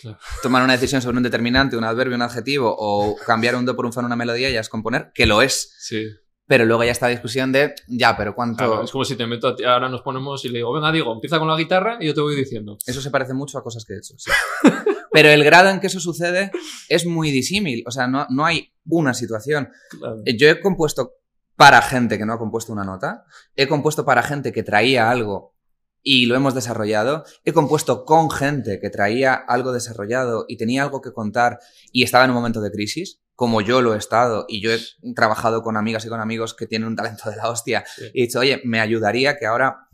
Claro. 0.00 0.18
Tomar 0.42 0.62
una 0.62 0.74
decisión 0.74 1.02
sobre 1.02 1.16
un 1.16 1.22
determinante, 1.24 1.76
un 1.76 1.82
adverbio, 1.82 2.14
un 2.14 2.22
adjetivo 2.22 2.74
o 2.78 3.16
cambiar 3.16 3.56
un 3.56 3.64
do 3.64 3.74
por 3.74 3.86
un 3.86 3.92
fa 3.92 4.00
en 4.00 4.06
una 4.06 4.16
melodía 4.16 4.50
ya 4.50 4.60
es 4.60 4.68
componer, 4.68 5.10
que 5.14 5.26
lo 5.26 5.42
es. 5.42 5.74
Sí. 5.78 6.06
Pero 6.46 6.64
luego 6.64 6.84
ya 6.84 6.92
está 6.92 7.06
la 7.06 7.10
discusión 7.10 7.50
de, 7.50 7.74
ya, 7.88 8.16
pero 8.16 8.34
¿cuánto...? 8.34 8.58
Claro, 8.58 8.84
es 8.84 8.92
como 8.92 9.04
si 9.04 9.16
te 9.16 9.26
meto 9.26 9.48
a 9.48 9.56
ti, 9.56 9.64
ahora 9.64 9.88
nos 9.88 10.02
ponemos 10.02 10.44
y 10.44 10.48
le 10.50 10.58
digo, 10.58 10.72
venga, 10.72 10.92
digo, 10.92 11.12
empieza 11.12 11.40
con 11.40 11.48
la 11.48 11.56
guitarra 11.56 11.98
y 12.00 12.06
yo 12.06 12.14
te 12.14 12.20
voy 12.20 12.36
diciendo. 12.36 12.78
Eso 12.86 13.00
se 13.00 13.10
parece 13.10 13.34
mucho 13.34 13.58
a 13.58 13.64
cosas 13.64 13.84
que 13.84 13.94
he 13.94 13.98
hecho, 13.98 14.14
sí. 14.16 14.30
Pero 15.16 15.30
el 15.30 15.44
grado 15.44 15.70
en 15.70 15.80
que 15.80 15.86
eso 15.86 15.98
sucede 15.98 16.50
es 16.90 17.06
muy 17.06 17.30
disímil. 17.30 17.82
O 17.86 17.90
sea, 17.90 18.06
no, 18.06 18.26
no 18.28 18.44
hay 18.44 18.74
una 18.86 19.14
situación. 19.14 19.70
Claro. 19.98 20.20
Eh, 20.26 20.36
Yo 20.36 20.50
he 20.50 20.60
compuesto 20.60 21.14
para 21.56 21.80
gente 21.80 22.18
que 22.18 22.26
no 22.26 22.34
ha 22.34 22.38
compuesto 22.38 22.70
una 22.70 22.84
nota. 22.84 23.24
He 23.54 23.66
compuesto 23.66 24.04
para 24.04 24.22
gente 24.22 24.52
que 24.52 24.62
traía 24.62 25.10
algo 25.10 25.54
y 26.02 26.26
lo 26.26 26.36
hemos 26.36 26.54
desarrollado. 26.54 27.24
He 27.46 27.54
compuesto 27.54 28.04
con 28.04 28.30
gente 28.30 28.78
que 28.78 28.90
traía 28.90 29.32
algo 29.32 29.72
desarrollado 29.72 30.44
y 30.48 30.58
tenía 30.58 30.82
algo 30.82 31.00
que 31.00 31.14
contar 31.14 31.60
y 31.92 32.02
estaba 32.02 32.24
en 32.24 32.30
un 32.32 32.36
momento 32.36 32.60
de 32.60 32.70
crisis, 32.70 33.22
como 33.34 33.62
yo 33.62 33.80
lo 33.80 33.94
he 33.94 33.98
estado. 33.98 34.44
Y 34.48 34.60
yo 34.60 34.70
he 34.70 34.80
trabajado 35.14 35.62
con 35.62 35.78
amigas 35.78 36.04
y 36.04 36.10
con 36.10 36.20
amigos 36.20 36.52
que 36.52 36.66
tienen 36.66 36.88
un 36.88 36.96
talento 36.96 37.30
de 37.30 37.36
la 37.36 37.48
hostia. 37.48 37.86
Sí. 37.86 38.10
Y 38.12 38.20
he 38.20 38.26
dicho, 38.26 38.40
oye, 38.40 38.60
me 38.66 38.80
ayudaría 38.80 39.38
que 39.38 39.46
ahora 39.46 39.85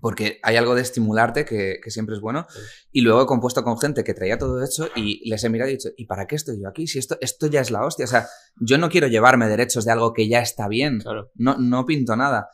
porque 0.00 0.38
hay 0.42 0.56
algo 0.56 0.74
de 0.74 0.82
estimularte 0.82 1.44
que, 1.44 1.78
que 1.82 1.90
siempre 1.90 2.14
es 2.14 2.20
bueno. 2.20 2.46
Sí. 2.48 2.60
Y 2.92 3.00
luego 3.02 3.22
he 3.22 3.26
compuesto 3.26 3.62
con 3.64 3.78
gente 3.78 4.04
que 4.04 4.14
traía 4.14 4.38
todo 4.38 4.62
hecho 4.64 4.88
y 4.94 5.28
les 5.28 5.42
he 5.44 5.48
mirado 5.48 5.70
y 5.70 5.74
he 5.74 5.76
dicho, 5.76 5.90
¿y 5.96 6.06
para 6.06 6.26
qué 6.26 6.36
estoy 6.36 6.60
yo 6.60 6.68
aquí? 6.68 6.86
Si 6.86 6.98
esto, 6.98 7.16
esto 7.20 7.46
ya 7.46 7.60
es 7.60 7.70
la 7.70 7.84
hostia. 7.84 8.04
O 8.04 8.08
sea, 8.08 8.28
yo 8.56 8.78
no 8.78 8.88
quiero 8.88 9.06
llevarme 9.08 9.48
derechos 9.48 9.84
de 9.84 9.92
algo 9.92 10.12
que 10.12 10.28
ya 10.28 10.40
está 10.40 10.68
bien. 10.68 11.00
Claro. 11.00 11.30
No, 11.34 11.56
no 11.58 11.84
pinto 11.84 12.16
nada. 12.16 12.48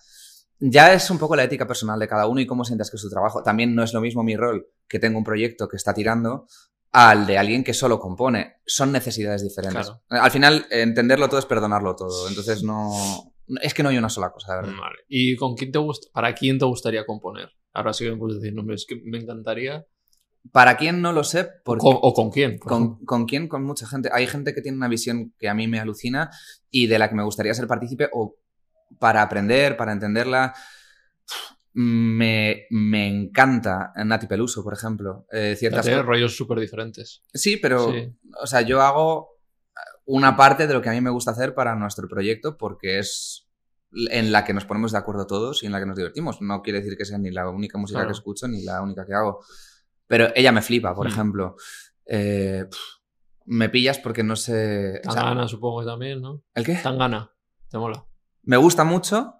Ya 0.64 0.93
es 0.93 1.11
un 1.11 1.18
poco 1.18 1.34
la 1.34 1.43
ética 1.43 1.66
personal 1.66 1.99
de 1.99 2.07
cada 2.07 2.28
uno 2.28 2.40
y 2.40 2.47
cómo 2.47 2.64
sientas 2.64 2.88
que 2.90 2.97
es 2.97 3.01
su 3.01 3.11
trabajo. 3.11 3.43
También 3.43 3.74
no 3.74 3.82
es 3.82 3.93
lo 3.93 4.01
mismo 4.01 4.22
mi 4.22 4.36
rol, 4.36 4.68
que 4.86 5.01
tengo 5.01 5.18
un 5.18 5.24
proyecto 5.24 5.66
que 5.68 5.76
está 5.76 5.93
tirando, 5.93 6.47
al 6.93 7.26
de 7.26 7.36
alguien 7.36 7.64
que 7.64 7.74
solo 7.74 7.99
compone. 7.99 8.59
Son 8.64 8.93
necesidades 8.93 9.43
diferentes. 9.43 9.86
Claro. 9.86 10.24
Al 10.24 10.30
final, 10.30 10.66
entenderlo 10.70 11.28
todo 11.28 11.40
es 11.40 11.47
perdonarlo 11.47 11.97
todo. 11.97 12.28
Entonces, 12.28 12.62
no. 12.62 13.31
Es 13.62 13.74
que 13.74 13.82
no 13.82 13.88
hay 13.88 13.99
una 13.99 14.09
sola 14.09 14.30
cosa, 14.30 14.55
de 14.55 14.62
verdad. 14.62 14.80
Vale. 14.80 14.99
¿Y 15.09 15.36
con 15.36 15.55
quién 15.57 15.72
te 15.72 15.78
para 16.12 16.34
quién 16.34 16.59
te 16.59 16.64
gustaría 16.64 17.05
componer? 17.05 17.51
Ahora 17.72 17.93
sí 17.93 18.05
que 18.05 18.12
me 18.12 18.16
puedes 18.16 18.40
decir 18.40 18.55
nombres, 18.55 18.86
que 18.86 19.01
me 19.05 19.18
encantaría. 19.18 19.84
¿Para 20.51 20.76
quién 20.76 21.01
no 21.01 21.12
lo 21.12 21.22
sé? 21.24 21.49
Porque 21.64 21.84
o 21.84 22.12
con 22.14 22.30
quién. 22.30 22.59
¿Con, 22.59 23.05
¿Con 23.05 23.26
quién? 23.26 23.49
Con 23.49 23.62
mucha 23.64 23.86
gente. 23.86 24.11
Hay 24.12 24.26
gente 24.26 24.55
que 24.55 24.61
tiene 24.61 24.76
una 24.76 24.88
visión 24.88 25.32
que 25.38 25.49
a 25.49 25.55
mí 25.55 25.68
me 25.68 25.78
alucina 25.78 26.30
y 26.70 26.88
de 26.88 26.99
la 26.99 27.09
que 27.09 27.14
me 27.14 27.22
gustaría 27.22 27.55
ser 27.55 27.66
partícipe 27.66 28.09
o 28.12 28.36
para 28.99 29.22
aprender, 29.22 29.76
para 29.76 29.93
entenderla. 29.93 30.53
Me, 31.74 32.66
me 32.70 33.09
encanta 33.09 33.93
Nati 34.05 34.26
Peluso, 34.26 34.62
por 34.62 34.74
ejemplo. 34.74 35.26
Eh, 35.32 35.57
ciertas 35.57 35.86
Tiene 35.86 36.03
rollos 36.03 36.36
súper 36.36 36.59
diferentes. 36.59 37.22
Sí, 37.32 37.57
pero, 37.57 37.90
Sí. 37.90 38.12
o 38.43 38.47
sea, 38.47 38.61
yo 38.62 38.82
hago 38.82 39.38
una 40.05 40.36
parte 40.36 40.66
de 40.66 40.74
lo 40.74 40.82
que 40.82 40.88
a 40.88 40.92
mí 40.92 41.00
me 41.00 41.11
gusta 41.11 41.30
hacer 41.30 41.55
para 41.55 41.74
nuestro 41.76 42.09
proyecto 42.09 42.57
porque 42.57 42.98
es 42.98 43.48
en 44.11 44.32
la 44.32 44.44
que 44.44 44.55
nos 44.55 44.64
ponemos 44.64 44.92
de 44.92 44.98
acuerdo 44.98 45.26
todos 45.26 45.62
y 45.62 45.66
en 45.66 45.72
la 45.72 45.78
que 45.80 45.86
nos 45.86 45.96
divertimos. 45.96 46.40
No 46.40 46.62
quiere 46.62 46.80
decir 46.80 46.96
que 46.96 47.05
sea 47.05 47.18
ni 47.18 47.30
la 47.30 47.48
única 47.50 47.78
música 47.78 47.98
Claro. 48.00 48.09
que 48.11 48.14
escucho 48.18 48.48
ni 48.48 48.62
la 48.62 48.80
única 48.82 49.05
que 49.07 49.14
hago. 49.14 49.44
Pero 50.07 50.28
ella 50.34 50.50
me 50.53 50.62
flipa, 50.62 50.94
por 50.94 51.07
Mm. 51.07 51.11
ejemplo. 51.12 51.57
Eh, 52.07 52.64
me 53.44 53.68
pillas 53.68 53.98
porque 53.98 54.22
no 54.22 54.34
sé... 54.36 55.00
o 55.07 55.12
sea, 55.12 55.22
Tangana, 55.22 55.46
supongo 55.48 55.80
que 55.80 55.86
también, 55.86 56.20
¿no? 56.22 56.42
¿El 56.55 56.64
qué? 56.64 56.76
Tangana. 56.76 57.32
Te 57.68 57.78
mola. 57.78 58.05
Me 58.42 58.57
gusta 58.57 58.84
mucho. 58.84 59.34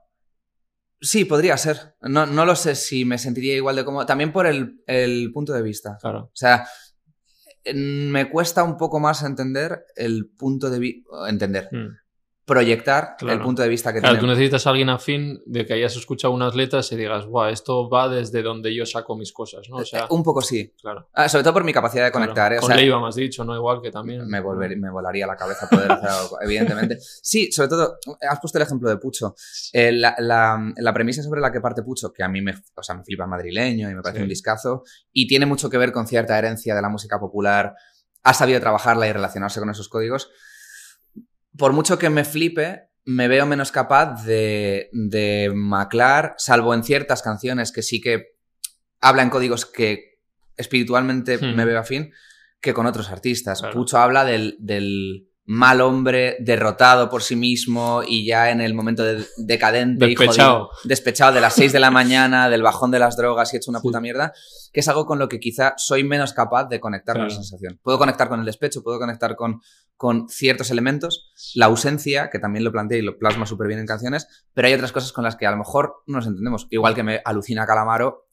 Sí, 1.01 1.25
podría 1.25 1.57
ser. 1.57 1.97
No, 2.03 2.27
no 2.27 2.45
lo 2.47 2.55
sé 2.55 2.75
si 2.77 3.05
me 3.05 3.19
sentiría 3.19 3.57
igual 3.57 3.75
de 3.77 3.85
cómodo. 3.85 4.07
También 4.07 4.33
por 4.33 4.47
el, 4.47 4.83
el 4.87 5.33
punto 5.33 5.53
de 5.53 5.63
vista. 5.63 5.99
Claro. 6.01 6.25
O 6.27 6.31
sea, 6.37 6.67
me 7.75 8.29
cuesta 8.31 8.65
un 8.65 8.77
poco 8.77 9.01
más 9.01 9.23
entender 9.23 9.85
el 9.97 10.27
punto 10.27 10.71
de 10.71 10.79
vista. 10.79 11.29
Entender. 11.29 11.69
Mm. 11.71 12.02
Proyectar 12.45 13.17
el 13.21 13.27
Claro. 13.27 13.45
punto 13.45 13.63
de 13.63 13.69
vista 13.69 13.93
que 13.93 14.01
Claro, 14.01 14.15
tiene. 14.17 14.21
tú 14.21 14.27
necesitas 14.27 14.67
a 14.67 14.71
alguien 14.71 14.89
afín 14.91 15.41
de 15.47 15.65
que 15.65 15.75
hayas 15.75 15.95
escuchado 15.97 16.35
unas 16.35 16.57
letras 16.57 16.91
y 16.91 16.97
digas, 16.97 17.25
Buah, 17.27 17.51
esto 17.51 17.89
va 17.89 18.09
desde 18.09 18.43
donde 18.43 18.75
yo 18.75 18.85
saco 18.85 19.17
mis 19.17 19.33
cosas, 19.33 19.69
¿no? 19.71 19.77
O 19.77 19.85
sea, 19.85 20.01
Eh, 20.01 20.07
Un 20.11 20.25
poco 20.25 20.43
sí. 20.43 20.75
claro. 20.81 21.09
Ah, 21.13 21.29
sobre 21.29 21.45
todo 21.45 21.53
por 21.55 21.65
mi 21.65 21.73
capacidad 21.73 22.05
de 22.05 22.11
claro. 22.11 22.27
conectar. 22.27 22.53
¿eh? 22.53 22.59
O 22.59 22.61
Con 22.61 22.69
sea, 22.69 22.77
Leiva 22.77 23.01
me 23.01 23.07
has 23.09 23.15
dicho, 23.15 23.45
¿no? 23.45 23.55
Igual 23.55 23.81
que 23.81 23.91
también. 23.93 24.27
me, 24.27 24.41
volver- 24.43 24.77
me 24.77 24.91
volaría 24.91 25.27
la 25.27 25.37
cabeza 25.37 25.69
poder 25.69 25.93
hacer 25.93 26.09
algo, 26.11 26.39
evidentemente. 26.43 26.99
Sí, 27.01 27.53
sobre 27.53 27.69
todo, 27.69 27.99
has 28.29 28.41
puesto 28.41 28.59
el 28.59 28.63
ejemplo 28.65 28.89
de 28.89 28.97
Pucho. 28.97 29.35
Eh, 29.73 29.93
la, 29.93 30.17
la- 30.19 30.73
la 30.77 30.93
premisa 30.93 31.23
sobre 31.23 31.41
la 31.41 31.53
que 31.53 31.61
parte 31.61 31.83
Pucho, 31.85 32.13
que 32.13 32.25
a 32.25 32.29
mí 32.29 32.43
me, 32.43 32.55
o 32.75 32.83
sea, 32.83 32.97
me 32.97 33.05
flipa 33.05 33.23
el 33.25 33.31
madrileño 33.31 33.89
y 33.89 33.95
me 33.95 34.03
parece 34.03 34.19
Sí. 34.19 34.23
un 34.25 34.29
discazo, 34.29 34.83
y 35.13 35.29
tiene 35.29 35.47
mucho 35.47 35.71
que 35.71 35.79
ver 35.79 35.93
con 35.93 36.07
cierta 36.09 36.37
herencia 36.37 36.75
de 36.75 36.83
la 36.83 36.89
música 36.89 37.21
popular, 37.21 37.75
ha 38.25 38.35
sabido 38.35 38.61
trabajarla 38.61 39.07
y 39.09 39.13
relacionarse 39.13 39.61
con 39.61 39.71
esos 39.71 39.89
códigos. 39.89 40.31
Por 41.57 41.73
mucho 41.73 41.99
que 41.99 42.11
me 42.11 42.25
flipe, 42.25 42.89
me 43.05 43.29
veo 43.29 43.47
menos 43.47 43.73
capaz 43.73 44.25
de, 44.25 44.89
de 44.93 45.51
maclar, 45.55 46.35
salvo 46.39 46.75
en 46.75 46.85
ciertas 46.85 47.23
canciones 47.23 47.73
que 47.73 47.83
sí 47.83 48.01
que 48.01 48.37
hablan 49.01 49.31
códigos 49.31 49.67
que 49.67 50.21
espiritualmente 50.57 51.39
Hmm. 51.39 51.57
me 51.57 51.65
veo 51.65 51.81
afín, 51.81 52.13
que 52.61 52.73
con 52.73 52.87
otros 52.87 53.11
artistas. 53.11 53.61
Claro. 53.61 53.75
Pucho 53.75 53.99
habla 53.99 54.25
del, 54.25 54.57
del 54.61 55.29
mal 55.45 55.81
hombre 55.81 56.37
derrotado 56.41 57.11
por 57.11 57.23
sí 57.23 57.35
mismo 57.35 58.03
y 58.07 58.25
ya 58.25 58.51
en 58.51 58.61
el 58.61 58.75
momento 58.75 59.03
de- 59.03 59.27
decadente 59.39 60.07
y 60.07 60.11
Despechado. 60.15 60.67
jodido, 60.67 60.71
despechado 60.85 61.33
de 61.35 61.41
las 61.41 61.55
6 61.55 61.73
de 61.73 61.81
la 61.81 61.91
mañana, 61.91 62.49
del 62.49 62.63
bajón 62.63 62.91
de 62.93 63.01
las 63.01 63.17
drogas 63.17 63.53
y 63.53 63.57
hecho 63.57 63.71
una 63.71 63.81
Sí. 63.81 63.89
puta 63.89 64.01
mierda, 64.01 64.33
que 64.73 64.81
es 64.81 64.89
algo 64.89 65.05
con 65.05 65.19
lo 65.19 65.29
que 65.29 65.41
quizá 65.41 65.75
soy 65.77 66.05
menos 66.05 66.33
capaz 66.33 66.69
de 66.69 66.79
conectar 66.79 67.17
con 67.17 67.27
esa 67.27 67.37
sensación. 67.43 67.81
Puedo 67.83 67.99
conectar 67.99 68.29
con 68.29 68.39
el 68.41 68.47
despecho, 68.47 68.83
puedo 68.85 68.99
conectar 69.01 69.35
con, 69.35 69.61
con 69.97 70.29
ciertos 70.29 70.71
elementos, 70.71 71.33
la 71.55 71.67
ausencia, 71.67 72.31
que 72.31 72.39
también 72.39 72.65
lo 72.65 72.71
plantea 72.73 72.99
y 72.99 73.03
lo 73.03 73.19
plasma 73.19 73.45
súper 73.45 73.67
bien 73.67 73.81
en 73.81 73.87
canciones, 73.87 74.27
pero 74.55 74.69
hay 74.69 74.75
otras 74.75 74.93
cosas 74.93 75.13
con 75.13 75.25
las 75.25 75.35
que 75.37 75.47
a 75.47 75.51
lo 75.51 75.57
mejor 75.57 76.03
no 76.07 76.19
nos 76.19 76.27
entendemos. 76.29 76.69
Igual 76.71 76.95
que 76.95 77.03
me 77.03 77.21
alucina 77.25 77.67
Calamaro 77.67 78.27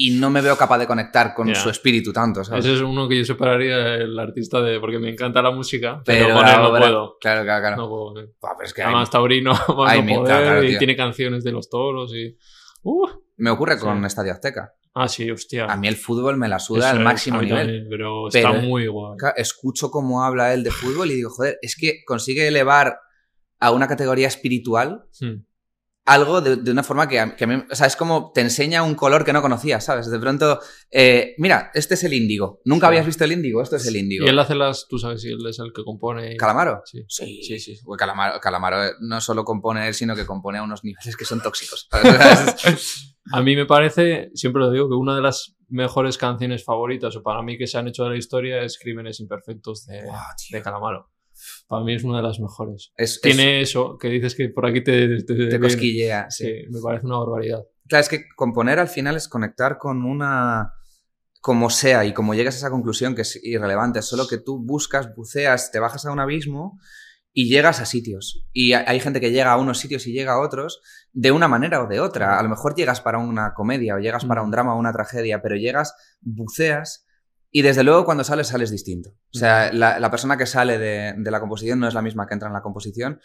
y 0.00 0.12
no 0.12 0.30
me 0.30 0.40
veo 0.40 0.56
capaz 0.56 0.78
de 0.78 0.86
conectar 0.86 1.34
con 1.34 1.48
Ya. 1.48 1.56
su 1.56 1.70
espíritu 1.70 2.12
tanto, 2.12 2.44
¿sabes? 2.44 2.64
Ese 2.64 2.74
es 2.76 2.80
uno 2.82 3.08
que 3.08 3.18
yo 3.18 3.24
separaría 3.24 3.96
el 3.96 4.16
artista 4.18 4.60
de. 4.62 4.78
porque 4.78 4.98
me 5.00 5.10
encanta 5.10 5.42
la 5.42 5.50
música, 5.50 6.00
pero, 6.04 6.26
Pero 6.26 6.36
con 6.36 6.46
él 6.46 6.52
la 6.52 6.58
no 6.58 6.68
obra- 6.68 6.80
puedo. 6.80 7.16
Claro, 7.20 7.42
claro, 7.42 7.60
claro. 7.62 7.76
No 7.76 7.88
puedo. 7.88 8.14
sí. 8.24 8.32
Pero 8.40 8.54
es 8.64 8.72
que 8.74 8.82
hay- 8.82 8.86
Además, 8.86 9.10
Taurino, 9.10 9.50
más 9.76 9.92
hay 9.92 10.02
no 10.02 10.14
poder, 10.20 10.42
claro, 10.44 10.62
y 10.62 10.78
tiene 10.78 10.94
canciones 10.96 11.42
de 11.42 11.50
los 11.52 11.68
toros 11.68 12.14
y. 12.14 12.36
¡Uh! 12.84 13.06
me 13.38 13.50
ocurre 13.50 13.78
con 13.78 14.00
Sí. 14.00 14.06
Estadio 14.06 14.32
Azteca. 14.32 14.72
Ah, 14.94 15.06
sí, 15.08 15.30
hostia. 15.30 15.66
A 15.66 15.76
mí 15.76 15.86
el 15.88 15.96
fútbol 15.96 16.36
me 16.36 16.48
la 16.48 16.58
suda 16.58 16.88
Eso 16.88 16.96
al 16.96 17.04
máximo 17.04 17.40
nivel. 17.42 17.58
también, 17.58 17.86
pero, 17.90 18.24
Pero- 18.32 18.48
está 18.48 18.60
muy 18.66 18.86
guay. 18.88 19.16
Escucho 19.36 19.90
cómo 19.90 20.24
habla 20.24 20.54
él 20.54 20.62
de 20.64 20.70
fútbol 20.70 21.10
y 21.10 21.14
digo, 21.14 21.30
joder, 21.30 21.58
es 21.62 21.76
que 21.76 22.02
consigue 22.04 22.46
elevar 22.48 22.98
a 23.60 23.70
una 23.72 23.86
categoría 23.88 24.26
espiritual 24.28 25.04
Hmm. 25.20 25.42
Algo 26.08 26.40
de, 26.40 26.56
de 26.56 26.70
una 26.70 26.82
forma 26.82 27.06
que 27.08 27.20
a, 27.20 27.36
que 27.36 27.44
a 27.44 27.46
mí, 27.46 27.62
o 27.70 27.74
sea, 27.74 27.86
es 27.86 27.96
como 27.96 28.32
te 28.34 28.40
enseña 28.40 28.82
un 28.82 28.94
color 28.94 29.24
que 29.24 29.32
no 29.32 29.42
conocías, 29.42 29.84
¿sabes? 29.84 30.10
De 30.10 30.18
pronto, 30.18 30.58
eh, 30.90 31.34
mira, 31.38 31.70
este 31.74 31.94
es 31.94 32.04
el 32.04 32.14
índigo. 32.14 32.60
Nunca 32.64 32.86
Sí. 32.86 32.88
habías 32.88 33.06
visto 33.06 33.24
el 33.24 33.32
índigo, 33.32 33.62
esto 33.62 33.76
es 33.76 33.86
el 33.86 33.96
índigo. 33.96 34.24
Y 34.26 34.28
él 34.28 34.38
hace 34.38 34.54
las. 34.54 34.86
Tú 34.88 34.98
sabes 34.98 35.22
si 35.22 35.28
él 35.28 35.46
es 35.48 35.58
el 35.58 35.72
que 35.72 35.84
compone. 35.84 36.36
¿Calamaro? 36.36 36.82
Sí. 36.84 37.04
Sí, 37.08 37.58
Sí, 37.60 37.78
Calamaro, 37.96 38.40
Calamaro 38.40 38.84
eh, 38.84 38.92
no 39.00 39.20
solo 39.20 39.44
compone 39.44 39.86
él, 39.86 39.94
sino 39.94 40.16
que 40.16 40.26
compone 40.26 40.58
a 40.58 40.62
unos 40.62 40.82
niveles 40.84 41.16
que 41.16 41.24
son 41.24 41.40
tóxicos. 41.40 41.88
A 43.32 43.42
mí 43.42 43.54
me 43.56 43.66
parece, 43.66 44.30
siempre 44.34 44.60
lo 44.62 44.70
digo, 44.70 44.88
que 44.88 44.94
una 44.94 45.14
de 45.14 45.20
las 45.20 45.54
mejores 45.68 46.16
canciones 46.16 46.64
favoritas, 46.64 47.14
o 47.16 47.22
para 47.22 47.42
mí 47.42 47.58
que 47.58 47.66
se 47.66 47.76
han 47.76 47.86
hecho 47.86 48.04
de 48.04 48.10
la 48.10 48.16
historia, 48.16 48.62
es 48.62 48.78
Crímenes 48.78 49.20
Imperfectos 49.20 49.84
de 49.86 50.62
Calamaro. 50.62 51.10
Para 51.66 51.84
mí 51.84 51.94
es 51.94 52.04
una 52.04 52.18
de 52.18 52.22
las 52.22 52.40
mejores. 52.40 52.92
Es, 52.96 53.12
es- 53.16 53.20
Tiene 53.20 53.60
eso, 53.60 53.96
que 53.98 54.08
dices 54.08 54.34
que 54.34 54.48
por 54.48 54.66
aquí 54.66 54.82
te, 54.82 55.08
te, 55.18 55.22
te 55.24 55.34
viene. 55.34 55.60
cosquillea. 55.60 56.30
sí. 56.30 56.44
Sí, 56.44 56.52
me 56.70 56.80
parece 56.80 57.06
una 57.06 57.18
barbaridad. 57.18 57.62
Claro, 57.88 58.00
es 58.02 58.08
que 58.08 58.24
componer 58.36 58.78
al 58.78 58.88
final 58.88 59.16
es 59.16 59.28
conectar 59.28 59.78
con 59.78 60.04
una. 60.04 60.72
Como 61.40 61.70
sea 61.70 62.04
y 62.04 62.12
como 62.12 62.34
llegas 62.34 62.56
a 62.56 62.58
esa 62.58 62.70
conclusión 62.70 63.14
que 63.14 63.22
es 63.22 63.38
irrelevante, 63.44 64.00
es 64.00 64.04
solo 64.06 64.26
que 64.26 64.38
tú 64.38 64.58
buscas, 64.62 65.14
buceas, 65.14 65.70
te 65.70 65.78
bajas 65.78 66.04
a 66.04 66.10
un 66.10 66.18
abismo 66.18 66.80
y 67.32 67.48
llegas 67.48 67.80
a 67.80 67.86
sitios. 67.86 68.44
Y 68.52 68.72
ha- 68.72 68.84
hay 68.88 68.98
gente 68.98 69.20
que 69.20 69.30
llega 69.30 69.52
a 69.52 69.56
unos 69.56 69.78
sitios 69.78 70.06
y 70.08 70.12
llega 70.12 70.32
a 70.32 70.40
otros 70.40 70.80
de 71.12 71.30
una 71.30 71.46
manera 71.46 71.80
o 71.82 71.86
de 71.86 72.00
otra. 72.00 72.38
A 72.40 72.42
lo 72.42 72.48
mejor 72.48 72.74
llegas 72.74 73.00
para 73.00 73.18
una 73.18 73.54
comedia 73.54 73.94
o 73.94 73.98
llegas 74.00 74.24
para 74.24 74.42
Mm. 74.42 74.44
un 74.46 74.50
drama 74.50 74.74
o 74.74 74.78
una 74.78 74.92
tragedia, 74.92 75.40
pero 75.40 75.54
llegas, 75.54 75.94
buceas 76.20 77.06
y 77.50 77.62
desde 77.62 77.82
luego 77.82 78.04
cuando 78.04 78.24
sales, 78.24 78.48
sales 78.48 78.70
distinto. 78.70 79.10
O 79.34 79.38
sea, 79.38 79.72
la, 79.72 79.98
la 79.98 80.10
persona 80.10 80.36
que 80.36 80.46
sale 80.46 80.78
de, 80.78 81.14
de 81.16 81.30
la 81.30 81.40
composición 81.40 81.80
no 81.80 81.88
es 81.88 81.94
la 81.94 82.02
misma 82.02 82.26
que 82.26 82.34
entra 82.34 82.48
en 82.48 82.54
la 82.54 82.62
composición, 82.62 83.20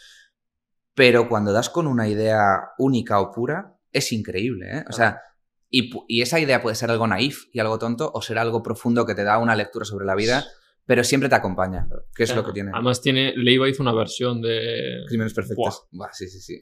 pero 0.96 1.28
cuando 1.28 1.52
das 1.52 1.70
con 1.70 1.88
una 1.88 2.08
idea 2.08 2.70
única 2.78 3.20
o 3.20 3.32
pura, 3.32 3.78
es 3.92 4.12
increíble, 4.12 4.78
¿eh? 4.78 4.86
O 4.90 4.94
sea, 4.94 5.22
y, 5.70 5.92
y 6.08 6.22
esa 6.22 6.40
idea 6.40 6.62
puede 6.62 6.76
ser 6.76 6.92
algo 6.92 7.08
naif 7.08 7.46
y 7.52 7.60
algo 7.60 7.80
tonto 7.80 8.12
o 8.14 8.22
ser 8.22 8.38
algo 8.38 8.62
profundo 8.62 9.06
que 9.06 9.16
te 9.16 9.24
da 9.24 9.40
una 9.40 9.56
lectura 9.56 9.86
sobre 9.86 10.06
la 10.06 10.16
vida, 10.16 10.46
pero 10.86 11.04
siempre 11.04 11.30
te 11.30 11.36
acompaña, 11.36 11.88
que 12.16 12.24
es 12.24 12.36
lo 12.36 12.44
que 12.46 12.52
tiene. 12.52 12.72
Además, 12.74 13.02
tiene, 13.02 13.34
Leiva 13.36 13.68
hizo 13.70 13.82
una 13.82 13.94
versión 13.94 14.42
de. 14.42 15.04
Crímenes 15.08 15.34
perfectos. 15.34 15.88
Buah, 15.92 16.12
sí, 16.12 16.28
sí, 16.28 16.42
sí. 16.42 16.62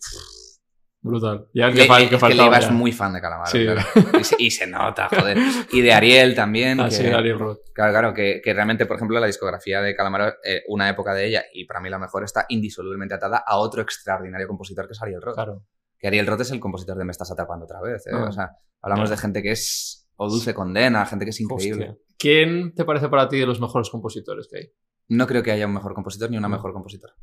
Brutal. 1.04 1.48
Ya 1.54 1.68
el 1.68 1.74
que, 1.74 1.82
es 1.82 2.10
que 2.10 2.18
que. 2.28 2.34
Leiva 2.36 2.58
es 2.60 2.66
ya. 2.66 2.72
muy 2.72 2.92
fan 2.92 3.14
de 3.14 3.22
Calamaro, 3.22 3.50
Sí. 3.50 3.64
claro. 3.66 3.82
Y 4.20 4.24
se, 4.24 4.36
y 4.38 4.52
se 4.52 4.68
nota, 4.68 5.10
joder. 5.10 5.36
Y 5.72 5.82
de 5.82 5.94
Ariel 5.94 6.36
también. 6.36 6.80
Ah, 6.80 6.86
que- 6.90 6.92
sí, 6.96 7.08
Ariel 7.08 7.40
Roth. 7.40 7.60
Claro, 7.74 7.92
claro, 7.92 8.14
que, 8.14 8.40
que 8.44 8.54
realmente, 8.54 8.86
por 8.86 8.98
ejemplo, 8.98 9.20
la 9.20 9.26
discografía 9.26 9.82
de 9.82 9.96
Calamaro, 9.96 10.36
eh, 10.46 10.62
una 10.68 10.88
época 10.90 11.14
de 11.16 11.26
ella, 11.26 11.44
y 11.54 11.66
para 11.66 11.80
mí 11.82 11.90
la 11.90 11.98
mejor, 11.98 12.24
está 12.24 12.46
indisolublemente 12.50 13.16
atada 13.16 13.44
a 13.46 13.58
otro 13.58 13.82
extraordinario 13.82 14.48
compositor 14.48 14.86
que 14.86 14.94
es 14.94 15.02
Ariel 15.02 15.22
Roth. 15.24 15.34
Claro. 15.36 15.66
Que 15.98 16.08
Ariel 16.08 16.28
Roth 16.28 16.42
es 16.42 16.52
el 16.52 16.60
compositor 16.60 16.96
de 16.98 17.06
Me 17.06 17.12
estás 17.12 17.32
atrapando 17.32 17.66
otra 17.66 17.82
vez. 17.82 18.06
¿eh? 18.06 18.12
Ah. 18.14 18.26
O 18.30 18.32
sea, 18.32 18.52
hablamos 18.82 19.10
de 19.10 19.18
gente 19.18 19.42
que 19.42 19.52
es. 19.52 20.08
O 20.18 20.30
Dulce 20.30 20.54
Condena, 20.54 21.04
gente 21.08 21.26
que 21.26 21.32
es 21.32 21.42
increíble. 21.42 21.90
Hostia. 21.90 22.06
¿Quién 22.20 22.76
te 22.76 22.86
parece 22.86 23.10
para 23.10 23.28
ti 23.28 23.40
de 23.40 23.48
los 23.48 23.60
mejores 23.60 23.90
compositores 23.90 24.48
que 24.52 24.58
hay? 24.60 24.72
No 25.08 25.26
creo 25.26 25.42
que 25.42 25.52
haya 25.52 25.66
un 25.66 25.74
mejor 25.74 25.96
compositor 25.96 26.30
ni 26.30 26.38
una 26.38 26.48
mejor 26.48 26.74
compositora. 26.74 27.14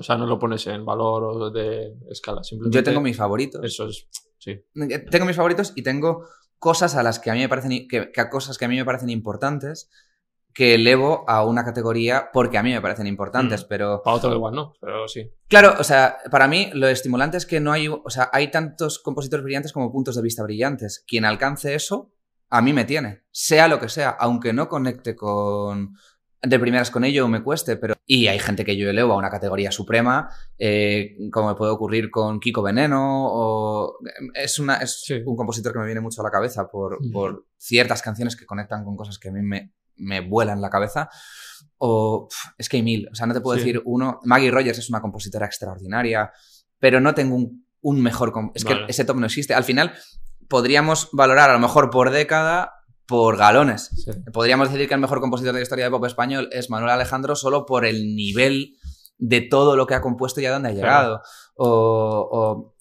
O 0.00 0.02
sea, 0.02 0.16
no 0.16 0.26
lo 0.26 0.38
pones 0.38 0.66
en 0.66 0.84
valor 0.84 1.22
o 1.24 1.50
de 1.50 1.94
escala. 2.10 2.42
Simplemente. 2.42 2.76
Yo 2.78 2.82
tengo 2.82 3.00
mis 3.00 3.16
favoritos. 3.16 3.62
Eso 3.64 3.86
es. 3.88 4.08
Sí. 4.38 4.52
Eh, 4.52 4.98
Tengo 5.10 5.26
mis 5.26 5.36
favoritos 5.36 5.72
y 5.76 5.82
tengo 5.82 6.26
cosas 6.58 6.94
a 6.96 7.02
las 7.02 7.18
que 7.20 7.30
a 7.30 7.34
mí 7.34 7.40
me 7.40 7.48
parecen 7.48 7.86
que, 7.86 8.10
que 8.10 8.20
a 8.20 8.30
cosas 8.30 8.56
que 8.58 8.64
a 8.64 8.68
mí 8.68 8.76
me 8.76 8.84
parecen 8.84 9.10
importantes 9.10 9.90
que 10.52 10.74
elevo 10.74 11.24
a 11.28 11.44
una 11.44 11.64
categoría 11.64 12.30
porque 12.32 12.58
a 12.58 12.62
mí 12.62 12.72
me 12.72 12.80
parecen 12.80 13.06
importantes, 13.06 13.62
Mm. 13.62 13.66
pero 13.68 14.02
Para 14.02 14.16
otro 14.16 14.34
igual 14.34 14.54
no, 14.54 14.72
pero 14.80 15.06
sí. 15.06 15.30
claro, 15.46 15.74
o 15.78 15.84
sea, 15.84 16.16
para 16.30 16.48
mí 16.48 16.70
lo 16.74 16.88
estimulante 16.88 17.36
es 17.36 17.46
que 17.46 17.60
no 17.60 17.70
hay, 17.70 17.86
o 17.86 18.02
sea, 18.10 18.30
hay 18.32 18.50
tantos 18.50 18.98
compositores 18.98 19.44
brillantes 19.44 19.72
como 19.72 19.92
puntos 19.92 20.16
de 20.16 20.22
vista 20.22 20.42
brillantes. 20.42 21.04
Quien 21.06 21.24
alcance 21.24 21.74
eso 21.74 22.10
a 22.48 22.62
mí 22.62 22.72
me 22.72 22.84
tiene, 22.84 23.22
sea 23.30 23.68
lo 23.68 23.78
que 23.78 23.88
sea, 23.88 24.10
aunque 24.10 24.52
no 24.52 24.68
conecte 24.68 25.14
con 25.14 25.94
de 26.42 26.58
primeras 26.58 26.90
con 26.90 27.04
ello 27.04 27.28
me 27.28 27.42
cueste, 27.42 27.76
pero 27.76 27.94
y 28.06 28.26
hay 28.28 28.38
gente 28.38 28.64
que 28.64 28.76
yo 28.76 28.88
elevo 28.88 29.12
a 29.12 29.16
una 29.16 29.28
categoría 29.30 29.70
suprema, 29.70 30.30
eh, 30.58 31.16
como 31.32 31.48
me 31.48 31.54
puede 31.54 31.70
ocurrir 31.72 32.10
con 32.10 32.40
Kiko 32.40 32.62
Veneno 32.62 33.26
o 33.30 33.98
es 34.34 34.58
una 34.58 34.76
es 34.76 35.02
Sí. 35.04 35.20
un 35.26 35.36
compositor 35.36 35.72
que 35.72 35.78
me 35.80 35.84
viene 35.86 36.00
mucho 36.00 36.22
a 36.22 36.24
la 36.24 36.30
cabeza 36.30 36.66
por, 36.68 36.98
por 37.12 37.44
ciertas 37.58 38.00
canciones 38.02 38.36
que 38.36 38.46
conectan 38.46 38.84
con 38.84 38.96
cosas 38.96 39.18
que 39.18 39.28
a 39.28 39.32
mí 39.32 39.42
me, 39.42 39.72
me 39.96 40.20
vuelan 40.20 40.60
la 40.62 40.70
cabeza. 40.70 41.08
O 41.76 42.28
es 42.58 42.68
que 42.68 42.78
hay 42.78 42.82
mil, 42.82 43.08
o 43.10 43.14
sea, 43.14 43.26
no 43.26 43.34
te 43.34 43.40
puedo 43.40 43.58
Sí. 43.58 43.64
decir 43.64 43.82
uno. 43.84 44.20
Maggie 44.24 44.50
Rogers 44.50 44.78
es 44.78 44.88
una 44.90 45.00
compositora 45.00 45.46
extraordinaria, 45.46 46.32
pero 46.78 47.00
no 47.00 47.14
tengo 47.14 47.36
un, 47.36 47.66
un 47.82 48.00
mejor. 48.02 48.32
Es 48.54 48.64
Vale. 48.64 48.86
que 48.86 48.90
ese 48.90 49.04
top 49.04 49.16
no 49.16 49.26
existe. 49.26 49.54
Al 49.54 49.64
final 49.64 49.92
podríamos 50.48 51.08
valorar 51.12 51.50
a 51.50 51.52
lo 51.52 51.58
mejor 51.58 51.90
por 51.90 52.10
década 52.10 52.72
por 53.10 53.36
galones. 53.36 53.90
sí. 53.96 54.12
Podríamos 54.32 54.70
decir 54.70 54.86
que 54.86 54.94
el 54.94 55.00
mejor 55.00 55.20
compositor 55.20 55.52
de 55.52 55.58
la 55.58 55.64
historia 55.64 55.86
de 55.86 55.90
pop 55.90 56.04
español 56.04 56.48
es 56.52 56.70
Manuel 56.70 56.92
Alejandro 56.92 57.34
solo 57.34 57.66
por 57.66 57.84
el 57.84 58.14
nivel 58.14 58.76
de 59.18 59.40
todo 59.40 59.74
lo 59.74 59.88
que 59.88 59.94
ha 59.94 60.00
compuesto 60.00 60.40
y 60.40 60.46
a 60.46 60.52
dónde 60.52 60.68
ha 60.68 60.72
llegado. 60.72 61.22
O, 61.56 62.28
o, 62.30 62.74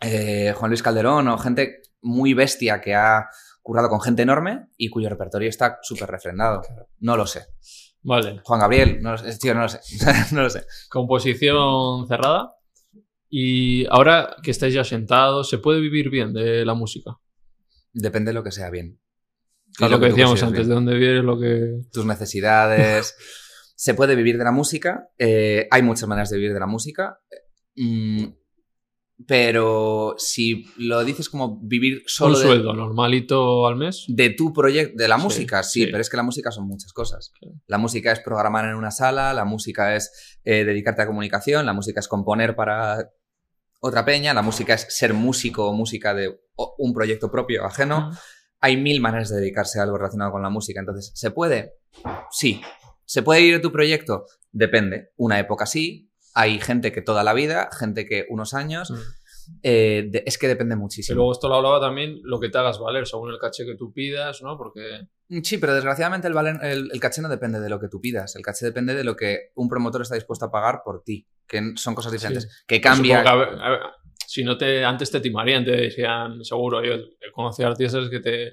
eh, 0.00 0.52
Juan 0.56 0.70
Luis 0.70 0.82
Calderón 0.82 1.28
o 1.28 1.38
gente 1.38 1.82
muy 2.02 2.34
bestia 2.34 2.80
que 2.80 2.96
ha 2.96 3.28
currado 3.62 3.88
con 3.88 4.00
gente 4.00 4.22
enorme 4.22 4.66
y 4.76 4.90
cuyo 4.90 5.08
repertorio 5.08 5.48
está 5.48 5.78
súper 5.82 6.10
refrendado. 6.10 6.62
No 6.98 7.16
lo 7.16 7.28
sé. 7.28 7.46
Vale. 8.02 8.40
Juan 8.42 8.58
Gabriel, 8.58 8.98
no 9.00 9.12
lo 9.12 9.18
sé. 9.18 9.38
Tío, 9.38 9.54
no 9.54 9.62
lo 9.62 9.68
sé. 9.68 9.78
no 10.32 10.42
lo 10.42 10.50
sé. 10.50 10.66
Composición 10.90 12.08
cerrada. 12.08 12.56
Y 13.28 13.86
ahora 13.86 14.34
que 14.42 14.50
estáis 14.50 14.74
ya 14.74 14.82
sentados, 14.82 15.48
¿se 15.48 15.58
puede 15.58 15.80
vivir 15.80 16.10
bien 16.10 16.32
de 16.32 16.64
la 16.64 16.74
música? 16.74 17.20
Depende 17.92 18.30
de 18.30 18.34
lo 18.34 18.42
que 18.42 18.50
sea 18.50 18.68
bien. 18.68 18.98
Claro, 19.76 19.94
lo 19.96 20.00
que 20.00 20.06
decíamos 20.08 20.42
antes, 20.42 20.66
de 20.68 20.74
dónde 20.74 20.94
viene 20.96 21.22
lo 21.22 21.38
que. 21.38 21.80
tus 21.92 22.04
necesidades. 22.06 23.14
Se 23.76 23.92
puede 23.94 24.14
vivir 24.16 24.38
de 24.38 24.44
la 24.44 24.52
música. 24.52 25.08
eh, 25.18 25.68
hay 25.70 25.82
muchas 25.82 26.08
maneras 26.08 26.30
de 26.30 26.36
vivir 26.38 26.54
de 26.54 26.60
la 26.60 26.66
música. 26.66 27.18
Mm, 27.76 28.24
pero 29.26 30.14
si 30.18 30.64
lo 30.76 31.02
dices 31.04 31.28
como 31.30 31.58
vivir 31.62 32.02
solo 32.06 32.34
Un 32.34 32.40
de, 32.40 32.46
sueldo 32.46 32.72
normalito 32.74 33.66
al 33.66 33.76
mes. 33.76 34.04
de 34.08 34.30
tu 34.30 34.52
proyecto, 34.52 34.94
de 34.96 35.08
la 35.08 35.16
música, 35.16 35.62
sí, 35.62 35.80
sí. 35.84 35.86
pero 35.86 36.00
es 36.02 36.10
que 36.10 36.16
la 36.18 36.22
música 36.22 36.50
son 36.50 36.66
muchas 36.66 36.92
cosas. 36.92 37.32
La 37.66 37.78
música 37.78 38.12
es 38.12 38.20
programar 38.20 38.66
en 38.66 38.74
una 38.74 38.90
sala, 38.90 39.32
la 39.32 39.44
música 39.46 39.96
es 39.96 40.38
eh, 40.44 40.64
dedicarte 40.64 41.02
a 41.02 41.06
comunicación, 41.06 41.64
la 41.64 41.72
música 41.72 42.00
es 42.00 42.08
componer 42.08 42.54
para 42.54 43.10
otra 43.80 44.04
peña, 44.04 44.34
la 44.34 44.42
música 44.42 44.74
es 44.74 44.86
ser 44.90 45.14
músico 45.14 45.66
o 45.68 45.72
música 45.72 46.12
de 46.14 46.38
o- 46.56 46.74
un 46.78 46.92
proyecto 46.92 47.30
propio 47.30 47.64
ajeno. 47.64 48.10
Ah, 48.12 48.18
Hay 48.66 48.76
mil 48.76 49.00
maneras 49.00 49.28
de 49.30 49.36
dedicarse 49.36 49.78
a 49.78 49.84
algo 49.84 49.96
relacionado 49.96 50.32
con 50.32 50.42
la 50.42 50.50
música, 50.50 50.80
entonces, 50.80 51.12
¿se 51.14 51.30
puede? 51.30 51.74
Sí. 52.30 52.60
¿Se 53.04 53.22
puede 53.22 53.40
ir 53.42 53.54
de 53.54 53.60
tu 53.60 53.70
proyecto? 53.70 54.26
Depende. 54.50 55.10
Una 55.16 55.38
época 55.38 55.66
sí, 55.66 56.10
hay 56.34 56.58
gente 56.58 56.90
que 56.90 57.00
toda 57.00 57.22
la 57.22 57.32
vida, 57.32 57.68
gente 57.78 58.06
que 58.06 58.26
unos 58.28 58.54
años. 58.54 58.90
mm. 58.90 58.94
eh, 59.62 60.08
de- 60.10 60.24
es 60.26 60.38
que 60.38 60.48
depende 60.48 60.74
Y 60.74 60.78
muchísimo. 60.78 61.14
luego 61.16 61.30
esto 61.30 61.48
lo 61.48 61.54
hablaba 61.54 61.78
también 61.80 62.18
lo 62.24 62.40
que 62.40 62.48
te 62.48 62.58
hagas 62.58 62.80
valer, 62.80 63.06
según 63.06 63.30
el 63.30 63.38
caché 63.38 63.64
que 63.64 63.76
tú 63.76 63.92
pidas, 63.92 64.42
¿no? 64.42 64.58
Porque 64.58 65.06
Sí, 65.44 65.58
pero 65.58 65.72
desgraciadamente 65.72 66.26
el, 66.26 66.34
valen- 66.34 66.58
el, 66.64 66.90
el 66.92 67.00
caché 67.00 67.22
no 67.22 67.28
depende 67.28 67.60
de 67.60 67.68
lo 67.68 67.78
que 67.78 67.86
tú 67.88 68.00
pidas. 68.00 68.34
El 68.34 68.42
caché 68.42 68.64
depende 68.66 68.94
de 68.94 69.04
lo 69.04 69.14
que 69.14 69.52
un 69.54 69.68
promotor 69.68 70.02
está 70.02 70.16
dispuesto 70.16 70.46
a 70.46 70.50
pagar 70.50 70.82
por 70.84 71.04
ti, 71.04 71.28
que 71.46 71.60
son 71.76 71.94
cosas 71.94 72.10
diferentes. 72.10 72.64
Que 72.66 72.80
cambia. 72.80 73.18
Supongo 73.22 73.38
que, 73.44 73.44
a 73.44 73.50
ver, 73.52 73.62
a 73.62 73.70
ver, 73.70 73.80
si 74.26 74.44
no 74.44 74.56
te 74.56 74.84
antes 74.84 75.10
te 75.10 75.20
timarían, 75.20 75.64
te 75.64 75.72
decían, 75.72 76.44
seguro, 76.44 76.84
yo 76.84 76.94
he 76.94 77.32
conocido 77.32 77.68
artistas 77.68 78.08
que 78.10 78.20
te 78.20 78.52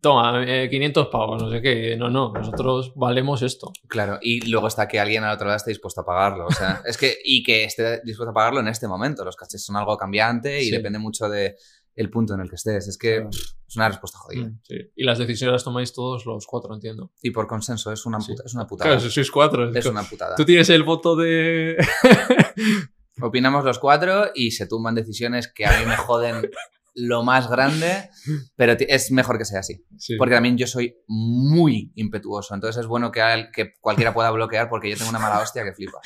toma 0.00 0.44
eh, 0.46 0.68
500 0.70 1.08
pavos, 1.08 1.42
no 1.42 1.50
sé 1.50 1.60
qué. 1.60 1.96
No, 1.96 2.08
no, 2.10 2.32
nosotros 2.32 2.92
valemos 2.96 3.42
esto. 3.42 3.70
Claro, 3.88 4.18
y 4.22 4.48
luego 4.50 4.66
está 4.68 4.88
que 4.88 4.98
alguien 4.98 5.24
al 5.24 5.34
otro 5.34 5.46
lado 5.46 5.56
esté 5.58 5.70
dispuesto 5.70 6.00
a 6.00 6.06
pagarlo. 6.06 6.46
O 6.46 6.50
sea, 6.50 6.82
es 6.86 6.96
que, 6.96 7.16
y 7.24 7.42
que 7.42 7.64
esté 7.64 8.00
dispuesto 8.04 8.30
a 8.30 8.34
pagarlo 8.34 8.60
en 8.60 8.68
este 8.68 8.88
momento. 8.88 9.24
Los 9.24 9.36
cachés 9.36 9.64
son 9.64 9.76
algo 9.76 9.96
cambiante 9.96 10.60
y 10.60 10.66
Sí. 10.66 10.70
depende 10.70 10.98
mucho 10.98 11.28
de 11.28 11.56
el 11.96 12.10
punto 12.10 12.34
en 12.34 12.40
el 12.40 12.48
que 12.48 12.56
estés. 12.56 12.88
Es 12.88 12.98
que 12.98 13.16
Claro. 13.16 13.30
es 13.30 13.76
una 13.76 13.88
respuesta 13.88 14.18
jodida. 14.18 14.46
Mm, 14.46 14.60
sí. 14.64 14.74
Y 14.96 15.04
las 15.04 15.18
decisiones 15.18 15.52
las 15.52 15.64
tomáis 15.64 15.92
todos 15.92 16.24
los 16.26 16.44
cuatro, 16.46 16.74
entiendo. 16.74 17.12
Y 17.22 17.30
por 17.30 17.46
consenso, 17.46 17.92
es 17.92 18.04
una, 18.06 18.20
Sí. 18.20 18.32
puta- 18.32 18.42
es 18.46 18.54
una 18.54 18.66
putada. 18.66 18.90
Claro, 18.90 19.00
si 19.00 19.10
sois 19.10 19.30
cuatro. 19.30 19.70
es 19.72 19.86
una 19.86 20.02
putada. 20.02 20.34
Tú 20.34 20.44
tienes 20.44 20.70
el 20.70 20.82
voto 20.82 21.14
de. 21.14 21.76
Opinamos 23.20 23.64
los 23.64 23.78
cuatro 23.78 24.30
y 24.34 24.50
se 24.52 24.66
tumban 24.66 24.94
decisiones 24.94 25.46
que 25.52 25.66
a 25.66 25.78
mí 25.78 25.86
me 25.86 25.96
joden 25.96 26.50
lo 26.96 27.22
más 27.24 27.48
grande, 27.50 28.08
pero 28.56 28.74
es 28.78 29.10
mejor 29.10 29.38
que 29.38 29.44
sea 29.44 29.60
así. 29.60 29.84
Sí. 29.98 30.16
Porque 30.16 30.34
también 30.34 30.56
yo 30.56 30.66
soy 30.66 30.96
muy 31.08 31.92
impetuoso, 31.96 32.54
entonces 32.54 32.80
es 32.82 32.86
bueno 32.86 33.10
que, 33.10 33.20
al- 33.20 33.50
que 33.50 33.72
cualquiera 33.80 34.14
pueda 34.14 34.30
bloquear 34.30 34.68
porque 34.68 34.90
yo 34.90 34.96
tengo 34.96 35.10
una 35.10 35.18
mala 35.18 35.40
hostia 35.40 35.64
que 35.64 35.72
flipa. 35.74 35.98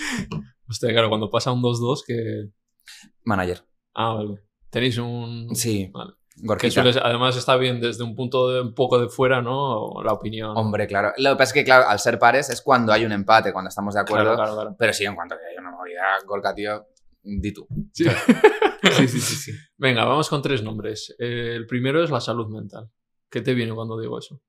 Hostia, 0.68 0.90
claro, 0.90 1.08
cuando 1.08 1.30
pasa 1.30 1.52
un 1.52 1.62
2-2 1.62 2.00
que... 2.06 2.48
Manager. 3.24 3.64
Ah, 3.94 4.14
vale. 4.14 4.40
Tenéis 4.70 4.98
un... 4.98 5.54
Sí, 5.54 5.90
Vale. 5.92 6.12
Que 6.60 6.70
además 7.02 7.36
está 7.36 7.56
bien 7.56 7.80
desde 7.80 8.04
un 8.04 8.14
punto 8.14 8.48
de 8.48 8.60
un 8.60 8.72
poco 8.72 9.00
de 9.00 9.08
fuera, 9.08 9.42
¿no? 9.42 9.90
La 10.04 10.12
opinión. 10.12 10.56
Hombre, 10.56 10.86
claro. 10.86 11.12
Lo 11.16 11.30
que 11.30 11.36
pasa 11.36 11.50
es 11.50 11.52
que, 11.52 11.64
claro, 11.64 11.88
al 11.88 11.98
ser 11.98 12.16
pares 12.20 12.48
es 12.48 12.62
cuando 12.62 12.92
hay 12.92 13.04
un 13.04 13.10
empate, 13.10 13.52
cuando 13.52 13.70
estamos 13.70 13.94
de 13.94 14.00
acuerdo. 14.02 14.36
Claro, 14.36 14.36
claro, 14.36 14.54
claro. 14.54 14.76
Pero 14.78 14.92
sí, 14.92 15.04
en 15.04 15.16
cuanto 15.16 15.34
que 15.34 15.44
haya 15.50 15.60
una 15.60 15.72
movida, 15.76 16.00
Gorka, 16.24 16.54
tío, 16.54 16.86
di 17.40 17.52
tú. 17.52 17.66
Sí. 17.92 18.04
Sí, 18.96 19.08
sí, 19.08 19.20
sí, 19.20 19.34
sí. 19.34 19.52
Venga, 19.76 20.04
vamos 20.04 20.28
con 20.28 20.40
tres 20.40 20.62
nombres. 20.62 21.12
Eh, 21.18 21.54
el 21.56 21.66
primero 21.66 22.02
es 22.02 22.10
la 22.10 22.20
salud 22.20 22.46
mental. 22.48 22.88
¿Qué 23.28 23.40
te 23.40 23.52
viene 23.52 23.74
cuando 23.74 23.98
digo 24.00 24.16
eso? 24.20 24.40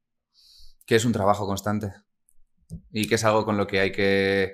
Que 0.86 0.95
es 0.95 1.03
un 1.03 1.11
trabajo 1.11 1.47
constante. 1.47 1.91
Y 2.91 3.07
que 3.07 3.15
es 3.15 3.23
algo 3.25 3.45
con 3.45 3.57
lo 3.57 3.65
que 3.65 3.80
hay 3.80 3.91
que, 3.91 4.53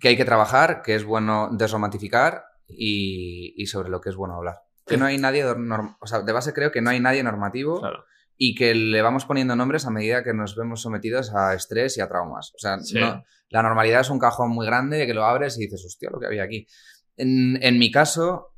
que, 0.00 0.08
hay 0.08 0.16
que 0.16 0.24
trabajar, 0.24 0.82
que 0.82 0.94
es 0.94 1.02
bueno 1.04 1.48
desromantificar 1.50 2.44
y, 2.68 3.60
y 3.60 3.66
sobre 3.66 3.88
lo 3.90 4.00
que 4.00 4.10
es 4.10 4.14
bueno 4.16 4.36
hablar. 4.36 4.58
Que 4.86 4.96
no 4.96 5.04
hay 5.04 5.18
nadie, 5.18 5.44
o 5.44 6.06
sea, 6.06 6.22
de 6.22 6.32
base 6.32 6.52
creo 6.52 6.70
que 6.70 6.80
no 6.80 6.90
hay 6.90 7.00
nadie 7.00 7.24
normativo 7.24 7.80
Claro. 7.80 8.04
y 8.36 8.54
que 8.54 8.76
le 8.76 9.02
vamos 9.02 9.24
poniendo 9.24 9.56
nombres 9.56 9.84
a 9.84 9.90
medida 9.90 10.22
que 10.22 10.32
nos 10.32 10.54
vemos 10.54 10.80
sometidos 10.80 11.34
a 11.34 11.54
estrés 11.54 11.98
y 11.98 12.00
a 12.00 12.08
traumas. 12.08 12.52
O 12.54 12.58
sea, 12.58 12.78
Sí. 12.78 13.00
no- 13.00 13.24
la 13.50 13.62
normalidad 13.64 14.02
es 14.02 14.10
un 14.10 14.20
cajón 14.20 14.50
muy 14.50 14.64
grande 14.64 15.06
que 15.06 15.14
lo 15.14 15.24
abres 15.24 15.58
y 15.58 15.62
dices, 15.62 15.84
hostia, 15.84 16.08
lo 16.12 16.20
que 16.20 16.26
había 16.26 16.44
aquí. 16.44 16.66
En, 17.20 17.78
mi 17.80 17.90
caso, 17.90 18.54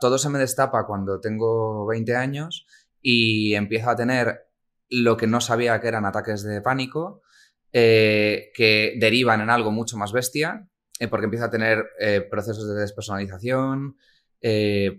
todo 0.00 0.16
se 0.16 0.30
me 0.30 0.38
destapa 0.38 0.86
cuando 0.86 1.20
tengo 1.20 1.86
20 1.86 2.16
años 2.16 2.66
y 3.02 3.54
empiezo 3.54 3.90
a 3.90 3.96
tener 3.96 4.46
lo 4.88 5.18
que 5.18 5.26
no 5.26 5.42
sabía 5.42 5.78
que 5.82 5.88
eran 5.88 6.06
ataques 6.06 6.42
de 6.42 6.62
pánico, 6.62 7.22
eh, 7.74 8.52
que 8.54 8.96
derivan 8.98 9.42
en 9.42 9.50
algo 9.50 9.70
mucho 9.70 9.98
más 9.98 10.12
bestia, 10.12 10.66
eh, 10.98 11.08
porque 11.08 11.26
empiezo 11.26 11.44
a 11.44 11.50
tener 11.50 11.90
eh, 12.00 12.22
procesos 12.22 12.66
de 12.66 12.80
despersonalización, 12.80 13.96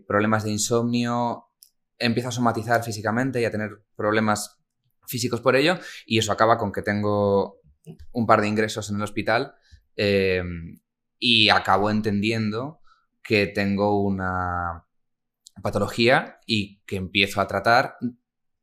problemas 0.08 0.44
de 0.44 0.52
insomnio, 0.52 1.48
empiezo 1.98 2.30
a 2.30 2.32
somatizar 2.32 2.84
físicamente 2.84 3.42
y 3.42 3.46
a 3.46 3.52
tener 3.52 3.82
problemas 3.96 4.60
físicos 5.08 5.42
por 5.42 5.56
ello, 5.56 5.80
y 6.06 6.20
eso 6.20 6.32
acaba 6.32 6.60
con 6.60 6.72
que 6.72 6.84
tengo 6.84 7.62
un 8.12 8.28
par 8.28 8.42
de 8.42 8.48
ingresos 8.48 8.92
en 8.92 8.98
el 8.98 9.02
hospital 9.02 9.56
y 11.18 11.50
acabo 11.50 11.90
entendiendo 11.90 12.81
que 13.24 13.48
tengo 13.48 14.02
una 14.02 14.86
patología 15.62 16.40
y 16.46 16.82
que 16.86 16.96
empiezo 16.96 17.42
a 17.42 17.48
tratar 17.48 17.98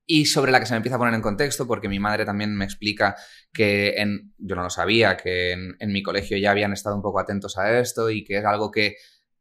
y 0.06 0.24
sobre 0.24 0.50
la 0.52 0.58
que 0.58 0.66
se 0.66 0.72
me 0.72 0.78
empieza 0.78 0.96
a 0.96 0.98
poner 0.98 1.14
en 1.14 1.20
contexto 1.20 1.66
porque 1.66 1.88
mi 1.88 1.98
madre 1.98 2.24
también 2.24 2.56
me 2.56 2.64
explica 2.64 3.14
que 3.52 3.94
yo 4.38 4.56
no 4.56 4.62
lo 4.62 4.70
sabía, 4.70 5.16
que 5.16 5.52
en, 5.52 5.76
en 5.78 5.92
mi 5.92 6.02
colegio 6.02 6.38
ya 6.38 6.50
habían 6.50 6.72
estado 6.72 6.96
un 6.96 7.02
poco 7.02 7.20
atentos 7.20 7.58
a 7.58 7.78
esto 7.78 8.08
y 8.10 8.24
que 8.24 8.38
es 8.38 8.44
algo 8.44 8.70
que 8.70 8.96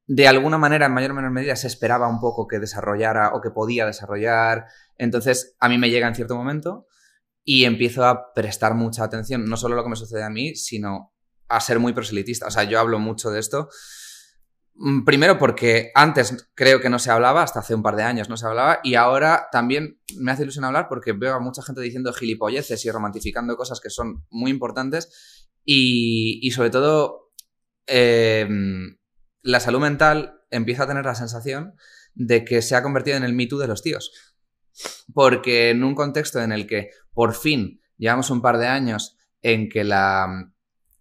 de 0.07 0.25
alguna 0.25 0.57
manera, 0.57 0.85
en 0.85 0.93
mayor 0.93 1.11
o 1.11 1.15
menor 1.15 1.31
medida, 1.31 1.55
se 1.57 1.67
esperaba 1.67 2.07
un 2.07 2.21
poco 2.21 2.47
que 2.47 2.59
desarrollara 2.59 3.33
o 3.33 3.41
que 3.41 3.51
podía 3.51 3.85
desarrollar. 3.85 4.65
Entonces, 4.97 5.55
a 5.59 5.67
mí 5.67 5.77
me 5.77 5.89
llega 5.89 6.07
en 6.07 6.15
cierto 6.15 6.35
momento 6.35 6.87
y 7.43 7.65
empiezo 7.65 8.05
a 8.05 8.33
prestar 8.33 8.73
mucha 8.73 9.03
atención, 9.03 9.45
no 9.45 9.57
solo 9.57 9.73
a 9.73 9.77
lo 9.77 9.83
que 9.83 9.89
me 9.89 9.95
sucede 9.97 10.23
a 10.23 10.29
mí, 10.29 10.55
sino 10.55 11.13
a 11.49 11.59
ser 11.59 11.79
muy 11.79 11.91
proselitista. 11.91 12.47
O 12.47 12.51
sea, 12.51 12.63
yo 12.63 12.79
hablo 12.79 12.99
mucho 12.99 13.31
de 13.31 13.39
esto. 13.41 13.67
Mm, 14.79 15.03
Primero 15.05 15.37
porque 15.39 15.91
antes 15.95 16.49
creo 16.53 16.79
que 16.79 16.89
no 16.89 16.99
se 16.99 17.11
hablaba, 17.11 17.43
hasta 17.43 17.59
hace 17.59 17.73
un 17.75 17.83
par 17.83 17.95
de 17.95 18.03
años 18.03 18.29
no 18.29 18.37
se 18.37 18.45
hablaba, 18.45 18.79
y 18.83 18.95
ahora 18.95 19.47
también 19.51 19.99
me 20.17 20.31
hace 20.31 20.43
ilusión 20.43 20.65
hablar 20.65 20.87
porque 20.87 21.13
veo 21.13 21.33
a 21.33 21.39
mucha 21.39 21.63
gente 21.63 21.81
diciendo 21.81 22.13
gilipolleces 22.13 22.85
y 22.85 22.91
romantificando 22.91 23.57
cosas 23.57 23.79
que 23.79 23.89
son 23.89 24.25
muy 24.29 24.51
importantes 24.51 25.47
y, 25.63 26.39
y 26.41 26.51
sobre 26.51 26.69
todo 26.69 27.31
eh, 27.87 28.47
la 29.41 29.59
salud 29.59 29.79
mental 29.79 30.41
empieza 30.51 30.83
a 30.83 30.87
tener 30.87 31.05
la 31.05 31.15
sensación 31.15 31.73
de 32.13 32.45
que 32.45 32.61
se 32.61 32.75
ha 32.75 32.83
convertido 32.83 33.17
en 33.17 33.23
el 33.23 33.33
Me 33.33 33.47
Too 33.47 33.59
de 33.59 33.67
los 33.67 33.81
tíos. 33.81 34.11
Porque 35.13 35.71
en 35.71 35.83
un 35.83 35.95
contexto 35.95 36.41
en 36.41 36.51
el 36.51 36.67
que 36.67 36.91
por 37.13 37.33
fin 37.33 37.81
llevamos 37.97 38.29
un 38.29 38.41
par 38.41 38.57
de 38.57 38.67
años 38.67 39.17
en 39.41 39.69
que 39.69 39.83
la, 39.83 40.51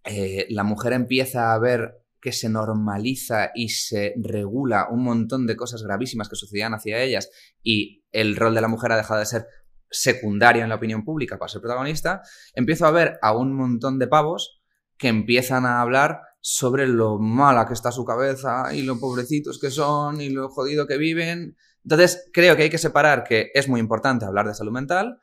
eh, 0.03 0.47
la 0.49 0.63
mujer 0.63 0.93
empieza 0.93 1.53
a 1.53 1.59
ver 1.59 2.01
que 2.27 2.33
se 2.33 2.49
normaliza 2.49 3.51
y 3.55 3.69
se 3.69 4.13
regula 4.17 4.89
un 4.91 5.01
montón 5.01 5.47
de 5.47 5.55
cosas 5.55 5.81
gravísimas 5.81 6.27
que 6.27 6.35
sucedían 6.35 6.73
hacia 6.73 7.01
ellas 7.01 7.29
y 7.63 8.03
el 8.11 8.35
rol 8.35 8.53
de 8.53 8.59
la 8.59 8.67
mujer 8.67 8.91
ha 8.91 8.97
dejado 8.97 9.21
de 9.21 9.25
ser 9.25 9.47
secundario 9.89 10.61
en 10.61 10.67
la 10.67 10.75
opinión 10.75 11.05
pública 11.05 11.39
para 11.39 11.47
ser 11.47 11.61
protagonista, 11.61 12.21
empiezo 12.53 12.85
a 12.85 12.91
ver 12.91 13.17
a 13.21 13.31
un 13.31 13.53
montón 13.53 13.97
de 13.97 14.07
pavos 14.07 14.61
que 14.97 15.07
empiezan 15.07 15.65
a 15.65 15.79
hablar 15.79 16.19
sobre 16.41 16.85
lo 16.85 17.17
mala 17.17 17.65
que 17.65 17.73
está 17.73 17.93
su 17.93 18.03
cabeza 18.03 18.75
y 18.75 18.81
lo 18.81 18.99
pobrecitos 18.99 19.57
que 19.57 19.71
son 19.71 20.19
y 20.19 20.29
lo 20.29 20.49
jodido 20.49 20.85
que 20.85 20.97
viven. 20.97 21.55
Entonces, 21.85 22.29
creo 22.33 22.57
que 22.57 22.63
hay 22.63 22.69
que 22.69 22.77
separar 22.77 23.23
que 23.23 23.51
es 23.53 23.69
muy 23.69 23.79
importante 23.79 24.25
hablar 24.25 24.47
de 24.47 24.53
salud 24.53 24.73
mental 24.73 25.21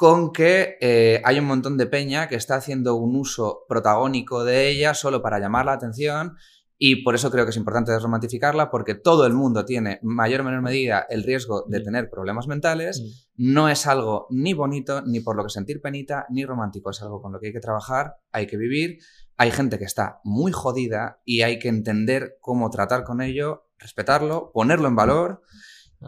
con 0.00 0.32
que 0.32 0.78
eh, 0.80 1.20
hay 1.26 1.38
un 1.40 1.44
montón 1.44 1.76
de 1.76 1.84
peña 1.84 2.26
que 2.26 2.34
está 2.34 2.54
haciendo 2.54 2.94
un 2.94 3.16
uso 3.16 3.66
protagónico 3.68 4.44
de 4.44 4.70
ella 4.70 4.94
solo 4.94 5.20
para 5.20 5.38
llamar 5.38 5.66
la 5.66 5.74
atención 5.74 6.38
y 6.78 7.04
por 7.04 7.14
eso 7.14 7.30
creo 7.30 7.44
que 7.44 7.50
es 7.50 7.58
importante 7.58 7.92
desromantificarla 7.92 8.70
porque 8.70 8.94
todo 8.94 9.26
el 9.26 9.34
mundo 9.34 9.66
tiene, 9.66 9.98
mayor 10.02 10.40
o 10.40 10.44
menor 10.44 10.62
medida, 10.62 11.04
el 11.10 11.22
riesgo 11.22 11.66
de 11.68 11.80
tener 11.80 12.08
problemas 12.08 12.46
mentales. 12.46 13.28
No 13.36 13.68
es 13.68 13.86
algo 13.86 14.26
ni 14.30 14.54
bonito, 14.54 15.02
ni 15.02 15.20
por 15.20 15.36
lo 15.36 15.42
que 15.44 15.50
sentir 15.50 15.82
penita, 15.82 16.24
ni 16.30 16.46
romántico. 16.46 16.88
Es 16.88 17.02
algo 17.02 17.20
con 17.20 17.34
lo 17.34 17.38
que 17.38 17.48
hay 17.48 17.52
que 17.52 17.60
trabajar, 17.60 18.16
hay 18.32 18.46
que 18.46 18.56
vivir. 18.56 19.00
Hay 19.36 19.50
gente 19.50 19.78
que 19.78 19.84
está 19.84 20.20
muy 20.24 20.50
jodida 20.50 21.20
y 21.26 21.42
hay 21.42 21.58
que 21.58 21.68
entender 21.68 22.38
cómo 22.40 22.70
tratar 22.70 23.04
con 23.04 23.20
ello, 23.20 23.68
respetarlo, 23.78 24.50
ponerlo 24.54 24.88
en 24.88 24.96
valor 24.96 25.42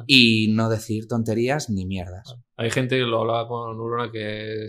y 0.07 0.49
no 0.53 0.69
decir 0.69 1.07
tonterías 1.09 1.69
ni 1.71 1.85
mierdas. 1.87 2.37
Hay 2.57 2.71
gente 2.71 2.97
que 2.99 3.03
lo 3.05 3.21
hablaba 3.21 3.49
con 3.49 3.79
Urona 3.81 4.11
que 4.11 4.67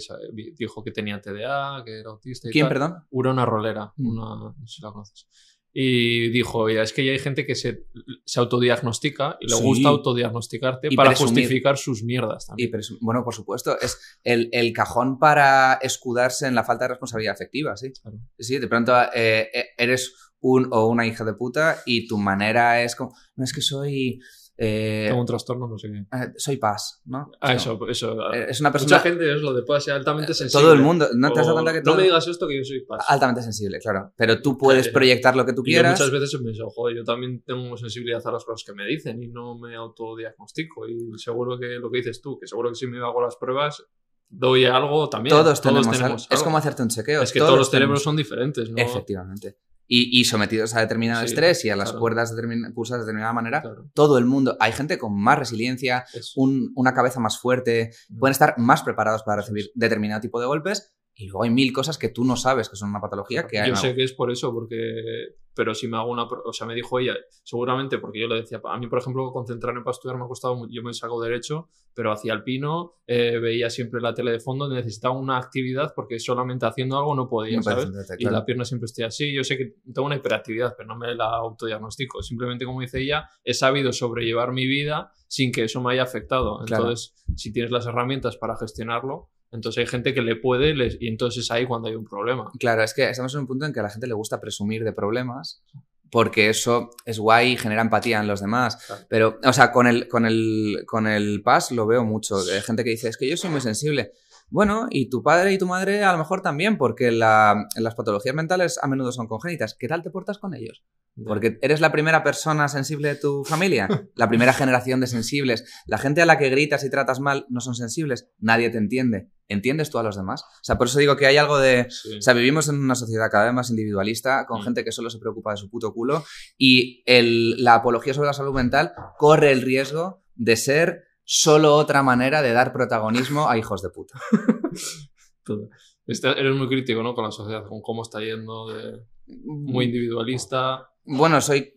dijo 0.56 0.84
que 0.84 0.92
tenía 0.92 1.22
TDA, 1.22 1.84
que 1.86 2.00
era 2.00 2.10
autista 2.10 2.50
y 2.50 2.52
¿Quién, 2.52 2.66
tal. 2.66 2.74
perdón? 2.74 2.94
Urona 3.12 3.46
Rolera, 3.46 3.94
Mm. 3.98 4.08
una, 4.08 4.36
no 4.36 4.56
sé 4.66 4.76
si 4.76 4.82
la 4.82 4.92
conoces. 4.92 5.28
Y 5.76 6.30
dijo, 6.30 6.70
ya, 6.70 6.84
es 6.84 6.94
que 6.94 7.04
ya 7.04 7.14
hay 7.14 7.20
gente 7.20 7.48
que 7.48 7.56
se, 7.56 7.88
se 8.26 8.40
autodiagnostica 8.40 9.38
y 9.40 9.48
le 9.50 9.56
Sí. 9.56 9.64
gusta 9.64 9.90
autodiagnosticarte 9.90 10.90
Y 10.92 10.96
para 10.96 11.10
presumir. 11.10 11.34
justificar 11.44 11.78
sus 11.78 12.04
mierdas 12.04 12.46
Y 12.46 12.48
también. 12.48 12.72
presu- 12.74 12.98
bueno, 13.02 13.24
por 13.24 13.34
supuesto, 13.34 13.80
es 13.82 13.98
el, 14.24 14.50
el 14.52 14.72
cajón 14.72 15.18
para 15.18 15.74
escudarse 15.82 16.46
en 16.48 16.54
la 16.54 16.64
falta 16.64 16.84
de 16.86 16.90
responsabilidad 16.90 17.34
afectiva, 17.34 17.76
sí. 17.76 17.92
Claro. 18.02 18.20
Sí, 18.38 18.60
de 18.60 18.68
pronto 18.68 18.94
eh, 19.16 19.50
eh, 19.52 19.66
eres 19.78 20.14
un 20.42 20.68
o 20.72 20.88
una 20.88 21.08
hija 21.08 21.24
de 21.24 21.34
puta 21.34 21.82
y 21.88 22.06
tu 22.08 22.18
manera 22.20 22.84
es 22.84 22.96
como, 22.96 23.16
no 23.36 23.44
es 23.44 23.52
que 23.54 23.62
soy... 23.62 24.20
eh, 24.58 25.06
Tengo 25.08 25.20
un 25.22 25.26
trastorno, 25.26 25.68
no 25.68 25.78
sé 25.78 25.90
qué. 25.92 25.98
eh, 26.00 26.34
soy 26.38 26.58
paz, 26.58 27.02
¿no? 27.06 27.32
Ah, 27.42 27.54
eso, 27.54 27.80
eso. 27.90 28.32
eh, 28.34 28.46
Es 28.50 28.60
una 28.62 28.72
persona... 28.72 28.98
Mucha 28.98 29.10
gente 29.10 29.34
es 29.36 29.42
lo 29.42 29.54
de 29.54 29.64
ser 29.82 29.94
altamente 29.96 30.34
sensible. 30.34 30.64
Todo 30.64 30.74
el 30.74 30.80
mundo, 30.82 31.08
¿no 31.16 31.32
te 31.34 31.40
has 31.40 31.46
dado 31.48 31.56
cuenta 31.58 31.72
que 31.74 31.80
No 31.80 31.84
todo- 31.86 31.96
me 31.98 32.04
digas 32.04 32.28
esto 32.28 32.48
que 32.48 32.58
yo 32.58 32.64
soy 32.64 32.82
paz. 32.86 33.04
altamente 33.08 33.42
sensible, 33.42 33.80
claro. 33.80 34.14
Pero 34.16 34.42
tú 34.42 34.58
puedes 34.58 34.88
Eh, 34.88 34.92
proyectar 34.92 35.36
lo 35.36 35.46
que 35.46 35.54
tú 35.54 35.64
Y 35.66 35.72
yo 35.72 35.76
quieras. 35.78 36.00
muchas 36.00 36.12
veces 36.12 36.34
he 36.34 36.44
pensado, 36.44 36.70
joder, 36.70 36.98
yo 36.98 37.04
también 37.04 37.42
tengo 37.44 37.76
sensibilidad 37.78 38.22
a 38.26 38.32
las 38.32 38.46
cosas 38.46 38.64
que 38.66 38.74
me 38.74 38.86
dicen 38.86 39.22
y 39.24 39.28
no 39.28 39.58
me 39.58 39.76
autodiagnostico. 39.76 40.88
Y 40.88 40.98
seguro 41.18 41.58
que 41.60 41.66
lo 41.80 41.90
que 41.92 41.98
dices 41.98 42.22
tú, 42.22 42.38
que 42.40 42.48
seguro 42.48 42.70
que 42.70 42.76
si 42.76 42.88
me 42.88 43.00
hago 43.00 43.22
las 43.22 43.36
pruebas, 43.38 43.84
doy 44.30 44.66
algo 44.66 45.10
también. 45.10 45.36
Todos, 45.36 45.62
tenemos, 45.62 46.02
algo. 46.02 46.18
Es 46.30 46.44
como 46.44 46.58
hacerte 46.58 46.84
un 46.84 46.90
chequeo. 46.90 47.22
Es 47.24 47.32
que 47.32 47.40
todos, 47.40 47.58
los 47.58 47.70
tenemos- 47.72 48.00
cerebros 48.00 48.04
son 48.04 48.16
diferentes, 48.16 48.70
¿no? 48.70 48.76
Efectivamente. 48.78 49.58
Y, 49.88 50.20
y 50.20 50.24
sometidos 50.26 50.74
a 50.76 50.80
determinado 50.80 51.20
Sí, 51.22 51.26
estrés 51.28 51.66
y 51.66 51.70
a 51.70 51.76
las 51.76 51.90
claro. 51.90 52.00
cuerdas 52.00 52.34
determin- 52.36 52.74
pulsadas 52.74 53.02
de 53.02 53.06
determinada 53.08 53.34
manera, 53.34 53.62
Claro, 53.62 53.90
todo 53.94 54.18
el 54.18 54.26
mundo, 54.26 54.56
hay 54.60 54.72
gente 54.72 54.98
con 54.98 55.20
más 55.20 55.38
resiliencia, 55.38 56.06
es- 56.14 56.34
un- 56.36 56.72
una 56.76 56.94
cabeza 56.94 57.20
más 57.20 57.38
fuerte, 57.40 57.92
Mm. 58.10 58.18
pueden 58.20 58.32
estar 58.32 58.56
más 58.58 58.82
preparados 58.82 59.24
para 59.24 59.42
recibir 59.42 59.72
determinado 59.76 60.22
tipo 60.22 60.40
de 60.40 60.48
golpes 60.48 60.96
y 61.16 61.28
luego 61.28 61.44
hay 61.44 61.50
mil 61.50 61.74
cosas 61.74 61.98
que 61.98 62.10
tú 62.10 62.24
no 62.24 62.36
sabes 62.38 62.70
que 62.70 62.76
son 62.78 62.90
una 62.90 63.02
patología 63.02 63.46
que 63.46 63.60
hay. 63.60 63.70
Yo 63.70 63.76
sé 63.76 63.94
que 63.94 64.04
es 64.04 64.14
por 64.14 64.32
eso, 64.32 64.54
porque. 64.54 65.36
Pero 65.56 65.74
si 65.74 65.88
me 65.88 65.98
hago 65.98 66.12
una. 66.12 66.24
O 66.24 66.54
sea, 66.54 66.66
me 66.66 66.76
dijo 66.76 67.00
ella, 67.00 67.16
seguramente, 67.44 68.00
porque 68.00 68.20
yo 68.20 68.28
le 68.28 68.36
decía, 68.36 68.62
a 68.64 68.78
mí, 68.78 68.88
por 68.88 69.00
ejemplo, 69.00 69.32
concentrarme 69.32 69.82
para 69.82 69.92
estudiar 69.92 70.18
me 70.18 70.26
ha 70.26 70.28
costado 70.28 70.56
mucho. 70.56 70.72
Yo 70.74 70.82
me 70.84 70.94
saco 70.94 71.22
Derecho, 71.22 71.70
pero 71.94 72.12
hacía 72.12 72.34
alpino, 72.34 72.94
eh, 73.08 73.40
veía 73.40 73.70
siempre 73.70 74.02
la 74.02 74.14
tele 74.14 74.32
de 74.32 74.40
fondo, 74.40 74.68
necesitaba 74.68 75.16
una 75.16 75.38
actividad 75.38 75.94
porque 75.96 76.20
solamente 76.20 76.66
haciendo 76.66 76.98
algo 76.98 77.16
no 77.16 77.28
podía, 77.28 77.58
No 77.58 77.64
¿sabes? 77.64 77.90
Y 78.18 78.26
la 78.26 78.46
pierna 78.46 78.66
siempre 78.66 78.86
estoy 78.86 79.06
así. 79.06 79.34
Yo 79.34 79.44
sé 79.44 79.58
que 79.58 79.76
tengo 79.94 80.06
una 80.06 80.16
hiperactividad, 80.16 80.76
pero 80.76 80.88
no 80.88 80.96
me 80.96 81.14
la 81.14 81.26
autodiagnostico. 81.26 82.24
Simplemente, 82.24 82.66
como 82.66 82.82
dice 82.82 83.02
ella, 83.02 83.30
he 83.44 83.54
sabido 83.54 83.92
sobrellevar 83.92 84.52
mi 84.52 84.66
vida 84.68 85.12
sin 85.28 85.52
que 85.52 85.64
eso 85.64 85.82
me 85.82 85.94
haya 85.94 86.04
afectado. 86.04 86.60
Claro. 86.66 86.84
Entonces, 86.84 87.16
si 87.36 87.52
tienes 87.52 87.72
las 87.72 87.86
herramientas 87.86 88.38
para 88.38 88.56
gestionarlo, 88.56 89.30
entonces 89.54 89.82
hay 89.82 89.88
gente 89.88 90.14
que 90.14 90.22
le 90.22 90.36
puede 90.36 90.74
les- 90.76 90.98
y 91.00 91.08
entonces 91.08 91.44
es 91.46 91.52
ahí 91.52 91.66
cuando 91.66 91.88
hay 91.90 91.96
un 91.96 92.06
problema. 92.06 92.52
Claro, 92.60 92.84
es 92.84 92.94
que 92.94 93.10
estamos 93.10 93.34
en 93.36 93.42
un 93.42 93.48
punto 93.48 93.66
en 93.66 93.74
que 93.74 93.80
a 93.80 93.84
la 93.84 93.90
gente 93.90 94.08
le 94.08 94.14
gusta 94.14 94.40
presumir 94.42 94.84
de 94.84 94.94
problemas 94.94 95.64
porque 96.12 96.50
eso 96.50 96.92
es 97.06 97.18
guay 97.18 97.54
y 97.54 97.58
genera 97.58 97.82
empatía 97.82 98.20
en 98.20 98.28
los 98.28 98.40
demás. 98.40 98.76
Claro. 98.86 99.04
Pero, 99.10 99.40
o 99.44 99.52
sea, 99.54 99.72
con 99.72 99.88
el, 99.88 100.08
con 100.08 100.26
el, 100.28 100.84
con 100.86 101.08
el 101.08 101.42
PAS 101.42 101.72
lo 101.72 101.88
veo 101.88 102.04
mucho. 102.04 102.38
Hay 102.38 102.62
gente 102.62 102.84
que 102.84 102.92
dice, 102.92 103.10
es 103.10 103.18
que 103.18 103.28
yo 103.28 103.36
soy 103.36 103.50
muy 103.50 103.62
sensible. 103.62 104.12
Bueno, 104.54 104.86
y 104.92 105.10
tu 105.10 105.24
padre 105.24 105.52
y 105.52 105.58
tu 105.58 105.66
madre 105.66 106.04
a 106.04 106.12
lo 106.12 106.20
mejor 106.20 106.42
también, 106.44 106.78
porque 106.78 107.10
la- 107.12 107.66
las 107.76 107.96
patologías 107.96 108.36
mentales 108.36 108.80
a 108.84 108.88
menudo 108.88 109.12
son 109.12 109.26
congénitas. 109.28 109.76
¿Qué 109.80 109.88
tal 109.88 110.04
te 110.04 110.12
portas 110.12 110.38
con 110.38 110.54
ellos? 110.54 110.84
Porque 111.26 111.58
eres 111.64 111.82
la 111.82 111.92
primera 111.92 112.22
persona 112.24 112.68
sensible 112.68 113.08
de 113.08 113.16
tu 113.16 113.44
familia, 113.46 113.88
la 114.16 114.30
primera 114.30 114.54
generación 114.54 115.00
de 115.00 115.08
sensibles. 115.08 115.66
La 115.88 115.98
gente 115.98 116.22
a 116.22 116.28
la 116.28 116.38
que 116.38 116.50
gritas 116.50 116.84
y 116.84 116.92
tratas 116.92 117.20
mal 117.20 117.48
no 117.50 117.62
son 117.62 117.74
sensibles, 117.74 118.30
nadie 118.38 118.70
te 118.70 118.78
entiende. 118.78 119.32
¿Entiendes 119.48 119.90
tú 119.90 119.98
a 119.98 120.04
los 120.04 120.16
demás? 120.16 120.44
O 120.44 120.64
sea, 120.64 120.78
por 120.78 120.86
eso 120.86 121.00
digo 121.00 121.16
que 121.18 121.26
hay 121.26 121.38
algo 121.38 121.58
de... 121.58 121.88
Sí. 121.90 122.18
O 122.20 122.22
sea, 122.22 122.36
vivimos 122.36 122.70
en 122.70 122.76
una 122.76 122.94
sociedad 122.94 123.30
cada 123.32 123.46
vez 123.46 123.54
más 123.56 123.72
individualista, 123.72 124.46
con 124.46 124.62
Mm. 124.62 124.66
gente 124.66 124.84
que 124.84 124.92
solo 124.92 125.10
se 125.10 125.18
preocupa 125.18 125.50
de 125.50 125.58
su 125.58 125.68
puto 125.72 125.94
culo, 125.96 126.24
y 126.60 127.02
el- 127.08 127.64
la 127.64 127.74
apología 127.74 128.14
sobre 128.14 128.28
la 128.28 128.34
salud 128.34 128.54
mental 128.54 128.94
corre 129.18 129.52
el 129.52 129.64
riesgo 129.64 130.24
de 130.36 130.58
ser 130.58 131.04
solo 131.24 131.76
otra 131.76 132.04
manera 132.04 132.42
de 132.42 132.54
dar 132.54 132.74
protagonismo 132.74 133.50
a 133.50 133.58
hijos 133.58 133.82
de 133.82 133.90
puta. 133.90 134.20
Este- 136.06 136.38
eres 136.40 136.56
muy 136.56 136.68
crítico, 136.68 137.02
¿no? 137.02 137.14
Con 137.16 137.24
la 137.26 137.32
sociedad, 137.32 137.66
con 137.68 137.82
cómo 137.82 138.02
está 138.04 138.20
yendo, 138.20 138.68
de 138.68 139.00
muy 139.46 139.86
individualista. 139.86 140.90
Bueno, 141.06 141.40
soy, 141.42 141.74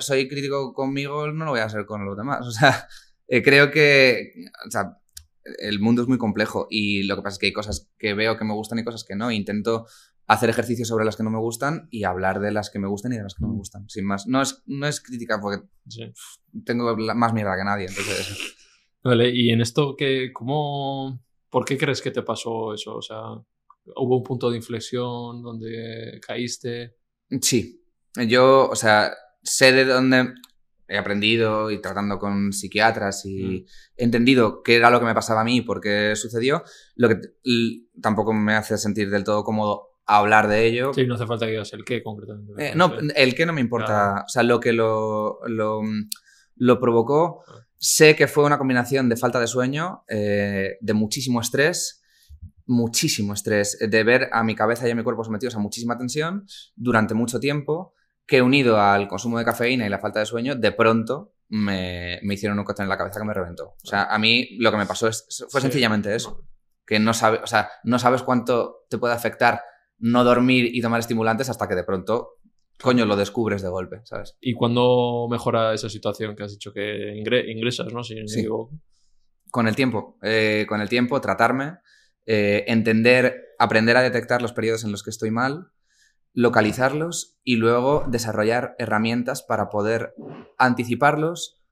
soy 0.00 0.28
crítico 0.28 0.72
conmigo, 0.72 1.30
no 1.30 1.44
lo 1.44 1.52
voy 1.52 1.60
a 1.60 1.68
ser 1.68 1.86
con 1.86 2.04
los 2.04 2.16
demás. 2.16 2.46
O 2.46 2.50
sea, 2.50 2.88
eh, 3.28 3.42
creo 3.42 3.70
que 3.70 4.32
o 4.66 4.70
sea, 4.70 4.98
el 5.60 5.78
mundo 5.80 6.02
es 6.02 6.08
muy 6.08 6.18
complejo 6.18 6.66
y 6.70 7.04
lo 7.04 7.16
que 7.16 7.22
pasa 7.22 7.34
es 7.34 7.38
que 7.38 7.46
hay 7.46 7.52
cosas 7.52 7.88
que 7.98 8.14
veo 8.14 8.36
que 8.36 8.44
me 8.44 8.52
gustan 8.54 8.78
y 8.80 8.84
cosas 8.84 9.04
que 9.04 9.14
no. 9.16 9.30
Intento 9.30 9.86
hacer 10.26 10.50
ejercicios 10.50 10.88
sobre 10.88 11.04
las 11.04 11.16
que 11.16 11.22
no 11.22 11.30
me 11.30 11.38
gustan 11.38 11.88
y 11.90 12.04
hablar 12.04 12.40
de 12.40 12.50
las 12.52 12.70
que 12.70 12.78
me 12.78 12.88
gustan 12.88 13.12
y 13.12 13.16
de 13.16 13.22
las 13.22 13.34
que 13.34 13.42
no 13.42 13.48
me 13.48 13.54
gustan, 13.54 13.88
sin 13.88 14.04
más. 14.04 14.26
No 14.26 14.42
es, 14.42 14.62
no 14.66 14.86
es 14.86 15.00
crítica 15.00 15.40
porque 15.40 15.66
Sí. 15.88 16.12
tengo 16.64 16.94
más 16.96 17.32
mierda 17.32 17.56
que 17.56 17.64
nadie, 17.64 17.86
entonces... 17.86 18.56
Vale, 19.02 19.30
y 19.30 19.50
en 19.50 19.60
esto, 19.60 19.94
que, 19.96 20.32
¿cómo, 20.32 21.20
¿por 21.50 21.64
qué 21.64 21.78
crees 21.78 22.02
que 22.02 22.10
te 22.10 22.22
pasó 22.22 22.74
eso? 22.74 22.96
O 22.96 23.02
sea, 23.02 23.20
¿hubo 23.96 24.16
un 24.18 24.22
punto 24.22 24.50
de 24.50 24.56
inflexión 24.56 25.42
donde 25.42 26.18
caíste? 26.26 26.96
Sí, 27.40 27.82
yo, 28.26 28.68
o 28.68 28.74
sea, 28.76 29.12
sé 29.42 29.72
de 29.72 29.84
dónde 29.84 30.32
he 30.88 30.96
aprendido 30.98 31.70
y 31.70 31.80
tratando 31.82 32.18
con 32.18 32.52
psiquiatras 32.52 33.24
y 33.26 33.66
he 33.96 34.04
entendido 34.04 34.62
qué 34.62 34.76
era 34.76 34.90
lo 34.90 34.98
que 34.98 35.06
me 35.06 35.14
pasaba 35.14 35.42
a 35.42 35.44
mí 35.44 35.58
y 35.58 35.62
por 35.62 35.80
qué 35.80 36.14
sucedió, 36.16 36.62
lo 36.96 37.08
que 37.10 37.16
tampoco 38.00 38.32
me 38.32 38.54
hace 38.54 38.78
sentir 38.78 39.10
del 39.10 39.22
todo 39.24 39.44
cómodo 39.44 40.00
hablar 40.06 40.48
de 40.48 40.66
ello. 40.66 40.94
Sí, 40.94 41.06
no 41.06 41.14
hace 41.16 41.26
falta 41.26 41.44
que 41.44 41.52
digas 41.52 41.72
el 41.74 41.84
qué 41.84 42.02
concretamente. 42.02 42.52
Eh, 42.70 42.72
no, 42.74 42.94
el 43.14 43.34
que 43.34 43.44
no 43.44 43.52
me 43.52 43.60
importa, 43.60 43.86
Claro. 43.86 44.24
o 44.26 44.28
sea, 44.28 44.42
lo 44.42 44.58
que 44.58 44.72
lo, 44.72 45.40
lo, 45.46 45.82
lo 46.56 46.80
provocó, 46.80 47.44
Ah. 47.46 47.64
Sé 47.78 48.16
que 48.16 48.26
fue 48.26 48.44
una 48.44 48.58
combinación 48.58 49.08
de 49.08 49.16
falta 49.16 49.40
de 49.40 49.46
sueño, 49.46 50.04
eh, 50.08 50.76
de 50.80 50.94
muchísimo 50.94 51.40
estrés, 51.40 52.02
muchísimo 52.66 53.32
estrés, 53.34 53.78
de 53.80 54.04
ver 54.04 54.28
a 54.32 54.42
mi 54.42 54.54
cabeza 54.54 54.86
y 54.86 54.90
a 54.90 54.94
mi 54.94 55.02
cuerpo 55.02 55.24
sometidos 55.24 55.54
a 55.56 55.58
muchísima 55.58 55.96
tensión 55.96 56.46
durante 56.76 57.14
mucho 57.14 57.40
tiempo, 57.40 57.94
que 58.26 58.42
unido 58.42 58.78
al 58.80 59.08
consumo 59.08 59.38
de 59.38 59.44
cafeína 59.44 59.86
y 59.86 59.88
la 59.88 59.98
falta 59.98 60.20
de 60.20 60.26
sueño, 60.26 60.54
de 60.54 60.72
pronto 60.72 61.32
me, 61.48 62.18
me 62.22 62.34
hicieron 62.34 62.58
un 62.58 62.64
cóctel 62.66 62.84
en 62.84 62.90
la 62.90 62.98
cabeza 62.98 63.20
que 63.20 63.26
me 63.26 63.32
reventó. 63.32 63.68
O 63.82 63.86
sea, 63.86 64.02
a 64.04 64.18
mí 64.18 64.48
lo 64.58 64.70
que 64.70 64.76
me 64.76 64.84
pasó 64.86 65.08
es, 65.08 65.26
fue 65.50 65.60
Sí. 65.60 65.66
sencillamente 65.66 66.14
eso 66.14 66.44
que 66.86 66.98
no 66.98 67.12
sabes, 67.14 67.40
o 67.42 67.46
sea, 67.46 67.70
no 67.84 67.98
sabes 67.98 68.22
cuánto 68.22 68.86
te 68.88 68.96
puede 68.96 69.12
afectar 69.14 69.60
no 69.98 70.24
dormir 70.24 70.70
y 70.74 70.80
tomar 70.80 71.00
estimulantes 71.00 71.50
hasta 71.50 71.68
que 71.68 71.74
de 71.74 71.84
pronto, 71.84 72.37
coño, 72.80 73.04
lo 73.06 73.16
descubres 73.16 73.62
de 73.62 73.68
golpe, 73.68 74.00
¿sabes? 74.04 74.36
¿Y 74.40 74.54
cuándo 74.54 75.26
mejora 75.30 75.74
esa 75.74 75.88
situación 75.88 76.34
que 76.36 76.44
has 76.44 76.52
dicho 76.52 76.72
que 76.72 77.14
ingre- 77.14 77.50
ingresas, 77.50 77.92
no? 77.92 78.02
Si 78.04 78.14
no 78.14 78.22
me 78.22 78.28
Sí. 78.28 78.46
Con 79.50 79.66
el 79.66 79.74
tiempo, 79.76 80.18
eh, 80.22 80.66
con 80.68 80.80
el 80.80 80.88
tiempo, 80.88 81.20
tratarme, 81.20 81.78
eh, 82.26 82.64
entender, 82.68 83.54
aprender 83.58 83.96
a 83.96 84.02
detectar 84.02 84.42
los 84.42 84.52
periodos 84.52 84.84
en 84.84 84.92
los 84.92 85.02
que 85.02 85.10
estoy 85.10 85.30
mal, 85.30 85.72
localizarlos 86.34 87.38
y 87.44 87.56
luego 87.56 88.04
desarrollar 88.06 88.74
herramientas 88.78 89.42
para 89.42 89.70
poder 89.70 90.14
anticiparlos 90.58 91.62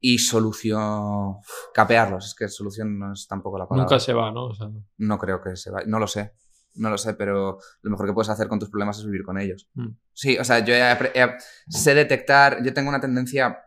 y 0.00 0.18
solución, 0.18 1.36
capearlos. 1.72 2.26
Es 2.26 2.34
que 2.34 2.48
solución 2.48 2.98
no 2.98 3.12
es 3.12 3.26
tampoco 3.28 3.58
la 3.58 3.68
palabra. 3.68 3.84
Nunca 3.88 4.00
se 4.00 4.12
va, 4.12 4.32
¿no? 4.32 4.46
O 4.46 4.54
sea, 4.54 4.68
No 4.98 5.18
creo 5.18 5.40
que 5.40 5.54
se 5.56 5.70
vaya. 5.70 5.86
No 5.86 6.00
lo 6.00 6.08
sé. 6.08 6.32
No 6.74 6.90
lo 6.90 6.98
sé, 6.98 7.14
pero 7.14 7.58
lo 7.82 7.90
mejor 7.90 8.06
que 8.06 8.12
puedes 8.12 8.28
hacer 8.30 8.48
con 8.48 8.58
tus 8.58 8.70
problemas 8.70 8.98
es 8.98 9.04
vivir 9.04 9.24
con 9.24 9.38
ellos. 9.38 9.68
Mm. 9.74 9.88
Sí, 10.12 10.38
o 10.38 10.44
sea, 10.44 10.60
yo 10.60 10.74
he 10.74 10.80
apre- 10.82 11.12
he- 11.14 11.36
sé 11.68 11.94
detectar. 11.94 12.62
Yo 12.64 12.72
tengo 12.72 12.88
una 12.88 13.00
tendencia 13.00 13.58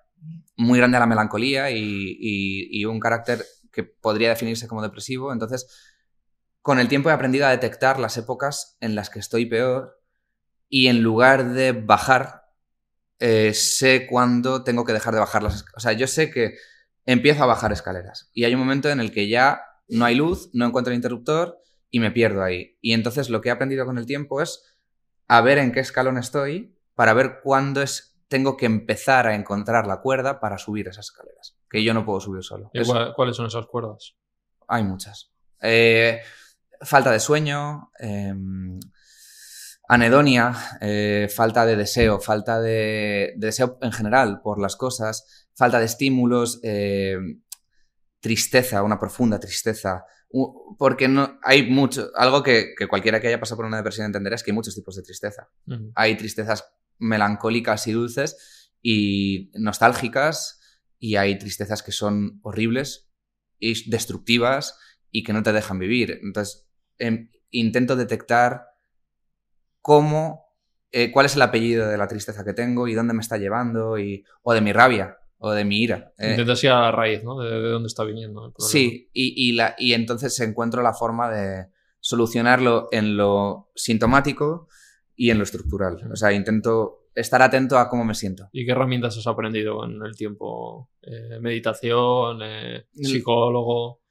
muy 0.58 0.80
grande 0.80 0.97
a 0.97 1.01
la 1.01 1.06
melancolía 1.06 1.70
y, 1.72 1.78
y- 1.80 2.80
y 2.82 2.86
un 2.86 2.99
carácter 2.99 3.43
que 3.72 3.84
podría 3.84 4.30
definirse 4.30 4.68
como 4.68 4.82
depresivo. 4.82 5.32
Entonces, 5.34 5.68
con 6.62 6.80
el 6.80 6.88
tiempo 6.88 7.10
he 7.10 7.14
aprendido 7.14 7.45
a 7.45 7.51
detectar 7.51 7.99
las 7.99 8.18
épocas 8.18 8.78
en 8.80 8.95
las 8.95 9.10
que 9.10 9.20
estoy 9.20 9.45
peor 9.45 10.01
y 10.68 10.88
en 10.88 11.01
lugar 11.03 11.49
de 11.53 11.74
bajar, 11.74 12.43
eh, 13.20 13.53
sé 13.53 14.08
cuándo 14.10 14.64
tengo 14.64 14.84
que 14.84 14.93
dejar 14.93 15.14
de 15.14 15.20
bajar 15.20 15.43
las. 15.43 15.64
O 15.76 15.80
sea, 15.80 15.91
yo 15.93 16.08
sé 16.08 16.32
que 16.32 16.56
empiezo 17.06 17.43
a 17.43 17.47
bajar 17.47 17.72
escaleras 17.72 18.30
y 18.34 18.45
hay 18.45 18.53
un 18.56 18.60
momento 18.62 18.89
en 18.89 18.99
el 18.99 19.12
que 19.12 19.28
ya 19.28 19.62
no 19.89 20.06
hay 20.06 20.16
luz, 20.16 20.49
no 20.53 20.66
encuentro 20.66 20.91
el 20.91 20.95
interruptor 20.95 21.60
y 21.92 22.00
me 22.00 22.12
pierdo 22.12 22.44
ahí. 22.44 22.78
Y 22.82 22.94
entonces 22.94 23.30
lo 23.30 23.42
que 23.42 23.50
he 23.50 23.52
aprendido 23.52 23.86
con 23.86 23.98
el 23.98 24.06
tiempo 24.06 24.42
es 24.42 24.78
a 25.28 25.42
ver 25.42 25.58
en 25.58 25.72
qué 25.72 25.80
escalón 25.80 26.18
estoy 26.18 26.76
para 26.94 27.14
ver 27.14 27.40
cuándo 27.44 27.82
es, 27.82 28.18
tengo 28.28 28.58
que 28.58 28.66
empezar 28.66 29.28
a 29.28 29.36
encontrar 29.36 29.88
la 29.88 30.02
cuerda 30.02 30.40
para 30.40 30.58
subir 30.58 30.88
esas 30.88 31.06
escaleras. 31.08 31.58
Que 31.70 31.84
yo 31.84 31.94
no 31.94 32.06
puedo 32.06 32.20
subir 32.20 32.44
solo. 32.44 32.70
¿y 32.74 32.82
Es- 32.82 32.88
cuál- 32.88 33.14
¿Cuáles 33.16 33.36
son 33.36 33.46
esas 33.48 33.66
cuerdas? 33.68 34.16
hay 34.68 34.84
muchas. 34.84 35.32
Eh, 35.62 36.22
falta 36.82 37.12
de 37.12 37.20
sueño, 37.20 37.92
eh, 38.00 38.34
anedonia, 39.88 40.54
eh, 40.82 41.28
falta 41.34 41.66
de 41.66 41.76
deseo, 41.76 42.20
falta 42.20 42.60
de, 42.60 43.34
de 43.38 43.48
deseo 43.48 43.78
en 43.82 43.92
general 43.92 44.42
por 44.42 44.60
las 44.60 44.76
cosas, 44.76 45.48
falta 45.56 45.80
de 45.80 45.86
estímulos, 45.86 46.60
eh, 46.64 47.18
tristeza, 48.20 48.82
una 48.84 49.00
profunda 49.00 49.40
tristeza. 49.40 50.06
Porque 50.78 51.08
no, 51.08 51.40
hay 51.44 51.70
mucho, 51.70 52.12
algo 52.16 52.44
que, 52.44 52.74
que 52.78 52.88
cualquiera 52.88 53.22
que 53.22 53.28
haya 53.28 53.40
pasado 53.40 53.58
por 53.58 53.66
una 53.66 53.78
depresión 53.78 54.06
entenderá 54.06 54.36
es 54.36 54.44
que 54.44 54.52
hay 54.52 54.56
muchos 54.56 54.76
tipos 54.76 54.96
de 54.96 55.04
tristeza. 55.04 55.50
Hay 55.96 56.18
tristezas 56.18 56.66
melancólicas 57.00 57.88
y 57.88 57.94
dulces 57.94 58.72
y 58.82 59.52
nostálgicas 59.56 60.60
y 61.00 61.16
hay 61.16 61.38
tristezas 61.38 61.84
que 61.84 61.92
son 61.92 62.40
horribles 62.44 63.10
y 63.60 63.90
destructivas 63.90 64.78
y 65.12 65.24
que 65.24 65.34
no 65.34 65.44
te 65.44 65.54
dejan 65.54 65.80
vivir. 65.80 66.20
Entonces, 66.22 66.68
em, 66.98 67.30
intento 67.52 67.96
detectar 67.96 68.68
cómo 69.82 70.46
eh, 70.92 71.12
cuál 71.12 71.26
es 71.26 71.36
el 71.36 71.42
apellido 71.42 71.90
de 71.90 71.98
la 71.98 72.08
tristeza 72.08 72.46
que 72.46 72.54
tengo 72.54 72.88
y 72.88 72.94
dónde 72.94 73.14
me 73.14 73.20
está 73.20 73.38
llevando 73.38 74.00
y, 74.00 74.24
o 74.44 74.54
de 74.54 74.62
mi 74.62 74.72
rabia 74.72 75.18
o 75.38 75.52
de 75.52 75.66
mi 75.66 75.82
ira. 75.82 76.14
Eh, 76.18 76.32
Intentas 76.32 76.64
ir 76.64 76.72
a 76.72 76.82
la 76.82 76.92
raíz, 76.92 77.24
¿no? 77.24 77.40
De, 77.40 77.50
de 77.50 77.70
dónde 77.70 77.88
está 77.88 78.04
viniendo 78.04 78.46
el 78.46 78.54
problema. 78.54 78.72
sí, 78.72 79.10
y, 79.14 79.50
y 79.50 79.52
la, 79.54 79.76
y 79.78 79.94
entonces 79.94 80.40
encuentro 80.40 80.82
la 80.82 80.94
forma 80.94 81.30
de 81.30 81.68
solucionarlo 82.00 82.88
en 82.92 83.18
lo 83.18 83.72
sintomático 83.76 84.68
y 85.16 85.30
en 85.32 85.38
lo 85.38 85.44
estructural. 85.44 85.98
O 86.12 86.16
sea, 86.16 86.32
intento 86.34 87.06
estar 87.16 87.42
atento 87.42 87.80
a 87.80 87.90
cómo 87.90 88.04
me 88.04 88.14
siento. 88.14 88.50
¿Y 88.52 88.66
qué 88.66 88.74
herramientas 88.74 89.18
has 89.18 89.28
aprendido 89.28 89.78
con 89.78 90.06
el 90.06 90.16
tiempo? 90.16 90.90
Eh, 91.02 91.40
meditación, 91.40 92.40
eh, 92.44 92.86
psicólogo. 92.94 94.02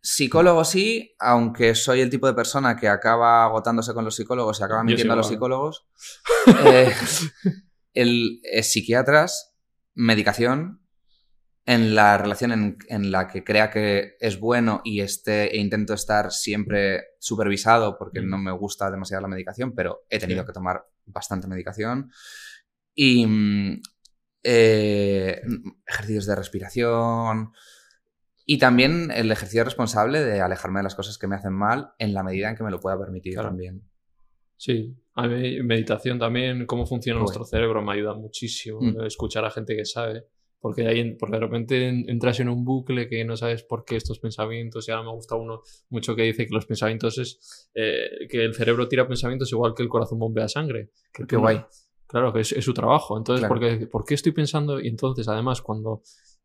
Psicólogo 0.00 0.64
sí, 0.64 1.14
aunque 1.20 1.76
soy 1.76 2.00
el 2.00 2.10
tipo 2.10 2.26
de 2.26 2.34
persona 2.34 2.76
que 2.76 2.88
acaba 2.88 3.44
agotándose 3.44 3.94
con 3.94 4.04
los 4.04 4.16
psicólogos 4.16 4.58
y 4.58 4.64
acaba 4.64 4.82
mintiendo 4.82 5.14
a 5.14 5.16
los 5.16 5.28
psicólogos. 5.28 5.86
Eh, 6.64 6.92
el, 7.94 8.40
psiquiatras, 8.62 9.51
medicación, 9.94 10.80
en 11.64 11.94
la 11.94 12.18
relación 12.18 12.50
en, 12.52 12.76
en 12.88 13.12
la 13.12 13.28
que 13.28 13.44
crea 13.44 13.70
que 13.70 14.16
es 14.18 14.40
bueno 14.40 14.80
y 14.84 15.00
esté, 15.00 15.54
e 15.54 15.58
intento 15.58 15.94
estar 15.94 16.32
siempre 16.32 17.04
supervisado 17.20 17.96
porque 17.98 18.20
Mm. 18.20 18.28
no 18.30 18.38
me 18.38 18.50
gusta 18.52 18.90
demasiado 18.90 19.22
la 19.22 19.28
medicación, 19.28 19.72
pero 19.74 20.00
he 20.10 20.18
tenido 20.18 20.42
Sí. 20.42 20.46
que 20.48 20.52
tomar 20.52 20.84
bastante 21.06 21.46
medicación. 21.46 22.10
Y 22.94 23.26
mm, 23.26 23.80
eh, 24.42 25.40
ejercicios 25.86 26.26
de 26.26 26.34
respiración. 26.34 27.52
Y 28.44 28.58
también 28.58 29.12
el 29.12 29.30
ejercicio 29.30 29.62
responsable 29.62 30.24
de 30.24 30.40
alejarme 30.40 30.80
de 30.80 30.84
las 30.84 30.96
cosas 30.96 31.16
que 31.16 31.28
me 31.28 31.36
hacen 31.36 31.52
mal 31.52 31.92
en 31.98 32.12
la 32.12 32.24
medida 32.24 32.50
en 32.50 32.56
que 32.56 32.64
me 32.64 32.72
lo 32.72 32.80
pueda 32.80 32.98
permitir 32.98 33.34
Claro. 33.34 33.50
también. 33.50 33.88
Sí, 34.64 34.94
a 35.14 35.26
mí 35.26 35.60
meditación 35.62 36.20
también, 36.20 36.66
cómo 36.66 36.86
funciona 36.86 37.18
nuestro 37.18 37.44
cerebro, 37.44 37.82
me 37.82 37.94
ayuda 37.94 38.14
muchísimo 38.14 38.78
Mm. 38.80 39.02
escuchar 39.06 39.44
a 39.44 39.50
gente 39.50 39.74
que 39.74 39.84
sabe. 39.84 40.24
Porque, 40.60 40.86
ahí, 40.86 41.16
porque 41.16 41.34
de 41.34 41.40
repente 41.40 41.88
en- 41.88 42.08
entras 42.08 42.38
en 42.38 42.48
un 42.48 42.64
bucle 42.64 43.08
que 43.08 43.24
no 43.24 43.36
sabes 43.36 43.64
por 43.64 43.84
qué 43.84 43.96
estos 43.96 44.20
pensamientos. 44.20 44.86
Y 44.86 44.92
ahora 44.92 45.02
me 45.02 45.10
gusta 45.10 45.34
uno 45.34 45.62
mucho 45.90 46.14
que 46.14 46.22
dice 46.22 46.46
que 46.46 46.54
los 46.54 46.64
pensamientos 46.66 47.18
es 47.18 47.70
eh, 47.74 48.28
que 48.30 48.44
el 48.44 48.54
cerebro 48.54 48.86
tira 48.86 49.08
pensamientos 49.08 49.50
igual 49.50 49.74
que 49.74 49.82
el 49.82 49.88
corazón 49.88 50.20
bombea 50.20 50.46
sangre. 50.46 50.90
Que 51.12 51.24
Qué 51.24 51.26
tú 51.26 51.34
no- 51.36 51.40
guay. 51.40 51.60
Claro, 52.06 52.32
que 52.32 52.40
es, 52.42 52.52
es 52.52 52.64
su 52.64 52.72
trabajo. 52.72 53.18
Entonces, 53.18 53.40
Claro. 53.44 53.54
¿por, 53.60 53.60
qué, 53.78 53.86
por 53.88 54.04
qué 54.04 54.14
estoy 54.14 54.30
pensando? 54.30 54.78
Y 54.80 54.86
entonces, 54.86 55.26
además, 55.26 55.60
cuando 55.62 56.02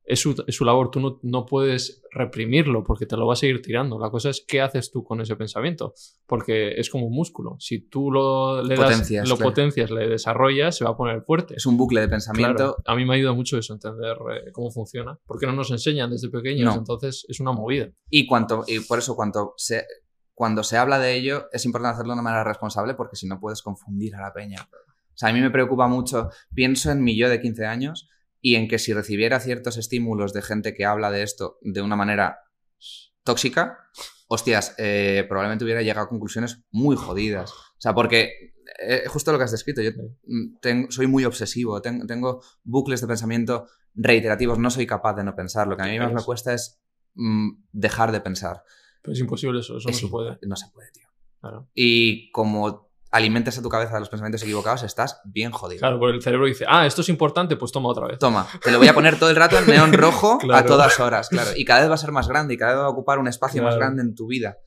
es 0.08 0.22
su, 0.22 0.42
es 0.48 0.56
su 0.56 0.64
labor, 0.64 0.90
tú 0.90 1.02
no, 1.02 1.20
no 1.22 1.46
puedes 1.46 2.02
reprimirlo 2.12 2.82
porque 2.86 3.06
te 3.06 3.18
lo 3.18 3.28
va 3.28 3.34
a 3.34 3.36
seguir 3.36 3.62
tirando. 3.62 4.00
La 4.00 4.10
cosa 4.10 4.30
es 4.30 4.44
qué 4.48 4.62
haces 4.62 4.90
tú 4.90 5.04
con 5.04 5.20
ese 5.20 5.36
pensamiento. 5.36 5.94
Porque 6.26 6.80
es 6.80 6.90
como 6.90 7.08
un 7.08 7.14
músculo. 7.14 7.58
Si 7.60 7.90
tú 7.90 8.10
lo, 8.10 8.64
le 8.64 8.76
das, 8.78 8.86
Potencias, 8.86 9.28
lo 9.28 9.36
claro. 9.36 9.52
potencias, 9.52 9.92
le 9.92 10.08
desarrollas, 10.08 10.78
se 10.78 10.86
va 10.86 10.92
a 10.92 10.98
poner 10.98 11.22
fuerte. 11.24 11.56
Es 11.58 11.66
un 11.66 11.76
bucle 11.76 12.00
de 12.00 12.08
pensamiento. 12.08 12.56
Claro, 12.56 12.78
a 12.86 12.96
mí 12.96 13.04
me 13.04 13.16
ayuda 13.16 13.34
mucho 13.34 13.58
eso, 13.58 13.74
entender 13.74 14.16
eh, 14.32 14.52
cómo 14.54 14.72
funciona. 14.72 15.20
Porque 15.28 15.46
no 15.46 15.52
nos 15.52 15.72
enseñan 15.72 16.10
desde 16.10 16.30
pequeños, 16.30 16.74
No. 16.74 16.80
entonces 16.80 17.26
es 17.28 17.42
una 17.42 17.52
movida. 17.52 17.90
Y, 18.10 18.26
cuanto, 18.28 18.64
y 18.66 18.80
por 18.80 19.00
eso 19.00 19.14
cuanto 19.14 19.56
se, 19.58 19.86
cuando 20.34 20.64
se 20.64 20.78
habla 20.78 21.00
de 21.00 21.16
ello 21.16 21.48
es 21.52 21.66
importante 21.66 21.96
hacerlo 21.96 22.12
de 22.12 22.22
una 22.22 22.24
manera 22.24 22.46
responsable 22.46 22.94
porque 22.94 23.18
si 23.18 23.28
no 23.28 23.42
puedes 23.42 23.62
confundir 23.62 24.16
a 24.16 24.22
la 24.22 24.32
peña. 24.32 24.70
O 24.72 25.18
sea, 25.18 25.30
a 25.30 25.34
mí 25.34 25.42
me 25.42 25.50
preocupa 25.52 25.88
mucho, 25.88 26.30
pienso 26.54 26.92
en 26.92 27.04
mi 27.04 27.18
yo 27.18 27.28
de 27.28 27.42
15 27.42 27.66
años 27.66 28.08
y 28.42 28.56
en 28.56 28.68
que 28.68 28.80
si 28.80 28.94
recibiera 28.94 29.40
ciertos 29.40 29.78
estímulos 29.78 30.34
de 30.34 30.42
gente 30.42 30.74
que 30.74 30.86
habla 30.86 31.12
de 31.12 31.24
esto 31.24 31.58
de 31.62 31.82
una 31.82 31.96
manera 31.96 32.40
tóxica, 33.24 33.78
hostias, 34.28 34.76
eh, 34.78 35.26
probablemente 35.28 35.64
hubiera 35.66 35.82
llegado 35.82 36.06
a 36.06 36.10
conclusiones 36.10 36.64
muy 36.72 36.96
jodidas. 36.96 37.52
O 37.52 37.80
sea, 37.80 37.94
porque 37.94 38.54
eh, 38.80 39.04
justo 39.08 39.32
lo 39.32 39.38
que 39.38 39.46
has 39.46 39.52
descrito, 39.52 39.82
yo 39.82 39.92
mm, 40.26 40.60
tengo- 40.62 40.92
soy 40.92 41.08
muy 41.08 41.26
obsesivo, 41.26 41.82
ten- 41.82 42.06
tengo 42.06 42.42
bucles 42.64 43.02
de 43.02 43.08
pensamiento 43.08 43.68
reiterativos, 43.96 44.60
no 44.60 44.70
soy 44.70 44.86
capaz 44.86 45.16
de 45.16 45.24
no 45.24 45.36
pensar. 45.36 45.68
Lo 45.68 45.76
que 45.78 45.84
a 45.84 45.88
mí 45.88 45.98
más 46.00 46.14
me 46.14 46.24
cuesta 46.24 46.54
es 46.54 46.80
mm, 47.16 47.64
dejar 47.72 48.12
de 48.12 48.22
pensar. 48.22 48.64
Pero 49.02 49.14
es 49.14 49.20
imposible 49.20 49.60
eso, 49.62 49.78
eso 49.78 49.90
no 49.90 49.96
se 49.96 50.08
puede. 50.08 50.38
No 50.44 50.56
se 50.56 50.68
puede, 50.74 50.92
tío. 50.92 51.08
Claro. 51.40 51.70
Y 51.74 52.30
como 52.32 52.87
alimentes 53.12 53.58
a 53.58 53.62
tu 53.62 53.70
cabeza 53.70 53.94
de 53.94 54.00
los 54.02 54.10
pensamientos 54.10 54.44
equivocados, 54.44 54.84
estás 54.84 55.22
bien 55.26 55.52
jodido. 55.52 55.80
Claro, 55.80 56.00
porque 56.00 56.16
el 56.18 56.22
cerebro 56.22 56.46
dice, 56.48 56.66
ah, 56.68 56.86
esto 56.86 57.02
es 57.02 57.10
importante, 57.10 57.56
pues 57.56 57.72
toma 57.72 57.90
otra 57.90 58.08
vez. 58.08 58.20
Toma, 58.20 58.48
te 58.64 58.72
lo 58.72 58.78
voy 58.80 58.88
a 58.88 58.94
poner 58.94 59.18
todo 59.18 59.30
el 59.30 59.36
rato 59.36 59.58
en 59.58 59.66
neón 59.68 59.94
rojo 59.94 60.38
a 60.54 60.66
todas 60.66 61.00
horas, 61.00 61.30
claro. 61.30 61.52
Y 61.56 61.66
cada 61.66 61.82
vez 61.82 61.90
va 61.90 61.96
a 61.96 61.98
ser 61.98 62.12
más 62.12 62.28
grande 62.28 62.54
y 62.54 62.58
cada 62.58 62.74
vez 62.74 62.82
va 62.82 62.86
a 62.86 62.90
ocupar 62.90 63.20
un 63.20 63.28
espacio 63.28 63.64
más 63.64 63.76
grande 63.78 64.02
en 64.02 64.16
tu 64.16 64.28
vida. 64.28 64.58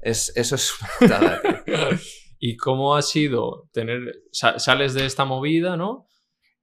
Es, 0.00 0.32
eso 0.36 0.54
es 0.54 0.72
una. 1.00 1.40
¿Y 2.38 2.56
cómo 2.56 2.96
ha 2.96 3.02
sido 3.02 3.68
tener, 3.72 4.22
sa- 4.30 4.58
sales 4.58 4.92
de 4.94 5.06
esta 5.06 5.24
movida, 5.24 5.76
¿no? 5.76 6.06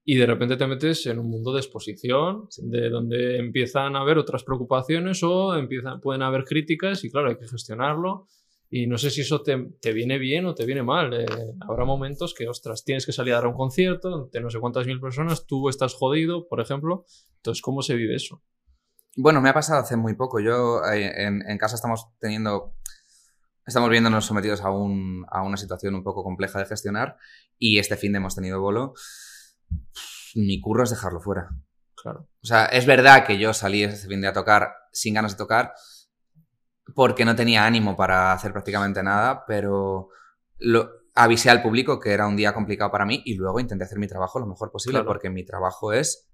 Y 0.05 0.15
de 0.17 0.25
repente 0.25 0.57
te 0.57 0.67
metes 0.67 1.05
en 1.07 1.17
un 1.17 1.29
mundo 1.29 1.51
de 1.53 1.59
exposición, 1.61 2.47
de 2.57 2.89
donde 2.89 3.37
empiezan 3.39 3.95
a 3.95 4.01
haber 4.01 4.17
otras 4.17 4.43
preocupaciones 4.43 5.23
o 5.23 5.55
empiezan, 5.55 5.99
pueden 6.01 6.21
haber 6.21 6.43
críticas 6.43 7.03
y 7.05 7.09
claro, 7.09 7.29
hay 7.29 7.37
que 7.37 7.47
gestionarlo. 7.47 8.27
Y 8.75 8.87
no 8.87 8.97
sé 8.97 9.11
si 9.11 9.21
eso 9.21 9.43
te, 9.43 9.67
te 9.79 9.93
viene 9.93 10.17
bien 10.17 10.47
o 10.47 10.55
te 10.55 10.65
viene 10.65 10.81
mal. 10.81 11.13
Eh, 11.13 11.27
habrá 11.69 11.85
momentos 11.85 12.33
que, 12.33 12.47
ostras, 12.47 12.83
tienes 12.83 13.05
que 13.05 13.11
salir 13.11 13.33
a 13.33 13.35
dar 13.35 13.45
un 13.45 13.53
concierto 13.53 14.31
de 14.33 14.41
no 14.41 14.49
sé 14.49 14.59
cuántas 14.59 14.87
mil 14.87 14.99
personas, 14.99 15.45
tú 15.45 15.69
estás 15.69 15.93
jodido, 15.93 16.47
por 16.47 16.59
ejemplo. 16.59 17.05
Entonces, 17.35 17.61
¿cómo 17.61 17.83
se 17.83 17.93
vive 17.93 18.15
eso? 18.15 18.41
Bueno, 19.15 19.41
me 19.41 19.49
ha 19.49 19.53
pasado 19.53 19.81
hace 19.81 19.95
muy 19.95 20.15
poco. 20.15 20.39
Yo 20.39 20.83
eh, 20.91 21.23
en, 21.23 21.47
en 21.47 21.57
casa 21.59 21.75
estamos 21.75 22.07
teniendo. 22.19 22.73
Estamos 23.63 23.91
viéndonos 23.91 24.25
sometidos 24.25 24.61
a, 24.61 24.71
un, 24.71 25.23
a 25.29 25.43
una 25.43 25.57
situación 25.57 25.93
un 25.93 26.03
poco 26.03 26.23
compleja 26.23 26.57
de 26.57 26.65
gestionar 26.65 27.17
y 27.59 27.77
este 27.77 27.95
fin 27.95 28.11
de 28.11 28.17
hemos 28.17 28.33
tenido 28.33 28.59
bolo. 28.59 28.95
Mi 30.33 30.59
curro 30.59 30.83
es 30.83 30.89
dejarlo 30.89 31.19
fuera. 31.19 31.49
Claro. 31.95 32.27
O 32.41 32.45
sea, 32.47 32.65
es 32.65 32.87
verdad 32.87 33.23
que 33.23 33.37
yo 33.37 33.53
salí 33.53 33.83
ese 33.83 34.07
fin 34.07 34.19
de 34.19 34.29
a 34.29 34.33
tocar 34.33 34.73
sin 34.91 35.13
ganas 35.13 35.33
de 35.33 35.37
tocar 35.37 35.73
porque 36.95 37.25
no 37.25 37.35
tenía 37.35 37.65
ánimo 37.65 37.95
para 37.95 38.33
hacer 38.33 38.51
prácticamente 38.51 39.01
nada, 39.03 39.45
pero 39.47 40.09
lo, 40.59 40.89
avisé 41.15 41.49
al 41.49 41.61
público 41.61 41.99
que 41.99 42.11
era 42.11 42.27
un 42.27 42.35
día 42.35 42.53
complicado 42.53 42.91
para 42.91 43.05
mí 43.05 43.21
y 43.25 43.35
luego 43.35 43.59
intenté 43.59 43.83
hacer 43.85 43.99
mi 43.99 44.07
trabajo 44.07 44.39
lo 44.39 44.47
mejor 44.47 44.71
posible 44.71 44.97
Claro. 44.99 45.07
porque 45.07 45.29
mi 45.29 45.45
trabajo 45.45 45.93
es 45.93 46.29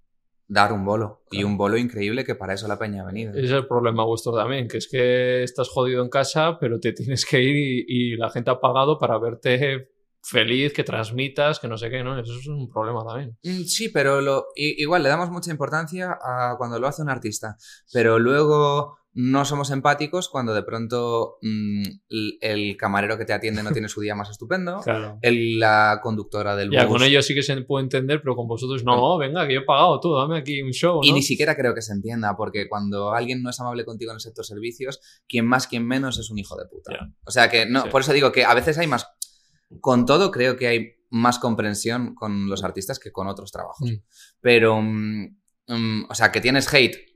dar 0.47 0.73
un 0.73 0.83
bolo 0.85 1.21
y 1.29 1.37
Claro. 1.37 1.47
un 1.47 1.57
bolo 1.57 1.77
increíble 1.77 2.23
que 2.25 2.33
para 2.35 2.53
eso 2.53 2.67
la 2.67 2.79
peña 2.79 3.03
ha 3.03 3.05
venido. 3.05 3.31
Ese 3.33 3.43
es 3.45 3.51
el 3.51 3.67
problema 3.67 4.03
vuestro 4.05 4.33
también, 4.33 4.67
que 4.67 4.77
es 4.77 4.87
que 4.89 5.43
estás 5.43 5.69
jodido 5.69 6.01
en 6.01 6.09
casa, 6.09 6.57
pero 6.59 6.79
te 6.79 6.93
tienes 6.93 7.25
que 7.25 7.41
ir 7.41 7.55
y, 7.55 7.85
y 7.87 8.17
la 8.17 8.29
gente 8.31 8.49
ha 8.49 8.59
pagado 8.59 8.97
para 8.97 9.17
verte 9.19 9.89
feliz, 10.21 10.73
que 10.73 10.83
transmitas, 10.83 11.59
que 11.59 11.67
no 11.67 11.77
sé 11.77 11.89
qué, 11.89 12.03
¿no? 12.03 12.19
Eso 12.19 12.33
es 12.37 12.47
un 12.47 12.67
problema 12.69 13.05
también. 13.05 13.37
Mm, 13.43 13.63
Sí, 13.63 13.89
pero 13.89 14.21
lo, 14.21 14.47
igual 14.55 15.03
le 15.03 15.09
damos 15.09 15.29
mucha 15.29 15.49
importancia 15.51 16.17
a 16.21 16.55
cuando 16.57 16.77
lo 16.79 16.87
hace 16.87 17.01
un 17.01 17.09
artista, 17.09 17.55
pero 17.93 18.19
luego 18.19 18.97
no 19.13 19.43
somos 19.43 19.71
empáticos 19.71 20.29
cuando 20.29 20.53
de 20.53 20.61
pronto 20.63 21.37
mm, 21.41 21.83
el, 22.41 22.77
camarero 22.77 23.17
que 23.17 23.25
te 23.25 23.33
atiende 23.33 23.63
no 23.63 23.71
tiene 23.71 23.89
su 23.89 24.01
día 24.01 24.13
más 24.15 24.29
estupendo, 24.29 24.81
Claro. 24.81 25.17
el- 25.21 25.59
la 25.59 25.99
conductora 26.03 26.55
del 26.55 26.69
Ya, 26.71 26.85
bus 26.85 26.93
con 26.97 27.03
ellos 27.07 27.25
sí 27.25 27.33
que 27.33 27.41
se 27.43 27.59
puede 27.63 27.83
entender, 27.83 28.21
pero 28.21 28.35
con 28.35 28.47
vosotros 28.47 28.83
no, 28.83 29.17
venga, 29.17 29.47
que 29.47 29.55
yo 29.55 29.61
he 29.61 29.65
pagado 29.65 29.99
tú, 29.99 30.13
dame 30.15 30.37
aquí 30.37 30.61
un 30.61 30.71
show, 30.71 31.01
Y 31.03 31.11
ni 31.11 31.23
siquiera 31.23 31.55
creo 31.55 31.73
que 31.73 31.81
se 31.81 31.91
entienda, 31.93 32.35
porque 32.37 32.69
cuando 32.69 33.11
alguien 33.11 33.41
no 33.41 33.49
es 33.49 33.59
amable 33.59 33.83
contigo 33.83 34.11
en 34.11 34.15
el 34.17 34.21
sector 34.21 34.45
servicios, 34.45 34.99
quien 35.27 35.45
más, 35.47 35.67
quien 35.67 35.85
menos 35.87 36.19
es 36.19 36.29
un 36.29 36.37
hijo 36.37 36.55
de 36.55 36.65
puta. 36.67 36.93
Ya. 36.93 37.07
O 37.25 37.31
sea 37.31 37.49
que 37.49 37.65
no, 37.65 37.83
Sí. 37.83 37.89
por 37.89 38.01
eso 38.01 38.13
digo 38.13 38.31
que 38.31 38.45
a 38.45 38.53
veces 38.53 38.77
hay 38.77 38.87
más. 38.87 39.07
Con 39.81 40.05
todo, 40.05 40.31
creo 40.31 40.55
que 40.55 40.67
hay 40.67 40.93
más 41.09 41.39
comprensión 41.39 42.13
con 42.15 42.47
los 42.47 42.63
artistas 42.63 42.99
que 42.99 43.11
con 43.11 43.27
otros 43.27 43.51
trabajos. 43.51 43.89
Mm. 43.89 43.95
Pero, 44.41 44.79
mm, 44.81 46.05
o 46.09 46.15
sea, 46.15 46.31
que 46.31 46.41
tienes 46.41 46.71
hate. 46.73 47.08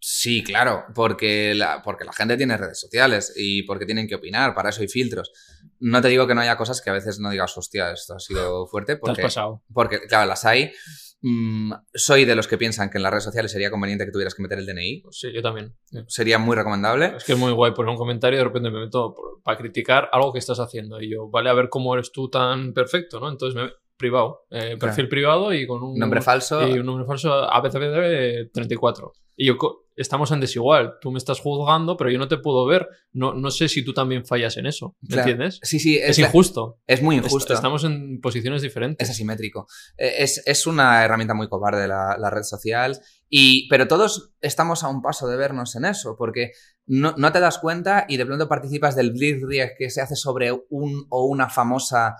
Sí, 0.00 0.44
claro, 0.44 0.84
porque 0.94 1.54
la, 1.54 1.82
porque 1.82 2.04
la 2.04 2.12
gente 2.12 2.36
tiene 2.36 2.56
redes 2.56 2.80
sociales 2.80 3.32
y 3.36 3.62
porque 3.64 3.84
tienen 3.86 4.06
que 4.06 4.14
opinar, 4.14 4.54
para 4.54 4.70
eso 4.70 4.80
hay 4.80 4.88
filtros. 4.88 5.32
No 5.80 6.00
te 6.00 6.08
digo 6.08 6.26
que 6.26 6.34
no 6.34 6.40
haya 6.40 6.56
cosas 6.56 6.80
que 6.80 6.90
a 6.90 6.92
veces 6.92 7.18
no 7.20 7.30
digas, 7.30 7.56
hostia, 7.56 7.92
esto 7.92 8.14
ha 8.14 8.20
sido 8.20 8.66
fuerte, 8.66 8.92
Te 8.92 8.98
has 8.98 9.00
porque, 9.00 9.22
pasado. 9.22 9.62
porque 9.72 10.00
claro, 10.08 10.26
las 10.28 10.44
hay. 10.44 10.72
Mm, 11.20 11.72
soy 11.94 12.24
de 12.24 12.36
los 12.36 12.46
que 12.46 12.56
piensan 12.56 12.90
que 12.90 12.98
en 12.98 13.02
las 13.02 13.10
redes 13.10 13.24
sociales 13.24 13.50
sería 13.50 13.72
conveniente 13.72 14.04
que 14.04 14.12
tuvieras 14.12 14.34
que 14.36 14.42
meter 14.42 14.58
el 14.58 14.66
DNI. 14.66 15.02
Sí, 15.10 15.32
yo 15.32 15.42
también. 15.42 15.74
Sería 16.06 16.38
muy 16.38 16.54
recomendable. 16.54 17.14
Es 17.16 17.24
que 17.24 17.32
es 17.32 17.38
muy 17.38 17.50
guay 17.52 17.72
poner 17.72 17.90
un 17.90 17.96
comentario 17.96 18.36
y 18.36 18.38
de 18.38 18.44
repente 18.44 18.70
me 18.70 18.78
meto 18.80 19.16
para 19.42 19.58
criticar 19.58 20.08
algo 20.12 20.32
que 20.32 20.38
estás 20.38 20.60
haciendo. 20.60 21.00
Y 21.00 21.10
yo, 21.10 21.28
vale, 21.28 21.50
a 21.50 21.54
ver 21.54 21.68
cómo 21.68 21.92
eres 21.94 22.12
tú 22.12 22.30
tan 22.30 22.72
perfecto, 22.72 23.18
¿no? 23.18 23.28
Entonces 23.28 23.60
me 23.60 23.68
privado, 23.96 24.46
eh, 24.50 24.76
perfil 24.78 25.08
privado 25.08 25.52
y 25.52 25.66
con 25.66 25.82
un 25.82 25.98
Nombre 25.98 26.22
falso. 26.22 26.68
y 26.68 26.78
un 26.78 26.86
número 26.86 27.04
falso 27.04 27.32
ABCD 27.32 28.52
34. 28.52 29.12
Y 29.36 29.46
yo, 29.46 29.56
estamos 29.98 30.30
en 30.32 30.40
desigual. 30.40 30.94
Tú 31.00 31.10
me 31.10 31.18
estás 31.18 31.40
juzgando, 31.40 31.96
pero 31.96 32.10
yo 32.10 32.18
no 32.18 32.28
te 32.28 32.38
puedo 32.38 32.64
ver. 32.66 32.88
No, 33.12 33.34
no 33.34 33.50
sé 33.50 33.68
si 33.68 33.84
tú 33.84 33.92
también 33.92 34.24
fallas 34.24 34.56
en 34.56 34.66
eso. 34.66 34.96
¿Me 35.02 35.08
Claro. 35.08 35.28
entiendes? 35.30 35.60
Sí, 35.62 35.78
sí, 35.78 35.96
Es, 35.98 36.10
es, 36.10 36.18
injusto. 36.20 36.78
es 36.86 37.02
muy 37.02 37.16
injusto. 37.16 37.52
estamos 37.52 37.84
en 37.84 38.20
posiciones 38.20 38.62
diferentes. 38.62 39.06
Es 39.08 39.14
asimétrico. 39.14 39.66
Eh, 39.96 40.14
Es, 40.18 40.42
es 40.46 40.66
una 40.66 41.04
herramienta 41.04 41.34
muy 41.34 41.48
cobarde 41.48 41.86
la, 41.88 42.16
la 42.18 42.30
red 42.30 42.42
social. 42.42 42.98
Y, 43.28 43.68
pero 43.68 43.86
todos 43.88 44.32
estamos 44.40 44.82
a 44.84 44.88
un 44.88 45.02
paso 45.02 45.28
de 45.28 45.36
vernos 45.36 45.76
en 45.76 45.84
eso, 45.84 46.16
porque 46.16 46.52
no, 46.86 47.14
no 47.18 47.30
te 47.30 47.40
das 47.40 47.58
cuenta 47.58 48.06
y 48.08 48.16
de 48.16 48.24
pronto 48.24 48.48
participas 48.48 48.96
del 48.96 49.12
blitzkrieg 49.12 49.72
que 49.76 49.90
se 49.90 50.00
hace 50.00 50.16
sobre 50.16 50.50
un 50.70 51.06
o 51.10 51.26
una 51.26 51.50
famosa 51.50 52.16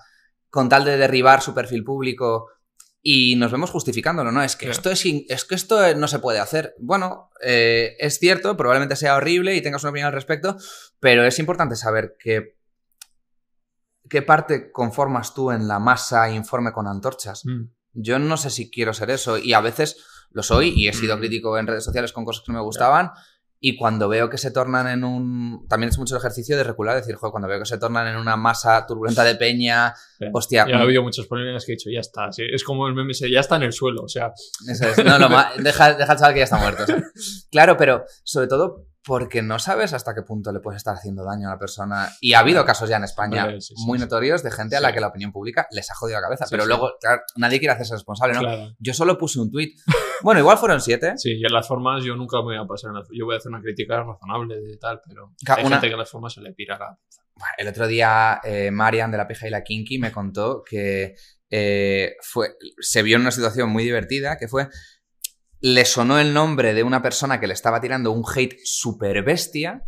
con 0.51 0.69
tal 0.69 0.85
de 0.85 0.97
derribar 0.97 1.41
su 1.41 1.53
perfil 1.55 1.83
público 1.83 2.47
y 3.01 3.35
nos 3.37 3.51
vemos 3.51 3.69
justificándolo, 3.71 4.31
¿no? 4.31 4.43
Es 4.43 4.55
que, 4.55 4.65
Claro. 4.65 4.71
esto, 4.77 4.91
es, 4.91 5.05
es 5.05 5.45
que 5.45 5.55
esto 5.55 5.95
no 5.95 6.07
se 6.07 6.19
puede 6.19 6.39
hacer. 6.39 6.75
Bueno, 6.79 7.29
eh, 7.41 7.95
es 7.99 8.19
cierto, 8.19 8.57
probablemente 8.57 8.95
sea 8.95 9.15
horrible 9.15 9.55
y 9.55 9.61
tengas 9.61 9.83
una 9.83 9.91
opinión 9.91 10.07
al 10.07 10.13
respecto, 10.13 10.57
pero 10.99 11.23
es 11.25 11.39
importante 11.39 11.75
saber 11.75 12.15
que, 12.19 12.57
qué 14.09 14.21
parte 14.21 14.71
conformas 14.71 15.33
tú 15.33 15.51
en 15.51 15.67
la 15.67 15.79
masa 15.79 16.29
informe 16.31 16.71
con 16.73 16.87
antorchas. 16.87 17.45
Mm. 17.45 17.69
Yo 17.93 18.19
no 18.19 18.37
sé 18.37 18.49
si 18.49 18.69
quiero 18.69 18.93
ser 18.93 19.11
eso 19.11 19.37
y 19.37 19.53
a 19.53 19.61
veces 19.61 19.97
lo 20.31 20.43
soy 20.43 20.69
y 20.75 20.87
he 20.87 20.93
sido 20.93 21.15
Mm. 21.15 21.19
crítico 21.19 21.57
en 21.57 21.67
redes 21.67 21.83
sociales 21.83 22.11
con 22.13 22.25
cosas 22.25 22.43
que 22.45 22.51
no 22.51 22.59
me 22.59 22.63
gustaban 22.63 23.11
y 23.61 23.75
cuando 23.75 24.07
veo 24.07 24.29
que 24.29 24.37
se 24.37 24.51
tornan 24.51 24.87
en 24.87 25.03
un... 25.03 25.67
También 25.67 25.89
es 25.89 25.97
mucho 25.97 26.15
el 26.15 26.19
ejercicio 26.19 26.55
de 26.55 26.63
recular, 26.63 26.95
decir, 26.95 27.15
joder, 27.15 27.31
cuando 27.31 27.49
veo 27.49 27.59
que 27.59 27.65
se 27.65 27.77
tornan 27.77 28.07
en 28.07 28.15
una 28.15 28.37
masa 28.37 28.85
turbulenta 28.85 29.23
de 29.23 29.35
peña, 29.35 29.93
Sí. 30.17 30.25
hostia, 30.33 30.65
Ya 30.67 30.77
ha 30.77 30.81
habido 30.81 31.03
muchas 31.03 31.25
polémicas 31.25 31.65
que 31.65 31.73
he 31.73 31.75
dicho, 31.75 31.89
ya 31.89 31.99
está. 31.99 32.31
sí, 32.31 32.43
Es 32.51 32.63
como 32.63 32.87
el 32.87 32.93
meme, 32.93 33.13
ya 33.13 33.39
está 33.39 33.55
en 33.57 33.63
el 33.63 33.73
suelo. 33.73 34.03
O 34.03 34.07
sea, 34.07 34.31
Eso 34.67 34.85
es. 34.87 35.03
No, 35.03 35.17
lo 35.19 35.29
deja, 35.57 35.93
deja 35.93 36.11
al 36.11 36.17
chaval 36.17 36.33
que 36.33 36.39
ya 36.39 36.43
está 36.45 36.57
muerto. 36.57 36.83
o 36.83 36.85
sea. 36.85 37.01
Claro, 37.51 37.75
pero 37.77 38.05
sobre 38.23 38.47
todo 38.47 38.85
porque 39.09 39.41
no 39.41 39.57
sabes 39.57 39.93
hasta 39.93 40.13
qué 40.13 40.21
punto 40.21 40.51
le 40.51 40.59
puedes 40.59 40.77
estar 40.77 40.93
haciendo 40.93 41.23
daño 41.25 41.47
a 41.47 41.53
la 41.53 41.57
persona. 41.57 42.09
Y 42.21 42.33
ha 42.33 42.39
habido 42.41 42.63
casos 42.63 42.87
ya 42.87 42.97
en 42.97 43.05
España 43.05 43.45
Hombre, 43.45 43.59
sí, 43.59 43.73
sí, 43.75 43.83
muy 43.87 43.97
sí. 43.97 44.03
notorios 44.03 44.43
de 44.43 44.51
gente 44.51 44.75
a 44.75 44.81
la 44.81 44.93
que 44.93 44.99
la 44.99 45.07
opinión 45.07 45.31
pública 45.31 45.67
les 45.71 45.89
ha 45.89 45.95
jodido 45.95 46.19
la 46.19 46.27
cabeza. 46.27 46.45
Pero 46.47 46.67
luego, 46.67 46.91
claro, 47.01 47.23
nadie 47.35 47.57
quiere 47.57 47.73
hacerse 47.73 47.95
responsable, 47.95 48.35
¿no? 48.35 48.41
claro. 48.41 48.75
Yo 48.77 48.93
solo 48.93 49.17
puse 49.17 49.39
un 49.39 49.51
tuit. 49.51 49.79
Bueno, 50.21 50.41
igual 50.41 50.57
fueron 50.57 50.81
siete. 50.81 51.13
Sí, 51.15 51.39
y 51.39 51.45
en 51.45 51.53
las 51.53 51.65
formas 51.65 52.03
yo 52.03 52.13
nunca 52.13 52.39
me 52.39 52.43
voy 52.43 52.57
a 52.57 52.65
pasar. 52.67 52.91
Yo 53.09 53.25
voy 53.25 53.35
a 53.35 53.37
hacer 53.37 53.49
una 53.53 53.61
crítica 53.61 54.03
razonable 54.03 54.59
de 54.59 54.75
tal, 54.77 54.99
pero 55.07 55.33
hay 55.47 55.65
una- 55.65 55.77
gente 55.77 55.87
que 55.87 55.93
en 55.93 55.99
las 55.99 56.09
formas 56.09 56.33
se 56.33 56.41
le 56.41 56.51
pirará. 56.51 56.99
El 57.57 57.69
otro 57.69 57.87
día, 57.87 58.41
eh, 58.43 58.69
Marian 58.69 59.11
de 59.11 59.17
la 59.17 59.25
Pija 59.27 59.47
y 59.47 59.49
la 59.49 59.63
Kinky 59.63 59.97
me 59.97 60.11
contó 60.11 60.61
que 60.69 61.15
eh, 61.49 62.15
fue, 62.21 62.49
se 62.79 63.01
vio 63.01 63.15
en 63.15 63.21
una 63.21 63.31
situación 63.31 63.69
muy 63.69 63.83
divertida, 63.85 64.37
que 64.37 64.49
fue, 64.49 64.67
le 65.61 65.85
sonó 65.85 66.19
el 66.19 66.33
nombre 66.33 66.73
de 66.73 66.83
una 66.83 67.01
persona 67.01 67.39
que 67.39 67.47
le 67.47 67.53
estaba 67.53 67.81
tirando 67.81 68.11
un 68.11 68.23
hate 68.23 68.57
super 68.63 69.23
bestia 69.23 69.83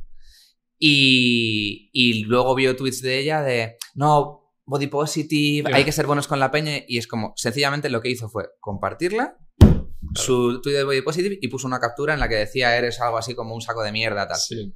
y, 0.77 1.89
y 1.93 2.23
luego 2.23 2.56
vio 2.56 2.76
tweets 2.76 3.02
de 3.02 3.19
ella 3.19 3.41
de, 3.41 3.77
no, 3.95 4.53
body 4.65 4.88
positive, 4.88 5.69
hay 5.73 5.84
que 5.84 5.91
ser 5.91 6.07
buenos 6.07 6.27
con 6.27 6.39
la 6.39 6.52
peña 6.52 6.73
y 6.88 6.98
es 6.98 7.07
como, 7.07 7.34
sencillamente 7.35 7.89
lo 7.89 8.02
que 8.02 8.10
hizo 8.10 8.30
fue 8.30 8.49
compartirla. 8.60 9.38
Su 10.15 10.61
tweet 10.61 10.76
de 10.76 10.84
body 10.84 11.02
positive 11.03 11.38
y 11.41 11.48
puso 11.48 11.68
una 11.68 11.80
captura 11.80 12.14
en 12.14 12.19
la 12.19 12.27
que 12.27 12.35
decía 12.35 12.76
eres 12.76 12.99
algo 12.99 13.18
así 13.18 13.35
como 13.35 13.56
un 13.56 13.61
saco 13.61 13.84
de 13.84 13.91
mierda 13.91 14.27
tal. 14.27 14.38
Sí, 14.38 14.76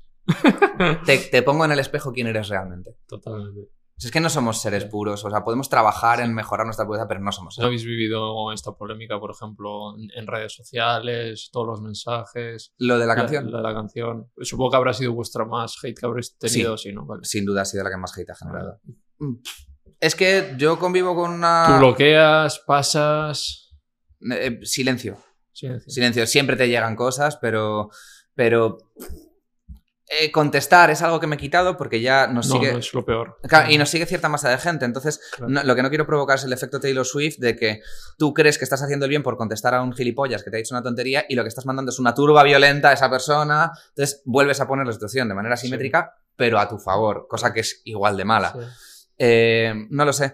Te, 1.05 1.17
te 1.17 1.41
pongo 1.41 1.65
en 1.65 1.71
el 1.71 1.79
espejo 1.79 2.13
quién 2.13 2.27
eres 2.27 2.47
realmente. 2.47 2.95
totalmente. 3.07 3.69
Es 3.97 4.11
que 4.11 4.19
no 4.19 4.29
somos 4.29 4.61
seres 4.61 4.83
puros, 4.85 5.23
o 5.23 5.29
sea, 5.29 5.43
podemos 5.45 5.69
trabajar 5.69 6.19
en 6.19 6.33
mejorar 6.33 6.65
nuestra 6.65 6.85
pureza, 6.85 7.07
pero 7.07 7.21
no 7.21 7.31
somos 7.31 7.57
¿No 7.57 7.65
habéis 7.67 7.85
vivido 7.85 8.51
esta 8.51 8.73
polémica, 8.73 9.17
por 9.19 9.31
ejemplo, 9.31 9.95
en, 9.97 10.27
redes 10.27 10.53
sociales, 10.53 11.49
todos 11.51 11.67
los 11.67 11.81
mensajes? 11.81 12.73
Lo 12.77 12.99
de 12.99 13.05
la 13.07 13.15
canción, 13.15 13.49
La, 13.49 13.57
de 13.57 13.63
la 13.63 13.73
canción. 13.73 14.29
Supongo 14.41 14.71
que 14.71 14.77
habrá 14.77 14.93
sido 14.93 15.13
vuestra 15.13 15.45
más 15.45 15.77
hate 15.81 15.97
que 15.97 16.05
habréis 16.05 16.37
tenido, 16.37 16.77
sí, 16.77 16.91
¿no? 16.91 17.05
Vale. 17.05 17.23
sin 17.23 17.45
duda 17.45 17.61
ha 17.61 17.65
sido 17.65 17.85
la 17.85 17.89
que 17.89 17.97
más 17.97 18.17
hate 18.17 18.29
ha 18.31 18.35
generado. 18.35 18.81
Es 20.01 20.13
que 20.13 20.53
yo 20.57 20.77
convivo 20.77 21.15
con 21.15 21.31
Tú 21.31 21.37
una... 21.37 21.77
bloqueas, 21.79 22.59
pasas. 22.59 23.73
Eh, 24.29 24.59
silencio, 24.63 25.17
Silencio. 25.53 25.89
silencio. 25.89 26.27
Siempre 26.27 26.57
te 26.57 26.67
llegan 26.67 26.97
cosas, 26.97 27.37
pero... 27.37 27.89
Pero... 28.33 28.77
eh, 30.07 30.31
contestar 30.31 30.91
es 30.91 31.01
algo 31.01 31.19
que 31.19 31.25
me 31.27 31.35
he 31.35 31.39
quitado 31.39 31.77
porque 31.77 31.99
ya 31.99 32.27
nos 32.27 32.47
No, 32.49 32.55
sigue... 32.55 32.71
no 32.73 32.77
es 32.79 32.93
lo 32.93 33.03
peor. 33.03 33.39
Claro, 33.47 33.71
y 33.71 33.77
nos 33.79 33.89
sigue 33.89 34.05
cierta 34.05 34.29
masa 34.29 34.49
de 34.49 34.57
gente. 34.59 34.85
Entonces, 34.85 35.19
Claro. 35.35 35.51
no- 35.51 35.63
lo 35.63 35.75
que 35.75 35.81
no 35.81 35.89
quiero 35.89 36.05
provocar 36.05 36.37
es 36.37 36.43
el 36.43 36.53
efecto 36.53 36.79
Taylor 36.79 37.05
Swift 37.05 37.37
de 37.39 37.55
que 37.55 37.81
tú 38.17 38.33
crees 38.33 38.57
que 38.59 38.65
estás 38.65 38.83
haciendo 38.83 39.05
el 39.05 39.09
bien 39.09 39.23
por 39.23 39.35
contestar 39.35 39.73
a 39.73 39.81
un 39.81 39.93
gilipollas 39.93 40.43
que 40.43 40.51
te 40.51 40.57
ha 40.57 40.59
dicho 40.59 40.75
una 40.75 40.83
tontería 40.83 41.25
y 41.27 41.33
lo 41.35 41.41
que 41.43 41.49
estás 41.49 41.65
mandando 41.65 41.91
es 41.91 41.97
una 41.99 42.13
turba 42.13 42.43
violenta 42.43 42.89
a 42.89 42.93
esa 42.93 43.09
persona. 43.09 43.71
Entonces, 43.89 44.21
vuelves 44.25 44.59
a 44.61 44.67
poner 44.67 44.85
la 44.85 44.93
situación 44.93 45.27
de 45.27 45.33
manera 45.35 45.57
Sí. 45.57 45.65
simétrica, 45.67 46.13
pero 46.35 46.59
a 46.59 46.67
tu 46.69 46.77
favor, 46.77 47.25
cosa 47.27 47.51
que 47.51 47.61
es 47.61 47.81
igual 47.85 48.15
de 48.17 48.25
mala. 48.25 48.53
Sí. 48.53 48.59
Eh, 49.17 49.73
no 49.89 50.05
lo 50.05 50.13
sé. 50.13 50.33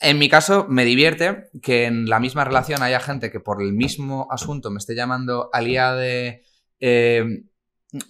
En 0.00 0.18
mi 0.18 0.28
caso, 0.28 0.66
me 0.68 0.84
divierte 0.84 1.48
que 1.62 1.86
en 1.86 2.08
la 2.08 2.20
misma 2.20 2.44
relación 2.44 2.82
haya 2.82 3.00
gente 3.00 3.30
que 3.32 3.40
por 3.40 3.62
el 3.62 3.72
mismo 3.72 4.28
asunto 4.30 4.70
me 4.70 4.78
esté 4.78 4.94
llamando 4.94 5.50
aliada 5.52 5.96
de. 5.96 6.44
eh, 6.80 7.24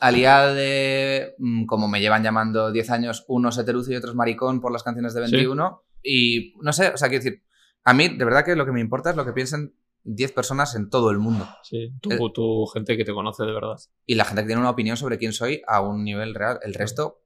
aliada 0.01 0.55
de. 0.55 1.35
mm, 1.39 1.67
como 1.67 1.89
me 1.89 2.01
llevan 2.01 2.23
llamando 2.23 2.73
10 2.73 2.91
años, 2.91 3.25
unos 3.29 3.59
heterucio 3.59 3.95
y 3.95 3.97
otros 3.97 4.15
maricón 4.15 4.61
por 4.61 4.73
las 4.73 4.83
canciones 4.83 5.15
de 5.15 5.27
Sí. 5.27 5.33
21. 5.33 5.83
Y 6.03 6.55
no 6.63 6.73
sé, 6.73 6.89
o 6.89 6.97
sea, 6.97 7.09
quiero 7.09 7.25
decir, 7.25 7.43
a 7.85 7.95
mí 7.95 8.09
de 8.09 8.25
verdad 8.25 8.45
que 8.45 8.57
lo 8.57 8.65
que 8.67 8.73
me 8.73 8.81
importa 8.81 9.11
es 9.11 9.17
lo 9.17 9.25
que 9.25 9.33
piensen 9.33 9.75
10 10.05 10.33
personas 10.33 10.75
en 10.75 10.89
todo 10.91 11.11
el 11.11 11.19
mundo. 11.19 11.47
Sí, 11.63 11.93
tú, 12.01 12.11
Eh. 12.13 12.19
tú, 12.35 12.67
gente 12.73 12.97
que 12.97 13.05
te 13.05 13.13
conoce 13.13 13.45
de 13.45 13.53
verdad. 13.53 13.77
Y 14.07 14.15
la 14.15 14.25
gente 14.25 14.43
que 14.43 14.47
tiene 14.47 14.61
una 14.61 14.71
opinión 14.71 14.97
sobre 14.97 15.19
quién 15.19 15.33
soy 15.33 15.63
a 15.67 15.81
un 15.81 16.03
nivel 16.05 16.35
real. 16.35 16.59
El 16.63 16.75
resto 16.75 17.23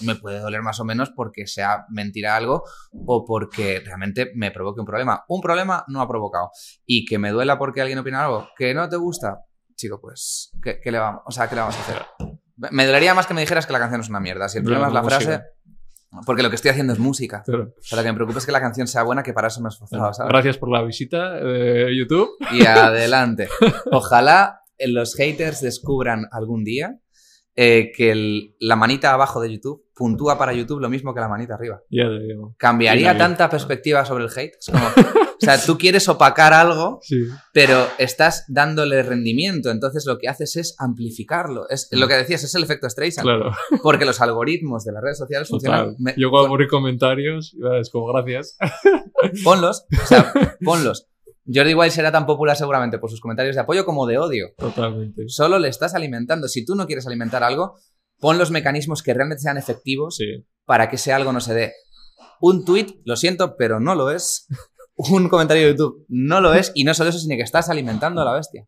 me 0.00 0.14
puede 0.14 0.40
doler 0.40 0.60
más 0.62 0.78
o 0.80 0.84
menos 0.84 1.10
porque 1.10 1.46
sea 1.46 1.86
mentira 1.90 2.36
algo 2.36 2.62
o 3.06 3.24
porque 3.24 3.80
realmente 3.84 4.30
me 4.34 4.50
provoque 4.50 4.80
un 4.80 4.86
problema. 4.86 5.24
Un 5.28 5.40
problema 5.40 5.84
no 5.88 6.00
ha 6.00 6.08
provocado. 6.08 6.50
Y 6.84 7.04
que 7.06 7.18
me 7.18 7.30
duela 7.30 7.58
porque 7.58 7.80
alguien 7.80 7.98
opina 7.98 8.24
algo 8.24 8.48
que 8.58 8.72
no 8.74 8.88
te 8.88 8.96
gusta, 8.96 9.40
chico, 9.76 10.00
pues, 10.00 10.50
¿qué, 10.62 10.80
qué 10.82 10.90
le 10.90 10.98
vamos? 10.98 11.22
O 11.26 11.30
sea, 11.30 11.48
¿qué 11.48 11.54
le 11.54 11.60
vamos 11.60 11.76
a 11.76 11.80
hacer? 11.80 12.02
Me 12.70 12.86
dolería 12.86 13.14
más 13.14 13.26
que 13.26 13.34
me 13.34 13.40
dijeras 13.42 13.66
que 13.66 13.72
la 13.72 13.78
canción 13.78 14.00
es 14.00 14.08
una 14.08 14.20
mierda. 14.20 14.48
Si 14.48 14.58
el 14.58 14.64
No, 14.64 14.68
problema 14.70 14.88
es 14.88 14.94
la 14.94 15.02
frase, 15.04 15.40
porque 16.24 16.42
lo 16.42 16.48
que 16.48 16.56
estoy 16.56 16.70
haciendo 16.70 16.92
es 16.94 16.98
música. 16.98 17.42
Pero- 17.44 17.64
O 17.78 17.82
sea, 17.82 17.96
lo 17.96 18.02
que 18.02 18.10
me 18.10 18.16
preocupa 18.16 18.38
es 18.38 18.46
que 18.46 18.52
la 18.52 18.60
canción 18.60 18.86
sea 18.86 19.02
buena, 19.02 19.22
que 19.22 19.32
para 19.34 19.48
eso 19.48 19.60
me 19.60 19.68
he 19.68 19.70
esforzado, 19.70 20.12
¿sabes? 20.14 20.30
Gracias 20.32 20.56
por 20.58 20.70
la 20.70 20.82
visita 20.82 21.34
de 21.34 21.94
YouTube. 21.96 22.30
y 22.52 22.64
adelante. 22.64 23.48
Ojalá 23.92 24.60
eh, 24.78 24.88
los 24.88 25.14
haters 25.14 25.60
descubran 25.60 26.26
algún 26.32 26.64
día 26.64 26.98
eh, 27.56 27.90
que 27.96 28.10
el- 28.12 28.54
la 28.60 28.76
manita 28.76 29.12
abajo 29.14 29.40
de 29.40 29.52
YouTube 29.52 29.84
puntúa 29.94 30.36
para 30.36 30.52
YouTube 30.52 30.78
lo 30.80 30.90
mismo 30.90 31.14
que 31.14 31.20
la 31.20 31.28
manita 31.28 31.54
arriba. 31.54 31.80
Ya 31.90 32.04
te 32.04 32.22
digo. 32.22 32.54
Cambiaría 32.58 33.16
tanta 33.16 33.48
perspectiva 33.48 34.04
sobre 34.04 34.24
el 34.24 34.30
hate. 34.30 34.52
Es 34.60 34.66
como, 34.70 34.84
o 34.86 35.38
sea, 35.40 35.58
tú 35.64 35.78
quieres 35.78 36.06
opacar 36.10 36.52
algo, 36.52 36.98
Sí. 37.02 37.16
pero 37.54 37.86
estás 37.96 38.44
dándole 38.48 39.02
rendimiento. 39.02 39.70
Entonces 39.70 40.04
lo 40.04 40.18
que 40.18 40.28
haces 40.28 40.56
es 40.56 40.76
amplificarlo. 40.78 41.66
Es 41.70 41.88
lo 41.92 42.06
que 42.08 42.14
decías, 42.14 42.44
es 42.44 42.54
el 42.54 42.62
efecto 42.64 42.90
Streisand. 42.90 43.24
Claro. 43.26 43.52
Porque 43.82 44.04
los 44.04 44.20
algoritmos 44.20 44.84
de 44.84 44.92
las 44.92 45.02
redes 45.02 45.16
sociales 45.18 45.48
funcionan. 45.48 45.94
Me- 45.98 46.14
Yo 46.18 46.28
cuando 46.30 46.50
abrí 46.50 46.68
comentarios, 46.68 47.56
es 47.80 47.88
como 47.88 48.06
gracias. 48.12 48.58
Ponlos, 49.44 49.86
o 50.02 50.06
sea, 50.06 50.30
ponlos. 50.64 51.08
Jordi 51.52 51.74
Wild 51.74 51.92
será 51.92 52.10
tan 52.12 52.26
popular 52.26 52.56
seguramente 52.56 52.98
por 52.98 53.10
sus 53.10 53.20
comentarios 53.20 53.54
de 53.54 53.62
apoyo 53.62 53.84
como 53.84 54.06
de 54.06 54.18
odio. 54.18 54.48
Totalmente. 54.58 55.28
Solo 55.28 55.58
le 55.58 55.68
estás 55.68 55.94
alimentando. 55.94 56.48
Si 56.48 56.64
tú 56.64 56.74
no 56.74 56.86
quieres 56.86 57.06
alimentar 57.06 57.42
algo, 57.44 57.76
pon 58.18 58.38
los 58.38 58.50
mecanismos 58.50 59.02
que 59.02 59.14
realmente 59.14 59.42
sean 59.42 59.58
efectivos 59.58 60.16
Sí. 60.16 60.44
para 60.64 60.88
que 60.88 60.96
ese 60.96 61.12
algo 61.12 61.32
no 61.32 61.40
se 61.40 61.54
dé. 61.54 61.72
Un 62.40 62.64
tweet, 62.64 63.00
lo 63.04 63.16
siento, 63.16 63.56
pero 63.56 63.80
no 63.80 63.94
lo 63.94 64.10
es. 64.10 64.46
Un 64.98 65.28
comentario 65.28 65.62
de 65.64 65.72
YouTube, 65.72 66.06
no 66.08 66.40
lo 66.40 66.54
es. 66.54 66.72
Y 66.74 66.84
no 66.84 66.94
solo 66.94 67.10
eso, 67.10 67.18
sino 67.18 67.36
que 67.36 67.42
estás 67.42 67.68
alimentando 67.68 68.22
a 68.22 68.24
la 68.24 68.32
bestia. 68.32 68.66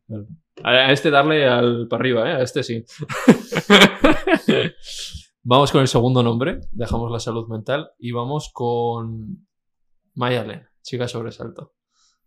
A 0.63 0.93
este 0.93 1.11
darle 1.11 1.49
al 1.49 1.89
para 1.89 2.01
arriba, 2.03 2.31
¿eh? 2.31 2.35
A 2.35 2.43
este 2.43 2.63
sí. 2.63 2.85
vamos 5.43 5.73
con 5.73 5.81
el 5.81 5.89
segundo 5.89 6.23
nombre. 6.23 6.61
Dejamos 6.73 7.11
la 7.11 7.19
salud 7.19 7.49
mental 7.49 7.91
y 7.99 8.13
vamos 8.13 8.51
con 8.53 9.49
Mayalen, 10.15 10.67
chica 10.83 11.09
sobresalto. 11.09 11.73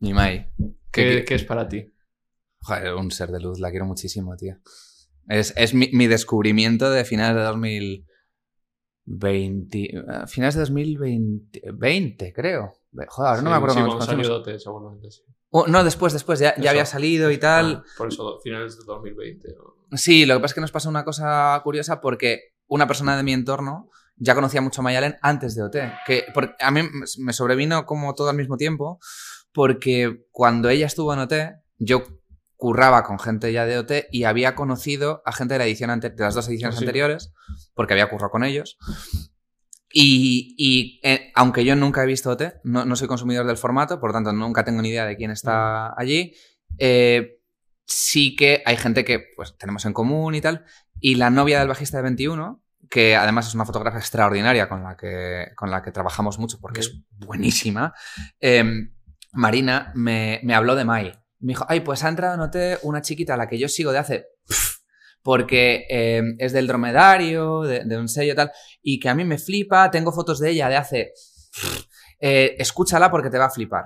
Mi 0.02 0.14
Mai. 0.14 0.52
¿Qué, 0.91 0.94
¿Qué- 1.19 1.23
qué 1.26 1.36
es 1.36 1.44
para 1.45 1.68
ti? 1.69 1.90
Joder, 2.64 2.94
un 2.95 3.10
ser 3.11 3.30
de 3.32 3.40
luz, 3.40 3.60
la 3.60 3.69
quiero 3.72 3.86
muchísimo, 3.86 4.36
tío. 4.36 4.57
Es, 5.28 5.53
es 5.56 5.73
mi, 5.73 5.90
mi 5.94 6.07
descubrimiento 6.07 6.90
de 6.91 7.06
finales 7.06 7.38
de 7.38 7.44
2020. 7.44 9.84
eh, 9.84 10.03
Finales 10.28 10.56
de 10.56 10.61
2020, 10.61 11.61
20, 11.73 12.34
creo. 12.34 12.73
Joder, 13.07 13.30
ahora 13.30 13.41
no 13.41 13.49
me 13.49 13.56
acuerdo 13.56 13.76
sí, 13.76 13.82
salió 14.06 14.44
seguramente 14.60 15.10
sí. 15.11 15.22
Oh, 15.53 15.68
no, 15.68 15.84
después, 15.84 16.14
después, 16.14 16.40
ya, 16.40 16.56
ya 16.57 16.69
había 16.69 16.86
salido 16.86 17.30
y 17.32 17.38
tal. 17.38 17.78
Ah, 17.78 17.84
por 17.98 18.07
eso, 18.07 18.40
finales 18.41 18.78
de 18.78 18.86
2020. 18.86 19.49
¿no? 19.57 19.98
Sí, 19.98 20.26
lo 20.26 20.36
que 20.36 20.40
pasa 20.41 20.52
es 20.52 20.56
que 20.56 20.61
nos 20.61 20.72
pasa 20.72 20.88
una 20.90 21.03
cosa 21.03 21.60
curiosa 21.64 21.99
porque 21.99 22.53
una 22.68 22.88
persona 22.88 23.18
de 23.18 23.23
mi 23.23 23.34
entorno 23.34 23.90
ya 24.15 24.34
conocía 24.36 24.61
mucho 24.61 24.80
a 24.82 24.84
Mayalen 24.84 25.18
antes 25.22 25.56
de 25.56 25.64
OT. 25.64 25.78
Que 26.06 26.26
a 26.60 26.72
mí 26.72 26.82
me 27.19 27.34
sobrevino 27.34 27.86
como 27.86 28.14
todo 28.14 28.30
al 28.30 28.38
mismo 28.38 28.56
tiempo 28.56 28.99
porque 29.53 30.26
cuando 30.32 30.69
ella 30.69 30.86
estuvo 30.86 31.14
en 31.14 31.19
OT, 31.19 31.34
yo 31.78 32.03
curraba 32.56 33.03
con 33.03 33.18
gente 33.19 33.52
ya 33.52 33.65
de 33.65 33.78
OT 33.80 33.91
y 34.11 34.23
había 34.26 34.53
conocido 34.56 35.22
a 35.26 35.32
gente 35.32 35.56
de 35.56 35.57
la 35.60 35.65
edición 35.65 35.99
de 35.99 36.14
las 36.18 36.36
dos 36.36 36.48
ediciones 36.48 36.76
Ah, 36.76 36.80
sí. 36.80 36.86
anteriores 36.86 37.34
porque 37.73 37.94
había 37.94 38.10
currado 38.10 38.30
con 38.32 38.44
ellos. 38.44 38.78
Y, 39.94 40.56
y, 40.57 40.99
eh, 41.03 41.32
aunque 41.36 41.65
yo 41.65 41.76
nunca 41.76 42.03
he 42.03 42.07
visto 42.07 42.30
OT, 42.30 42.44
no, 42.64 42.86
no 42.86 42.95
soy 42.95 43.07
consumidor 43.07 43.45
del 43.45 43.57
formato, 43.57 43.99
por 43.99 44.11
lo 44.11 44.14
tanto 44.14 44.32
nunca 44.32 44.64
tengo 44.64 44.82
ni 44.82 44.90
idea 44.90 45.06
de 45.06 45.18
quién 45.18 45.32
está 45.32 45.94
allí. 45.99 46.34
eh, 46.78 47.38
sí 47.94 48.38
que 48.38 48.64
hay 48.65 48.78
gente 48.78 49.03
que 49.03 49.19
pues 49.36 49.57
tenemos 49.57 49.84
en 49.86 49.91
común 49.91 50.34
y 50.34 50.40
tal. 50.40 50.64
Y 51.02 51.15
la 51.15 51.30
novia 51.30 51.60
del 51.60 51.68
bajista 51.68 51.98
de 51.98 52.03
21, 52.03 52.64
que 52.90 53.18
además 53.18 53.48
es 53.49 53.56
una 53.56 53.65
fotógrafa 53.65 53.98
extraordinaria 53.98 54.69
con 54.69 54.82
la 54.84 54.95
que, 54.95 55.48
con 55.57 55.72
la 55.72 55.82
que 55.82 55.91
trabajamos 55.91 56.40
mucho 56.40 56.57
porque 56.61 56.80
es 56.80 57.02
buenísima, 57.18 57.94
em, 58.40 58.94
Marina 59.31 59.91
me, 59.95 60.41
habló 60.53 60.75
de 60.75 60.85
Mai. 60.85 61.11
Me 61.39 61.51
dijo, 61.53 61.65
ay, 61.67 61.79
pues 61.81 62.03
ha 62.03 62.09
entrado, 62.09 62.37
noté 62.37 62.77
una 62.83 63.01
chiquita 63.01 63.33
a 63.33 63.37
la 63.37 63.47
que 63.47 63.57
yo 63.57 63.67
sigo 63.67 63.91
de 63.91 63.99
hace... 63.99 64.25
porque 65.23 65.85
em, 65.89 66.35
es 66.39 66.51
del 66.51 66.65
dromedario, 66.65 67.61
de, 67.61 67.97
un 67.97 68.09
sello 68.09 68.33
tal, 68.33 68.51
y 68.81 68.99
que 68.99 69.07
a 69.07 69.13
mí 69.13 69.23
me 69.23 69.37
flipa, 69.37 69.91
tengo 69.91 70.11
fotos 70.11 70.39
de 70.39 70.49
ella 70.49 70.69
de 70.69 70.77
hace... 70.77 71.13
Eh, 72.19 72.55
escúchala 72.59 73.09
porque 73.09 73.29
te 73.29 73.37
va 73.37 73.45
a 73.45 73.49
flipar. 73.49 73.85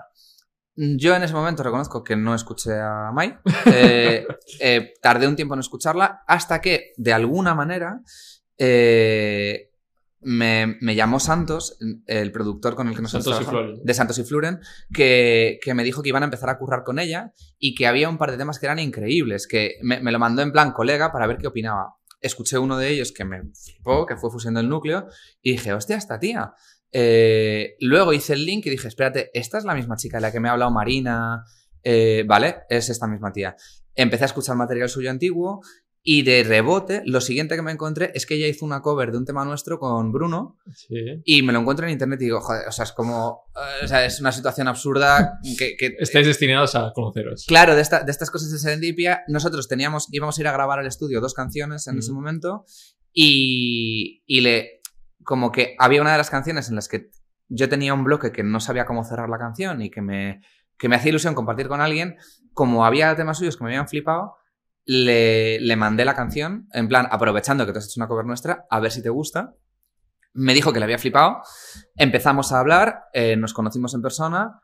Yo 0.76 1.16
en 1.16 1.24
ese 1.24 1.34
momento 1.34 1.64
reconozco 1.64 2.04
que 2.04 2.18
no 2.18 2.36
escuché 2.36 2.74
a 2.74 3.12
Mai. 3.14 3.38
Eh, 3.66 4.28
eh, 4.60 4.94
tardé 5.02 5.28
un 5.28 5.36
tiempo 5.36 5.54
en 5.54 5.62
escucharla 5.62 6.24
hasta 6.28 6.60
que, 6.60 6.92
de 6.98 7.14
alguna 7.14 7.56
manera, 7.56 8.02
eh, 8.58 9.72
me, 10.26 10.96
llamó 10.96 11.20
Santos, 11.20 11.78
el 12.08 12.32
productor 12.32 12.76
con 12.76 12.88
el 12.88 12.96
que 12.96 13.02
nos 13.02 13.12
Santos 13.12 13.40
de 13.84 13.94
Santos 13.94 14.18
y 14.18 14.24
Fluren, 14.24 14.60
que, 14.94 15.60
me 15.74 15.84
dijo 15.84 16.02
que 16.02 16.10
iban 16.10 16.24
a 16.24 16.26
empezar 16.26 16.50
a 16.50 16.58
currar 16.58 16.84
con 16.84 17.00
ella 17.00 17.32
y 17.58 17.76
que 17.76 17.88
había 17.88 18.10
un 18.10 18.18
par 18.18 18.32
de 18.32 18.38
temas 18.38 18.60
que 18.60 18.66
eran 18.66 18.80
increíbles, 18.80 19.48
que 19.48 19.76
me, 19.82 20.00
me 20.02 20.12
lo 20.12 20.20
mandó 20.20 20.42
en 20.42 20.52
plan 20.52 20.72
colega 20.72 21.12
para 21.12 21.28
ver 21.28 21.38
qué 21.38 21.48
opinaba. 21.48 21.96
Escuché 22.20 22.58
uno 22.58 22.78
de 22.78 22.90
ellos 22.90 23.12
que 23.12 23.24
me 23.24 23.42
flipó, 23.54 24.06
que 24.06 24.18
fue 24.18 24.32
Fusión 24.32 24.56
del 24.56 24.68
Núcleo, 24.68 25.08
y 25.42 25.52
dije, 25.52 25.74
hostia, 25.74 25.96
esta 25.96 26.20
tía 26.20 26.54
eh, 26.98 27.76
luego 27.82 28.14
hice 28.14 28.32
el 28.32 28.46
link 28.46 28.66
y 28.68 28.70
dije, 28.70 28.88
espérate, 28.88 29.30
esta 29.34 29.58
es 29.58 29.66
la 29.66 29.76
misma 29.76 29.98
chica 29.98 30.16
de 30.16 30.22
la 30.22 30.32
que 30.32 30.40
me 30.40 30.48
ha 30.48 30.54
hablado 30.54 30.72
Marina. 30.72 31.44
Eh, 31.84 32.24
vale, 32.26 32.60
es 32.70 32.90
esta 32.90 33.06
misma 33.06 33.34
tía. 33.34 33.58
Empecé 33.96 34.24
a 34.24 34.28
escuchar 34.28 34.56
material 34.56 34.88
suyo 34.88 35.12
antiguo 35.12 35.62
y 36.08 36.22
de 36.22 36.44
rebote, 36.44 37.02
lo 37.06 37.20
siguiente 37.20 37.56
que 37.56 37.64
me 37.64 37.72
encontré 37.72 38.12
es 38.14 38.28
que 38.28 38.36
ella 38.36 38.46
hizo 38.46 38.64
una 38.64 38.84
cover 38.84 39.12
de 39.12 39.18
un 39.18 39.26
tema 39.26 39.44
nuestro 39.44 39.80
con 39.80 40.12
Bruno 40.12 40.56
y 40.88 41.42
me 41.42 41.52
lo 41.52 41.60
encuentro 41.60 41.88
en 41.88 41.94
internet 41.94 42.22
y 42.22 42.26
digo, 42.26 42.42
joder, 42.42 42.68
o 42.68 42.72
sea, 42.72 42.84
es 42.84 42.92
como, 42.92 43.48
o 43.84 43.88
sea, 43.88 44.06
es 44.06 44.22
una 44.22 44.32
situación 44.32 44.68
absurda 44.68 45.40
que... 45.58 45.76
Estáis 46.00 46.28
destinados 46.28 46.76
a 46.76 46.92
conoceros. 46.94 47.46
Claro, 47.48 47.76
de, 47.76 47.82
de, 47.82 48.12
estas 48.12 48.30
cosas 48.30 48.52
de 48.52 48.60
serendipia, 48.60 49.24
nosotros 49.28 49.68
teníamos, 49.68 50.08
íbamos 50.12 50.38
a 50.38 50.42
ir 50.42 50.48
a 50.48 50.52
grabar 50.52 50.78
al 50.78 50.86
estudio 50.86 51.22
dos 51.22 51.34
canciones 51.34 51.88
en 51.88 51.98
ese 51.98 52.12
momento 52.12 52.66
y, 53.12 54.22
y 54.28 54.42
le, 54.42 54.82
como 55.24 55.52
que 55.52 55.76
había 55.80 56.02
una 56.02 56.12
de 56.12 56.20
las 56.20 56.30
canciones 56.30 56.70
en 56.70 56.76
las 56.76 56.88
que 56.88 57.10
yo 57.48 57.68
tenía 57.68 57.96
un 57.96 58.04
bloque 58.04 58.32
que 58.32 58.44
no 58.44 58.60
sabía 58.60 58.86
cómo 58.86 59.04
cerrar 59.06 59.28
la 59.28 59.40
canción 59.40 59.82
y 59.82 59.90
que 59.90 60.04
me, 60.04 60.42
que 60.78 60.88
me 60.88 60.98
hacía 60.98 61.10
ilusión 61.10 61.34
compartir 61.34 61.68
con 61.68 61.82
alguien, 61.82 62.18
como 62.54 62.86
había 62.86 63.16
temas 63.16 63.40
suyos 63.40 63.58
que 63.58 63.64
me 63.64 63.72
habían 63.72 63.88
flipado, 63.88 64.36
le, 64.86 65.60
le 65.60 65.76
mandé 65.76 66.06
la 66.06 66.16
canción, 66.16 66.68
en 66.72 66.88
plan, 66.88 67.08
aprovechando 67.10 67.66
que 67.66 67.72
tú 67.72 67.80
has 67.80 67.86
hecho 67.86 68.00
una 68.00 68.08
cover 68.08 68.26
nuestra, 68.26 68.66
a 68.70 68.80
ver 68.80 68.92
si 68.92 69.02
te 69.02 69.10
gusta. 69.10 69.56
Me 70.34 70.54
dijo 70.54 70.74
que 70.74 70.80
le 70.80 70.86
había 70.86 71.00
flipado, 71.00 71.42
empezamos 71.96 72.52
a 72.52 72.60
hablar, 72.60 73.06
eh, 73.14 73.36
nos 73.38 73.54
conocimos 73.54 73.94
en 73.94 74.02
persona 74.02 74.60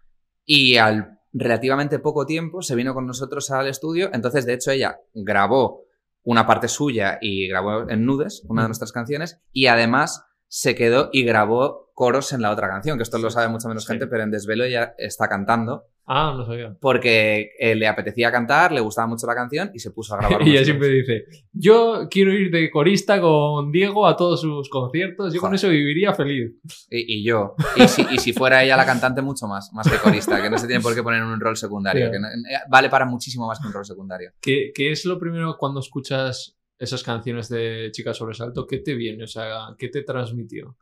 y 0.46 0.78
al 0.78 1.20
relativamente 1.34 2.00
poco 2.00 2.26
tiempo 2.26 2.62
se 2.62 2.76
vino 2.76 2.94
con 2.94 3.08
nosotros 3.08 3.52
al 3.52 3.68
estudio, 3.68 4.10
entonces 4.14 4.46
de 4.46 4.54
hecho 4.54 4.72
ella 4.72 5.00
grabó 5.14 5.86
una 6.24 6.46
parte 6.46 6.68
suya 6.68 7.18
y 7.22 7.48
grabó 7.48 7.90
en 7.90 8.06
Nudes, 8.06 8.44
una 8.48 8.64
de 8.64 8.68
nuestras 8.68 8.92
canciones, 8.92 9.40
y 9.52 9.68
además 9.68 10.26
se 10.48 10.76
quedó 10.76 11.10
y 11.14 11.24
grabó 11.24 11.92
coros 11.94 12.34
en 12.34 12.42
la 12.42 12.52
otra 12.52 12.68
canción, 12.68 12.98
que 12.98 13.04
esto 13.04 13.18
lo 13.18 13.30
sabe 13.30 13.48
mucha 13.48 13.68
menos 13.68 13.88
gente, 13.88 14.08
pero 14.08 14.24
en 14.24 14.32
Desvelo 14.32 14.68
ya 14.68 14.94
está 14.98 15.28
cantando. 15.30 15.86
Ah, 16.06 16.34
no 16.36 16.46
sabía. 16.46 16.76
Porque 16.80 17.52
eh, 17.60 17.76
le 17.76 17.88
apetecía 17.88 18.32
cantar, 18.32 18.72
le 18.72 18.82
gustaba 18.82 19.08
mucho 19.08 19.28
la 19.28 19.36
canción 19.36 19.72
y 19.74 19.80
se 19.80 19.92
puso 19.92 20.16
a 20.16 20.18
grabar. 20.18 20.42
y 20.48 20.52
ella 20.52 20.66
siempre 20.66 20.90
dice, 20.90 21.26
yo 21.54 22.08
quiero 22.10 22.34
ir 22.34 22.52
de 22.52 22.70
corista 22.70 23.22
con 23.22 23.72
Diego 23.72 24.08
a 24.08 24.18
todos 24.18 24.42
sus 24.42 24.70
conciertos, 24.70 25.34
yo 25.34 25.40
con 25.40 25.54
eso 25.54 25.70
viviría 25.70 26.14
feliz. 26.14 26.52
Y, 26.90 27.24
yo. 27.24 27.56
Y 27.76 27.88
si, 27.88 28.06
y 28.12 28.18
si, 28.18 28.34
fuera 28.34 28.64
ella 28.64 28.76
la 28.76 28.86
cantante, 28.86 29.22
mucho 29.22 29.48
más, 29.48 29.72
más 29.74 29.90
que 29.90 29.98
corista, 29.98 30.42
que 30.42 30.50
no 30.50 30.58
se 30.58 30.68
tiene 30.68 30.82
por 30.82 30.94
qué 30.96 31.04
poner 31.04 31.22
en 31.22 31.28
un 31.28 31.40
rol 31.40 31.56
secundario, 31.56 32.12
que 32.12 32.18
eh, 32.18 32.60
vale 32.70 32.90
para 32.90 33.06
muchísimo 33.06 33.48
más 33.48 33.60
que 33.60 33.68
un 33.68 33.74
rol 33.74 33.86
secundario. 33.86 34.32
¿Qué, 34.42 34.72
¿Qué 34.74 34.92
es 34.92 35.06
lo 35.06 35.20
primero 35.20 35.56
cuando 35.58 35.80
escuchas 35.80 36.58
esas 36.82 37.04
canciones 37.04 37.48
de 37.48 37.90
Chica 37.94 38.12
Sobresalto, 38.12 38.66
¿qué 38.66 38.80
te 38.80 38.96
viene? 38.96 39.26
O 39.26 39.28
sea, 39.28 39.76
¿qué 39.78 39.88
te 39.88 40.02
transmitió? 40.02 40.78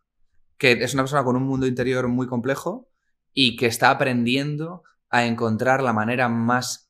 Que 0.58 0.72
es 0.72 0.94
una 0.94 1.04
persona 1.04 1.26
con 1.26 1.36
un 1.36 1.44
mundo 1.44 1.68
interior 1.68 2.08
muy 2.08 2.26
complejo 2.26 2.90
y 3.34 3.58
que 3.58 3.66
está 3.66 3.92
aprendiendo 3.92 4.84
a 5.10 5.26
encontrar 5.26 5.82
la 5.82 5.94
manera 5.94 6.30
más 6.30 6.90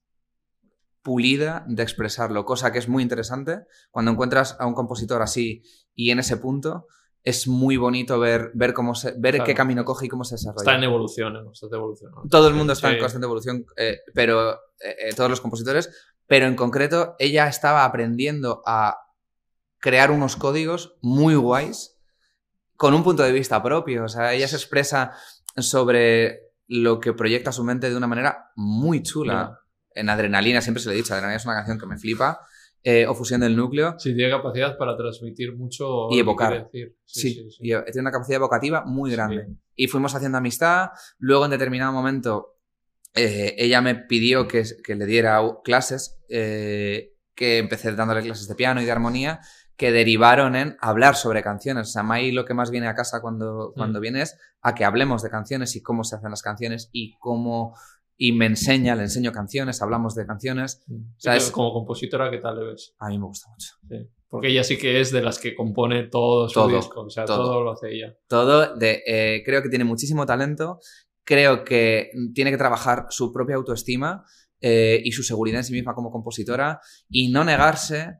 pulida 1.01 1.65
de 1.67 1.83
expresarlo, 1.83 2.45
cosa 2.45 2.71
que 2.71 2.79
es 2.79 2.87
muy 2.87 3.03
interesante. 3.03 3.61
Cuando 3.91 4.11
encuentras 4.11 4.57
a 4.59 4.65
un 4.65 4.73
compositor 4.73 5.21
así 5.21 5.63
y 5.95 6.11
en 6.11 6.19
ese 6.19 6.37
punto, 6.37 6.87
es 7.23 7.47
muy 7.47 7.77
bonito 7.77 8.19
ver, 8.19 8.51
ver 8.53 8.73
cómo 8.73 8.95
se, 8.95 9.13
ver 9.17 9.43
qué 9.43 9.53
camino 9.53 9.83
coge 9.85 10.05
y 10.05 10.09
cómo 10.09 10.23
se 10.23 10.35
desarrolla. 10.35 10.61
Está 10.61 10.75
en 10.75 10.83
evolución, 10.83 11.35
en 11.35 11.45
constante 11.45 11.75
evolución. 11.75 12.11
Todo 12.29 12.47
el 12.47 12.53
mundo 12.53 12.73
está 12.73 12.91
en 12.91 12.99
constante 12.99 13.25
evolución, 13.25 13.65
eh, 13.77 13.99
pero 14.13 14.53
eh, 14.53 14.95
eh, 14.99 15.13
todos 15.15 15.29
los 15.29 15.41
compositores, 15.41 15.89
pero 16.27 16.45
en 16.45 16.55
concreto 16.55 17.15
ella 17.19 17.47
estaba 17.47 17.85
aprendiendo 17.85 18.61
a 18.65 18.97
crear 19.79 20.11
unos 20.11 20.35
códigos 20.35 20.97
muy 21.01 21.35
guays 21.35 21.97
con 22.75 22.93
un 22.93 23.03
punto 23.03 23.23
de 23.23 23.31
vista 23.31 23.61
propio. 23.61 24.05
O 24.05 24.09
sea, 24.09 24.33
ella 24.33 24.47
se 24.47 24.55
expresa 24.55 25.13
sobre 25.57 26.48
lo 26.69 26.99
que 26.99 27.13
proyecta 27.13 27.51
su 27.51 27.63
mente 27.63 27.89
de 27.89 27.97
una 27.97 28.07
manera 28.07 28.51
muy 28.55 29.01
chula. 29.01 29.59
En 29.93 30.07
Adrenalina, 30.09 30.61
siempre 30.61 30.81
se 30.81 30.89
le 30.89 30.95
he 30.95 30.97
dicho, 30.97 31.13
Adrenalina 31.13 31.37
es 31.37 31.45
una 31.45 31.55
canción 31.55 31.79
que 31.79 31.87
me 31.87 31.97
flipa. 31.97 32.39
Eh, 32.81 33.05
o 33.07 33.13
Fusión 33.13 33.41
del 33.41 33.57
Núcleo. 33.57 33.95
Sí, 33.97 34.15
tiene 34.15 34.31
capacidad 34.31 34.77
para 34.77 34.95
transmitir 34.95 35.53
mucho. 35.53 36.09
Y 36.11 36.19
evocar. 36.19 36.69
Sí, 37.03 37.49
sí, 37.49 37.59
tiene 37.59 37.83
una 37.99 38.11
capacidad 38.11 38.37
evocativa 38.37 38.85
muy 38.85 39.11
grande. 39.11 39.47
Y 39.75 39.87
fuimos 39.87 40.15
haciendo 40.15 40.37
amistad. 40.37 40.91
Luego, 41.17 41.43
en 41.43 41.51
determinado 41.51 41.91
momento, 41.91 42.59
eh, 43.15 43.55
ella 43.57 43.81
me 43.81 43.95
pidió 43.95 44.47
que, 44.47 44.63
que 44.83 44.95
le 44.95 45.05
diera 45.05 45.41
clases, 45.63 46.21
eh, 46.29 47.15
que 47.35 47.57
empecé 47.57 47.91
dándole 47.93 48.21
clases 48.21 48.47
de 48.47 48.55
piano 48.55 48.81
y 48.81 48.85
de 48.85 48.91
armonía, 48.91 49.41
que 49.79 49.93
derivaron 49.93 50.57
en 50.57 50.75
hablar 50.81 51.15
sobre 51.15 51.41
canciones. 51.41 51.87
O 51.87 51.91
sea, 51.91 52.03
Mai 52.03 52.33
lo 52.33 52.43
que 52.43 52.53
más 52.53 52.69
viene 52.69 52.89
a 52.89 52.95
casa 52.95 53.21
cuando, 53.21 53.71
cuando 53.73 53.99
mm. 53.99 54.01
viene 54.01 54.21
es 54.23 54.37
a 54.61 54.75
que 54.75 54.83
hablemos 54.83 55.23
de 55.23 55.29
canciones 55.29 55.73
y 55.77 55.81
cómo 55.81 56.03
se 56.03 56.17
hacen 56.17 56.29
las 56.29 56.41
canciones 56.41 56.89
y 56.91 57.17
cómo... 57.17 57.73
Y 58.21 58.33
me 58.33 58.47
enseña, 58.47 58.95
le 58.95 59.03
enseño 59.03 59.31
canciones, 59.31 59.81
hablamos 59.81 60.13
de 60.13 60.25
canciones. 60.25 60.83
Mm. 60.87 60.95
O 60.95 61.19
sea, 61.19 61.37
es, 61.37 61.49
como 61.49 61.71
compositora, 61.71 62.29
¿qué 62.29 62.39
tal 62.39 62.59
le 62.59 62.65
ves? 62.71 62.93
A 62.99 63.07
mí 63.07 63.17
me 63.17 63.27
gusta 63.27 63.49
mucho. 63.49 63.75
Sí. 63.87 64.09
Porque 64.27 64.49
ella 64.49 64.65
sí 64.65 64.77
que 64.77 64.99
es 64.99 65.11
de 65.11 65.21
las 65.21 65.39
que 65.39 65.55
compone 65.55 66.03
todo 66.03 66.49
su 66.49 66.55
todo, 66.55 66.75
disco. 66.75 67.01
O 67.01 67.09
sea, 67.09 67.23
todo, 67.23 67.63
lo 67.63 67.71
hace 67.71 67.89
ella. 67.89 68.17
Todo. 68.27 68.75
De, 68.75 69.01
eh, 69.07 69.41
creo 69.45 69.63
que 69.63 69.69
tiene 69.69 69.85
muchísimo 69.85 70.25
talento 70.25 70.81
creo 71.29 71.63
que 71.63 72.09
tiene 72.33 72.49
que 72.49 72.57
trabajar 72.57 73.05
su 73.11 73.31
propia 73.31 73.55
autoestima 73.55 74.25
eh, 74.61 74.99
y 75.03 75.11
su 75.11 75.21
seguridad 75.21 75.59
en 75.59 75.63
sí 75.63 75.73
misma 75.73 75.93
como 75.93 76.09
compositora 76.09 76.81
y 77.07 77.31
no 77.31 77.43
negarse, 77.43 78.15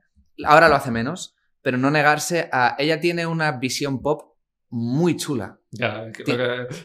ahora 0.45 0.69
lo 0.69 0.76
hace 0.76 0.91
menos, 0.91 1.36
pero 1.61 1.77
no 1.77 1.91
negarse 1.91 2.49
a... 2.52 2.76
Ella 2.80 2.99
tiene 2.99 3.26
una 3.26 3.53
visión 3.53 4.02
pop 4.02 4.30
muy 4.72 5.18
chula. 5.18 5.60
Ya, 5.72 6.11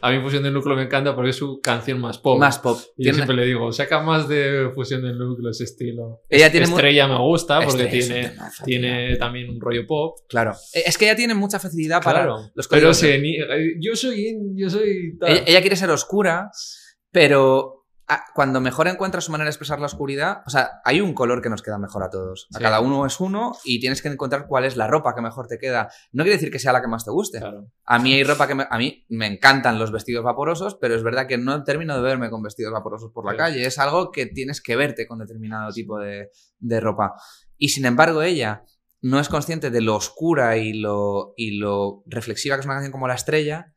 a 0.01 0.11
mí 0.11 0.21
Fusión 0.21 0.43
del 0.43 0.53
Núcleo 0.53 0.75
me 0.75 0.83
encanta 0.83 1.15
porque 1.15 1.31
es 1.31 1.35
su 1.35 1.59
canción 1.59 1.99
más 1.99 2.17
pop. 2.19 2.39
Más 2.39 2.59
pop. 2.59 2.79
Y 2.97 3.05
yo 3.05 3.13
siempre 3.13 3.35
le 3.35 3.45
digo, 3.45 3.71
saca 3.71 4.01
más 4.01 4.27
de 4.27 4.69
Fusión 4.75 5.01
del 5.01 5.17
Núcleo 5.17 5.51
ese 5.51 5.63
estilo. 5.63 6.21
Ella 6.29 6.51
tiene 6.51 6.65
Estrella 6.65 7.07
me 7.07 7.17
gusta 7.17 7.61
porque 7.61 7.85
tiene, 7.85 8.33
tiene 8.63 9.15
también 9.17 9.49
un 9.49 9.59
rollo 9.59 9.87
pop. 9.87 10.19
Claro. 10.27 10.53
E, 10.73 10.83
es 10.85 10.97
que 10.97 11.05
ella 11.05 11.15
tiene 11.15 11.33
mucha 11.33 11.59
facilidad 11.59 12.01
para 12.01 12.25
los 12.25 12.67
Pero 12.67 12.87
yo 12.87 12.93
soy... 12.93 13.37
Yo 14.55 14.69
soy 14.69 15.17
ella 15.21 15.61
quiere 15.61 15.75
ser 15.75 15.89
oscura, 15.89 16.51
pero 17.11 17.74
cuando 18.33 18.61
mejor 18.61 18.87
encuentras 18.87 19.23
su 19.23 19.31
manera 19.31 19.45
de 19.45 19.51
expresar 19.51 19.79
la 19.79 19.87
oscuridad, 19.87 20.43
o 20.45 20.49
sea, 20.49 20.81
hay 20.83 21.01
un 21.01 21.13
color 21.13 21.41
que 21.41 21.49
nos 21.49 21.61
queda 21.61 21.77
mejor 21.77 22.03
a 22.03 22.09
todos. 22.09 22.47
A 22.53 22.59
cada 22.59 22.79
uno 22.79 23.05
es 23.05 23.19
uno 23.19 23.53
y 23.63 23.79
tienes 23.79 24.01
que 24.01 24.09
encontrar 24.09 24.45
cuál 24.47 24.65
es 24.65 24.77
la 24.77 24.87
ropa 24.87 25.15
que 25.15 25.21
mejor 25.21 25.47
te 25.47 25.57
queda. 25.57 25.89
No 26.11 26.23
quiere 26.23 26.37
decir 26.37 26.51
que 26.51 26.59
sea 26.59 26.71
la 26.71 26.81
que 26.81 26.87
más 26.87 27.03
te 27.03 27.11
guste. 27.11 27.41
A 27.85 27.99
mí 27.99 28.13
hay 28.13 28.23
ropa 28.23 28.47
que 28.47 28.55
me, 28.55 28.67
a 28.69 28.77
mí 28.77 29.05
me 29.09 29.25
encantan 29.25 29.79
los 29.79 29.91
vestidos 29.91 30.23
vaporosos, 30.23 30.75
pero 30.79 30.95
es 30.95 31.03
verdad 31.03 31.27
que 31.27 31.37
no 31.37 31.63
termino 31.63 31.95
de 31.95 32.01
verme 32.01 32.29
con 32.29 32.43
vestidos 32.43 32.73
vaporosos 32.73 33.11
por 33.11 33.25
la 33.25 33.35
calle. 33.35 33.65
Es 33.65 33.79
algo 33.79 34.11
que 34.11 34.27
tienes 34.27 34.61
que 34.61 34.75
verte 34.75 35.07
con 35.07 35.19
determinado 35.19 35.71
tipo 35.71 35.97
de, 35.97 36.29
de 36.59 36.79
ropa. 36.79 37.15
Y 37.57 37.69
sin 37.69 37.85
embargo, 37.85 38.21
ella 38.21 38.65
no 39.01 39.19
es 39.19 39.29
consciente 39.29 39.71
de 39.71 39.81
lo 39.81 39.95
oscura 39.95 40.57
y 40.57 40.73
lo, 40.73 41.33
y 41.37 41.57
lo 41.57 42.03
reflexiva 42.05 42.55
que 42.55 42.61
es 42.61 42.65
una 42.65 42.75
canción 42.75 42.91
como 42.91 43.07
La 43.07 43.15
Estrella, 43.15 43.73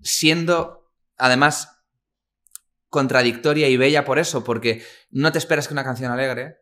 siendo 0.00 0.90
además 1.16 1.71
contradictoria 2.92 3.70
y 3.70 3.78
bella 3.78 4.04
por 4.04 4.18
eso, 4.18 4.44
porque 4.44 4.82
no 5.10 5.32
te 5.32 5.38
esperas 5.38 5.66
que 5.66 5.72
una 5.72 5.82
canción 5.82 6.12
alegre 6.12 6.58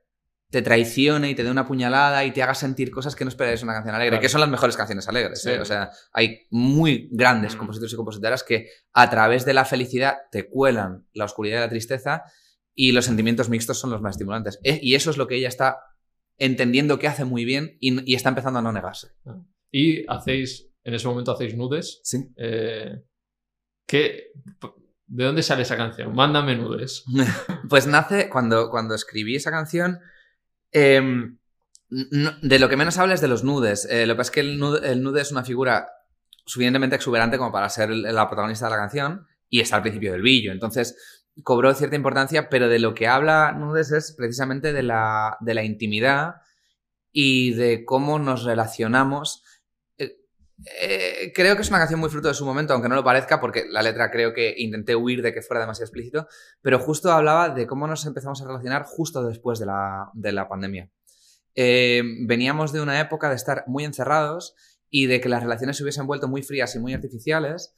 te 0.48 0.62
traicione 0.62 1.28
y 1.28 1.35
te 1.35 1.43
dé 1.43 1.51
una 1.51 1.66
puñalada 1.66 2.24
y 2.24 2.31
te 2.31 2.40
haga 2.40 2.55
sentir 2.55 2.93
cosas 2.93 3.16
que 3.16 3.24
no 3.24 3.31
esperas 3.31 3.65
una 3.65 3.73
canción 3.73 3.97
alegre, 3.97 4.20
que 4.20 4.28
son 4.28 4.40
las 4.40 4.48
mejores 4.48 4.77
canciones 4.77 5.09
alegres. 5.09 5.44
¿eh? 5.47 5.59
O 5.59 5.65
sea, 5.65 5.90
hay 6.12 6.47
muy 6.51 7.09
grandes 7.11 7.57
mm. 7.57 7.59
compositores 7.59 7.93
y 7.93 7.97
compositoras 7.97 8.44
que 8.44 8.69
a 8.93 9.11
través 9.11 9.44
de 9.44 9.55
la 9.55 9.65
felicidad 9.65 10.19
te 10.31 10.48
cuelan 10.48 11.05
la 11.15 11.24
oscuridad 11.24 11.59
y 11.59 11.61
la 11.62 11.69
tristeza 11.69 12.23
y 12.74 12.93
los 12.93 13.07
sentimientos 13.07 13.48
mixtos 13.48 13.81
son 13.81 13.90
los 13.90 14.01
más 14.01 14.12
estimulantes. 14.12 14.61
E, 14.62 14.78
y 14.81 14.94
eso 14.94 15.11
es 15.11 15.16
lo 15.16 15.27
que 15.27 15.35
ella 15.35 15.48
está 15.48 15.78
entendiendo 16.39 17.01
que 17.01 17.09
hace 17.09 17.24
muy 17.24 17.44
bien 17.44 17.77
y, 17.81 18.15
está 18.15 18.28
empezando 18.28 18.61
a 18.61 18.62
no 18.62 18.73
negarse. 18.73 19.09
Ah. 19.27 19.43
y 19.73 20.05
hacéis, 20.09 20.70
en 20.85 20.94
ese 20.94 21.09
momento 21.09 21.32
hacéis 21.32 21.57
nudes. 21.57 22.01
Sí. 22.05 22.19
Eh, 22.36 23.02
¿qué- 23.85 24.31
¿De 25.12 25.24
dónde 25.24 25.43
sale 25.43 25.62
esa 25.62 25.77
canción? 25.77 26.15
Mándame 26.15 26.57
nudes. 26.57 27.05
Pues 27.69 27.87
nace 27.87 28.28
cuando, 28.28 28.70
cuando 28.70 28.95
escribí 28.95 29.37
esa 29.37 29.51
canción. 29.51 30.01
em, 30.73 31.39
de 31.89 32.59
lo 32.61 32.69
que 32.69 32.77
menos 32.77 32.99
habla 32.99 33.15
es 33.15 33.20
de 33.20 33.28
los 33.28 33.43
nudes. 33.43 33.87
Eh, 33.91 34.07
lo 34.07 34.15
que 34.15 34.19
pasa 34.19 34.28
es 34.28 34.35
que 34.35 34.41
el 34.41 34.59
nude, 34.59 34.93
el 34.93 35.03
nude 35.03 35.20
es 35.20 35.32
una 35.32 35.45
figura 35.45 35.89
suficientemente 36.47 36.97
exuberante 36.97 37.39
como 37.39 37.51
para 37.51 37.69
ser 37.69 37.91
la 37.91 38.28
protagonista 38.28 38.66
de 38.66 38.70
la 38.70 38.77
canción 38.77 39.27
y 39.49 39.61
está 39.61 39.77
al 39.77 39.82
principio 39.82 40.12
del 40.12 40.23
billo. 40.23 40.53
Entonces 40.53 41.23
cobró 41.43 41.74
cierta 41.74 41.97
importancia, 41.97 42.49
pero 42.49 42.69
de 42.69 42.78
lo 42.78 42.95
que 42.95 43.09
habla 43.09 43.53
nudes 43.53 43.91
es 43.91 44.15
precisamente 44.16 44.73
de 44.73 44.85
la, 44.85 45.37
de 45.41 45.55
la 45.55 45.65
intimidad 45.65 46.37
y 47.11 47.55
de 47.55 47.85
cómo 47.85 48.20
nos 48.20 48.45
relacionamos. 48.45 49.40
Eh, 50.66 51.32
creo 51.35 51.57
que 51.57 51.62
es 51.62 51.70
una 51.70 51.78
canción 51.78 52.01
muy 52.01 52.11
fruto 52.11 52.28
de 52.28 52.35
su 52.35 52.45
momento, 52.45 52.73
aunque 52.73 52.89
no 52.89 52.95
lo 52.95 53.05
parezca, 53.05 53.41
porque 53.41 53.65
la 53.69 53.82
letra 53.82 54.11
creo 54.11 54.35
que 54.35 54.55
intenté 54.59 54.95
huir 54.95 55.23
de 55.23 55.32
que 55.32 55.43
fuera 55.43 55.61
demasiado 55.61 55.87
explícito, 55.87 56.27
pero 56.61 56.78
justo 56.78 57.11
hablaba 57.11 57.49
de 57.49 57.66
cómo 57.66 57.87
nos 57.87 58.05
empezamos 58.07 58.43
a 58.43 58.47
relacionar 58.47 58.85
justo 58.85 59.27
después 59.27 59.59
de 59.59 59.66
la, 59.66 60.11
de 60.15 60.32
la 60.32 60.49
pandemia. 60.49 60.91
Eh, 61.55 62.03
veníamos 62.27 62.73
de 62.73 62.81
una 62.81 63.01
época 63.01 63.28
de 63.28 63.37
estar 63.37 63.65
muy 63.66 63.85
encerrados 63.85 64.55
y 64.89 65.07
de 65.07 65.20
que 65.20 65.28
las 65.28 65.43
relaciones 65.43 65.77
se 65.77 65.82
hubiesen 65.82 66.07
vuelto 66.07 66.28
muy 66.28 66.43
frías 66.43 66.74
y 66.74 66.78
muy 66.78 66.95
artificiales 66.95 67.74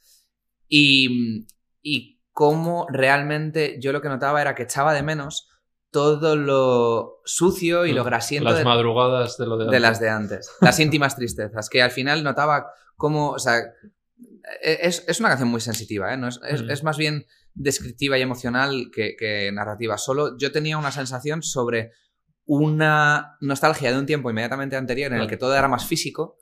y, 0.67 1.47
y 1.81 2.21
cómo 2.31 2.87
realmente 2.89 3.77
yo 3.79 3.91
lo 3.91 4.01
que 4.01 4.09
notaba 4.09 4.41
era 4.41 4.55
que 4.55 4.63
echaba 4.63 4.93
de 4.93 5.03
menos 5.03 5.49
todo 5.93 6.35
lo 6.35 7.21
sucio 7.23 7.85
y 7.85 7.93
lo 7.93 8.03
grasiento 8.03 8.49
Las 8.49 8.57
de, 8.57 8.65
madrugadas 8.65 9.37
de 9.37 9.45
lo 9.45 9.55
de, 9.57 9.71
de 9.71 9.79
las 9.79 10.01
de 10.01 10.09
antes. 10.09 10.51
Las 10.59 10.77
íntimas 10.81 11.15
tristezas, 11.15 11.69
que 11.69 11.81
al 11.81 11.91
final 11.91 12.23
notaba 12.23 12.65
cómo, 12.97 13.29
o 13.29 13.39
sea, 13.39 13.59
e, 14.61 14.79
es, 14.81 15.05
es 15.07 15.19
una 15.21 15.29
canción 15.29 15.49
muy 15.49 15.61
sensitiva, 15.61 16.13
¿eh? 16.13 16.17
No 16.17 16.27
es, 16.27 16.39
es- 16.49 16.63
Mm. 16.63 16.69
es 16.71 16.83
más 16.83 16.97
bien 16.97 17.25
descriptiva 17.53 18.17
y 18.17 18.21
emocional 18.23 18.89
que, 18.93 19.15
que 19.17 19.51
narrativa. 19.53 19.97
Solo 19.97 20.35
yo 20.37 20.51
tenía 20.51 20.77
una 20.77 20.91
sensación 20.91 21.43
sobre 21.43 21.91
una 22.45 23.37
nostalgia 23.39 23.91
de 23.91 23.99
un 23.99 24.05
tiempo 24.05 24.29
inmediatamente 24.29 24.75
anterior 24.75 25.13
en 25.13 25.19
el 25.19 25.27
que 25.27 25.37
todo 25.37 25.55
era 25.55 25.67
más 25.67 25.85
físico 25.85 26.37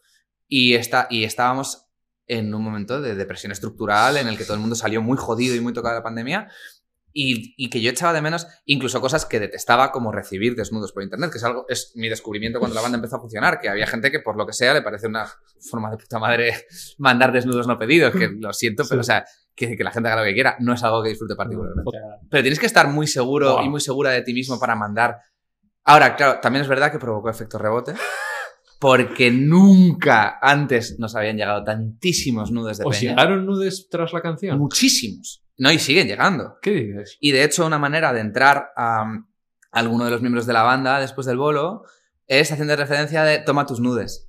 y, 0.48 0.74
está, 0.76 1.08
y 1.10 1.26
estábamos 1.26 1.86
en 2.28 2.54
un 2.56 2.64
momento 2.64 3.02
de 3.02 3.16
depresión 3.16 3.52
estructural 3.52 4.18
en 4.18 4.28
el 4.28 4.38
que 4.38 4.46
todo 4.46 4.54
el 4.56 4.62
mundo 4.62 4.76
salió 4.76 5.02
muy 5.02 5.18
jodido 5.18 5.54
y 5.56 5.60
muy 5.60 5.74
tocado 5.74 5.94
de 5.96 6.00
la 6.00 6.04
pandemia 6.04 6.50
y, 7.14 7.54
y 7.58 7.70
que 7.70 7.82
yo 7.82 7.90
echaba 7.92 8.14
de 8.14 8.22
menos 8.22 8.48
incluso 8.66 9.02
cosas 9.02 9.26
que 9.26 9.40
detestaba 9.40 9.92
como 9.92 10.12
recibir 10.12 10.56
desnudos 10.56 10.92
por 10.92 11.04
internet, 11.04 11.32
que 11.32 11.38
es 11.38 11.44
algo, 11.44 11.66
es 11.70 11.92
mi 11.96 12.08
descubrimiento 12.10 12.60
cuando 12.60 12.76
la 12.76 12.82
banda 12.82 12.96
empezó 12.98 13.18
a 13.18 13.20
funcionar, 13.20 13.60
que 13.60 13.70
había 13.70 13.88
gente 13.88 14.12
que 14.12 14.20
por 14.20 14.38
lo 14.38 14.46
que 14.46 14.54
sea 14.54 14.74
le 14.74 14.82
parece 14.82 15.08
una 15.08 15.26
forma 15.70 15.90
de 15.92 15.98
puta 15.98 16.20
madre 16.20 16.54
mandar 16.98 17.32
desnudos 17.32 17.68
no 17.68 17.78
pedidos, 17.78 18.14
que 18.14 18.30
lo 18.30 18.54
siento, 18.54 18.84
pero 18.88 19.02
o 19.02 19.04
sea, 19.04 19.26
que, 19.56 19.76
que 19.76 19.84
la 19.84 19.92
gente 19.92 20.10
haga 20.10 20.22
lo 20.22 20.28
que 20.28 20.34
quiera, 20.34 20.56
no 20.60 20.74
es 20.74 20.84
algo 20.84 21.04
que 21.04 21.10
disfrute 21.10 21.36
particularmente. 21.36 21.92
Pero 22.30 22.42
tienes 22.44 22.60
que 22.60 22.66
estar 22.68 22.88
muy 22.88 23.08
seguro 23.08 23.56
Wow. 23.58 23.66
y 23.66 23.70
muy 23.70 23.82
segura 23.82 24.12
de 24.12 24.22
ti 24.22 24.34
mismo 24.34 24.60
para 24.60 24.76
mandar. 24.76 25.18
Ahora, 25.84 26.16
claro, 26.16 26.40
también 26.42 26.62
es 26.64 26.70
verdad 26.70 26.92
que 26.92 27.00
provocó 27.00 27.30
efecto 27.30 27.58
rebote. 27.58 27.94
Porque 28.80 29.30
nunca 29.30 30.40
antes 30.42 30.98
nos 30.98 31.16
habían 31.16 31.38
llegado 31.38 31.64
tantísimos 31.64 32.52
nudes 32.52 32.80
de 32.80 32.86
¿Os 32.86 32.98
peña. 32.98 33.12
llegaron 33.12 33.46
nudes 33.46 33.88
tras 33.92 34.12
la 34.12 34.22
canción? 34.22 34.58
Muchísimos. 34.58 35.41
No, 35.58 35.72
y 35.72 35.80
siguen 35.80 36.08
llegando. 36.08 36.58
¿Qué 36.62 36.72
dices? 36.72 37.18
Y 37.20 37.32
de 37.32 37.44
hecho, 37.44 37.66
una 37.66 37.78
manera 37.80 38.14
de 38.14 38.22
entrar 38.22 38.72
a, 38.76 39.06
alguno 39.72 40.06
de 40.06 40.12
los 40.12 40.22
miembros 40.22 40.46
de 40.46 40.54
la 40.54 40.64
banda 40.64 41.00
después 41.00 41.28
del 41.28 41.38
bolo 41.38 41.84
es 42.28 42.52
haciendo 42.52 42.76
referencia 42.76 43.24
de 43.24 43.40
toma 43.40 43.66
tus 43.66 43.80
nudes. 43.80 44.28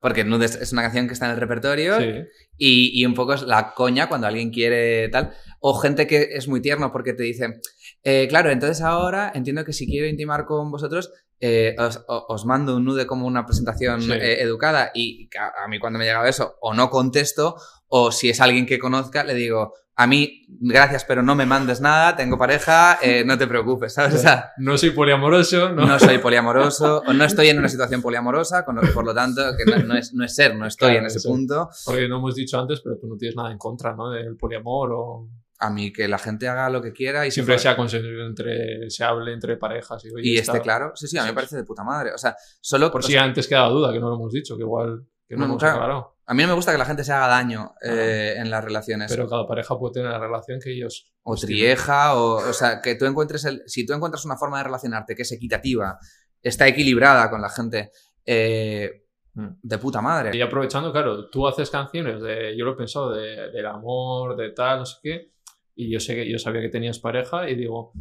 Porque 0.00 0.24
nudes 0.24 0.56
es 0.56 0.72
una 0.72 0.82
canción 0.82 1.06
que 1.06 1.12
está 1.12 1.26
en 1.26 1.32
el 1.32 1.36
repertorio 1.38 1.96
Sí. 2.00 2.10
y, 2.56 3.00
y 3.00 3.06
un 3.06 3.14
poco 3.14 3.34
es 3.34 3.42
la 3.42 3.72
coña 3.74 4.08
cuando 4.08 4.26
alguien 4.26 4.50
quiere 4.50 5.08
tal. 5.10 5.32
O 5.60 5.74
gente 5.74 6.06
que 6.08 6.30
es 6.32 6.48
muy 6.48 6.60
tierno 6.60 6.90
porque 6.90 7.12
te 7.12 7.22
dice, 7.22 7.60
eh, 8.02 8.26
claro, 8.28 8.50
entonces 8.50 8.80
ahora 8.82 9.30
entiendo 9.34 9.64
que 9.64 9.72
si 9.72 9.86
quiero 9.86 10.08
intimar 10.08 10.44
con 10.44 10.72
vosotros, 10.72 11.12
eh, 11.38 11.76
os, 11.78 12.44
mando 12.46 12.76
un 12.76 12.84
nude 12.84 13.06
como 13.06 13.26
una 13.26 13.44
presentación 13.46 14.00
Sí. 14.02 14.12
eh, 14.12 14.42
educada. 14.42 14.90
Y 14.94 15.28
a, 15.38 15.64
a 15.64 15.68
mí 15.68 15.78
cuando 15.78 16.00
me 16.00 16.04
llegaba 16.04 16.28
eso, 16.28 16.56
o 16.60 16.74
no 16.74 16.90
contesto, 16.90 17.56
o 17.94 18.10
si 18.10 18.30
es 18.30 18.40
alguien 18.40 18.64
que 18.64 18.78
conozca, 18.78 19.22
le 19.22 19.34
digo, 19.34 19.74
a 19.96 20.06
mí, 20.06 20.46
gracias, 20.48 21.04
pero 21.04 21.22
no 21.22 21.34
me 21.34 21.44
mandes 21.44 21.82
nada, 21.82 22.16
tengo 22.16 22.38
pareja, 22.38 22.98
eh, 23.02 23.22
no 23.26 23.36
te 23.36 23.46
preocupes, 23.46 23.92
¿sabes? 23.92 24.14
O 24.14 24.18
sea, 24.18 24.52
No 24.56 24.78
soy 24.78 24.90
poliamoroso, 24.92 25.68
¿no? 25.68 25.84
no 25.86 25.98
soy 25.98 26.16
poliamoroso, 26.16 27.02
o 27.06 27.12
no 27.12 27.22
estoy 27.24 27.48
en 27.48 27.58
una 27.58 27.68
situación 27.68 28.00
poliamorosa, 28.00 28.64
con 28.64 28.76
lo- 28.76 28.94
por 28.94 29.04
lo 29.04 29.14
tanto, 29.14 29.42
que 29.58 29.70
no, 29.70 29.76
no 29.84 29.94
es, 29.94 30.14
no 30.14 30.24
es 30.24 30.34
ser, 30.34 30.56
no 30.56 30.66
estoy 30.66 30.92
Claro, 30.92 31.00
en 31.00 31.06
ese 31.06 31.28
punto. 31.28 31.68
Porque 31.84 32.08
no 32.08 32.16
hemos 32.16 32.34
dicho 32.34 32.58
antes, 32.58 32.80
pero 32.80 32.96
tú 32.98 33.06
no 33.06 33.16
tienes 33.18 33.36
nada 33.36 33.52
en 33.52 33.58
contra, 33.58 33.94
¿no? 33.94 34.08
Del 34.10 34.36
poliamor 34.38 34.90
o... 34.94 35.28
A 35.58 35.70
mí 35.70 35.92
que 35.92 36.08
la 36.08 36.18
gente 36.18 36.48
haga 36.48 36.68
lo 36.70 36.80
que 36.82 36.92
quiera 36.92 37.24
y 37.26 37.30
Siempre 37.30 37.56
se 37.58 37.68
ha 37.68 37.76
conseguido 37.76 38.26
entre... 38.26 38.88
Se 38.90 39.04
hable 39.04 39.32
entre 39.34 39.58
parejas 39.58 40.02
y... 40.06 40.08
oye, 40.12 40.28
Y 40.30 40.36
está- 40.38 40.52
esté 40.52 40.62
claro. 40.62 40.92
Sí, 40.96 41.06
sí, 41.06 41.18
a 41.18 41.22
mí 41.22 41.28
me 41.28 41.34
parece 41.34 41.54
de 41.56 41.62
puta 41.64 41.84
madre. 41.84 42.12
O 42.12 42.18
sea, 42.18 42.34
solo. 42.60 42.90
Por 42.90 43.04
si 43.04 43.12
sea, 43.12 43.22
antes 43.22 43.46
quedaba 43.46 43.68
duda, 43.68 43.92
que 43.92 44.00
no 44.00 44.08
lo 44.08 44.16
hemos 44.16 44.32
dicho, 44.32 44.56
que 44.56 44.62
igual... 44.62 45.04
Que 45.32 45.38
no, 45.38 45.46
No, 45.46 45.52
hemos 45.52 45.62
claro. 45.62 45.76
aclarado. 45.76 46.16
a 46.26 46.34
mí 46.34 46.42
no 46.42 46.48
me 46.50 46.54
gusta 46.54 46.72
que 46.72 46.78
la 46.78 46.84
gente 46.84 47.04
se 47.04 47.12
haga 47.12 47.26
daño 47.28 47.74
eh, 47.82 48.34
en 48.36 48.50
las 48.50 48.62
relaciones. 48.62 49.10
Pero 49.10 49.28
cada 49.28 49.46
pareja 49.46 49.78
puede 49.78 49.94
tener 49.94 50.10
la 50.10 50.18
relación 50.18 50.60
que 50.60 50.72
ellos... 50.72 51.12
o 51.22 51.36
trieja, 51.36 52.14
o, 52.16 52.34
o 52.48 52.52
sea, 52.52 52.80
que 52.82 52.94
tú 52.94 53.06
encuentres 53.06 53.44
el. 53.44 53.62
Si 53.66 53.86
tú 53.86 53.92
encuentras 53.94 54.24
una 54.24 54.36
forma 54.36 54.58
de 54.58 54.64
relacionarte 54.64 55.14
que 55.14 55.22
es 55.22 55.32
equitativa, 55.32 55.98
está 56.42 56.68
equilibrada 56.68 57.30
con 57.30 57.40
la 57.40 57.48
gente, 57.48 57.90
eh, 58.26 59.02
Mm. 59.34 59.46
de 59.62 59.78
puta 59.78 60.02
madre. 60.02 60.36
Y 60.36 60.42
aprovechando, 60.42 60.92
claro, 60.92 61.30
tú 61.30 61.48
haces 61.48 61.70
canciones 61.70 62.20
de, 62.20 62.54
yo 62.56 62.66
lo 62.66 62.72
he 62.72 62.76
pensado, 62.76 63.12
de, 63.12 63.50
del 63.50 63.66
amor, 63.66 64.36
de 64.36 64.50
tal, 64.50 64.80
no 64.80 64.84
sé 64.86 64.98
qué, 65.02 65.32
y 65.74 65.90
yo 65.90 66.00
sé 66.00 66.14
que 66.14 66.30
yo 66.30 66.38
sabía 66.38 66.60
que 66.60 66.68
tenías 66.68 66.98
pareja 66.98 67.48
y 67.48 67.54
digo, 67.54 67.92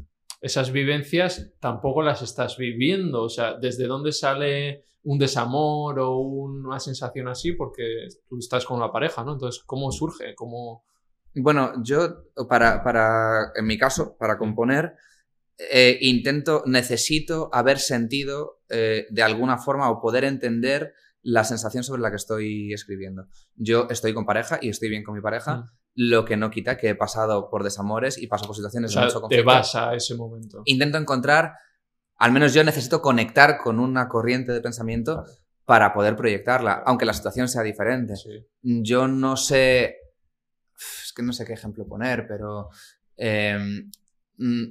esas 0.41 0.72
vivencias 0.74 1.53
tampoco 1.62 2.02
las 2.02 2.22
estás 2.22 2.58
viviendo, 2.58 3.24
o 3.24 3.30
sea, 3.30 3.53
¿desde 3.53 3.88
dónde 3.88 4.12
sale 4.12 4.84
un 5.03 5.18
desamor 5.18 5.99
o 5.99 6.18
una 6.18 6.80
sensación 6.80 7.28
así? 7.28 7.53
Porque 7.53 8.07
tú 8.28 8.38
estás 8.40 8.65
con 8.65 8.80
la 8.80 8.91
pareja, 8.91 9.23
¿no? 9.23 9.34
Entonces, 9.34 9.64
¿cómo 9.65 9.91
surge? 9.91 10.36
¿Cómo... 10.36 10.84
Bueno, 11.34 11.72
yo, 11.84 12.26
para, 12.49 12.84
para, 12.84 13.52
en 13.56 13.65
mi 13.65 13.78
caso, 13.78 14.15
para 14.18 14.38
componer, 14.38 14.94
eh, 15.57 15.98
intento, 16.02 16.64
necesito 16.65 17.49
haber 17.53 17.80
sentido 17.80 18.61
eh, 18.69 19.06
de 19.10 19.22
alguna 19.23 19.57
forma 19.57 19.90
o 19.90 20.02
poder 20.02 20.23
entender 20.26 20.94
la 21.23 21.44
sensación 21.44 21.84
sobre 21.84 22.02
la 22.02 22.10
que 22.10 22.15
estoy 22.18 22.73
escribiendo. 22.73 23.28
Yo 23.56 23.88
estoy 23.90 24.14
con 24.14 24.26
pareja 24.26 24.57
y 24.61 24.69
estoy 24.69 24.90
bien 24.90 25.03
con 25.03 25.14
mi 25.15 25.22
pareja, 25.22 25.56
Mm. 25.57 25.69
lo 25.95 26.26
que 26.26 26.36
no 26.38 26.49
quita 26.49 26.78
que 26.78 26.90
he 26.90 26.95
pasado 26.95 27.49
por 27.49 27.64
desamores 27.64 28.18
y 28.18 28.28
paso 28.28 28.45
por 28.45 28.52
O 28.52 28.56
situaciones 28.56 28.91
sea, 28.91 29.02
de 29.02 29.06
mucho 29.07 29.18
te 29.18 29.22
conflicto. 29.22 29.45
vas 29.45 29.76
a 29.76 29.94
ese 29.94 30.15
momento. 30.15 30.61
Intento 30.65 30.98
encontrar, 30.98 31.53
al 32.22 32.31
menos 32.31 32.53
yo 32.53 32.64
necesito 32.64 33.02
conectar 33.02 33.57
con 33.57 33.80
una 33.80 34.07
corriente 34.07 34.52
de 34.52 34.61
pensamiento 34.61 35.26
para 35.65 35.93
poder 35.93 36.15
proyectarla, 36.15 36.84
aunque 36.85 37.06
la 37.06 37.14
situación 37.14 37.48
sea 37.48 37.64
diferente 37.64 38.15
Sí. 38.15 38.45
yo 38.61 39.07
no 39.07 39.35
sé. 39.38 39.98
Es 41.06 41.14
que 41.15 41.23
no 41.23 41.34
sé 41.34 41.45
qué 41.45 41.53
ejemplo 41.53 41.85
poner, 41.88 42.26
pero. 42.27 42.69
eh, 43.18 43.57
mm, 44.38 44.64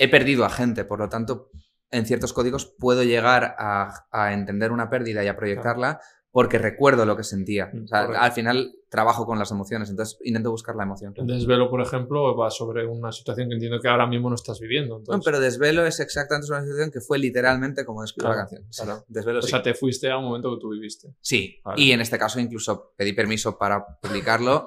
he 0.00 0.08
perdido 0.08 0.44
a 0.44 0.50
gente, 0.50 0.84
por 0.84 0.98
lo 1.00 1.08
tanto, 1.08 1.50
en 1.90 2.06
ciertos 2.06 2.32
códigos 2.32 2.66
puedo 2.78 3.02
llegar 3.02 3.56
a, 3.58 4.06
a 4.12 4.32
entender 4.32 4.70
una 4.72 4.88
pérdida 4.90 5.24
y 5.24 5.28
a 5.28 5.36
proyectarla 5.36 6.00
porque 6.30 6.58
recuerdo 6.58 7.04
lo 7.04 7.16
que 7.16 7.24
sentía. 7.24 7.70
Mm, 7.72 7.84
O 7.84 7.88
sea, 7.88 8.00
correcto. 8.06 8.22
al 8.24 8.32
final 8.32 8.72
trabajo 8.88 9.26
con 9.26 9.38
las 9.38 9.50
emociones, 9.50 9.90
entonces 9.90 10.18
intento 10.24 10.50
buscar 10.50 10.74
la 10.76 10.84
emoción. 10.84 11.12
El 11.16 11.26
desvelo, 11.26 11.68
por 11.70 11.80
ejemplo, 11.82 12.36
va 12.36 12.50
sobre 12.50 12.86
una 12.86 13.12
situación 13.12 13.48
que 13.48 13.54
entiendo 13.54 13.80
que 13.80 13.88
ahora 13.88 14.06
mismo 14.06 14.28
no 14.30 14.34
estás 14.34 14.60
viviendo. 14.60 14.94
No, 14.94 14.98
Entonces, 15.00 15.24
pero 15.24 15.40
Desvelo 15.40 15.84
es 15.86 16.00
exactamente 16.00 16.50
una 16.50 16.62
situación 16.62 16.90
que 16.90 17.00
fue 17.00 17.18
literalmente 17.18 17.84
como 17.84 18.02
describo 18.02 18.28
la 18.28 18.34
Claro, 18.34 18.48
canción. 18.48 18.72
Sí, 18.72 18.82
claro. 18.82 19.04
Desvelo 19.08 19.38
o 19.40 19.42
sí. 19.42 19.48
sea, 19.50 19.62
te 19.62 19.74
fuiste 19.74 20.10
a 20.10 20.16
un 20.18 20.24
momento 20.24 20.54
que 20.54 20.60
tú 20.60 20.70
viviste. 20.70 21.08
Sí, 21.20 21.60
Vale. 21.64 21.82
y 21.82 21.92
en 21.92 22.00
este 22.00 22.18
caso 22.18 22.40
incluso 22.40 22.92
pedí 22.96 23.12
permiso 23.12 23.58
para 23.58 23.84
publicarlo 24.00 24.66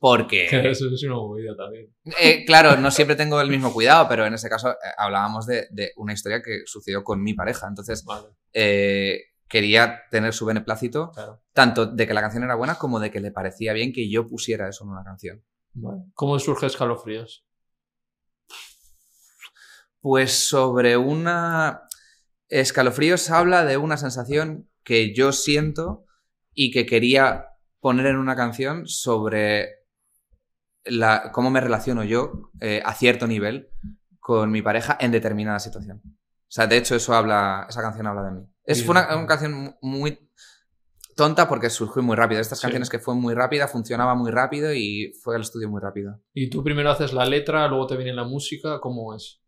porque... 0.00 0.46
Eso 0.72 0.88
es 0.92 1.02
una 1.04 1.14
movida 1.14 1.54
también. 1.56 1.92
Eh, 2.20 2.44
claro, 2.44 2.76
no 2.76 2.90
siempre 2.90 3.16
tengo 3.16 3.40
el 3.40 3.48
mismo 3.48 3.72
cuidado, 3.72 4.06
pero 4.08 4.26
en 4.26 4.34
ese 4.34 4.48
caso 4.48 4.70
eh, 4.70 4.74
hablábamos 4.98 5.46
de, 5.46 5.68
de 5.70 5.92
una 5.96 6.12
historia 6.12 6.42
que 6.42 6.62
sucedió 6.66 7.04
con 7.04 7.22
mi 7.22 7.34
pareja. 7.34 7.66
Entonces, 7.68 8.04
Vale, 8.04 8.26
eh, 8.52 9.20
quería 9.52 10.04
tener 10.10 10.32
su 10.32 10.46
beneplácito, 10.46 11.10
claro. 11.10 11.42
tanto 11.52 11.84
de 11.84 12.06
que 12.06 12.14
la 12.14 12.22
canción 12.22 12.42
era 12.42 12.54
buena 12.54 12.76
como 12.76 12.98
de 12.98 13.10
que 13.10 13.20
le 13.20 13.30
parecía 13.30 13.74
bien 13.74 13.92
que 13.92 14.08
yo 14.08 14.26
pusiera 14.26 14.66
eso 14.66 14.84
en 14.84 14.90
una 14.90 15.04
canción. 15.04 15.44
¿Cómo 16.14 16.38
surge 16.38 16.64
Escalofríos? 16.64 17.44
Pues 20.00 20.48
sobre 20.48 20.96
una... 20.96 21.82
Escalofríos 22.48 23.28
habla 23.28 23.66
de 23.66 23.76
una 23.76 23.98
sensación 23.98 24.70
que 24.84 25.14
yo 25.14 25.32
siento 25.32 26.06
y 26.54 26.70
que 26.70 26.86
quería 26.86 27.48
poner 27.78 28.06
en 28.06 28.16
una 28.16 28.34
canción 28.34 28.88
sobre 28.88 29.82
la, 30.86 31.30
cómo 31.30 31.50
me 31.50 31.60
relaciono 31.60 32.04
yo 32.04 32.50
eh, 32.58 32.80
a 32.86 32.94
cierto 32.94 33.26
nivel 33.26 33.68
con 34.18 34.50
mi 34.50 34.62
pareja 34.62 34.96
en 34.98 35.10
determinada 35.10 35.58
situación. 35.58 36.00
O 36.06 36.54
sea, 36.54 36.66
de 36.66 36.78
hecho, 36.78 36.94
eso 36.94 37.14
habla, 37.14 37.66
esa 37.68 37.82
canción 37.82 38.06
habla 38.06 38.22
de 38.22 38.30
mí. 38.30 38.51
Es 38.64 38.84
fue 38.84 38.92
una, 38.92 39.16
una 39.16 39.26
canción 39.26 39.76
muy. 39.82 40.18
Tonta 41.14 41.46
porque 41.48 41.68
surgió 41.68 42.02
muy 42.02 42.16
rápido. 42.16 42.40
Estas 42.40 42.58
Sí. 42.58 42.62
canciones 42.62 42.88
que 42.88 42.98
fue 42.98 43.14
muy 43.14 43.34
rápida, 43.34 43.68
funcionaba 43.68 44.14
muy 44.14 44.30
rápido 44.30 44.72
y 44.72 45.12
fue 45.22 45.36
al 45.36 45.42
estudio 45.42 45.68
muy 45.68 45.80
rápido. 45.80 46.20
Y 46.32 46.48
tú 46.48 46.64
primero 46.64 46.90
haces 46.90 47.12
la 47.12 47.26
letra, 47.26 47.68
luego 47.68 47.86
te 47.86 47.96
viene 47.96 48.14
la 48.14 48.24
música, 48.24 48.80
¿cómo 48.80 49.14
es? 49.14 49.40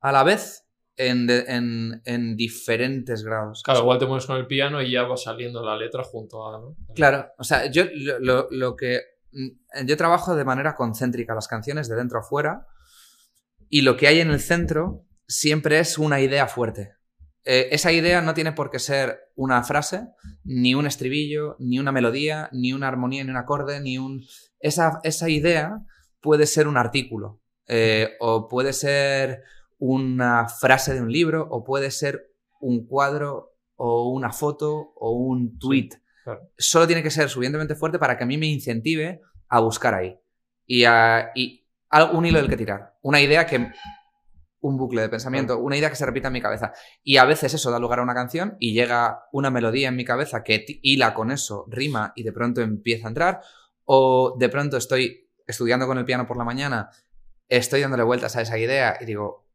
A 0.00 0.12
la 0.12 0.22
vez, 0.24 0.64
en, 0.96 1.28
en, 1.28 2.00
en 2.06 2.36
diferentes 2.36 3.22
grados. 3.22 3.62
Claro, 3.62 3.80
igual 3.80 3.98
te 3.98 4.06
pones 4.06 4.24
con 4.24 4.36
el 4.38 4.46
piano 4.46 4.80
y 4.80 4.92
ya 4.92 5.02
va 5.02 5.16
saliendo 5.18 5.62
la 5.62 5.76
letra 5.76 6.02
junto 6.04 6.48
a... 6.48 6.58
¿no? 6.58 6.76
Claro, 6.94 7.26
o 7.38 7.44
sea, 7.44 7.70
yo 7.70 7.84
lo, 7.94 8.18
lo- 8.20 8.48
lo 8.50 8.74
que. 8.76 9.02
mm, 9.32 9.84
Yo 9.86 9.96
trabajo 9.98 10.34
de 10.36 10.44
manera 10.46 10.74
concéntrica 10.74 11.34
las 11.34 11.48
canciones 11.48 11.88
de 11.88 11.96
dentro 11.96 12.18
a 12.20 12.22
fuera 12.22 12.66
y 13.68 13.82
lo 13.82 13.96
que 13.98 14.08
hay 14.08 14.20
en 14.20 14.30
el 14.30 14.40
centro 14.40 15.04
siempre 15.26 15.78
es 15.80 15.98
una 15.98 16.20
idea 16.22 16.46
fuerte. 16.46 16.94
Eh, 17.50 17.68
esa 17.74 17.90
idea 17.92 18.20
no 18.20 18.34
tiene 18.34 18.52
por 18.52 18.70
qué 18.70 18.78
ser 18.78 19.20
una 19.34 19.62
frase, 19.62 20.06
ni 20.44 20.74
un 20.74 20.86
estribillo, 20.86 21.56
ni 21.58 21.78
una 21.78 21.92
melodía, 21.92 22.50
ni 22.52 22.74
una 22.74 22.88
armonía, 22.88 23.24
ni 23.24 23.30
un 23.30 23.38
acorde, 23.38 23.80
ni 23.80 23.96
un. 23.96 24.22
Esa, 24.60 25.00
esa 25.02 25.30
idea 25.30 25.80
puede 26.20 26.44
ser 26.44 26.68
un 26.68 26.76
artículo, 26.76 27.40
eh, 27.66 28.16
o 28.20 28.48
puede 28.48 28.74
ser 28.74 29.44
una 29.78 30.46
frase 30.46 30.92
de 30.92 31.00
un 31.00 31.10
libro, 31.10 31.48
o 31.50 31.64
puede 31.64 31.90
ser 31.90 32.20
un 32.60 32.86
cuadro, 32.86 33.54
o 33.76 34.12
una 34.12 34.30
foto, 34.30 34.92
o 34.96 35.12
un 35.12 35.58
tweet 35.58 35.88
claro. 36.24 36.40
solo 36.58 36.86
tiene 36.86 37.02
que 37.02 37.10
ser 37.10 37.30
suficientemente 37.30 37.76
fuerte 37.76 37.98
para 37.98 38.18
que 38.18 38.24
a 38.24 38.26
mí 38.26 38.36
me 38.36 38.46
incentive 38.48 39.22
a 39.48 39.60
buscar 39.60 39.94
ahí. 39.94 40.18
Y, 40.66 40.84
a, 40.84 41.30
y 41.34 41.66
al- 41.88 42.14
un 42.14 42.26
hilo 42.26 42.40
del 42.40 42.50
que 42.50 42.58
tirar. 42.58 42.92
Una 43.00 43.22
idea 43.22 43.46
que... 43.46 43.72
Un 44.60 44.76
bucle 44.76 45.02
de 45.02 45.08
pensamiento, 45.08 45.58
una 45.58 45.76
idea 45.76 45.88
que 45.88 45.96
se 45.96 46.04
repita 46.04 46.28
en 46.28 46.32
mi 46.32 46.40
cabeza. 46.40 46.72
Y 47.02 47.18
a 47.18 47.24
veces 47.24 47.54
eso 47.54 47.70
da 47.70 47.78
lugar 47.78 48.00
a 48.00 48.02
una 48.02 48.14
canción 48.14 48.56
y 48.58 48.72
llega 48.72 49.24
una 49.32 49.50
melodía 49.50 49.88
en 49.88 49.96
mi 49.96 50.04
cabeza 50.04 50.42
que 50.42 50.64
hila 50.82 51.14
con 51.14 51.30
eso, 51.30 51.66
rima 51.68 52.12
y 52.16 52.24
de 52.24 52.32
pronto 52.32 52.60
empieza 52.60 53.06
a 53.06 53.10
entrar. 53.10 53.40
O 53.84 54.36
de 54.38 54.48
pronto 54.48 54.76
estoy 54.76 55.30
estudiando 55.46 55.86
con 55.86 55.96
el 55.98 56.04
piano 56.04 56.26
por 56.26 56.36
la 56.36 56.44
mañana, 56.44 56.90
estoy 57.48 57.80
dándole 57.80 58.02
vueltas 58.02 58.36
a 58.36 58.42
esa 58.42 58.58
idea 58.58 58.98
y 59.00 59.06
digo, 59.06 59.48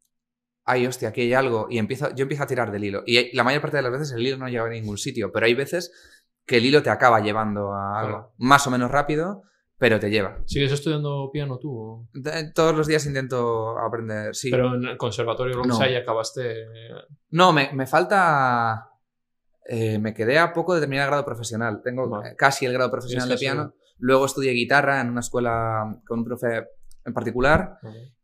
ay, 0.66 0.88
hostia, 0.88 1.10
aquí 1.10 1.22
hay 1.22 1.34
algo. 1.34 1.68
Y 1.70 1.78
empiezo, 1.78 2.14
yo 2.16 2.24
empiezo 2.24 2.44
a 2.44 2.48
tirar 2.48 2.72
del 2.72 2.84
hilo. 2.84 3.04
Y 3.06 3.36
la 3.36 3.44
mayor 3.44 3.62
parte 3.62 3.78
de 3.78 3.84
las 3.84 3.92
veces 3.92 4.12
el 4.12 4.26
hilo 4.26 4.38
no 4.38 4.48
llega 4.48 4.66
a 4.66 4.70
ningún 4.70 4.98
sitio, 4.98 5.32
pero 5.32 5.46
hay 5.46 5.54
veces 5.54 5.92
que 6.46 6.58
el 6.58 6.66
hilo 6.66 6.84
te 6.84 6.90
acaba 6.90 7.20
llevando 7.20 7.74
a 7.74 8.00
algo. 8.00 8.12
Claro. 8.12 8.34
Más 8.38 8.68
o 8.68 8.72
menos 8.72 8.92
rápido, 8.92 9.44
pero 9.84 10.00
te 10.00 10.10
lleva. 10.10 10.38
¿Sigues 10.46 10.72
estudiando 10.72 11.30
piano 11.30 11.58
tú? 11.60 12.08
Todos 12.56 12.74
los 12.74 12.88
días 12.88 13.06
intento 13.06 13.78
aprender, 13.78 14.34
sí. 14.34 14.50
Pero 14.50 14.76
en 14.76 14.86
el 14.86 14.96
conservatorio 14.98 15.58
lo 15.58 15.66
No. 15.66 15.86
y 15.86 15.94
acabaste... 15.94 16.68
No, 17.32 17.52
me, 17.52 17.70
me 17.74 17.86
falta... 17.86 18.90
eh, 19.68 20.00
me 20.00 20.14
quedé 20.14 20.40
a 20.40 20.54
poco 20.54 20.74
de 20.74 20.80
terminar 20.80 21.04
el 21.04 21.10
grado 21.10 21.26
profesional. 21.26 21.82
Tengo 21.84 22.08
Vale. 22.08 22.34
casi 22.38 22.66
el 22.66 22.72
grado 22.72 22.90
profesional 22.92 23.28
de 23.28 23.36
piano. 23.36 23.74
Luego 23.98 24.26
estudié 24.26 24.52
guitarra 24.54 25.02
en 25.02 25.10
una 25.10 25.20
escuela 25.20 26.00
con 26.08 26.20
un 26.20 26.26
profe 26.26 26.64
en 27.04 27.14
particular. 27.14 27.78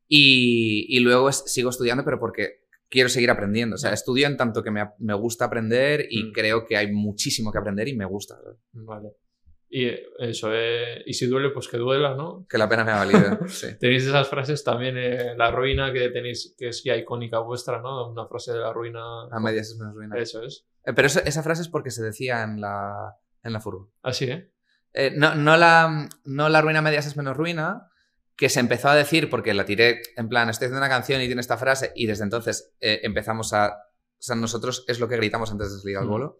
Y, 0.07 0.85
y 0.95 1.01
luego 1.01 1.27
es- 1.27 1.43
sigo 1.45 1.71
estudiando, 1.71 2.05
pero 2.05 2.21
porque 2.21 2.61
quiero 2.87 3.09
seguir 3.09 3.31
aprendiendo. 3.31 3.75
O 3.75 3.77
sea, 3.77 3.91
estudio 3.91 4.27
en 4.27 4.37
tanto 4.37 4.63
que 4.63 4.71
me, 4.71 4.91
me 4.99 5.13
gusta 5.13 5.43
aprender 5.43 6.05
y 6.09 6.23
Mm. 6.23 6.31
creo 6.31 6.65
que 6.65 6.77
hay 6.77 6.89
muchísimo 6.93 7.51
que 7.51 7.57
aprender 7.57 7.89
y 7.89 7.97
me 7.97 8.05
gusta. 8.05 8.35
Vale. 8.71 9.09
Y 9.71 9.87
eso, 10.17 10.49
eh, 10.51 11.03
y 11.05 11.13
si 11.13 11.27
duele, 11.27 11.51
pues 11.51 11.67
que 11.67 11.77
duela, 11.77 12.15
¿no? 12.15 12.45
Que 12.49 12.57
la 12.57 12.67
pena 12.67 12.83
me 12.83 12.91
ha 12.91 12.95
valido. 13.05 13.39
sí. 13.47 13.67
Tenéis 13.79 14.03
esas 14.05 14.27
frases 14.27 14.63
también, 14.63 14.95
eh, 14.97 15.35
la 15.37 15.51
ruina 15.51 15.93
que 15.93 16.09
tenéis, 16.09 16.55
que 16.57 16.69
es 16.69 16.83
ya 16.83 16.95
icónica 16.95 17.37
vuestra, 17.39 17.79
¿no? 17.79 18.09
Una 18.09 18.25
frase 18.25 18.51
de 18.53 18.59
la 18.59 18.73
ruina. 18.73 18.99
A 19.31 19.39
medias 19.39 19.69
es 19.69 19.77
menos 19.77 19.93
ruina. 19.93 20.17
Eso 20.17 20.41
es. 20.43 20.65
Eh, 20.85 20.93
Pero 20.93 21.05
eso- 21.05 21.21
esa 21.23 21.43
frase 21.43 21.61
es 21.61 21.67
porque 21.69 21.91
se 21.91 22.01
decía 22.03 22.41
en 22.43 22.59
la, 22.61 23.15
en 23.43 23.53
la 23.53 23.59
furgo. 23.59 23.91
Así, 24.01 24.25
¿eh? 24.25 24.51
Eh, 24.93 25.11
no, 25.15 25.35
no, 25.35 25.55
la, 25.55 26.09
no 26.25 26.49
la 26.49 26.61
ruina 26.61 26.79
a 26.79 26.81
medias 26.81 27.05
es 27.05 27.15
menos 27.15 27.37
ruina, 27.37 27.91
que 28.35 28.49
se 28.49 28.59
empezó 28.61 28.89
a 28.89 28.95
decir 28.95 29.29
porque 29.29 29.53
la 29.53 29.65
tiré 29.65 30.01
en 30.15 30.29
plan, 30.29 30.49
estoy 30.49 30.65
haciendo 30.65 30.79
una 30.83 30.89
canción 30.89 31.21
y 31.21 31.27
tiene 31.27 31.41
esta 31.41 31.57
frase 31.57 31.91
y 31.93 32.07
desde 32.07 32.23
entonces 32.23 32.73
eh, 32.79 33.01
empezamos 33.03 33.53
a... 33.53 33.67
O 33.67 34.21
sea, 34.21 34.35
nosotros 34.35 34.83
es 34.87 34.99
lo 34.99 35.07
que 35.07 35.17
gritamos 35.17 35.51
antes 35.51 35.71
de 35.71 35.79
salir 35.79 35.97
al 35.97 36.07
bolo. 36.07 36.39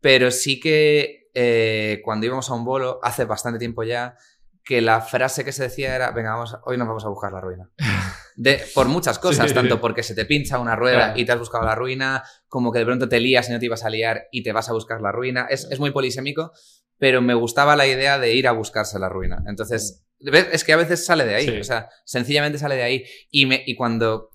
Pero 0.00 0.30
sí 0.30 0.58
que 0.58 1.25
eh, 1.38 2.00
cuando 2.02 2.24
íbamos 2.24 2.48
a 2.48 2.54
un 2.54 2.64
bolo, 2.64 2.98
hace 3.02 3.26
bastante 3.26 3.58
tiempo 3.58 3.82
ya, 3.82 4.16
que 4.64 4.80
la 4.80 5.02
frase 5.02 5.44
que 5.44 5.52
se 5.52 5.64
decía 5.64 5.94
era, 5.94 6.10
venga, 6.12 6.30
vamos, 6.30 6.56
hoy 6.64 6.78
nos 6.78 6.88
vamos 6.88 7.04
a 7.04 7.08
buscar 7.08 7.30
la 7.32 7.40
ruina. 7.42 7.68
De, 8.36 8.62
por 8.74 8.86
muchas 8.88 9.18
cosas, 9.18 9.48
Sí. 9.48 9.54
tanto 9.54 9.80
porque 9.80 10.02
se 10.02 10.14
te 10.14 10.24
pincha 10.24 10.58
una 10.58 10.76
rueda 10.76 10.96
Claro. 10.96 11.20
y 11.20 11.24
te 11.26 11.32
has 11.32 11.38
buscado 11.38 11.64
la 11.64 11.74
ruina, 11.74 12.22
como 12.48 12.72
que 12.72 12.78
de 12.80 12.84
pronto 12.86 13.08
te 13.08 13.20
lías 13.20 13.48
y 13.48 13.52
no 13.52 13.58
te 13.58 13.66
ibas 13.66 13.84
a 13.84 13.90
liar 13.90 14.24
y 14.32 14.42
te 14.42 14.52
vas 14.52 14.68
a 14.68 14.72
buscar 14.72 15.00
la 15.02 15.12
ruina. 15.12 15.46
Es, 15.48 15.66
es 15.70 15.78
muy 15.78 15.90
polisémico, 15.90 16.52
pero 16.98 17.20
me 17.22 17.34
gustaba 17.34 17.76
la 17.76 17.86
idea 17.86 18.18
de 18.18 18.32
ir 18.34 18.48
a 18.48 18.52
buscarse 18.52 18.98
la 18.98 19.08
ruina. 19.10 19.42
Entonces, 19.46 20.06
¿ves? 20.20 20.48
es 20.52 20.64
que 20.64 20.72
a 20.72 20.76
veces 20.76 21.04
sale 21.06 21.24
de 21.26 21.34
ahí, 21.34 21.46
Sí. 21.46 21.58
o 21.60 21.64
sea, 21.64 21.88
sencillamente 22.04 22.58
sale 22.58 22.76
de 22.76 22.82
ahí. 22.82 23.04
Y, 23.30 23.46
me, 23.46 23.62
y 23.66 23.74
cuando 23.76 24.30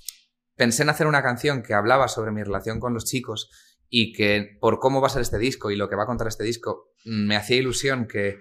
pensé 0.56 0.84
en 0.84 0.90
hacer 0.90 1.08
una 1.08 1.24
canción 1.24 1.62
que 1.64 1.74
hablaba 1.74 2.08
sobre 2.08 2.32
mi 2.32 2.42
relación 2.44 2.80
con 2.80 2.94
los 2.94 3.06
chicos 3.06 3.50
y 3.94 4.14
que 4.14 4.58
por 4.60 4.80
cómo 4.80 5.02
va 5.02 5.08
a 5.08 5.12
ser 5.12 5.22
este 5.22 5.38
disco 5.38 5.70
y 5.70 5.76
lo 5.76 5.88
que 5.90 5.96
va 5.98 6.04
a 6.04 6.08
contar 6.08 6.28
este 6.28 6.44
disco, 6.46 6.94
mm, 7.06 7.28
me 7.28 7.36
hacía 7.36 7.58
ilusión 7.58 8.08
que, 8.08 8.40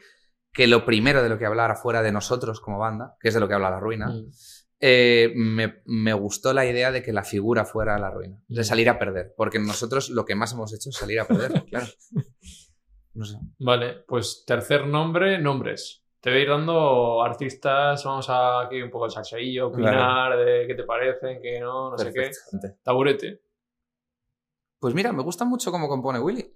que 0.53 0.67
lo 0.69 0.85
primero 0.87 1.23
de 1.23 1.29
lo 1.29 1.37
que 1.39 1.45
hablara 1.47 1.75
fuera 1.75 2.03
de 2.03 2.13
nosotros 2.13 2.61
como 2.61 2.79
banda, 2.79 3.17
que 3.21 3.29
es 3.29 3.35
de 3.35 3.41
lo 3.41 3.49
que 3.49 3.55
habla 3.55 3.69
la 3.71 3.81
ruina, 3.81 4.07
Mm. 4.09 4.31
eh, 4.81 5.33
me, 5.35 5.83
me 5.87 6.13
gustó 6.15 6.53
la 6.55 6.65
idea 6.65 6.91
de 6.93 7.03
que 7.03 7.13
la 7.13 7.25
figura 7.25 7.65
fuera 7.67 7.99
la 7.99 8.11
ruina, 8.11 8.39
de 8.49 8.65
salir 8.65 8.89
a 8.89 8.99
perder, 8.99 9.35
porque 9.37 9.59
nosotros 9.59 10.09
lo 10.09 10.25
que 10.25 10.35
más 10.37 10.53
hemos 10.53 10.73
hecho 10.73 10.89
es 10.91 10.97
salir 10.97 11.21
a 11.21 11.27
perder, 11.27 11.53
claro. 11.71 11.87
No 13.13 13.25
sé. 13.25 13.39
Vale, 13.59 14.05
pues 14.07 14.45
tercer 14.47 14.87
nombre, 14.87 15.37
nombres. 15.41 16.05
Te 16.21 16.31
voy 16.31 16.39
a 16.39 16.43
ir 16.43 16.49
dando 16.49 17.23
artistas, 17.25 18.05
vamos 18.05 18.31
a 18.31 18.61
aquí 18.61 18.81
un 18.81 18.89
poco 18.91 19.07
el 19.07 19.11
salseillo, 19.11 19.67
opinar 19.67 20.39
de 20.39 20.65
qué 20.69 20.75
te 20.77 20.85
parecen, 20.85 21.41
qué 21.43 21.59
no, 21.59 21.91
no 21.91 21.99
sé 21.99 22.13
qué. 22.13 22.31
Taburete. 22.85 23.41
Pues 24.81 24.95
mira, 24.95 25.13
me 25.13 25.23
gusta 25.23 25.45
mucho 25.45 25.71
cómo 25.71 25.89
compone 25.89 26.19
Willy. 26.19 26.53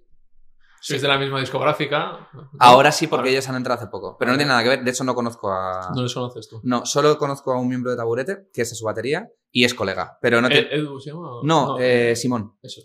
Sois 0.81 1.01
de 1.01 1.07
la 1.07 1.17
misma 1.17 1.39
discográfica. 1.39 2.27
Ahora 2.59 2.91
sí, 2.91 3.07
porque 3.07 3.29
ellos 3.31 3.47
han 3.49 3.55
entrado 3.55 3.79
hace 3.81 3.89
poco, 3.89 4.17
pero 4.19 4.31
no 4.31 4.37
tiene 4.37 4.49
nada 4.49 4.61
que 4.61 4.69
ver, 4.69 4.83
de 4.83 4.91
hecho 4.91 5.03
no 5.03 5.15
conozco 5.15 5.49
a... 5.51 5.91
No 5.95 6.03
les 6.03 6.13
conoces 6.13 6.47
tú. 6.47 6.59
No, 6.63 6.85
solo 6.85 7.17
conozco 7.17 7.51
a 7.53 7.59
un 7.59 7.67
miembro 7.67 7.89
de 7.91 7.97
Taburete, 7.97 8.49
que 8.53 8.61
es 8.61 8.69
de 8.69 8.75
su 8.75 8.85
batería, 8.85 9.27
y 9.51 9.63
es 9.63 9.73
colega, 9.73 10.19
pero 10.21 10.41
no... 10.41 10.49
te- 10.49 10.59
¿Ed- 10.59 10.79
¿Edu 10.81 10.99
se 10.99 11.09
llama? 11.11 11.29
No, 11.43 11.77
eh, 11.79 12.15
Simón. 12.15 12.55
Eso. 12.61 12.81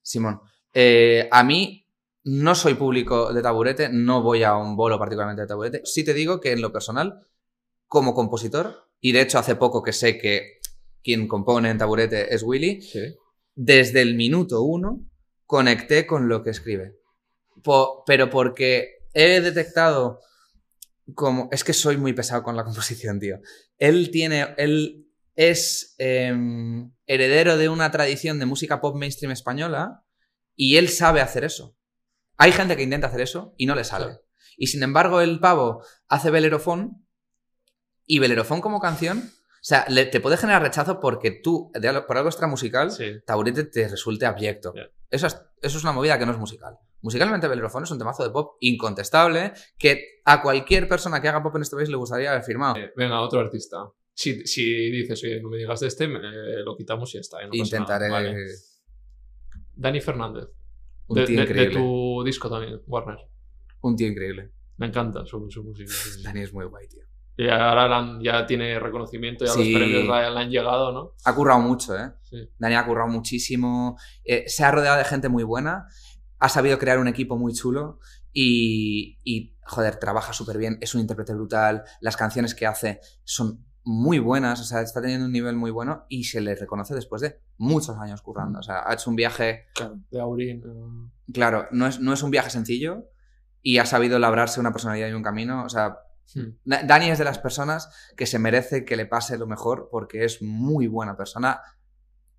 Simón. 0.00 0.40
Eh, 0.72 1.28
a 1.32 1.42
mí 1.42 1.88
no 2.24 2.54
soy 2.54 2.74
público 2.74 3.32
de 3.32 3.42
taburete, 3.42 3.88
no 3.90 4.22
voy 4.22 4.44
a 4.44 4.54
un 4.54 4.76
bolo 4.76 4.96
particularmente 4.98 5.42
de 5.42 5.48
taburete. 5.48 5.80
Sí 5.84 6.04
te 6.04 6.14
digo 6.14 6.40
que 6.40 6.52
en 6.52 6.60
lo 6.60 6.70
personal, 6.72 7.26
como 7.88 8.14
compositor, 8.14 8.88
y 9.00 9.10
de 9.10 9.22
hecho 9.22 9.38
hace 9.40 9.56
poco 9.56 9.82
que 9.82 9.92
sé 9.92 10.18
que 10.18 10.60
quien 11.02 11.26
compone 11.26 11.70
en 11.70 11.78
taburete 11.78 12.32
es 12.32 12.44
Willy, 12.44 12.80
Sí. 12.82 13.00
Desde 13.62 14.00
el 14.00 14.14
minuto 14.14 14.62
uno 14.62 15.00
conecté 15.44 16.06
con 16.06 16.28
lo 16.28 16.42
que 16.42 16.48
escribe. 16.48 16.96
Po- 17.62 18.04
pero 18.06 18.30
porque 18.30 19.00
he 19.12 19.40
detectado 19.42 20.20
como... 21.14 21.50
Es 21.52 21.62
que 21.62 21.74
soy 21.74 21.98
muy 21.98 22.14
pesado 22.14 22.42
con 22.42 22.56
la 22.56 22.64
composición, 22.68 23.20
tío. 23.20 23.38
Él 23.76 24.10
tiene... 24.10 24.54
Él 24.56 25.06
es 25.36 25.94
em, 25.98 26.90
heredero 27.06 27.58
de 27.58 27.68
una 27.68 27.90
tradición 27.90 28.38
de 28.38 28.46
música 28.46 28.80
pop 28.80 28.96
mainstream 28.96 29.32
española 29.32 30.04
y 30.56 30.76
él 30.76 30.88
sabe 30.88 31.20
hacer 31.20 31.44
eso. 31.44 31.76
Hay 32.38 32.52
gente 32.52 32.76
que 32.76 32.82
intenta 32.82 33.08
hacer 33.08 33.20
eso 33.20 33.54
y 33.58 33.66
no 33.66 33.74
le 33.74 33.84
sale. 33.84 34.20
Y 34.56 34.68
sin 34.68 34.82
embargo, 34.82 35.20
el 35.20 35.38
pavo 35.38 35.82
hace 36.08 36.30
Belerofón 36.30 37.06
y 38.06 38.18
Belerofón 38.20 38.60
como 38.62 38.80
canción, 38.80 39.30
o 39.60 39.62
sea, 39.62 39.84
le- 39.88 40.06
te 40.06 40.20
puede 40.20 40.36
generar 40.36 40.62
rechazo 40.62 41.00
porque 41.00 41.30
tú, 41.30 41.70
de 41.74 41.86
algo- 41.88 42.06
por 42.06 42.16
algo 42.16 42.28
extra 42.30 42.46
musical, 42.46 42.90
Sí. 42.90 43.20
Taburete 43.26 43.64
te 43.64 43.88
resulte 43.88 44.24
abyecto. 44.26 44.72
Ya. 44.74 44.88
Eso, 45.10 45.26
es, 45.26 45.34
eso 45.62 45.78
es 45.78 45.82
una 45.84 45.92
movida 45.92 46.18
que 46.18 46.24
no 46.26 46.32
es 46.32 46.38
musical. 46.38 46.76
Musicalmente, 47.02 47.48
Belerofón 47.48 47.84
es 47.84 47.90
un 47.90 47.98
temazo 47.98 48.22
de 48.24 48.30
pop 48.30 48.56
incontestable 48.60 49.52
que 49.78 50.20
a 50.24 50.42
cualquier 50.42 50.86
persona 50.88 51.20
que 51.20 51.28
haga 51.28 51.42
pop 51.42 51.56
en 51.56 51.62
este 51.62 51.76
país 51.76 51.88
le 51.88 51.96
gustaría 51.96 52.30
haber 52.30 52.42
firmado. 52.42 52.76
Eh, 52.76 52.92
venga, 52.96 53.20
otro 53.20 53.40
artista. 53.40 53.78
Si, 54.14 54.46
si 54.46 54.90
dices, 54.90 55.22
oye, 55.24 55.40
no 55.40 55.48
me 55.48 55.56
digas 55.58 55.80
de 55.80 55.86
este, 55.88 56.06
me- 56.08 56.18
eh, 56.18 56.62
lo 56.64 56.76
quitamos 56.76 57.10
y 57.10 57.14
ya 57.14 57.20
está. 57.20 57.38
no 57.42 57.50
pasa 57.50 57.56
Intentaré. 57.62 58.10
Vale. 58.10 58.36
Dani 59.74 60.00
Fernández. 60.00 60.48
Un 61.06 61.16
De, 61.16 61.24
tío 61.24 61.40
de- 61.40 61.46
de 61.46 61.50
increíble. 61.50 61.74
tu 61.80 62.22
disco 62.24 62.48
también, 62.50 62.80
Warner. 62.86 63.18
Un 63.80 63.96
tío 63.96 64.06
increíble. 64.08 64.50
Me 64.76 64.86
encanta 64.86 65.24
su, 65.26 65.50
su 65.50 65.64
música. 65.64 65.92
Dani 66.22 66.40
es 66.42 66.52
muy 66.52 66.66
guay, 66.66 66.86
tío. 66.86 67.02
Y 67.42 67.48
ahora 67.48 68.18
ya 68.22 68.44
tiene 68.46 68.78
reconocimiento, 68.78 69.44
ya 69.46 69.52
Sí. 69.52 69.72
los 69.72 69.80
premios 69.80 70.04
le 70.34 70.40
han 70.40 70.50
llegado, 70.50 70.92
¿no? 70.92 71.12
Ha 71.24 71.34
currado 71.34 71.60
mucho, 71.60 71.96
¿eh? 71.96 72.12
Sí. 72.24 72.50
Dani 72.58 72.74
ha 72.74 72.84
currado 72.86 73.08
muchísimo. 73.08 73.96
eh, 74.24 74.44
se 74.46 74.64
ha 74.64 74.70
rodeado 74.70 74.98
de 74.98 75.04
gente 75.04 75.28
muy 75.28 75.42
buena. 75.44 75.86
Ha 76.38 76.48
sabido 76.48 76.78
crear 76.78 76.98
un 76.98 77.08
equipo 77.08 77.36
muy 77.38 77.52
chulo. 77.54 77.98
Y, 78.32 79.18
y, 79.24 79.56
joder, 79.64 79.96
trabaja 79.96 80.32
súper 80.32 80.58
bien. 80.58 80.78
Es 80.80 80.94
un 80.94 81.00
intérprete 81.00 81.34
brutal. 81.34 81.82
Las 82.00 82.16
canciones 82.16 82.54
que 82.54 82.66
hace 82.66 83.00
son 83.24 83.64
muy 83.84 84.18
buenas. 84.18 84.60
O 84.60 84.64
sea, 84.64 84.82
está 84.82 85.00
teniendo 85.00 85.26
un 85.26 85.32
nivel 85.32 85.56
muy 85.56 85.70
bueno. 85.70 86.04
Y 86.08 86.24
se 86.24 86.40
le 86.40 86.54
reconoce 86.54 86.94
después 86.94 87.22
de 87.22 87.40
muchos 87.58 87.96
años 87.98 88.22
currando. 88.22 88.58
O 88.58 88.62
sea, 88.62 88.82
ha 88.86 88.94
hecho 88.94 89.10
un 89.10 89.16
viaje. 89.16 89.66
Claro. 89.74 89.98
De 90.10 90.20
Aurín. 90.20 90.62
Claro, 91.32 91.66
no 91.70 91.86
es, 91.86 92.00
no 92.00 92.12
es 92.12 92.22
un 92.22 92.30
viaje 92.30 92.50
sencillo. 92.50 93.04
y 93.62 93.76
ha 93.78 93.84
sabido 93.84 94.18
labrarse 94.18 94.58
una 94.60 94.72
personalidad 94.72 95.08
y 95.08 95.12
un 95.12 95.22
camino. 95.22 95.64
O 95.64 95.68
sea, 95.68 95.98
Hmm. 96.34 96.50
Na- 96.64 96.82
Dani 96.82 97.10
es 97.10 97.18
de 97.18 97.24
las 97.24 97.38
personas 97.38 97.90
que 98.16 98.26
se 98.26 98.38
merece 98.38 98.84
que 98.84 98.96
le 98.96 99.06
pase 99.06 99.36
lo 99.38 99.46
mejor 99.46 99.88
porque 99.90 100.24
es 100.24 100.42
muy 100.42 100.86
buena 100.86 101.16
persona. 101.16 101.60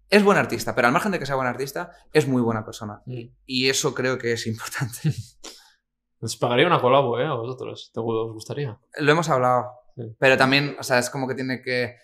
Es 0.09 0.23
buen 0.23 0.37
artista, 0.37 0.75
pero 0.75 0.87
al 0.87 0.93
margen 0.93 1.11
de 1.11 1.19
que 1.19 1.25
sea 1.25 1.35
buen 1.35 1.47
artista, 1.47 1.91
es 2.11 2.27
muy 2.27 2.41
buena 2.41 2.65
persona. 2.65 3.01
Mm. 3.05 3.21
Y 3.45 3.69
eso 3.69 3.93
creo 3.93 4.17
que 4.17 4.33
es 4.33 4.45
importante. 4.47 5.13
Os 6.19 6.37
pagaría 6.37 6.67
una 6.67 6.79
colabo, 6.81 7.19
¿eh? 7.19 7.25
A 7.25 7.33
vosotros. 7.33 7.89
¿Te 7.93 7.99
os 7.99 8.33
gustaría? 8.33 8.77
Lo 8.99 9.11
hemos 9.11 9.27
hablado. 9.29 9.71
Sí. 9.95 10.15
Pero 10.19 10.37
también, 10.37 10.75
o 10.79 10.83
sea, 10.83 10.99
es 10.99 11.09
como 11.09 11.27
que 11.27 11.33
tiene 11.33 11.61
que. 11.63 11.95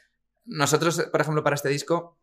Nosotros, 0.46 1.08
por 1.12 1.22
ejemplo, 1.22 1.44
para 1.44 1.54
este 1.54 1.70
disco, 1.70 2.18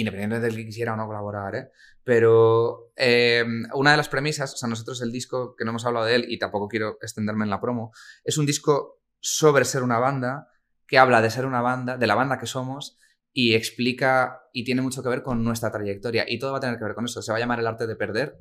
independientemente 0.00 0.46
del 0.46 0.56
que 0.56 0.66
quisiera 0.66 0.94
o 0.94 0.96
no 0.96 1.06
colaborar, 1.06 1.54
¿eh? 1.56 1.70
Pero 2.04 2.92
eh, 2.96 3.44
una 3.74 3.90
de 3.90 3.96
las 3.96 4.08
premisas, 4.08 4.54
o 4.54 4.56
sea, 4.56 4.68
nosotros 4.68 5.02
el 5.02 5.12
disco, 5.12 5.54
que 5.56 5.64
no 5.64 5.70
hemos 5.70 5.84
hablado 5.84 6.06
de 6.06 6.14
él 6.14 6.26
y 6.28 6.38
tampoco 6.38 6.68
quiero 6.68 6.98
extenderme 7.02 7.44
en 7.44 7.50
la 7.50 7.60
promo, 7.60 7.92
es 8.24 8.38
un 8.38 8.46
disco 8.46 9.00
sobre 9.20 9.64
ser 9.64 9.82
una 9.82 9.98
banda, 9.98 10.48
que 10.86 10.98
habla 10.98 11.20
de 11.20 11.30
ser 11.30 11.44
una 11.46 11.60
banda, 11.60 11.98
de 11.98 12.06
la 12.06 12.14
banda 12.14 12.38
que 12.38 12.46
somos, 12.46 12.98
y 13.32 13.54
explica 13.54 14.42
y 14.52 14.64
tiene 14.64 14.82
mucho 14.82 15.02
que 15.02 15.08
ver 15.08 15.22
con 15.22 15.44
nuestra 15.44 15.70
trayectoria. 15.70 16.24
Y 16.26 16.38
todo 16.38 16.52
va 16.52 16.58
a 16.58 16.60
tener 16.60 16.78
que 16.78 16.84
ver 16.84 16.94
con 16.94 17.04
eso. 17.04 17.20
Se 17.20 17.30
va 17.30 17.38
a 17.38 17.40
llamar 17.40 17.60
el 17.60 17.66
arte 17.66 17.86
de 17.86 17.96
perder 17.96 18.38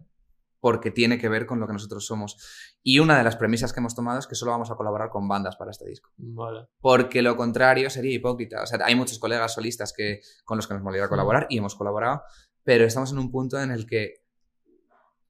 porque 0.59 0.91
tiene 0.91 1.17
que 1.17 1.29
ver 1.29 1.45
con 1.45 1.59
lo 1.59 1.67
que 1.67 1.73
nosotros 1.73 2.05
somos. 2.05 2.37
Y 2.83 2.99
una 2.99 3.17
de 3.17 3.23
las 3.23 3.35
premisas 3.35 3.73
que 3.73 3.79
hemos 3.79 3.95
tomado 3.95 4.19
es 4.19 4.27
que 4.27 4.35
solo 4.35 4.51
vamos 4.51 4.71
a 4.71 4.75
colaborar 4.75 5.09
con 5.09 5.27
bandas 5.27 5.55
para 5.55 5.71
este 5.71 5.87
disco. 5.87 6.09
Vale. 6.17 6.67
Porque 6.79 7.21
lo 7.21 7.35
contrario 7.35 7.89
sería 7.89 8.13
hipócrita. 8.15 8.63
O 8.63 8.65
sea, 8.65 8.79
hay 8.83 8.95
muchos 8.95 9.19
colegas 9.19 9.53
solistas 9.53 9.93
que, 9.95 10.21
con 10.45 10.57
los 10.57 10.67
que 10.67 10.73
nos 10.73 10.83
molaría 10.83 11.07
colaborar 11.09 11.47
y 11.49 11.57
hemos 11.57 11.75
colaborado, 11.75 12.23
pero 12.63 12.85
estamos 12.85 13.11
en 13.11 13.19
un 13.19 13.31
punto 13.31 13.59
en 13.61 13.71
el 13.71 13.85
que 13.85 14.23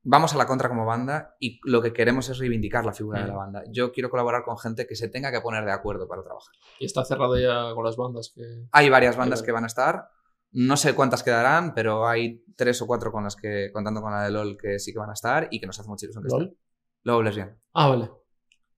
vamos 0.10 0.34
a 0.34 0.38
la 0.38 0.46
contra 0.48 0.70
como 0.70 0.86
banda 0.86 1.36
y 1.40 1.60
lo 1.66 1.82
que 1.82 1.92
queremos 1.92 2.30
es 2.30 2.38
reivindicar 2.38 2.86
la 2.86 2.94
figura 2.94 3.20
de 3.22 3.28
la 3.28 3.34
Mm. 3.34 3.38
banda. 3.38 3.64
Yo 3.70 3.92
quiero 3.92 4.10
colaborar 4.10 4.44
con 4.44 4.58
gente 4.58 4.88
que 4.88 4.96
se 4.96 5.10
tenga 5.10 5.32
que 5.32 5.42
poner 5.42 5.66
de 5.66 5.72
acuerdo 5.74 6.08
para 6.08 6.24
trabajar. 6.24 6.54
Y 6.80 6.86
está 6.86 7.04
cerrado 7.04 7.38
ya 7.38 7.74
con 7.76 7.84
las 7.84 7.98
bandas 7.98 8.32
que. 8.34 8.42
Hay 8.72 8.90
varias 8.90 9.18
bandas 9.18 9.42
que 9.44 9.52
van 9.52 9.66
a 9.66 9.68
estar. 9.68 10.10
No 10.52 10.78
sé 10.78 10.94
cuántas 10.96 11.24
quedarán, 11.24 11.74
pero 11.74 12.08
hay 12.08 12.44
tres 12.56 12.82
o 12.82 12.88
cuatro 12.88 13.12
con 13.12 13.24
las 13.24 13.36
que, 13.36 13.70
contando 13.74 14.02
con 14.02 14.12
la 14.12 14.24
de 14.24 14.32
LOL, 14.32 14.58
que 14.58 14.80
sí 14.80 14.92
que 14.94 15.00
van 15.00 15.10
a 15.10 15.14
estar 15.14 15.48
y 15.52 15.60
que 15.60 15.68
nos 15.68 15.80
hace 15.80 15.90
mucha 15.90 16.06
ilusión 16.06 16.24
que 16.24 16.30
¿Lol? 16.30 16.44
estén. 16.44 16.58
LOL 17.04 17.26
Lesbian. 17.26 17.58
Ah, 17.74 17.88
vale. 17.90 18.10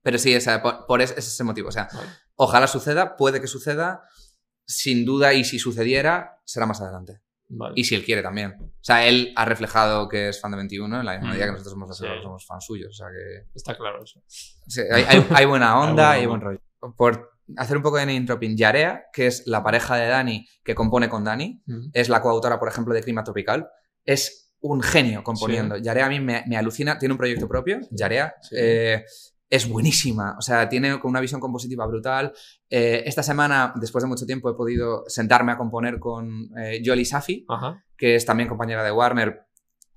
Pero 0.01 0.17
sí, 0.17 0.35
o 0.35 0.41
sea, 0.41 0.61
por, 0.61 0.85
por 0.87 1.01
es- 1.01 1.11
ese, 1.11 1.19
ese 1.29 1.43
motivo. 1.43 1.69
O 1.69 1.71
sea, 1.71 1.87
Vale. 1.93 2.09
ojalá 2.35 2.67
suceda, 2.67 3.15
puede 3.17 3.39
que 3.41 3.47
suceda. 3.47 4.03
Sin 4.65 5.03
duda, 5.05 5.33
y 5.33 5.43
si 5.43 5.57
sucediera, 5.59 6.39
será 6.45 6.65
más 6.65 6.79
adelante. 6.81 7.21
Vale. 7.47 7.73
Y 7.75 7.83
si 7.85 7.95
él 7.95 8.05
quiere 8.05 8.21
también. 8.21 8.55
O 8.61 8.71
sea, 8.83 9.07
él 9.07 9.33
ha 9.35 9.45
reflejado 9.45 10.07
que 10.07 10.29
es 10.29 10.39
fan 10.39 10.51
de 10.51 10.57
21 10.57 10.99
en 10.99 11.05
la 11.05 11.13
misma 11.13 11.27
Mm. 11.27 11.31
medida 11.31 11.45
que 11.45 11.51
nosotros 11.53 11.71
somos, 11.73 11.97
Sí. 11.97 12.05
somos 12.21 12.45
fans 12.45 12.65
suyos. 12.65 12.89
O 12.91 12.93
sea 12.93 13.07
que. 13.07 13.47
Está 13.55 13.75
claro 13.75 14.03
eso. 14.03 14.21
sí, 14.27 14.81
hay, 14.91 15.03
hay- 15.07 15.27
hay 15.33 15.45
buena 15.45 15.79
onda 15.81 16.19
y 16.19 16.25
buen 16.27 16.41
rollo. 16.41 16.59
Por 16.95 17.31
hacer 17.57 17.77
un 17.77 17.83
poco 17.83 17.97
de 17.97 18.05
name 18.05 18.21
dropping, 18.21 18.55
Yarea, 18.57 19.05
que 19.13 19.27
es 19.27 19.43
la 19.47 19.63
pareja 19.63 19.95
de 19.95 20.07
Dani 20.07 20.47
que 20.63 20.75
compone 20.75 21.09
con 21.09 21.23
Dani, 21.23 21.61
Mm. 21.65 21.89
es 21.93 22.09
la 22.09 22.21
coautora, 22.21 22.59
por 22.59 22.67
ejemplo, 22.69 22.93
de 22.93 23.01
Clima 23.01 23.23
Tropical, 23.23 23.67
es 24.05 24.53
un 24.61 24.81
genio 24.81 25.23
componiendo. 25.23 25.77
Yarea 25.77 26.05
a 26.05 26.09
mí 26.09 26.19
me, 26.19 26.43
me 26.47 26.57
alucina, 26.57 26.97
tiene 26.99 27.13
un 27.13 27.17
proyecto 27.17 27.47
propio, 27.47 27.79
Yarea, 27.91 28.33
Sí. 28.41 28.55
eh, 28.57 29.03
es 29.49 29.67
buenísima, 29.67 30.35
o 30.37 30.41
sea, 30.41 30.69
tiene 30.69 30.93
una 31.03 31.19
visión 31.19 31.41
compositiva 31.41 31.87
brutal. 31.87 32.33
Eh, 32.69 33.01
esta 33.07 33.23
semana, 33.23 33.73
después 33.77 34.03
de 34.03 34.07
mucho 34.07 34.25
tiempo, 34.27 34.49
he 34.49 34.53
podido 34.53 35.05
sentarme 35.07 35.51
a 35.53 35.57
componer 35.57 35.97
con 35.97 36.49
eh, 36.57 36.81
Yoli 36.83 37.03
Safi, 37.03 37.45
Ajá. 37.49 37.83
que 37.97 38.13
es 38.15 38.25
también 38.25 38.47
compañera 38.47 38.83
de 38.83 38.91
Warner, 38.91 39.41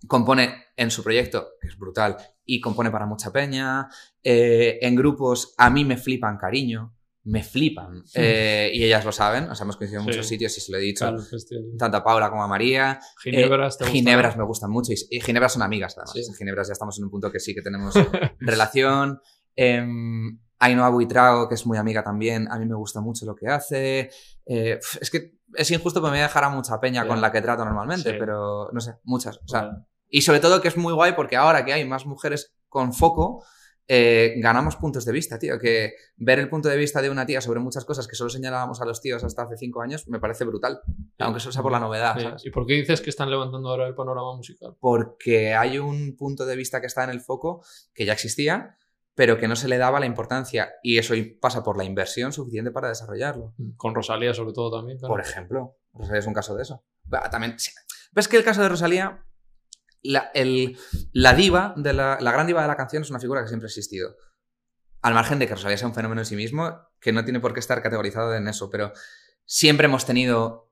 compone 0.09 0.65
en 0.77 0.91
su 0.91 1.03
proyecto, 1.03 1.49
que 1.61 1.69
es 1.69 1.77
brutal, 1.77 2.17
y 2.45 2.61
compone 2.61 2.91
para 2.91 3.07
mucha 3.07 3.31
peña. 3.31 3.89
Eh, 4.23 4.79
en 4.83 4.95
grupos, 4.97 5.55
a 5.59 5.71
mí 5.71 5.85
me 5.85 5.97
flipan 5.97 6.39
cariño, 6.39 6.95
me 7.25 7.43
flipan. 7.43 8.03
Eh, 8.15 8.71
y 8.75 8.85
ellas 8.85 9.05
lo 9.05 9.13
saben, 9.13 9.49
o 9.51 9.55
sea, 9.55 9.65
hemos 9.65 9.77
coincidido 9.77 10.01
en 10.03 10.07
Sí. 10.07 10.11
muchos 10.11 10.27
sitios 10.27 10.57
y 10.59 10.61
se 10.61 10.73
lo 10.73 10.79
he 10.79 10.81
dicho, 10.81 11.07
Claro, 11.07 11.23
festival. 11.23 11.65
tanto 11.79 11.97
a 11.99 12.05
Paula 12.05 12.31
como 12.31 12.43
a 12.43 12.49
María. 12.49 12.99
Ginebras, 13.23 13.79
¿te 13.79 13.85
Eh? 13.85 13.89
Ginebras 13.89 14.37
me 14.37 14.45
gustan 14.45 14.71
mucho 14.71 14.93
y, 14.93 15.21
Ginebras 15.21 15.53
son 15.53 15.63
amigas, 15.63 15.95
además. 15.97 16.13
Sí. 16.15 16.35
Ginebras 16.37 16.69
ya 16.69 16.73
estamos 16.73 16.99
en 16.99 17.05
un 17.05 17.11
punto 17.11 17.31
que 17.31 17.39
sí 17.41 17.55
que 17.55 17.63
tenemos 17.63 17.95
relación. 18.41 19.21
Eh, 19.57 19.85
Ainhoa 20.59 20.91
Buitrago, 20.91 21.49
que 21.49 21.57
es 21.57 21.67
muy 21.67 21.77
amiga 21.77 22.05
también, 22.05 22.47
a 22.51 22.59
mí 22.59 22.67
me 22.67 22.77
gusta 22.77 23.01
mucho 23.01 23.27
lo 23.27 23.35
que 23.35 23.49
hace. 23.49 24.11
Eh, 24.47 24.79
es 25.01 25.11
que 25.11 25.35
es 25.55 25.71
injusto 25.73 26.01
porque 26.01 26.13
me 26.13 26.19
voy 26.19 26.25
a 26.25 26.29
dejar 26.29 26.45
a 26.45 26.49
mucha 26.51 26.79
peña 26.81 27.07
con 27.07 27.21
la 27.21 27.33
que 27.33 27.41
trato 27.43 27.65
normalmente, 27.65 28.15
pero 28.15 28.71
no 28.73 28.81
sé, 28.81 28.95
muchas. 29.03 29.39
O 29.39 29.49
sea, 29.49 29.71
y 30.09 30.23
sobre 30.23 30.39
todo 30.41 30.61
que 30.61 30.69
es 30.69 30.77
muy 30.77 30.93
guay 30.93 31.13
porque 31.15 31.37
ahora 31.37 31.65
que 31.65 31.73
hay 31.73 31.85
más 31.85 32.07
mujeres 32.07 32.55
con 32.69 32.93
foco, 32.93 33.45
eh, 33.95 34.35
ganamos 34.39 34.77
puntos 34.77 35.05
de 35.05 35.13
vista, 35.13 35.39
tío. 35.39 35.59
Que 35.59 35.93
ver 36.17 36.39
el 36.39 36.49
punto 36.49 36.71
de 36.71 36.79
vista 36.79 37.03
de 37.03 37.11
una 37.11 37.27
tía 37.27 37.43
sobre 37.43 37.61
muchas 37.61 37.85
cosas 37.85 38.09
que 38.09 38.17
solo 38.17 38.31
señalábamos 38.31 38.81
a 38.81 38.87
los 38.87 39.03
tíos 39.03 39.23
hasta 39.23 39.43
hace 39.43 39.59
cinco 39.59 39.83
años 39.83 40.09
me 40.09 40.19
parece 40.19 40.45
brutal. 40.47 40.81
Aunque 41.19 41.39
eso 41.39 41.53
sea 41.53 41.61
por 41.61 41.73
la 41.73 41.79
novedad, 41.81 42.15
Sí. 42.17 42.23
¿sabes? 42.23 42.47
¿Y 42.47 42.51
por 42.51 42.65
qué 42.67 42.73
dices 42.73 43.03
que 43.03 43.11
están 43.11 43.29
levantando 43.29 43.69
ahora 43.69 43.87
el 43.87 43.95
panorama 43.95 44.35
musical? 44.35 44.77
Porque 44.81 45.53
hay 45.55 45.79
un 45.79 46.17
punto 46.17 46.47
de 46.47 46.57
vista 46.57 46.81
que 46.81 46.87
está 46.87 47.05
en 47.05 47.11
el 47.11 47.21
foco 47.21 47.63
que 47.93 48.07
ya 48.07 48.15
existía, 48.15 48.79
pero 49.15 49.37
que 49.37 49.47
no 49.47 49.57
se 49.57 49.69
le 49.69 49.77
daba 49.77 50.01
la 50.01 50.07
importancia. 50.07 50.71
Y 50.83 50.97
eso 50.97 51.13
pasa 51.39 51.63
por 51.63 51.77
la 51.77 51.85
inversión 51.85 52.33
suficiente 52.33 52.71
para 52.71 52.89
desarrollarlo. 52.89 53.53
Con 53.77 53.95
Rosalía, 53.95 54.33
sobre 54.33 54.55
todo 54.55 54.79
también. 54.79 54.99
claro. 54.99 55.13
Por 55.13 55.21
ejemplo, 55.21 55.77
Rosalía 55.93 56.21
es 56.21 56.27
un 56.27 56.33
caso 56.33 56.55
de 56.57 56.63
eso. 56.63 56.83
También, 57.31 57.59
sí. 57.59 57.73
ves 58.13 58.27
que 58.27 58.39
el 58.39 58.45
caso 58.45 58.63
de 58.63 58.71
Rosalía, 58.71 59.27
la, 60.03 60.31
el- 60.35 60.77
la 61.13 61.33
diva, 61.35 61.75
de 61.77 61.93
la, 61.93 62.19
la 62.21 62.33
gran 62.33 62.47
diva 62.47 62.63
de 62.63 62.69
la 62.69 62.77
canción 62.77 63.03
es 63.03 63.11
una 63.11 63.21
figura 63.21 63.43
que 63.43 63.49
siempre 63.49 63.67
ha 63.67 63.69
existido. 63.71 64.17
Al 65.03 65.15
margen 65.15 65.39
de 65.39 65.47
que 65.49 65.55
Rosalía 65.55 65.77
sea 65.79 65.89
un 65.89 65.95
fenómeno 65.95 66.21
en 66.21 66.27
sí 66.27 66.37
mismo, 66.37 66.79
que 67.01 67.13
no 67.13 67.25
tiene 67.25 67.41
por 67.41 67.53
qué 67.55 67.61
estar 67.61 67.83
categorizado 67.83 68.35
en 68.35 68.47
eso, 68.49 68.71
pero 68.71 68.93
siempre 69.45 69.87
hemos 69.87 70.07
tenido 70.07 70.71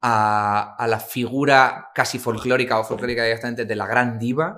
a, 0.00 0.76
a 0.76 0.86
la 0.86 1.00
figura 1.00 1.88
casi 1.94 2.18
folclórica 2.18 2.78
o 2.78 2.84
folclórica 2.84 3.24
directamente 3.24 3.64
de 3.64 3.74
la 3.76 3.86
gran 3.86 4.18
diva, 4.18 4.56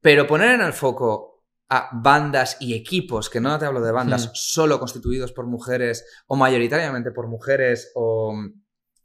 pero 0.00 0.26
poner 0.26 0.50
en 0.52 0.60
el 0.60 0.72
foco 0.72 1.44
a 1.68 1.90
bandas 1.92 2.58
y 2.60 2.74
equipos, 2.74 3.28
que 3.30 3.40
no 3.40 3.58
te 3.58 3.64
hablo 3.66 3.80
de 3.80 3.90
bandas 3.92 4.26
Hmm. 4.28 4.30
solo 4.34 4.78
constituidos 4.78 5.32
por 5.32 5.46
mujeres 5.46 6.04
o 6.26 6.36
mayoritariamente 6.36 7.10
por 7.10 7.26
mujeres 7.28 7.90
o, 7.94 8.34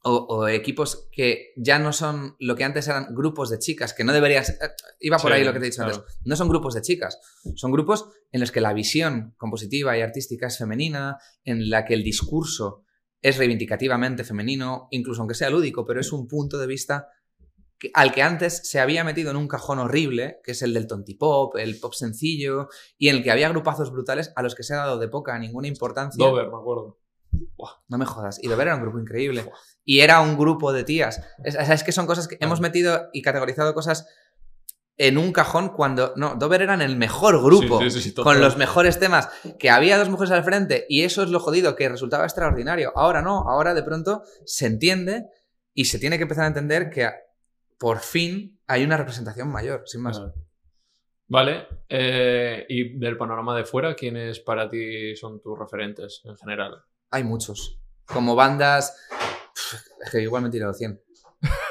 o- 0.03 0.25
o 0.29 0.47
equipos 0.47 1.07
que 1.11 1.53
ya 1.57 1.77
no 1.79 1.93
son 1.93 2.35
lo 2.39 2.55
que 2.55 2.63
antes 2.63 2.87
eran 2.87 3.13
grupos 3.13 3.49
de 3.49 3.59
chicas, 3.59 3.93
que 3.93 4.03
no 4.03 4.13
deberían 4.13 4.43
ser, 4.43 4.55
eh, 4.55 4.69
iba 4.99 5.17
por 5.17 5.31
Sí, 5.31 5.37
ahí 5.37 5.43
lo 5.43 5.53
que 5.53 5.59
te 5.59 5.65
he 5.65 5.69
dicho 5.69 5.83
claro. 5.83 5.97
antes, 5.99 6.19
no 6.25 6.35
son 6.35 6.49
grupos 6.49 6.73
de 6.73 6.81
chicas, 6.81 7.19
son 7.55 7.71
grupos 7.71 8.09
en 8.31 8.39
los 8.41 8.51
que 8.51 8.61
la 8.61 8.73
visión 8.73 9.35
compositiva 9.37 9.97
y 9.97 10.01
artística 10.01 10.47
es 10.47 10.57
femenina, 10.57 11.17
en 11.43 11.69
la 11.69 11.85
que 11.85 11.93
el 11.93 12.03
discurso 12.03 12.83
es 13.21 13.37
reivindicativamente 13.37 14.23
femenino, 14.23 14.87
incluso 14.89 15.21
aunque 15.21 15.35
sea 15.35 15.49
lúdico, 15.51 15.85
pero 15.85 15.99
es 16.01 16.11
un 16.11 16.27
punto 16.27 16.57
de 16.57 16.65
vista 16.65 17.07
que- 17.77 17.91
al 17.93 18.11
que 18.11 18.21
antes 18.23 18.67
se 18.69 18.79
había 18.79 19.03
metido 19.03 19.29
en 19.31 19.37
un 19.37 19.47
cajón 19.47 19.77
horrible, 19.79 20.39
que 20.43 20.51
es 20.51 20.61
el 20.63 20.73
del 20.73 20.87
tontipop, 20.87 21.55
el 21.57 21.79
pop 21.79 21.93
sencillo, 21.93 22.67
y 22.97 23.09
en 23.09 23.17
el 23.17 23.23
que 23.23 23.29
había 23.31 23.49
grupazos 23.49 23.91
brutales 23.91 24.31
a 24.35 24.41
los 24.41 24.55
que 24.55 24.63
se 24.63 24.73
ha 24.73 24.77
dado 24.77 24.97
de 24.99 25.07
poca 25.07 25.37
ninguna 25.37 25.67
importancia. 25.67 26.23
Dover, 26.25 26.47
me 26.49 26.57
acuerdo. 26.57 26.97
No 27.87 27.97
me 27.97 28.05
jodas. 28.05 28.43
Y 28.43 28.47
Dover 28.49 28.67
era 28.67 28.75
un 28.75 28.81
grupo 28.81 28.99
increíble. 28.99 29.45
Y 29.83 30.01
era 30.01 30.21
un 30.21 30.37
grupo 30.37 30.73
de 30.73 30.83
tías. 30.83 31.21
Es, 31.43 31.55
es 31.55 31.83
que 31.83 31.91
son 31.91 32.05
cosas 32.05 32.27
que 32.27 32.37
hemos 32.39 32.61
metido 32.61 33.09
y 33.13 33.21
categorizado 33.21 33.73
cosas 33.73 34.07
en 34.97 35.17
un 35.17 35.33
cajón 35.33 35.69
cuando. 35.69 36.13
No, 36.15 36.35
Dover 36.35 36.61
era 36.61 36.75
en 36.75 36.81
el 36.81 36.95
mejor 36.95 37.43
grupo. 37.43 37.79
Sí, 37.81 37.89
sí, 37.89 38.01
sí, 38.01 38.13
con 38.13 38.39
los 38.39 38.57
mejores 38.57 38.99
temas. 38.99 39.29
Que 39.57 39.71
había 39.71 39.97
dos 39.97 40.09
mujeres 40.09 40.31
al 40.31 40.43
frente. 40.43 40.85
Y 40.89 41.01
eso 41.01 41.23
es 41.23 41.29
lo 41.29 41.39
jodido, 41.39 41.75
que 41.75 41.89
resultaba 41.89 42.25
extraordinario. 42.25 42.91
Ahora 42.95 43.21
no. 43.21 43.49
Ahora 43.49 43.73
de 43.73 43.83
pronto 43.83 44.23
se 44.45 44.67
entiende 44.67 45.25
y 45.73 45.85
se 45.85 45.97
tiene 45.97 46.17
que 46.17 46.23
empezar 46.23 46.43
a 46.43 46.49
entender 46.49 46.89
que 46.89 47.09
por 47.79 47.99
fin 47.99 48.59
hay 48.67 48.83
una 48.83 48.97
representación 48.97 49.49
mayor, 49.49 49.83
sin 49.85 50.01
más. 50.01 50.19
Vale. 50.19 50.33
Vale. 51.27 51.67
eh, 51.87 52.65
y 52.67 52.99
del 52.99 53.17
panorama 53.17 53.55
de 53.55 53.63
fuera, 53.63 53.95
¿quiénes 53.95 54.39
para 54.41 54.69
ti 54.69 55.15
son 55.15 55.41
tus 55.41 55.57
referentes 55.57 56.21
en 56.25 56.35
general? 56.37 56.83
Hay 57.09 57.23
muchos. 57.23 57.79
Como 58.05 58.35
bandas. 58.35 58.95
Que 60.11 60.21
igual 60.21 60.41
me 60.43 60.49
he 60.49 60.51
tirado 60.51 60.73
100. 60.73 61.01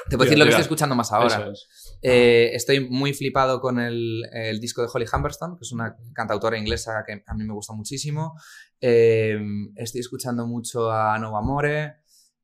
Te 0.09 0.17
puedo 0.17 0.25
decir 0.25 0.39
lo 0.39 0.45
que 0.45 0.49
estoy 0.51 0.63
escuchando 0.63 0.95
más 0.97 1.13
ahora. 1.13 1.37
Es. 1.53 1.69
Eh, 2.03 2.51
estoy 2.55 2.89
muy 2.89 3.13
flipado 3.15 3.61
con 3.61 3.79
el, 3.79 4.23
el 4.33 4.59
disco 4.59 4.83
de 4.83 4.89
Holly 4.93 5.07
Humberstone, 5.13 5.55
que 5.57 5.63
es 5.63 5.71
una 5.73 5.97
cantautora 6.13 6.59
inglesa 6.59 7.05
que 7.07 7.23
a 7.25 7.35
mí 7.35 7.45
me 7.45 7.53
gusta 7.55 7.73
muchísimo. 7.75 8.35
Eh, 8.81 9.39
estoy 9.77 10.01
escuchando 10.01 10.47
mucho 10.47 10.91
a 10.91 11.17
Nova 11.19 11.39
Amore. 11.39 11.99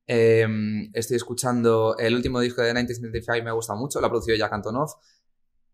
Eh, 0.07 0.47
estoy 0.93 1.17
escuchando 1.17 1.97
el 1.97 2.15
último 2.15 2.39
disco 2.39 2.61
de 2.61 2.69
1975, 2.69 3.43
me 3.43 3.49
ha 3.49 3.53
gustado 3.53 3.77
mucho, 3.77 3.99
lo 3.99 4.07
ha 4.07 4.09
producido 4.09 4.37
Jack 4.37 4.53
Antonoff. 4.53 4.93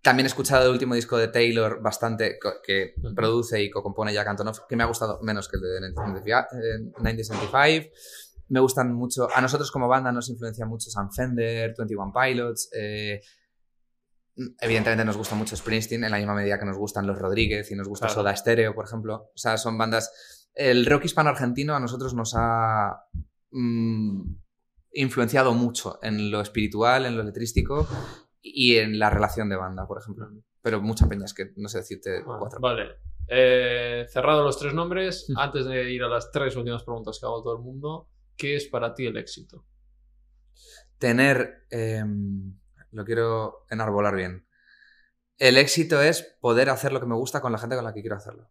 También 0.02 0.26
he 0.26 0.28
escuchado 0.28 0.66
el 0.66 0.72
último 0.72 0.96
disco 0.96 1.18
de 1.18 1.28
Taylor 1.28 1.82
bastante, 1.82 2.38
co- 2.40 2.56
que 2.66 2.96
produce 3.16 3.62
y 3.62 3.70
co-compone 3.70 4.12
Jack 4.14 4.28
Antonoff, 4.28 4.62
que 4.68 4.76
me 4.76 4.82
ha 4.84 4.88
gustado 4.88 5.20
menos 5.22 5.48
que 5.48 5.58
el 5.58 5.62
de 5.62 5.80
1975. 6.98 7.90
1975. 8.54 8.56
Me 8.56 8.60
gustan 8.60 8.94
mucho, 8.94 9.28
a 9.34 9.42
nosotros 9.42 9.72
como 9.72 9.88
banda 9.88 10.12
nos 10.12 10.30
influencia 10.30 10.66
mucho 10.66 10.90
Sam 10.90 11.10
Fender, 11.12 11.74
21 11.78 12.12
Pilots. 12.14 12.70
eh, 12.78 13.22
Evidentemente 14.62 15.06
nos 15.06 15.16
gusta 15.18 15.36
mucho 15.36 15.56
Springsteen 15.56 16.04
en 16.04 16.10
la 16.12 16.18
misma 16.18 16.34
medida 16.34 16.58
que 16.58 16.66
nos 16.66 16.78
gustan 16.78 17.06
los 17.06 17.20
Rodríguez 17.20 17.70
y 17.72 17.76
nos 17.76 17.88
gusta 17.88 18.08
Claro. 18.08 18.22
Soda 18.22 18.36
Stereo, 18.36 18.74
por 18.74 18.86
ejemplo. 18.86 19.16
O 19.34 19.38
sea, 19.38 19.58
son 19.58 19.78
bandas... 19.78 20.50
El 20.56 20.86
rock 20.86 21.06
hispano-argentino 21.06 21.76
a 21.76 21.80
nosotros 21.80 22.14
nos 22.16 22.34
ha 22.36 22.96
mm, 23.52 24.22
influenciado 24.94 25.54
mucho 25.54 26.00
en 26.02 26.32
lo 26.32 26.42
espiritual, 26.42 27.06
en 27.06 27.16
lo 27.18 27.24
letrístico 27.24 27.88
y 28.42 28.78
en 28.78 28.98
la 29.00 29.10
relación 29.12 29.50
de 29.50 29.56
banda, 29.56 29.88
por 29.88 30.00
ejemplo. 30.02 30.28
Pero 30.62 30.82
mucha 30.82 31.08
peña, 31.08 31.26
es 31.26 31.34
que 31.34 31.54
no 31.58 31.68
sé 31.70 31.80
decirte 31.80 32.24
Bueno, 32.24 32.40
cuatro. 32.40 32.60
Vale. 32.60 32.84
Eh, 33.28 34.06
cerrado 34.10 34.44
los 34.44 34.58
tres 34.60 34.74
nombres, 34.74 35.28
Mm. 35.30 35.38
antes 35.40 35.66
de 35.66 35.92
ir 35.92 36.04
a 36.04 36.08
las 36.08 36.32
tres 36.32 36.56
últimas 36.56 36.84
preguntas 36.84 37.18
que 37.20 37.26
hago 37.26 37.40
a 37.40 37.44
todo 37.44 37.56
el 37.58 37.62
mundo, 37.64 38.10
¿qué 38.38 38.56
es 38.56 38.66
para 38.68 38.94
ti 38.94 39.06
el 39.06 39.18
éxito? 39.18 39.66
tener, 40.98 41.66
em, 41.70 42.58
lo 42.92 43.04
quiero 43.04 43.66
enarbolar 43.70 44.16
bien, 44.16 44.48
el 45.38 45.58
éxito 45.58 46.02
es 46.02 46.38
poder 46.40 46.70
hacer 46.70 46.94
lo 46.94 47.02
que 47.02 47.06
me 47.08 47.16
gusta 47.16 47.42
con 47.42 47.52
la 47.52 47.58
gente 47.58 47.76
con 47.76 47.84
la 47.84 47.94
que 47.94 48.00
quiero 48.02 48.16
hacerlo. 48.16 48.50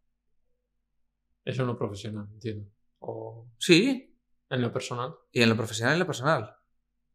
Eso 1.44 1.62
en 1.62 1.68
lo 1.68 1.78
profesional, 1.78 2.28
entiendo. 2.30 2.70
O 2.98 3.48
Sí, 3.58 4.14
en 4.50 4.60
lo 4.60 4.70
personal. 4.72 5.14
y 5.32 5.42
en 5.42 5.48
lo 5.48 5.56
profesional 5.56 5.92
y 5.92 5.94
en 5.94 6.00
lo 6.00 6.06
personal. 6.06 6.56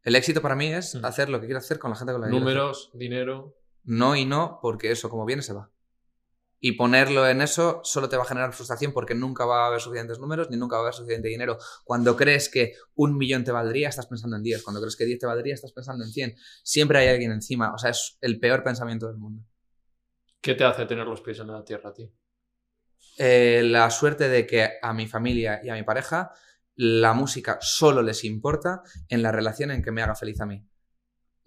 El 0.02 0.16
éxito 0.16 0.42
para 0.42 0.56
mí 0.56 0.74
es 0.74 0.96
Mm. 0.96 1.06
hacer 1.06 1.30
lo 1.30 1.40
que 1.40 1.46
quiero 1.46 1.60
hacer 1.60 1.78
con 1.78 1.92
la 1.92 1.98
gente 1.98 2.14
con 2.14 2.22
la 2.22 2.28
que 2.28 2.32
quiero 2.32 2.46
hacerlo. 2.46 2.62
Números, 2.64 2.92
dinero. 2.96 3.58
No 3.84 4.16
y 4.16 4.26
no, 4.26 4.58
porque 4.62 4.90
eso 4.92 5.10
como 5.10 5.24
viene 5.26 5.44
se 5.44 5.54
va. 5.54 5.70
Y 6.60 6.74
ponerlo 6.74 7.28
en 7.28 7.42
eso 7.42 7.82
solo 7.84 8.10
te 8.10 8.18
va 8.18 8.24
a 8.24 8.26
generar 8.26 8.52
frustración 8.54 8.92
porque 8.92 9.14
nunca 9.14 9.46
va 9.46 9.64
a 9.64 9.68
haber 9.68 9.80
suficientes 9.80 10.20
números 10.20 10.50
ni 10.50 10.58
nunca 10.58 10.76
va 10.76 10.82
a 10.82 10.86
haber 10.86 10.94
suficiente 10.96 11.28
dinero. 11.28 11.58
Cuando 11.84 12.16
crees 12.16 12.50
que 12.50 12.74
un 12.96 13.16
millón 13.18 13.44
te 13.44 13.52
valdría, 13.52 13.90
estás 13.90 14.08
pensando 14.08 14.38
en 14.38 14.44
10. 14.44 14.64
Cuando 14.64 14.82
crees 14.82 14.96
que 14.96 15.06
10 15.06 15.20
te 15.20 15.26
valdría, 15.28 15.54
estás 15.54 15.72
pensando 15.72 16.04
en 16.04 16.12
100. 16.12 16.36
Siempre 16.64 17.00
hay 17.00 17.10
alguien 17.10 17.32
encima. 17.32 17.74
O 17.74 17.78
sea, 17.78 17.92
es 17.92 18.18
el 18.22 18.40
peor 18.40 18.64
pensamiento 18.64 19.08
del 19.08 19.18
mundo. 19.18 19.44
¿Qué 20.42 20.56
te 20.56 20.64
hace 20.64 20.86
tener 20.86 21.06
los 21.06 21.22
pies 21.22 21.40
en 21.40 21.48
la 21.48 21.64
tierra 21.64 21.90
a 21.90 21.94
ti? 21.94 22.12
Eh, 23.18 23.64
la 23.64 23.90
suerte 23.90 24.30
de 24.30 24.46
que 24.46 24.70
a 24.82 24.94
mi 24.94 25.08
familia 25.08 25.60
y 25.64 25.70
a 25.70 25.74
mi 25.74 25.84
pareja 25.84 26.32
la 26.78 27.14
música 27.14 27.58
solo 27.60 28.04
les 28.04 28.24
importa 28.24 28.84
en 29.10 29.24
la 29.24 29.32
relación 29.32 29.72
en 29.72 29.82
que 29.82 29.92
me 29.92 30.04
haga 30.04 30.16
feliz 30.16 30.40
a 30.42 30.46
mí. 30.46 30.64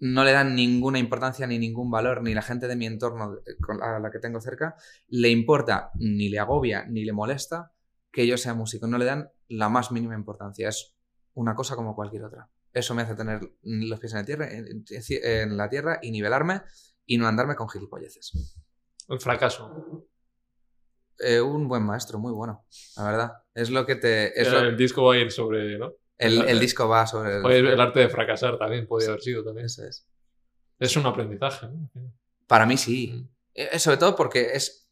No 0.01 0.23
le 0.23 0.31
dan 0.33 0.55
ninguna 0.55 0.99
importancia 0.99 1.47
ni 1.47 1.57
ningún 1.59 1.89
valor, 1.89 2.21
ni 2.23 2.33
la 2.33 2.41
gente 2.41 2.67
de 2.67 2.75
mi 2.75 2.85
entorno 2.87 3.35
eh, 3.45 3.55
a 3.83 3.99
la 3.99 4.11
que 4.11 4.19
tengo 4.19 4.41
cerca 4.41 4.75
le 5.07 5.29
importa, 5.29 5.91
ni 5.95 6.27
le 6.29 6.39
agobia, 6.39 6.85
ni 6.87 7.05
le 7.05 7.13
molesta 7.13 7.71
que 8.11 8.25
yo 8.27 8.37
sea 8.37 8.53
músico. 8.53 8.87
No 8.87 8.97
le 8.97 9.05
dan 9.05 9.29
la 9.47 9.69
más 9.69 9.91
mínima 9.91 10.15
importancia. 10.15 10.67
Es 10.69 10.95
una 11.35 11.55
cosa 11.55 11.75
como 11.75 11.95
cualquier 11.95 12.23
otra. 12.25 12.49
Eso 12.73 12.93
me 12.95 13.03
hace 13.03 13.15
tener 13.15 13.41
los 13.61 13.99
pies 13.99 14.13
en 14.13 14.19
la 14.19 14.25
tierra, 14.25 14.51
en, 14.51 14.83
en 14.89 15.57
la 15.57 15.69
tierra 15.69 15.99
y 16.01 16.11
nivelarme 16.11 16.61
y 17.05 17.17
no 17.17 17.27
andarme 17.27 17.55
con 17.55 17.69
gilipolleces. 17.69 18.31
El 19.07 19.19
fracaso. 19.19 20.07
Eh, 21.19 21.39
un 21.41 21.67
buen 21.67 21.83
maestro, 21.83 22.17
muy 22.17 22.31
bueno, 22.31 22.65
la 22.97 23.03
verdad. 23.03 23.31
Es 23.53 23.69
lo 23.69 23.85
que 23.85 23.95
te. 23.95 24.39
Es 24.41 24.51
lo- 24.51 24.59
el 24.61 24.77
disco 24.77 25.03
va 25.03 25.13
a 25.13 25.17
ir 25.17 25.31
sobre, 25.31 25.77
¿no? 25.77 25.93
El, 26.21 26.41
el 26.47 26.59
disco 26.59 26.87
va 26.87 27.05
sobre. 27.07 27.37
el- 27.37 27.67
el 27.67 27.81
arte 27.81 27.99
de 28.01 28.09
fracasar 28.09 28.57
también 28.57 28.87
podría 28.87 29.09
haber 29.09 29.21
sido 29.21 29.43
también. 29.43 29.65
Eso 29.65 29.83
es. 29.85 30.07
Es 30.79 30.95
un 30.97 31.05
aprendizaje, 31.05 31.67
¿no? 31.67 31.89
Para 32.47 32.65
mí 32.65 32.77
sí. 32.77 33.11
Mm. 33.13 33.29
Eh, 33.53 33.79
sobre 33.79 33.97
todo 33.97 34.15
porque 34.15 34.51
es. 34.53 34.89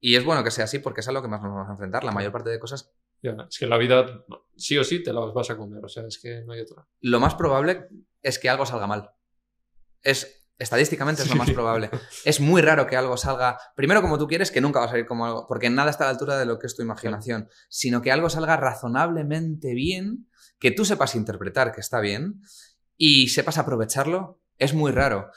Y 0.00 0.16
es 0.16 0.24
bueno 0.24 0.42
que 0.42 0.50
sea 0.50 0.64
así 0.64 0.78
porque 0.78 1.00
es 1.02 1.08
a 1.08 1.12
lo 1.12 1.20
que 1.22 1.28
más 1.28 1.42
nos 1.42 1.52
vamos 1.52 1.68
a 1.68 1.72
enfrentar. 1.72 2.04
La 2.04 2.12
mayor 2.12 2.32
parte 2.32 2.50
de 2.50 2.58
cosas. 2.58 2.92
Es 3.22 3.58
que 3.58 3.66
la 3.66 3.76
vida, 3.76 4.24
sí 4.56 4.78
o 4.78 4.84
sí, 4.84 5.02
te 5.02 5.12
la 5.12 5.20
vas 5.20 5.50
a 5.50 5.56
comer. 5.58 5.84
O 5.84 5.88
sea, 5.88 6.06
es 6.06 6.18
que 6.18 6.42
no 6.46 6.54
hay 6.54 6.60
otra. 6.62 6.86
Lo 7.02 7.20
más 7.20 7.34
probable 7.34 7.88
es 8.22 8.38
que 8.38 8.48
algo 8.48 8.64
salga 8.64 8.86
mal. 8.86 9.10
Es. 10.02 10.36
Estadísticamente 10.58 11.22
es 11.22 11.30
lo 11.30 11.36
más 11.36 11.50
probable. 11.50 11.88
Es 12.26 12.38
muy 12.38 12.60
raro 12.60 12.86
que 12.86 12.94
algo 12.94 13.16
salga. 13.16 13.58
Primero, 13.74 14.02
como 14.02 14.18
tú 14.18 14.26
quieres, 14.26 14.50
que 14.50 14.60
nunca 14.60 14.78
va 14.80 14.84
a 14.86 14.88
salir 14.90 15.06
como 15.06 15.24
algo. 15.24 15.46
Porque 15.46 15.70
nada 15.70 15.88
está 15.90 16.04
a 16.04 16.06
la 16.08 16.10
altura 16.12 16.38
de 16.38 16.44
lo 16.44 16.58
que 16.58 16.66
es 16.66 16.76
tu 16.76 16.82
imaginación. 16.82 17.48
Sino 17.70 18.02
que 18.02 18.12
algo 18.12 18.28
salga 18.28 18.58
razonablemente 18.58 19.72
bien, 19.74 20.29
que 20.60 20.70
tú 20.70 20.84
sepas 20.84 21.16
interpretar 21.16 21.72
que 21.72 21.80
está 21.80 21.98
bien 22.00 22.42
y 22.96 23.28
sepas 23.28 23.58
aprovecharlo. 23.58 24.40
Es 24.58 24.74
muy 24.74 24.92
raro. 24.92 25.30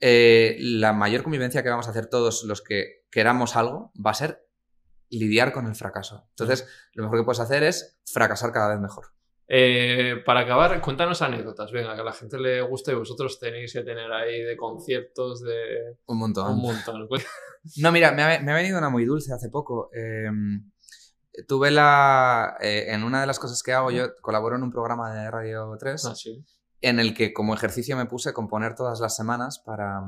Eh, 0.00 0.56
la 0.58 0.92
mayor 0.94 1.22
convivencia 1.22 1.62
que 1.62 1.68
vamos 1.68 1.86
a 1.86 1.90
hacer 1.90 2.06
todos 2.06 2.42
los 2.44 2.62
que 2.62 3.04
queramos 3.10 3.54
algo 3.54 3.92
va 4.04 4.12
a 4.12 4.14
ser 4.14 4.46
lidiar 5.10 5.52
con 5.52 5.66
el 5.66 5.74
fracaso. 5.74 6.26
Entonces, 6.30 6.66
lo 6.94 7.02
mejor 7.04 7.18
que 7.20 7.24
puedes 7.24 7.40
hacer 7.40 7.62
es 7.62 8.00
fracasar 8.06 8.52
cada 8.52 8.70
vez 8.70 8.80
mejor. 8.80 9.08
Eh, 9.52 10.22
para 10.24 10.40
acabar, 10.40 10.80
cuéntanos 10.80 11.20
anécdotas. 11.22 11.72
Venga, 11.72 11.94
que 11.94 12.00
a 12.00 12.04
la 12.04 12.12
gente 12.12 12.38
le 12.38 12.62
guste 12.62 12.92
y 12.92 12.94
vosotros 12.94 13.38
tenéis 13.38 13.72
que 13.72 13.82
tener 13.82 14.10
ahí 14.12 14.42
de 14.42 14.56
conciertos 14.56 15.42
de 15.42 15.96
Un 16.06 16.18
montón. 16.18 16.52
un 16.52 16.62
montón. 16.62 17.08
No, 17.76 17.92
mira, 17.92 18.12
me 18.12 18.22
ha, 18.22 18.40
me 18.40 18.52
ha 18.52 18.54
venido 18.54 18.78
una 18.78 18.88
muy 18.88 19.04
dulce 19.04 19.34
hace 19.34 19.50
poco. 19.50 19.90
Eh, 19.92 20.30
tuve 21.48 21.70
la. 21.70 22.56
eh, 22.60 22.86
en 22.88 23.04
una 23.04 23.20
de 23.20 23.26
las 23.26 23.38
cosas 23.38 23.62
que 23.62 23.72
hago, 23.72 23.90
yo 23.90 24.16
colaboro 24.20 24.56
en 24.56 24.62
un 24.62 24.70
programa 24.70 25.14
de 25.14 25.30
Radio 25.30 25.76
3 25.78 26.04
Ah, 26.06 26.14
sí. 26.14 26.44
en 26.80 26.98
el 27.00 27.14
que 27.14 27.32
como 27.32 27.54
ejercicio 27.54 27.96
me 27.96 28.06
puse 28.06 28.30
a 28.30 28.32
componer 28.32 28.74
todas 28.74 29.00
las 29.00 29.14
semanas 29.16 29.58
para, 29.64 30.00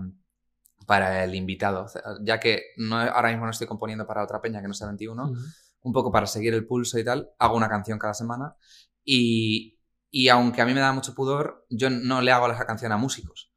para 0.86 1.24
el 1.24 1.34
invitado. 1.34 1.86
Ya 2.22 2.40
que 2.40 2.62
no, 2.76 2.98
ahora 2.98 3.28
mismo 3.30 3.44
no 3.44 3.50
estoy 3.50 3.66
componiendo 3.66 4.06
para 4.06 4.22
otra 4.24 4.40
peña 4.40 4.60
que 4.62 4.68
no 4.68 4.74
sea 4.74 4.86
21, 4.88 5.24
Ujú. 5.30 5.40
un 5.82 5.92
poco 5.92 6.10
para 6.12 6.26
seguir 6.26 6.54
el 6.54 6.66
pulso 6.66 6.98
y 6.98 7.04
tal, 7.04 7.30
hago 7.38 7.56
una 7.56 7.68
canción 7.68 7.98
cada 7.98 8.14
semana. 8.14 8.56
Y, 9.04 9.78
y 10.10 10.28
aunque 10.28 10.62
a 10.62 10.66
mí 10.66 10.74
me 10.74 10.80
da 10.80 10.92
mucho 10.92 11.14
pudor, 11.14 11.66
yo 11.70 11.90
no 11.90 12.20
le 12.20 12.32
hago 12.32 12.50
esa 12.50 12.66
canción 12.66 12.92
a 12.92 12.96
músicos. 12.96 13.52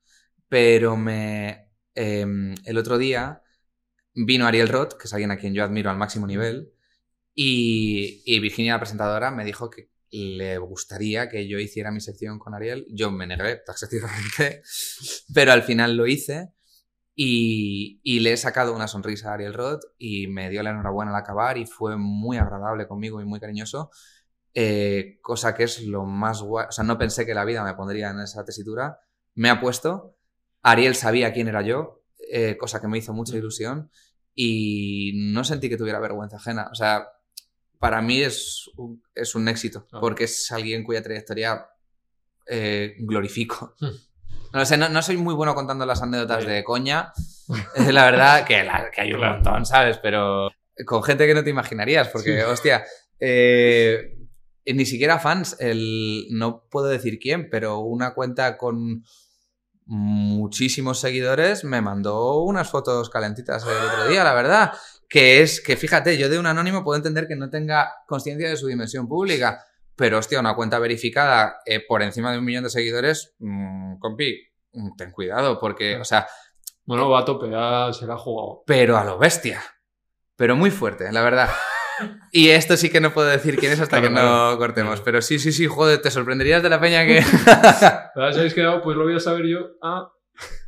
Pero 0.48 0.96
me. 0.98 1.72
em, 1.96 2.54
el 2.66 2.78
otro 2.78 2.98
día 2.98 3.42
vino 4.14 4.46
Ariel 4.48 4.70
Roth, 4.70 4.94
que 4.94 5.06
es 5.06 5.14
alguien 5.14 5.32
a 5.32 5.38
quien 5.38 5.54
yo 5.54 5.64
admiro 5.64 5.90
al 5.90 5.98
máximo 5.98 6.28
nivel, 6.28 6.72
y, 7.36 8.24
y 8.26 8.40
Virginia, 8.40 8.74
la 8.74 8.80
presentadora, 8.80 9.32
me 9.32 9.46
dijo 9.46 9.70
que 9.70 9.90
le 10.12 10.58
gustaría 10.60 11.30
que 11.30 11.48
yo 11.48 11.60
hiciera 11.60 11.92
mi 11.92 12.00
sección 12.02 12.40
con 12.40 12.54
Ariel. 12.56 12.86
Yo 12.92 13.12
me 13.12 13.28
negué 13.28 13.58
taxativamente, 13.66 14.64
pero 15.34 15.52
al 15.52 15.64
final 15.64 15.98
lo 15.98 16.08
hice 16.08 16.54
y, 17.16 18.00
y 18.04 18.20
le 18.22 18.34
he 18.34 18.38
sacado 18.38 18.74
una 18.76 18.88
sonrisa 18.88 19.32
a 19.32 19.34
Ariel 19.36 19.54
Roth 19.54 19.84
y 19.98 20.28
me 20.28 20.50
dio 20.50 20.64
la 20.64 20.72
enhorabuena 20.72 21.12
al 21.12 21.18
acabar 21.18 21.58
y 21.58 21.66
fue 21.66 21.98
muy 21.98 22.38
agradable 22.38 22.88
conmigo 22.88 23.22
y 23.22 23.26
muy 23.26 23.40
cariñoso. 23.40 23.92
eh, 24.54 25.20
cosa 25.22 25.54
que 25.56 25.64
es 25.64 25.84
lo 25.84 26.06
más 26.06 26.42
guay. 26.42 26.68
O 26.70 26.72
sea, 26.72 26.84
no 26.84 26.98
pensé 26.98 27.26
que 27.26 27.34
la 27.34 27.46
vida 27.46 27.64
me 27.64 27.74
pondría 27.76 28.10
en 28.12 28.20
esa 28.22 28.46
tesitura. 28.46 29.00
Me 29.34 29.50
ha 29.50 29.60
puesto. 29.60 30.18
Ariel 30.62 30.96
sabía 30.96 31.34
quién 31.34 31.48
era 31.48 31.62
yo, 31.62 32.04
eh, 32.32 32.58
cosa 32.58 32.82
que 32.82 32.88
me 32.88 32.98
hizo 32.98 33.14
mucha 33.14 33.38
ilusión 33.38 33.92
y 34.34 35.14
no 35.34 35.44
sentí 35.44 35.70
que 35.70 35.78
tuviera 35.78 36.00
vergüenza 36.00 36.38
ajena. 36.38 36.70
O 36.72 36.76
sea, 36.76 37.08
para 37.86 38.02
mí 38.02 38.22
es 38.22 38.70
un, 38.78 39.02
es 39.14 39.36
un 39.36 39.48
éxito, 39.48 39.88
Ah. 39.92 40.00
porque 40.00 40.24
es 40.26 40.52
alguien 40.52 40.84
cuya 40.84 41.02
trayectoria 41.04 41.68
eh, 42.48 42.96
glorifico. 43.00 43.76
Hmm. 43.82 43.92
No 44.54 44.60
lo 44.60 44.66
sé, 44.66 44.78
no, 44.78 44.88
no 44.88 45.02
soy 45.02 45.18
muy 45.18 45.34
bueno 45.34 45.54
contando 45.54 45.86
las 45.86 46.02
anécdotas 46.02 46.46
Bien. 46.46 46.58
de 46.58 46.64
coña. 46.64 47.12
Es 47.76 47.94
la 47.94 48.06
verdad 48.06 48.46
que, 48.46 48.64
la- 48.64 48.90
que 48.90 49.02
hay 49.02 49.12
un 49.14 49.20
montón, 49.20 49.66
¿sabes? 49.66 49.98
Pero 50.02 50.50
con 50.86 51.04
gente 51.04 51.28
que 51.28 51.34
no 51.34 51.44
te 51.44 51.50
imaginarías, 51.50 52.08
porque, 52.08 52.42
hostia, 52.46 52.86
eh, 53.20 54.18
ni 54.66 54.86
siquiera 54.86 55.20
fans, 55.20 55.58
el, 55.60 56.28
no 56.32 56.64
puedo 56.70 56.88
decir 56.88 57.20
quién, 57.20 57.50
pero 57.50 57.80
una 57.80 58.14
cuenta 58.14 58.56
con 58.58 59.04
muchísimos 59.88 61.00
seguidores 61.00 61.64
me 61.64 61.82
mandó 61.82 62.40
unas 62.42 62.70
fotos 62.70 63.10
calentitas 63.10 63.64
el 63.66 63.90
otro 63.90 64.08
día, 64.08 64.24
la 64.24 64.34
verdad. 64.34 64.72
Que 65.16 65.42
es 65.42 65.62
que, 65.62 65.78
fíjate, 65.78 66.18
yo 66.18 66.28
de 66.28 66.38
un 66.38 66.46
anónimo 66.46 66.84
puedo 66.84 66.98
entender 66.98 67.26
que 67.26 67.38
no 67.38 67.50
tenga 67.50 67.90
conciencia 68.06 68.50
de 68.50 68.58
su 68.58 68.68
dimensión 68.68 69.08
pública, 69.08 69.64
pero 69.96 70.18
hostia, 70.18 70.42
una 70.42 70.56
cuenta 70.58 70.78
verificada 70.78 71.60
eh, 71.66 71.80
por 71.88 72.04
encima 72.04 72.34
de 72.34 72.40
un 72.40 72.44
millón 72.44 72.66
de 72.66 72.70
seguidores, 72.70 73.34
mm, 73.40 73.98
compi, 74.00 74.38
mm, 74.74 74.98
ten 74.98 75.12
cuidado, 75.12 75.58
porque, 75.58 75.96
o 75.96 76.04
sea, 76.04 76.28
Bueno, 76.84 77.10
va 77.10 77.22
a 77.22 77.24
tope, 77.24 77.50
ya 77.50 77.94
se 77.94 78.06
la 78.06 78.16
ha 78.16 78.18
jugado. 78.18 78.64
pero 78.68 78.98
a 78.98 79.06
lo 79.06 79.18
bestia. 79.18 79.64
Pero 80.36 80.58
muy 80.58 80.70
fuerte, 80.70 81.10
la 81.14 81.22
verdad. 81.22 81.50
Y 82.34 82.50
esto 82.50 82.76
sí 82.76 82.90
que 82.90 83.00
no 83.00 83.14
puedo 83.14 83.30
decir 83.30 83.58
quién 83.58 83.72
es 83.72 83.80
hasta 83.80 84.02
Claro, 84.02 84.14
que 84.14 84.22
no 84.22 84.58
cortemos. 84.58 85.00
Pero 85.00 85.22
sí, 85.22 85.40
sí, 85.40 85.54
sí, 85.54 85.66
joder, 85.66 86.02
te 86.02 86.12
sorprenderías 86.12 86.62
de 86.62 86.68
la 86.70 86.82
peña 86.82 87.06
que. 87.06 87.24
¿Verdad? 87.46 88.12
¿Os 88.32 88.38
habéis 88.38 88.54
quedado? 88.54 88.82
Pues 88.82 88.98
lo 88.98 89.06
voy 89.06 89.16
a 89.16 89.22
saber 89.22 89.46
yo. 89.48 89.60
Ah. 89.82 90.12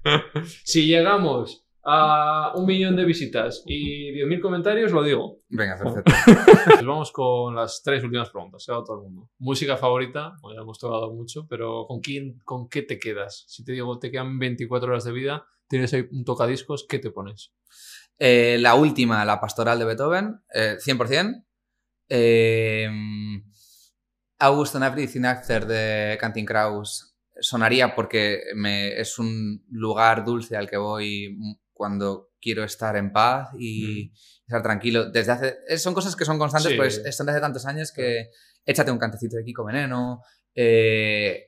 si 0.64 0.88
llegamos 0.88 1.67
a 1.90 2.52
un 2.54 2.66
millón 2.66 2.98
de 2.98 3.06
visitas 3.06 3.64
y 3.66 4.12
10.000 4.12 4.42
comentarios, 4.42 4.92
lo 4.92 5.04
digo. 5.04 5.40
Venga, 5.48 5.78
perfecto. 5.78 6.12
Pues 6.66 6.86
vamos 6.86 7.14
con 7.14 7.56
las 7.56 7.82
tres 7.82 8.04
últimas 8.04 8.30
preguntas, 8.30 8.62
se 8.62 8.74
va 8.74 8.84
todo 8.84 8.98
el 8.98 9.04
mundo. 9.04 9.30
Música 9.40 9.78
favorita, 9.78 10.34
bueno, 10.42 10.58
ya 10.60 10.64
hemos 10.64 10.80
tocado 10.80 11.14
mucho, 11.14 11.48
pero 11.50 11.86
¿con 11.88 12.02
quién, 12.02 12.40
con 12.44 12.68
qué 12.68 12.82
te 12.82 13.00
quedas? 13.00 13.46
Si 13.48 13.64
te 13.64 13.72
digo, 13.72 13.98
te 14.00 14.12
quedan 14.12 14.38
24 14.38 14.90
horas 14.90 15.06
de 15.06 15.14
vida, 15.14 15.48
tienes 15.70 15.94
ahí 15.94 16.06
un 16.12 16.26
tocadiscos, 16.26 16.86
¿qué 16.90 17.00
te 17.00 17.10
pones? 17.10 17.54
Eh, 18.20 18.58
la 18.60 18.76
última, 18.76 19.24
la 19.24 19.40
pastoral 19.40 19.80
de 19.80 19.86
Beethoven, 19.86 20.42
eh, 20.54 20.76
100%. 20.80 21.46
Eh, 22.10 22.90
August 24.40 24.76
and 24.76 24.84
Everything 24.84 25.24
After 25.24 25.66
de 25.66 26.18
Canting 26.20 26.46
Kraus, 26.46 27.16
sonaría 27.40 27.96
porque 27.96 28.42
me, 28.56 29.00
es 29.00 29.18
un 29.20 29.64
lugar 29.70 30.26
dulce 30.26 30.58
al 30.58 30.70
que 30.70 30.78
voy 30.78 31.38
cuando 31.78 32.32
quiero 32.42 32.64
estar 32.64 32.96
en 32.98 33.12
paz 33.14 33.50
y 33.58 34.12
estar 34.48 34.62
tranquilo. 34.64 35.10
Desde 35.12 35.32
hace, 35.32 35.56
eh, 35.68 35.78
son 35.78 35.94
cosas 35.94 36.16
que 36.16 36.26
son 36.26 36.38
constantes, 36.40 36.72
Sí. 36.72 36.78
pues 36.78 36.98
están 37.06 37.28
desde 37.28 37.40
tantos 37.42 37.66
años 37.66 37.92
que 37.92 38.30
échate 38.66 38.92
un 38.92 38.98
cantecito 38.98 39.38
de 39.38 39.44
Kiko 39.44 39.64
Veneno. 39.66 40.22
eh, 40.56 41.44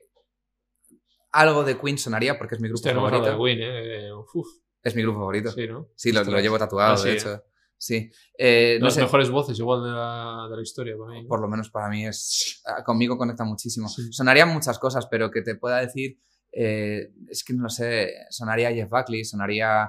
algo 1.32 1.62
de 1.64 1.78
Queen 1.78 1.98
sonaría 1.98 2.36
porque 2.38 2.54
es 2.56 2.60
mi 2.60 2.68
grupo 2.68 2.82
favorito. 2.88 3.24
de 3.24 4.08
¿eh? 4.08 4.12
Uf, 4.12 4.46
Es 4.82 4.94
mi 4.96 5.02
grupo 5.02 5.18
favorito. 5.20 5.50
Sí, 5.52 5.62
sí, 5.94 6.12
¿no? 6.12 6.20
lo, 6.20 6.20
lo 6.20 6.20
Ostras. 6.28 6.42
llevo 6.42 6.58
tatuado, 6.58 6.92
Ah, 6.94 6.96
sí, 6.96 7.08
de 7.08 7.12
¿eh? 7.14 7.16
hecho. 7.16 7.44
Sí. 7.76 8.10
Eh, 8.36 8.76
no 8.80 8.86
Las 8.86 8.94
sé, 8.94 9.00
mejores 9.02 9.30
voces 9.30 9.58
igual 9.58 9.82
de 9.84 9.90
la, 9.90 10.46
de 10.50 10.56
la 10.56 10.62
historia 10.62 10.94
para 10.98 11.12
mí. 11.12 11.24
por 11.26 11.40
lo 11.40 11.48
menos 11.48 11.70
para 11.70 11.88
mí 11.88 12.06
es. 12.06 12.60
ah, 12.66 12.82
Conmigo 12.84 13.16
conecta 13.16 13.44
muchísimo. 13.44 13.88
Sí. 13.88 14.12
Sonarían 14.12 14.48
muchas 14.50 14.78
cosas, 14.78 15.06
pero 15.06 15.30
que 15.30 15.42
te 15.42 15.54
pueda 15.54 15.78
decir. 15.78 16.18
eh, 16.52 17.12
es 17.28 17.44
que 17.44 17.52
no 17.54 17.62
lo 17.64 17.68
sé. 17.68 18.12
Sonaría 18.30 18.72
Jeff 18.72 18.90
Buckley, 18.90 19.24
sonaría. 19.24 19.88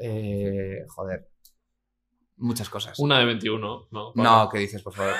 Eh, 0.00 0.84
joder. 0.88 1.28
Muchas 2.36 2.68
cosas. 2.68 2.98
Una 2.98 3.18
de 3.20 3.24
21, 3.26 3.88
¿no? 3.90 4.12
Para- 4.14 4.28
No, 4.28 4.48
¿qué 4.50 4.58
dices, 4.58 4.82
por 4.82 4.92
favor? 4.94 5.14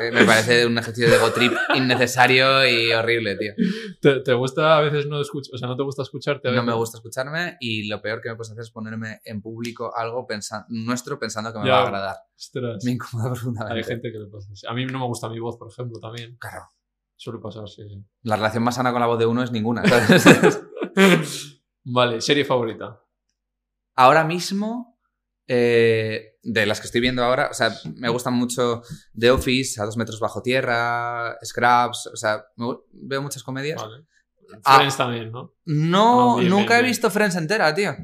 Eh, 0.00 0.10
me 0.12 0.24
parece 0.24 0.66
un 0.66 0.76
ejercicio 0.76 1.08
de 1.08 1.16
ego 1.16 1.30
trip 1.30 1.52
innecesario 1.74 2.66
y 2.68 2.92
horrible, 2.92 3.36
tío. 3.36 3.52
¿Te, 4.00 4.20
te 4.20 4.32
gusta 4.34 4.76
a 4.76 4.80
veces 4.80 5.06
no 5.06 5.20
escuchar? 5.20 5.54
O 5.54 5.58
sea, 5.58 5.68
¿no 5.68 5.76
te 5.76 5.84
gusta 5.84 6.02
escucharte? 6.02 6.48
a 6.48 6.50
No 6.50 6.56
veces? 6.56 6.66
me 6.66 6.74
gusta 6.74 6.98
escucharme 6.98 7.56
y 7.60 7.86
lo 7.88 8.02
peor 8.02 8.20
que 8.20 8.28
me 8.30 8.34
puedes 8.36 8.50
hacer 8.50 8.62
es 8.62 8.70
ponerme 8.70 9.20
en 9.24 9.40
público 9.40 9.96
algo 9.96 10.26
pensa- 10.26 10.66
nuestro 10.68 11.18
pensando 11.18 11.52
que 11.52 11.60
me 11.60 11.66
Ya. 11.68 11.72
va 11.74 11.78
a 11.78 11.84
agradar. 11.84 12.16
Ostras. 12.36 12.84
Me 12.84 12.90
incomoda 12.92 13.28
profundamente. 13.32 13.78
Hay 13.78 13.84
gente 13.84 14.10
que 14.12 14.18
le 14.18 14.26
pasa. 14.26 14.48
A 14.68 14.74
mí 14.74 14.84
no 14.86 14.98
me 14.98 15.06
gusta 15.06 15.28
mi 15.28 15.38
voz, 15.38 15.56
por 15.56 15.70
ejemplo, 15.70 15.98
también. 16.00 16.36
Claro. 16.38 16.64
Suele 17.14 17.38
pasar, 17.38 17.66
sí. 17.68 17.82
sí. 17.88 18.04
La 18.22 18.36
relación 18.36 18.64
más 18.64 18.74
sana 18.74 18.92
con 18.92 19.00
la 19.00 19.06
voz 19.06 19.18
de 19.18 19.24
uno 19.26 19.42
es 19.42 19.50
ninguna. 19.52 19.82
¿sabes? 20.18 20.62
vale, 21.84 22.20
serie 22.20 22.44
favorita. 22.44 23.00
Ahora 23.96 24.24
mismo, 24.24 24.98
eh, 25.48 26.36
de 26.42 26.66
las 26.66 26.80
que 26.80 26.86
estoy 26.86 27.00
viendo 27.00 27.24
ahora, 27.24 27.48
o 27.50 27.54
sea, 27.54 27.72
me 27.96 28.08
gustan 28.08 28.34
mucho 28.34 28.82
The 29.18 29.30
Office, 29.32 29.80
A 29.80 29.84
dos 29.84 29.96
metros 29.96 30.20
bajo 30.20 30.42
tierra, 30.42 31.36
Scraps, 31.44 32.06
o 32.12 32.16
sea, 32.16 32.44
me 32.56 32.66
veo 32.92 33.22
muchas 33.22 33.42
comedias. 33.42 33.80
Vale. 33.82 34.06
Ah. 34.64 34.76
Friends 34.76 34.96
también, 34.96 35.32
¿no? 35.32 35.54
No, 35.64 36.34
No, 36.34 36.36
bien, 36.36 36.50
nunca 36.50 36.74
bien, 36.74 36.84
he 36.84 36.88
visto 36.88 37.10
Friends 37.10 37.34
entera, 37.34 37.74
tío. 37.74 37.96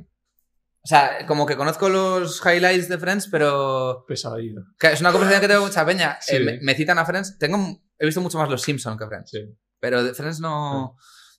O 0.84 0.88
sea, 0.88 1.24
como 1.26 1.46
que 1.46 1.56
conozco 1.56 1.88
los 1.88 2.44
highlights 2.44 2.88
de 2.88 2.98
Friends, 2.98 3.28
pero 3.28 4.04
Pesadilla. 4.08 4.62
que 4.76 4.88
es 4.88 5.00
una 5.00 5.12
conversación 5.12 5.40
que 5.40 5.46
tengo 5.46 5.64
mucha 5.64 5.86
peña. 5.86 6.18
Sí. 6.20 6.34
Eh, 6.36 6.40
me, 6.40 6.58
me 6.60 6.74
citan 6.74 6.98
a 6.98 7.04
Friends. 7.04 7.38
Tengo, 7.38 7.80
he 7.96 8.06
visto 8.06 8.20
mucho 8.20 8.38
más 8.38 8.50
Los 8.50 8.62
Simpsons 8.62 8.98
que 8.98 9.06
Friends. 9.06 9.30
Sí. 9.30 9.38
Pero 9.78 10.02
de 10.02 10.12
Friends 10.14 10.40
no... 10.40 10.96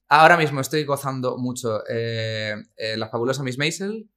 Ahora 0.08 0.38
mismo 0.38 0.62
estoy 0.62 0.86
gozando 0.86 1.38
mucho 1.38 1.82
eh, 1.90 2.56
eh, 2.78 2.96
La 2.98 3.10
fabulosa 3.10 3.44
Miss 3.44 3.58
Maisel, 3.58 4.10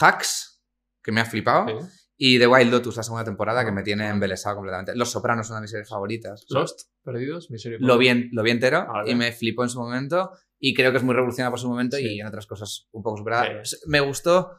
Hacks, 0.00 0.62
que 1.02 1.12
me 1.12 1.20
ha 1.20 1.24
flipado, 1.24 1.66
Sí. 1.80 1.86
y 2.16 2.38
The 2.38 2.46
Wild 2.46 2.70
Lotus, 2.70 2.96
la 2.96 3.02
segunda 3.02 3.24
temporada, 3.24 3.62
que 3.64 3.70
Ah, 3.70 3.72
me 3.74 3.82
tiene 3.82 4.08
embelesado 4.08 4.56
completamente. 4.56 4.94
Los 4.94 5.10
Sopranos 5.10 5.46
es 5.46 5.50
una 5.50 5.58
de 5.60 5.62
mis 5.62 5.70
series 5.70 5.88
favoritas. 5.88 6.44
Lost, 6.50 6.88
Perdidos, 7.02 7.50
mi 7.50 7.58
serie 7.58 7.78
Lo 7.80 7.96
vi, 7.98 8.28
lo 8.32 8.42
vi 8.42 8.50
entero 8.50 8.86
Ah, 8.88 9.04
y 9.06 9.14
me 9.14 9.32
flipó 9.32 9.62
en 9.62 9.70
su 9.70 9.78
momento 9.80 10.30
y 10.58 10.74
creo 10.74 10.90
que 10.90 10.98
es 10.98 11.02
muy 11.02 11.14
revolucionaria 11.14 11.50
por 11.50 11.58
su 11.60 11.68
momento 11.68 11.96
Sí. 11.96 12.06
y 12.16 12.20
en 12.20 12.26
otras 12.26 12.46
cosas 12.46 12.88
un 12.92 13.02
poco 13.02 13.16
superada. 13.18 13.64
Sí. 13.64 13.76
Me 13.86 14.00
gustó... 14.00 14.50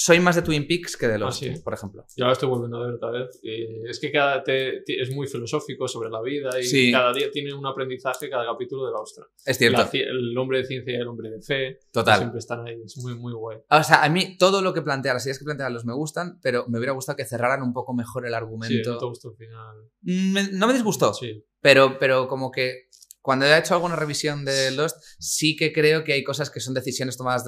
Soy 0.00 0.20
más 0.20 0.36
de 0.36 0.42
Twin 0.42 0.64
Peaks 0.68 0.96
que 0.96 1.08
de 1.08 1.18
Lost, 1.18 1.42
Ah, 1.42 1.46
sí. 1.56 1.60
por 1.60 1.74
ejemplo. 1.74 2.04
Yo 2.16 2.24
la 2.26 2.32
estoy 2.32 2.48
volviendo 2.48 2.76
a 2.76 2.86
ver 2.86 2.94
otra 2.94 3.10
vez. 3.10 3.40
y 3.42 3.66
es 3.88 3.98
que 3.98 4.12
cada 4.12 4.44
te- 4.44 4.82
ti- 4.86 4.96
es 5.00 5.10
muy 5.12 5.26
filosófico 5.26 5.88
sobre 5.88 6.08
la 6.08 6.22
vida 6.22 6.50
y 6.60 6.62
Sí. 6.62 6.92
cada 6.92 7.12
día 7.12 7.32
tiene 7.32 7.52
un 7.52 7.66
aprendizaje 7.66 8.30
cada 8.30 8.46
capítulo 8.46 8.86
de 8.86 8.92
la 8.92 8.98
ostra. 9.00 9.24
Es 9.44 9.58
cierto, 9.58 9.78
La 9.82 9.90
el 9.92 10.38
hombre 10.38 10.58
de 10.58 10.64
ciencia 10.66 10.92
y 10.92 10.96
el 11.00 11.08
hombre 11.08 11.30
de 11.30 11.42
fe 11.42 11.80
total. 11.92 12.18
siempre 12.18 12.38
están 12.38 12.64
ahí. 12.64 12.80
Es 12.84 12.96
muy, 12.98 13.16
muy 13.16 13.32
guay. 13.32 13.58
O 13.70 13.82
sea, 13.82 14.04
a 14.04 14.08
mí 14.08 14.38
todo 14.38 14.62
lo 14.62 14.72
que 14.72 14.82
plantea, 14.82 15.14
las 15.14 15.26
ideas 15.26 15.40
que 15.40 15.44
plantea 15.44 15.68
los 15.68 15.84
me 15.84 15.94
gustan, 15.94 16.38
pero 16.42 16.64
me 16.68 16.78
hubiera 16.78 16.92
gustado 16.92 17.16
que 17.16 17.24
cerraran 17.24 17.62
un 17.62 17.72
poco 17.72 17.92
mejor 17.92 18.24
el 18.24 18.30
Sí, 18.30 18.36
argumento. 18.36 18.92
no 18.92 18.98
te 18.98 19.04
gustó 19.06 19.30
el 19.30 19.36
final. 19.36 19.76
Me- 20.02 20.48
no 20.52 20.68
me 20.68 20.74
disgustó, 20.74 21.12
Sí. 21.12 21.44
pero, 21.60 21.98
pero 21.98 22.28
como 22.28 22.52
que 22.52 22.86
cuando 23.20 23.46
he 23.46 23.58
hecho 23.58 23.74
alguna 23.74 23.96
revisión 23.96 24.44
de 24.44 24.70
Lost, 24.70 24.96
sí 25.18 25.56
que 25.56 25.72
creo 25.72 26.04
que 26.04 26.12
hay 26.12 26.22
cosas 26.22 26.50
que 26.50 26.60
son 26.60 26.72
decisiones 26.72 27.16
tomadas 27.16 27.44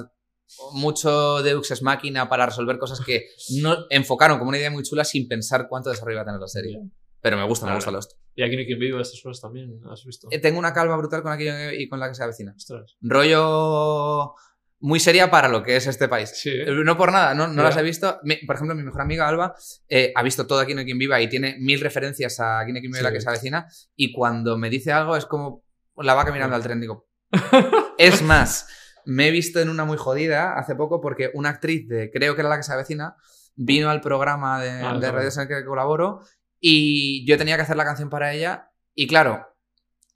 mucho 0.73 1.41
Deux 1.43 1.69
Ex 1.71 1.81
Máquina 1.81 2.27
para 2.29 2.45
resolver 2.45 2.77
cosas 2.77 3.01
que 3.05 3.27
no 3.61 3.77
enfocaron 3.89 4.37
como 4.39 4.49
una 4.49 4.57
idea 4.57 4.71
muy 4.71 4.83
chula 4.83 5.03
sin 5.03 5.27
pensar 5.27 5.67
cuánto 5.69 5.89
desarrollo 5.89 6.15
iba 6.15 6.21
a 6.21 6.25
tener 6.25 6.39
la 6.39 6.47
serie. 6.47 6.73
Ya. 6.73 6.89
Pero 7.21 7.37
me 7.37 7.43
gusta, 7.45 7.67
me 7.67 7.75
gusta 7.75 7.91
Lost. 7.91 8.13
Y 8.35 8.41
aquí 8.43 8.55
no 8.55 8.61
hay 8.61 8.65
quien 8.65 8.79
vive 8.79 8.99
estas 8.99 9.23
horas 9.25 9.39
también, 9.41 9.79
¿has 9.91 10.03
visto? 10.05 10.27
Eh, 10.31 10.39
Tengo 10.39 10.57
una 10.57 10.73
calma 10.73 10.97
brutal 10.97 11.21
con 11.21 11.31
aquello 11.31 11.71
y 11.71 11.87
con 11.87 11.99
la 11.99 12.07
que 12.09 12.15
se 12.15 12.23
avecina. 12.23 12.53
Ostras. 12.55 12.95
Rollo 13.01 14.33
muy 14.79 14.99
seria 14.99 15.29
para 15.29 15.47
lo 15.47 15.61
que 15.61 15.75
es 15.75 15.85
este 15.85 16.07
país. 16.07 16.31
Sí, 16.33 16.49
Eh, 16.49 16.65
No 16.83 16.97
por 16.97 17.11
nada, 17.11 17.35
no, 17.35 17.47
no 17.47 17.61
las 17.61 17.77
he 17.77 17.83
visto. 17.83 18.19
Mi- 18.23 18.37
por 18.47 18.55
ejemplo, 18.55 18.73
mi 18.73 18.81
mejor 18.81 19.01
amiga 19.01 19.27
Alba 19.27 19.53
eh, 19.87 20.11
ha 20.15 20.23
visto 20.23 20.47
todo 20.47 20.59
Aquí 20.59 20.73
no 20.73 20.79
hay 20.79 20.85
quien 20.85 20.97
viva 20.97 21.21
y 21.21 21.29
tiene 21.29 21.57
mil 21.59 21.79
referencias 21.79 22.39
a 22.39 22.59
Aquí 22.61 22.71
no 22.71 22.77
hay 22.77 22.81
quien 22.81 22.91
viva 22.91 22.99
Sí. 23.01 23.03
la 23.03 23.11
que 23.13 23.21
se 23.21 23.29
avecina. 23.29 23.67
Y 23.95 24.11
cuando 24.11 24.57
me 24.57 24.71
dice 24.71 24.91
algo 24.91 25.15
es 25.15 25.25
como 25.27 25.63
la 25.97 26.15
vaca 26.15 26.31
mirando 26.31 26.55
al 26.55 26.63
tren. 26.63 26.81
Digo, 26.81 27.07
es 27.99 28.23
más, 28.23 28.67
me 29.05 29.27
he 29.27 29.31
visto 29.31 29.59
en 29.59 29.69
una 29.69 29.85
muy 29.85 29.97
jodida 29.97 30.57
hace 30.57 30.75
poco 30.75 31.01
porque 31.01 31.31
una 31.33 31.49
actriz 31.49 31.87
de 31.87 32.11
creo 32.11 32.35
que 32.35 32.41
era 32.41 32.49
la 32.49 32.57
que 32.57 32.63
se 32.63 32.73
avecina 32.73 33.15
vino 33.55 33.89
al 33.89 34.01
programa 34.01 34.61
de, 34.61 34.69
Ah, 34.69 34.93
de 34.93 34.99
claro. 34.99 35.17
redes 35.17 35.35
en 35.37 35.43
el 35.43 35.47
que 35.49 35.65
colaboro 35.65 36.21
y 36.59 37.25
yo 37.27 37.37
tenía 37.37 37.55
que 37.55 37.63
hacer 37.63 37.75
la 37.77 37.83
canción 37.85 38.09
para 38.09 38.33
ella. 38.33 38.71
Y 38.93 39.07
claro, 39.07 39.47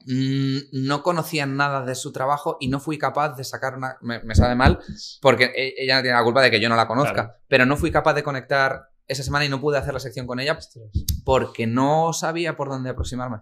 mm, 0.05 0.57
no 0.85 1.01
conocía 1.03 1.45
nada 1.45 1.83
de 1.85 1.95
su 1.95 2.11
trabajo 2.11 2.57
y 2.59 2.67
no 2.67 2.79
fui 2.79 2.97
capaz 2.97 3.35
de 3.35 3.43
sacar 3.43 3.75
una. 3.77 3.97
Me, 4.01 4.21
me 4.23 4.35
sabe 4.35 4.55
mal 4.55 4.79
porque 5.21 5.45
e- 5.55 5.73
ella 5.77 5.95
no 5.97 6.01
tiene 6.03 6.17
la 6.17 6.23
culpa 6.23 6.41
de 6.41 6.51
que 6.51 6.59
yo 6.59 6.69
no 6.69 6.75
la 6.75 6.87
conozca, 6.87 7.13
Claro. 7.13 7.33
pero 7.47 7.65
no 7.65 7.77
fui 7.77 7.91
capaz 7.91 8.13
de 8.13 8.23
conectar 8.23 8.89
esa 9.07 9.23
semana 9.23 9.45
y 9.45 9.49
no 9.49 9.61
pude 9.61 9.77
hacer 9.77 9.93
la 9.93 9.99
sección 9.99 10.25
con 10.27 10.39
ella 10.39 10.57
porque 11.23 11.67
no 11.67 12.11
sabía 12.13 12.55
por 12.57 12.69
dónde 12.69 12.89
aproximarme. 12.89 13.41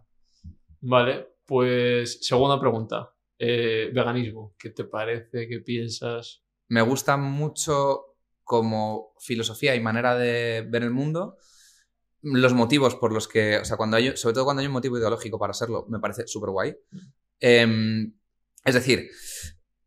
Vale, 0.81 1.27
pues 1.45 2.19
segunda 2.27 2.59
pregunta. 2.59 3.09
Eh, 3.39 3.91
veganismo. 3.93 4.53
¿Qué 4.57 4.69
te 4.69 4.83
parece? 4.85 5.47
¿Qué 5.47 5.59
piensas? 5.59 6.43
Me 6.69 6.81
gusta 6.81 7.17
mucho 7.17 8.15
como 8.43 9.13
filosofía 9.19 9.75
y 9.75 9.79
manera 9.81 10.15
de 10.15 10.65
ver 10.69 10.83
el 10.83 10.91
mundo. 10.91 11.37
Los 12.21 12.53
motivos 12.53 12.95
por 12.95 13.13
los 13.13 13.27
que, 13.27 13.57
o 13.59 13.65
sea, 13.65 13.77
cuando 13.77 13.97
hay, 13.97 14.15
sobre 14.17 14.33
todo 14.35 14.45
cuando 14.45 14.61
hay 14.61 14.67
un 14.67 14.73
motivo 14.73 14.97
ideológico 14.97 15.39
para 15.39 15.53
serlo, 15.53 15.85
me 15.89 15.99
parece 15.99 16.27
súper 16.27 16.51
guay. 16.51 16.75
Em, 17.39 18.13
es 18.65 18.73
decir, 18.75 19.09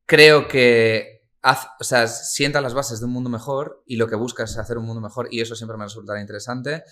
creo 0.06 0.48
que 0.48 1.30
haz- 1.42 1.68
o 1.80 1.84
sea, 1.84 2.06
sienta 2.08 2.60
las 2.60 2.74
bases 2.74 3.00
de 3.00 3.06
un 3.06 3.12
mundo 3.12 3.30
mejor 3.30 3.82
y 3.86 3.96
lo 3.96 4.08
que 4.08 4.16
buscas 4.16 4.50
es 4.52 4.58
hacer 4.58 4.78
un 4.78 4.86
mundo 4.86 5.00
mejor 5.00 5.28
y 5.30 5.40
eso 5.40 5.54
siempre 5.56 5.76
me 5.78 5.84
resultará 5.84 6.20
interesante. 6.20 6.84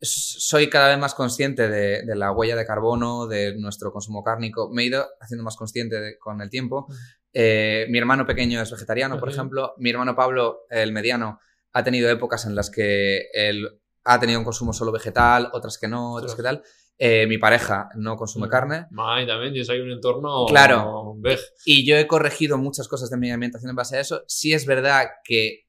Soy 0.00 0.68
cada 0.70 0.88
vez 0.88 0.98
más 0.98 1.14
consciente 1.14 1.68
de, 1.68 2.02
de 2.02 2.14
la 2.16 2.30
huella 2.32 2.54
de 2.56 2.64
carbono, 2.64 3.26
de 3.26 3.56
nuestro 3.58 3.92
consumo 3.92 4.22
cárnico. 4.22 4.70
Me 4.72 4.82
he 4.82 4.86
ido 4.86 5.06
haciendo 5.20 5.42
más 5.44 5.56
consciente 5.56 6.00
de- 6.00 6.18
con 6.18 6.40
el 6.40 6.50
tiempo. 6.50 6.86
Eh, 7.32 7.86
mi 7.90 7.98
hermano 7.98 8.24
pequeño 8.26 8.60
es 8.62 8.70
vegetariano, 8.70 9.18
por 9.18 9.28
ejemplo. 9.28 9.74
Mi 9.78 9.90
hermano 9.90 10.14
Pablo, 10.14 10.60
el 10.70 10.92
mediano, 10.92 11.40
ha 11.72 11.82
tenido 11.82 12.08
épocas 12.10 12.46
en 12.46 12.54
las 12.54 12.70
que 12.70 13.26
él 13.34 13.68
ha 14.04 14.20
tenido 14.20 14.38
un 14.38 14.44
consumo 14.44 14.72
solo 14.72 14.92
vegetal, 14.92 15.50
otras 15.52 15.78
que 15.78 15.88
no, 15.88 16.14
otras 16.14 16.34
que 16.34 16.42
tal. 16.42 16.62
Eh, 16.96 17.26
mi 17.26 17.38
pareja 17.38 17.88
no 17.96 18.16
consume 18.16 18.48
carne. 18.48 18.86
Mai, 18.90 19.26
también 19.26 19.52
tienes 19.52 19.68
ahí 19.70 19.80
un 19.80 19.90
entorno 19.90 20.46
Claro. 20.46 21.14
veg. 21.18 21.38
Y 21.64 21.84
yo 21.86 21.96
he 21.96 22.06
corregido 22.06 22.56
muchas 22.56 22.88
cosas 22.88 23.10
de 23.10 23.16
mi 23.16 23.30
alimentación 23.30 23.70
en 23.70 23.76
base 23.76 23.96
a 23.98 24.00
eso. 24.00 24.22
Sí 24.26 24.52
es 24.52 24.64
verdad 24.64 25.06
que 25.24 25.66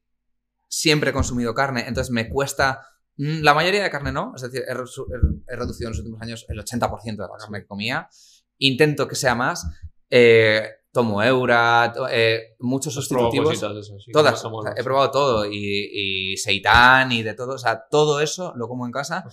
siempre 0.67 1.09
he 1.09 1.13
consumido 1.13 1.53
carne, 1.55 1.85
entonces 1.87 2.11
me 2.11 2.29
cuesta... 2.29 2.81
mm, 3.19 3.41
La 3.43 3.53
mayoría 3.53 3.83
de 3.83 3.89
carne 3.91 4.11
no, 4.11 4.33
es 4.35 4.41
decir, 4.41 4.63
he, 4.67 4.73
reducido 4.73 5.87
en 5.87 5.91
los 5.91 5.99
últimos 5.99 6.21
años 6.21 6.45
el 6.49 6.57
80% 6.59 7.03
de 7.03 7.17
la 7.17 7.37
carne 7.37 7.61
que 7.61 7.67
comía. 7.67 8.09
Intento 8.57 9.07
que 9.07 9.15
sea 9.15 9.35
más. 9.35 9.67
Eh, 10.09 10.67
tomo 10.91 11.21
Eura, 11.21 11.91
to- 11.93 12.07
eh, 12.09 12.55
muchos 12.59 12.97
Has 12.97 13.07
probado 13.07 13.31
sustitutivos. 13.31 14.03
sí, 14.03 14.11
Todas. 14.11 14.43
O 14.43 14.61
sea, 14.63 14.73
he 14.75 14.83
probado 14.83 15.11
todo. 15.11 15.45
Y, 15.45 16.31
y 16.33 16.37
seitan 16.37 17.11
y 17.11 17.21
de 17.21 17.35
todo. 17.35 17.53
O 17.53 17.57
sea, 17.59 17.83
todo 17.91 18.19
eso 18.19 18.53
lo 18.55 18.67
como 18.67 18.85
en 18.87 18.91
casa. 18.91 19.23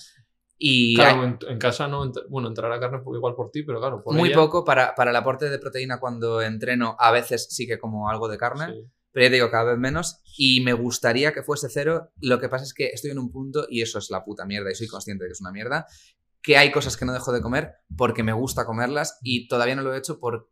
Y 0.58 0.94
Claro, 0.96 1.20
hay 1.22 1.26
en, 1.28 1.38
en 1.48 1.58
casa 1.58 1.86
no, 1.86 2.10
bueno, 2.30 2.48
entrará 2.48 2.80
carne 2.80 2.98
igual 3.14 3.34
por 3.34 3.50
ti, 3.50 3.62
pero 3.62 3.78
claro, 3.78 4.02
por 4.02 4.14
muy 4.14 4.28
ella, 4.30 4.38
poco 4.38 4.64
para, 4.64 4.94
para 4.94 5.10
el 5.10 5.16
aporte 5.16 5.50
de 5.50 5.58
proteína 5.58 5.98
cuando 6.00 6.40
entreno. 6.40 6.96
A 6.98 7.10
veces 7.10 7.46
sí 7.50 7.66
que 7.66 7.78
como 7.78 8.08
algo 8.08 8.28
de 8.28 8.38
carne. 8.38 8.66
sí. 8.72 8.84
Pero 9.16 9.28
ya 9.28 9.32
digo, 9.32 9.50
cada 9.50 9.70
vez 9.70 9.78
menos. 9.78 10.20
Y 10.36 10.60
me 10.60 10.74
gustaría 10.74 11.32
que 11.32 11.42
fuese 11.42 11.70
cero. 11.70 12.12
Lo 12.20 12.38
que 12.38 12.50
pasa 12.50 12.66
es 12.66 12.74
que 12.74 12.88
estoy 12.88 13.12
en 13.12 13.18
un 13.18 13.32
punto, 13.32 13.66
y 13.70 13.80
eso 13.80 13.98
es 13.98 14.10
la 14.10 14.22
puta 14.22 14.44
mierda, 14.44 14.70
y 14.70 14.74
soy 14.74 14.88
consciente 14.88 15.24
de 15.24 15.28
que 15.28 15.32
es 15.32 15.40
una 15.40 15.52
mierda, 15.52 15.86
que 16.42 16.58
hay 16.58 16.70
cosas 16.70 16.98
que 16.98 17.06
no 17.06 17.14
dejo 17.14 17.32
de 17.32 17.40
comer 17.40 17.76
porque 17.96 18.22
me 18.22 18.34
gusta 18.34 18.66
comerlas 18.66 19.18
y 19.22 19.48
todavía 19.48 19.74
no 19.74 19.80
lo 19.80 19.94
he 19.94 19.98
hecho 19.98 20.20
por... 20.20 20.50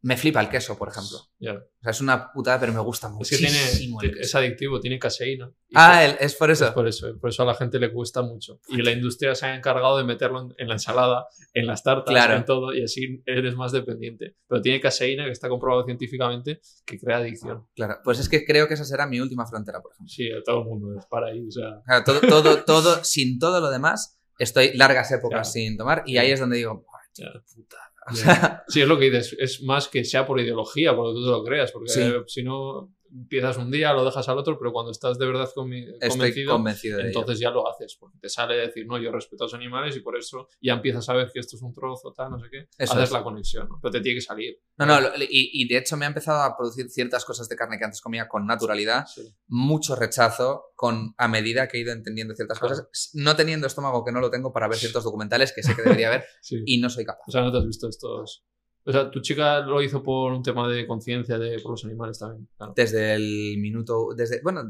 Me 0.00 0.16
flipa 0.16 0.40
el 0.40 0.48
queso, 0.48 0.78
por 0.78 0.88
ejemplo. 0.90 1.18
O 1.18 1.28
sea, 1.40 1.90
es 1.90 2.00
una 2.00 2.30
putada, 2.32 2.60
pero 2.60 2.72
me 2.72 2.78
gusta 2.80 3.08
Es 3.20 3.30
que 3.30 3.36
muchísimo. 3.48 3.98
tiene, 3.98 4.14
el 4.14 4.20
es 4.20 4.32
adictivo, 4.32 4.78
tiene 4.78 4.96
caseína. 4.96 5.50
Ah, 5.74 6.04
el- 6.04 6.16
es 6.20 6.36
por 6.36 6.52
eso. 6.52 6.66
Es 6.66 6.70
por 6.70 6.86
eso, 6.86 7.18
por 7.20 7.30
eso 7.30 7.42
a 7.42 7.46
la 7.46 7.54
gente 7.54 7.80
le 7.80 7.92
cuesta 7.92 8.22
mucho. 8.22 8.60
Y 8.68 8.76
la 8.82 8.92
industria 8.92 9.34
se 9.34 9.46
ha 9.46 9.56
encargado 9.56 9.96
de 9.98 10.04
meterlo 10.04 10.42
en, 10.42 10.54
en 10.56 10.68
la 10.68 10.74
ensalada, 10.74 11.26
en 11.52 11.66
las 11.66 11.82
tartas, 11.82 12.12
Claro. 12.12 12.34
en 12.36 12.44
todo, 12.44 12.72
y 12.72 12.84
así 12.84 13.22
eres 13.26 13.56
más 13.56 13.72
dependiente. 13.72 14.36
Pero 14.46 14.62
tiene 14.62 14.80
caseína, 14.80 15.24
que 15.24 15.32
está 15.32 15.48
comprobado 15.48 15.84
científicamente, 15.84 16.60
que 16.86 16.98
crea 16.98 17.16
adicción. 17.16 17.66
Claro, 17.74 17.96
pues 18.04 18.20
es 18.20 18.28
que 18.28 18.44
creo 18.44 18.68
que 18.68 18.74
esa 18.74 18.84
será 18.84 19.04
mi 19.06 19.18
última 19.18 19.46
frontera, 19.46 19.80
por 19.82 19.92
ejemplo. 19.92 20.12
Sí, 20.14 20.30
a 20.30 20.42
todo 20.44 20.60
el 20.60 20.64
mundo 20.66 20.96
es 20.96 21.06
para 21.06 21.26
ahí. 21.28 21.44
O 21.46 21.50
sea, 21.50 21.82
todo, 22.04 22.20
todo, 22.20 22.62
todo, 22.64 23.02
sin 23.04 23.40
todo 23.40 23.60
lo 23.60 23.68
demás, 23.70 24.16
estoy 24.38 24.76
largas 24.76 25.10
épocas 25.10 25.30
Claro. 25.40 25.44
sin 25.52 25.76
tomar 25.76 26.04
y 26.06 26.18
ahí 26.18 26.30
es 26.30 26.38
donde 26.38 26.56
digo, 26.58 26.74
"Buah, 26.74 27.00
tío, 27.12 27.26
Ya. 27.26 27.40
puta. 27.52 27.76
O 28.10 28.14
Ya. 28.14 28.22
sea, 28.24 28.64
sí, 28.68 28.80
es 28.80 28.88
lo 28.88 28.98
que 28.98 29.10
dices. 29.10 29.36
Es 29.38 29.62
más 29.62 29.88
que 29.88 30.04
sea 30.04 30.26
por 30.26 30.40
ideología, 30.40 30.94
porque 30.96 31.14
tú 31.14 31.24
te 31.24 31.30
lo 31.30 31.44
creas. 31.44 31.72
Porque 31.72 31.90
Sí. 31.90 32.12
si 32.26 32.42
no, 32.42 32.94
empiezas 33.10 33.56
un 33.56 33.70
día, 33.70 33.92
lo 33.92 34.04
dejas 34.04 34.28
al 34.28 34.38
otro, 34.38 34.58
pero 34.58 34.72
cuando 34.72 34.90
estás 34.92 35.18
de 35.18 35.26
verdad 35.26 35.48
convencido, 35.54 36.52
convencido 36.52 36.96
de 36.98 37.04
ello. 37.04 37.08
entonces 37.20 37.38
ya 37.40 37.50
lo 37.50 37.68
haces. 37.68 37.96
Porque 37.98 38.18
te 38.20 38.28
sale 38.28 38.56
decir, 38.56 38.86
no, 38.86 38.98
yo 38.98 39.10
respeto 39.12 39.44
a 39.44 39.46
los 39.46 39.54
animales 39.54 39.96
y 39.96 40.00
por 40.00 40.16
eso 40.16 40.48
ya 40.60 40.74
empiezas 40.74 41.08
a 41.08 41.14
ver 41.14 41.30
que 41.32 41.40
esto 41.40 41.56
es 41.56 41.62
un 41.62 41.72
trozo, 41.74 42.12
tal, 42.12 42.30
no 42.30 42.38
sé 42.38 42.46
qué. 42.50 42.68
Eso 42.78 42.92
haces 42.92 43.04
es. 43.04 43.12
la 43.12 43.22
conexión, 43.22 43.68
¿no? 43.68 43.78
Pero 43.82 43.92
te 43.92 44.00
tiene 44.00 44.16
que 44.18 44.22
salir. 44.24 44.60
No, 44.76 44.86
no, 44.86 45.00
lo- 45.00 45.08
y, 45.18 45.50
y 45.52 45.68
de 45.68 45.78
hecho 45.78 45.96
me 45.96 46.04
ha 46.04 46.08
empezado 46.08 46.42
a 46.42 46.56
producir 46.56 46.88
ciertas 46.90 47.24
cosas 47.24 47.48
de 47.48 47.56
carne 47.56 47.78
que 47.78 47.84
antes 47.84 48.00
comía 48.00 48.28
con 48.28 48.46
naturalidad, 48.46 49.06
Sí. 49.06 49.22
mucho 49.46 49.96
rechazo 49.96 50.64
con 50.74 51.14
a 51.18 51.28
medida 51.28 51.66
que 51.68 51.78
he 51.78 51.80
ido 51.80 51.92
entendiendo 51.92 52.34
ciertas 52.34 52.58
Claro. 52.58 52.74
cosas, 52.74 53.10
no 53.14 53.34
teniendo 53.36 53.66
estómago 53.66 54.04
que 54.04 54.12
no 54.12 54.20
lo 54.20 54.30
tengo 54.30 54.52
para 54.52 54.68
ver 54.68 54.78
ciertos 54.78 55.04
documentales 55.04 55.52
que 55.52 55.62
sé 55.62 55.74
que 55.74 55.82
debería 55.82 56.10
ver 56.10 56.24
Sí. 56.40 56.62
y 56.66 56.78
no 56.80 56.88
soy 56.90 57.04
capaz. 57.04 57.24
O 57.26 57.30
sea, 57.32 57.42
no 57.42 57.50
te 57.52 57.58
has 57.58 57.66
visto 57.66 57.88
estos. 57.88 58.44
O 58.88 58.92
sea, 58.92 59.10
tu 59.10 59.20
chica 59.20 59.60
lo 59.60 59.82
hizo 59.82 60.02
por 60.02 60.32
un 60.32 60.42
tema 60.42 60.66
de 60.68 60.86
conciencia 60.86 61.38
de 61.38 61.58
por 61.60 61.72
los 61.72 61.84
animales 61.84 62.18
también. 62.18 62.48
Claro. 62.56 62.72
Desde 62.74 63.14
el 63.14 63.56
minuto, 63.58 64.08
desde, 64.16 64.40
bueno, 64.42 64.62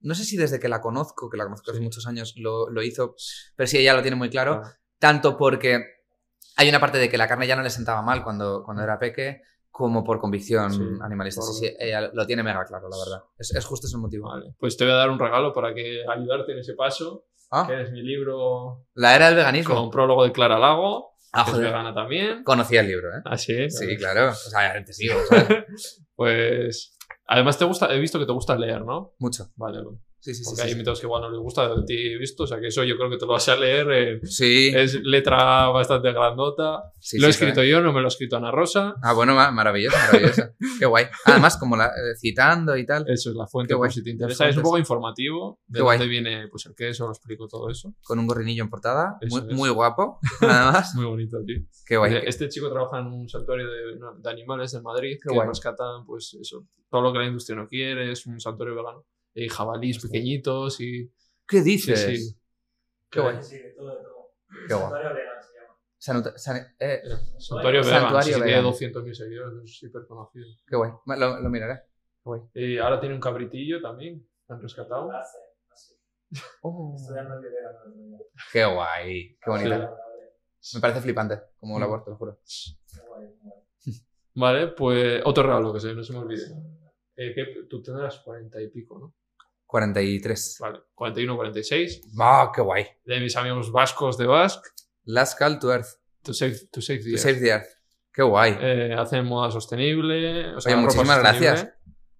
no 0.00 0.14
sé 0.14 0.24
si 0.24 0.36
desde 0.36 0.58
que 0.58 0.68
la 0.68 0.80
conozco, 0.80 1.30
que 1.30 1.36
la 1.36 1.44
conozco 1.44 1.70
hace 1.70 1.78
Sí. 1.78 1.84
muchos 1.84 2.06
años, 2.06 2.34
lo, 2.36 2.68
lo 2.68 2.82
hizo, 2.82 3.14
pero 3.54 3.66
sí, 3.66 3.78
ella 3.78 3.94
lo 3.94 4.02
tiene 4.02 4.16
muy 4.16 4.28
claro. 4.30 4.60
Claro. 4.60 4.76
tanto 4.98 5.36
porque 5.38 5.82
hay 6.56 6.68
una 6.68 6.80
parte 6.80 6.98
de 6.98 7.08
que 7.08 7.16
la 7.16 7.26
carne 7.28 7.46
ya 7.46 7.56
no 7.56 7.62
le 7.62 7.70
sentaba 7.70 8.02
mal 8.02 8.22
cuando, 8.24 8.62
cuando 8.64 8.82
era 8.82 8.98
peque, 8.98 9.40
como 9.70 10.02
por 10.04 10.18
convicción 10.18 10.70
Sí, 10.72 10.82
animalista. 11.00 11.40
por- 11.40 11.54
Sí, 11.54 11.66
sí, 11.68 11.74
ella 11.78 12.10
lo 12.12 12.26
tiene 12.26 12.42
mega 12.42 12.64
claro, 12.66 12.88
la 12.88 12.96
verdad. 12.98 13.24
Es, 13.38 13.54
es 13.54 13.64
justo 13.64 13.86
ese 13.86 13.96
motivo. 13.96 14.28
Vale. 14.28 14.54
Pues 14.58 14.76
te 14.76 14.84
voy 14.84 14.92
a 14.92 14.96
dar 14.96 15.10
un 15.10 15.18
regalo 15.18 15.52
para 15.54 15.72
que 15.72 16.02
ayudarte 16.06 16.52
en 16.52 16.58
ese 16.58 16.74
paso, 16.74 17.26
Ah, 17.52 17.64
que 17.66 17.80
es 17.82 17.90
mi 17.92 18.02
libro 18.02 18.86
la 18.94 19.16
era 19.16 19.26
del 19.26 19.36
veganismo. 19.36 19.74
con 19.74 19.90
prólogo 19.90 20.24
de 20.24 20.32
Clara 20.32 20.58
Lago, 20.58 21.09
Ah, 21.32 21.44
que 21.44 21.50
es 21.50 21.54
joder. 21.56 21.66
vegana 21.68 21.94
también. 21.94 22.42
Conocía 22.44 22.80
el 22.80 22.88
libro, 22.88 23.08
¿eh? 23.08 23.22
Así. 23.24 23.70
Sí, 23.70 23.96
claro. 23.96 24.30
O 24.30 24.34
sea, 24.34 24.82
te 24.84 24.92
sigo, 24.92 25.14
¿sabes? 25.28 26.02
Pues. 26.14 26.96
Además, 27.26 27.56
te 27.58 27.64
gusta, 27.64 27.94
he 27.94 27.98
visto 28.00 28.18
que 28.18 28.26
te 28.26 28.32
gusta 28.32 28.56
leer, 28.56 28.84
¿no? 28.84 29.14
Mucho. 29.18 29.50
Vale, 29.56 29.78
Sí, 29.78 29.86
sí, 30.20 30.34
sí. 30.34 30.42
porque 30.44 30.60
sí, 30.62 30.66
hay 30.66 30.72
invitados 30.72 31.00
que 31.00 31.06
igual 31.06 31.22
no 31.22 31.30
les 31.30 31.40
gusta, 31.40 31.74
de 31.74 31.82
ti 31.84 32.16
visto, 32.16 32.44
o 32.44 32.46
sea 32.46 32.60
que 32.60 32.68
eso 32.68 32.84
yo 32.84 32.96
creo 32.96 33.10
que 33.10 33.16
te 33.16 33.26
lo 33.26 33.32
vas 33.32 33.48
a 33.48 33.56
leer. 33.56 33.86
eh, 33.90 34.20
Sí, 34.24 34.70
es 34.74 35.00
letra 35.02 35.68
bastante 35.68 36.12
grandota. 36.12 36.82
lo 37.18 37.26
he 37.26 37.30
escrito 37.30 37.62
yo, 37.64 37.80
no 37.80 37.92
me 37.92 38.00
lo 38.00 38.06
ha 38.06 38.08
escrito 38.08 38.36
Ana 38.36 38.50
Rosa. 38.50 38.94
Ah, 39.02 39.12
bueno, 39.14 39.34
ma- 39.34 39.50
maravilloso, 39.50 39.96
maravilloso. 39.96 40.42
Qué 40.78 40.86
guay. 40.86 41.06
Además, 41.24 41.56
como 41.58 41.76
la, 41.76 41.86
eh, 41.86 42.16
citando 42.20 42.76
y 42.76 42.86
tal, 42.86 43.04
Eso 43.08 43.30
es 43.30 43.36
la 43.36 43.46
fuente, 43.46 43.74
guay. 43.74 43.88
por 43.88 43.94
si 43.94 44.02
te 44.04 44.10
interesa. 44.10 44.48
Es 44.48 44.56
un 44.56 44.62
poco 44.62 44.78
informativo 44.78 45.60
de 45.66 45.78
Qué 45.78 45.82
guay. 45.82 45.98
dónde 45.98 46.10
viene 46.10 46.48
pues, 46.48 46.66
el 46.66 46.74
queso, 46.74 47.06
lo 47.06 47.12
explico 47.12 47.48
todo 47.48 47.68
eso. 47.70 47.92
con 48.02 48.18
un 48.18 48.26
gorrinillo 48.26 48.62
en 48.62 48.70
portada, 48.70 49.18
muy, 49.28 49.42
muy 49.54 49.70
guapo, 49.70 50.18
además. 50.40 50.94
Muy 50.94 51.04
bonito, 51.06 51.38
sí. 51.46 51.66
Qué 51.86 51.96
guay. 51.96 52.20
Este 52.24 52.48
chico 52.48 52.70
trabaja 52.70 52.98
en 53.00 53.06
un 53.06 53.28
santuario 53.28 53.66
de, 53.68 53.98
de 54.18 54.30
animales 54.30 54.72
de 54.72 54.80
Madrid 54.82 55.18
Qué 55.22 55.28
que 55.28 55.34
guay. 55.34 55.48
rescatan 55.48 56.04
pues 56.06 56.36
eso, 56.40 56.66
todo 56.90 57.00
lo 57.02 57.12
que 57.12 57.18
la 57.20 57.26
industria 57.26 57.56
no 57.56 57.66
quiere, 57.68 58.12
es 58.12 58.26
un 58.26 58.38
santuario 58.40 58.74
vegano. 58.76 59.04
Y 59.34 59.48
jabalís 59.48 59.98
pequeñitos 60.00 60.80
y... 60.80 61.12
¿Qué 61.46 61.58
Sí, 61.58 61.64
dices? 61.64 62.00
sí. 62.00 62.36
Qué 63.10 63.20
guay. 63.20 63.42
Sí, 63.42 63.58
de 63.58 63.70
todo, 63.70 63.88
de 63.96 64.02
todo. 64.04 64.32
Qué 64.68 64.74
guay. 64.74 64.82
Santuario 64.90 65.42
se 65.42 65.54
llama. 65.60 65.76
Sanuta- 65.98 66.38
san- 66.38 66.56
eh, 66.56 67.02
Eh, 67.04 67.08
Santuario 67.38 67.82
Santuario 67.82 67.82
vegano, 67.82 68.22
sí, 68.22 68.32
tiene 68.34 68.62
200.000 68.62 69.14
seguidores, 69.14 69.64
es 69.64 69.78
súper 69.78 70.06
conocido. 70.06 70.46
qué 70.66 70.76
guay. 70.76 70.90
Lo, 71.06 71.40
lo 71.40 71.48
miraré. 71.50 71.80
Qué 71.82 72.22
guay. 72.24 72.40
Y 72.54 72.78
ahora 72.78 73.00
tiene 73.00 73.14
un 73.14 73.20
cabritillo 73.20 73.80
también, 73.82 74.26
han 74.48 74.60
rescatado. 74.62 75.10
Hace, 75.12 75.38
así. 75.70 75.94
Oh. 76.62 76.96
Qué 78.52 78.64
guay. 78.64 79.36
Qué 79.42 79.50
bonito. 79.50 79.96
Sí. 80.58 80.76
Me 80.76 80.80
parece 80.82 81.00
flipante 81.00 81.40
como 81.58 81.76
Mm. 81.76 81.80
labor, 81.80 82.04
te 82.04 82.10
lo 82.10 82.16
juro. 82.16 82.38
Qué 82.92 83.00
guay, 83.06 83.26
qué 83.28 83.38
guay. 83.42 83.60
Vale, 84.34 84.68
pues 84.68 85.22
otro 85.24 85.42
regalo 85.42 85.72
que 85.72 85.80
se, 85.80 85.94
no 85.94 86.04
se 86.04 86.12
me 86.12 86.20
olvide. 86.20 86.44
Eh, 87.16 87.34
que 87.34 87.64
tú 87.68 87.82
tendrás 87.82 88.18
40 88.20 88.60
y 88.62 88.68
pico, 88.68 88.98
¿no? 88.98 89.14
43. 89.70 90.56
Vale, 90.60 90.80
41, 90.94 91.36
46. 91.36 92.00
¡Ah, 92.18 92.50
qué 92.54 92.60
guay! 92.60 92.86
De 93.04 93.20
mis 93.20 93.36
amigos 93.36 93.70
vascos 93.70 94.18
de 94.18 94.26
Basque, 94.26 94.68
Last 95.04 95.38
Call 95.38 95.58
to 95.58 95.72
Earth. 95.72 95.86
To 96.24 96.34
Save, 96.34 96.56
to 96.72 96.80
save 96.82 96.98
the 96.98 97.04
To 97.04 97.10
Earth. 97.12 97.20
Save 97.22 97.40
the 97.40 97.48
Earth. 97.52 97.68
Qué 98.12 98.22
guay. 98.22 98.56
Eh, 98.60 98.94
hacen 98.98 99.24
moda 99.24 99.50
sostenible. 99.50 100.54
O 100.56 100.60
sea, 100.60 100.74
Oye, 100.74 100.82
muchísimas 100.82 101.18
gracias. 101.20 101.68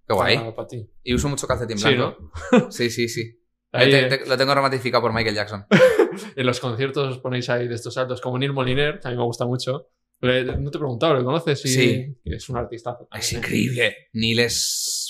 Qué 0.07 0.13
guay. 0.13 0.37
Para, 0.37 0.55
para 0.55 0.67
ti. 0.67 0.89
Y 1.03 1.13
uso 1.13 1.27
mucho 1.29 1.45
calcetín 1.45 1.77
Sí, 1.77 1.93
blanco. 1.93 2.31
¿no? 2.53 2.71
Sí, 2.71 2.89
sí, 2.89 3.07
sí. 3.09 3.37
Ahí, 3.73 3.89
Te- 3.91 4.17
te- 4.17 4.25
lo 4.25 4.37
tengo 4.37 4.53
romatificado 4.55 5.01
por 5.01 5.13
Michael 5.13 5.35
Jackson. 5.35 5.65
en 6.35 6.45
los 6.45 6.59
conciertos 6.59 7.09
os 7.15 7.19
ponéis 7.19 7.49
ahí 7.49 7.67
de 7.69 7.75
estos 7.75 7.93
saltos, 7.93 8.19
como 8.19 8.37
Neil 8.37 8.51
Moliner, 8.53 8.99
que 8.99 9.07
a 9.07 9.11
mí 9.11 9.17
me 9.17 9.23
gusta 9.23 9.45
mucho. 9.45 9.89
Le- 10.19 10.43
no 10.57 10.69
te 10.71 10.77
he 10.77 10.79
preguntado, 10.79 11.15
¿le 11.15 11.23
conoces? 11.23 11.61
Sí. 11.61 11.69
Sí. 11.69 12.17
Es 12.25 12.49
un 12.49 12.57
artistazo. 12.57 13.07
Es 13.13 13.31
¿eh? 13.33 13.37
increíble. 13.37 13.95
Neil 14.13 14.39
es. 14.39 15.00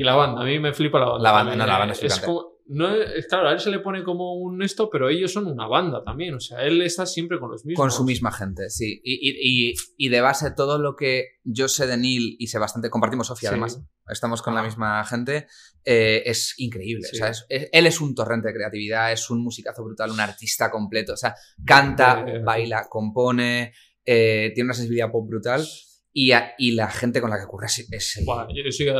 Y 0.00 0.04
la 0.04 0.14
banda, 0.14 0.42
a 0.42 0.44
mí 0.44 0.58
me 0.60 0.72
flipa 0.72 0.98
la 1.00 1.06
banda. 1.06 1.22
La 1.22 1.32
banda, 1.32 1.56
no, 1.56 1.66
la 1.66 1.74
eh, 1.74 1.78
banda 1.78 1.92
es 1.92 1.98
flipante. 2.00 2.26
como, 2.26 2.58
no 2.70 2.94
es, 2.94 3.26
claro, 3.26 3.48
a 3.48 3.52
él 3.52 3.58
se 3.60 3.70
le 3.70 3.80
pone 3.80 4.04
como 4.04 4.34
un 4.34 4.62
esto, 4.62 4.88
pero 4.90 5.08
ellos 5.08 5.32
son 5.32 5.46
una 5.46 5.66
banda 5.66 6.04
también. 6.04 6.34
O 6.34 6.40
sea, 6.40 6.62
él 6.62 6.82
está 6.82 7.04
siempre 7.06 7.40
con 7.40 7.50
los 7.50 7.64
mismos. 7.64 7.80
Con 7.82 7.90
su 7.90 8.04
misma 8.04 8.30
gente, 8.30 8.68
sí. 8.70 9.00
Y, 9.02 9.14
y- 9.14 9.70
y- 9.70 9.74
y 9.96 10.08
de 10.10 10.20
base, 10.20 10.52
todo 10.52 10.78
lo 10.78 10.94
que 10.94 11.24
yo 11.42 11.66
sé 11.66 11.86
de 11.86 11.96
Neil 11.96 12.36
y 12.38 12.46
sé 12.46 12.58
bastante, 12.58 12.90
compartimos 12.90 13.26
Sofía 13.26 13.48
Sí. 13.48 13.54
además, 13.54 13.82
estamos 14.08 14.40
con 14.42 14.54
la 14.54 14.62
misma 14.62 15.04
gente, 15.04 15.46
eh, 15.84 16.22
es 16.26 16.54
increíble. 16.58 17.08
Sí. 17.10 17.16
O 17.16 17.18
sea, 17.18 17.30
es- 17.30 17.46
es- 17.48 17.68
él 17.72 17.86
es 17.86 18.00
un 18.00 18.14
torrente 18.14 18.48
de 18.48 18.54
creatividad, 18.54 19.10
es 19.12 19.30
un 19.30 19.42
musicazo 19.42 19.82
brutal, 19.82 20.10
un 20.12 20.20
artista 20.20 20.70
completo. 20.70 21.14
O 21.14 21.16
sea, 21.16 21.34
canta, 21.66 22.24
Eh, 22.24 22.38
baila, 22.44 22.86
compone, 22.88 23.72
eh, 24.04 24.52
tiene 24.54 24.66
una 24.68 24.74
sensibilidad 24.74 25.10
pop 25.10 25.26
brutal. 25.28 25.66
Y, 26.12 26.32
a- 26.32 26.54
y 26.58 26.72
la 26.72 26.90
gente 26.90 27.20
con 27.20 27.30
la 27.30 27.36
que 27.38 27.44
ocurre 27.44 27.66
es, 27.66 27.86
es- 27.90 28.20
yo 28.26 28.62
que 28.86 28.92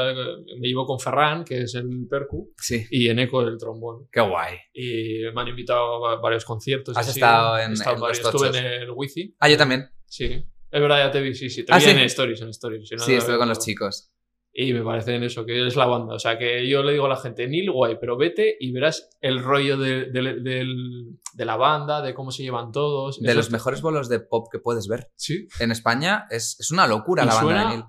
me 0.60 0.68
llevo 0.68 0.86
con 0.86 1.00
Ferran, 1.00 1.44
que 1.44 1.62
es 1.62 1.74
el 1.74 2.06
percu, 2.08 2.52
Sí, 2.58 2.86
y 2.90 3.08
Eneco 3.08 3.40
el 3.42 3.56
trombón. 3.58 4.08
qué 4.12 4.20
guay. 4.20 4.56
Y 4.74 5.22
me 5.34 5.40
han 5.40 5.48
invitado 5.48 6.06
a 6.06 6.20
varios 6.20 6.44
conciertos. 6.44 6.96
Has 6.96 7.08
así. 7.08 7.18
estado 7.18 7.58
en- 7.58 7.72
estado 7.72 7.96
en 7.96 8.00
varios. 8.02 8.22
los 8.22 8.34
Estuve 8.34 8.58
en 8.58 8.64
el 8.82 8.90
Wifi. 8.90 9.34
Ah, 9.40 9.48
yo 9.48 9.56
también. 9.56 9.88
Sí. 10.06 10.24
Es 10.70 10.80
verdad, 10.82 10.98
ya 11.06 11.10
te 11.10 11.20
vi, 11.22 11.34
sí, 11.34 11.48
sí. 11.48 11.64
Te 11.64 11.72
Ah, 11.72 11.78
vi 11.78 11.84
¿sí? 11.84 11.90
en 11.90 11.98
stories, 12.00 12.40
en 12.42 12.48
stories. 12.50 12.88
si 12.88 12.94
no, 12.94 13.02
Sí, 13.02 13.14
estuve 13.14 13.38
con 13.38 13.48
los 13.48 13.58
chicos. 13.58 14.12
Y 14.52 14.72
me 14.72 14.82
parece 14.82 15.14
en 15.14 15.22
eso, 15.22 15.44
que 15.46 15.66
es 15.66 15.76
la 15.76 15.86
banda. 15.86 16.14
O 16.14 16.18
sea, 16.18 16.36
que 16.36 16.68
yo 16.68 16.82
le 16.82 16.92
digo 16.92 17.06
a 17.06 17.08
la 17.10 17.16
gente, 17.16 17.46
Neil, 17.46 17.70
guay, 17.70 17.96
pero 18.00 18.16
vete 18.16 18.56
y 18.58 18.72
verás 18.72 19.08
el 19.20 19.42
rollo 19.42 19.76
de, 19.76 20.06
de- 20.06 21.44
la 21.44 21.56
banda, 21.56 22.02
de 22.02 22.12
cómo 22.14 22.30
se 22.32 22.42
llevan 22.42 22.72
todos. 22.72 23.20
De 23.20 23.28
Eso 23.28 23.36
los 23.36 23.46
es- 23.46 23.52
mejores 23.52 23.82
bolos 23.82 24.08
de 24.08 24.18
pop 24.20 24.48
que 24.50 24.58
puedes 24.58 24.88
ver. 24.88 25.08
Sí. 25.16 25.46
en 25.60 25.70
España 25.70 26.26
es, 26.30 26.56
es 26.58 26.70
una 26.72 26.86
locura 26.86 27.24
la 27.24 27.34
banda 27.34 27.60
de 27.62 27.68
Neil. 27.68 27.84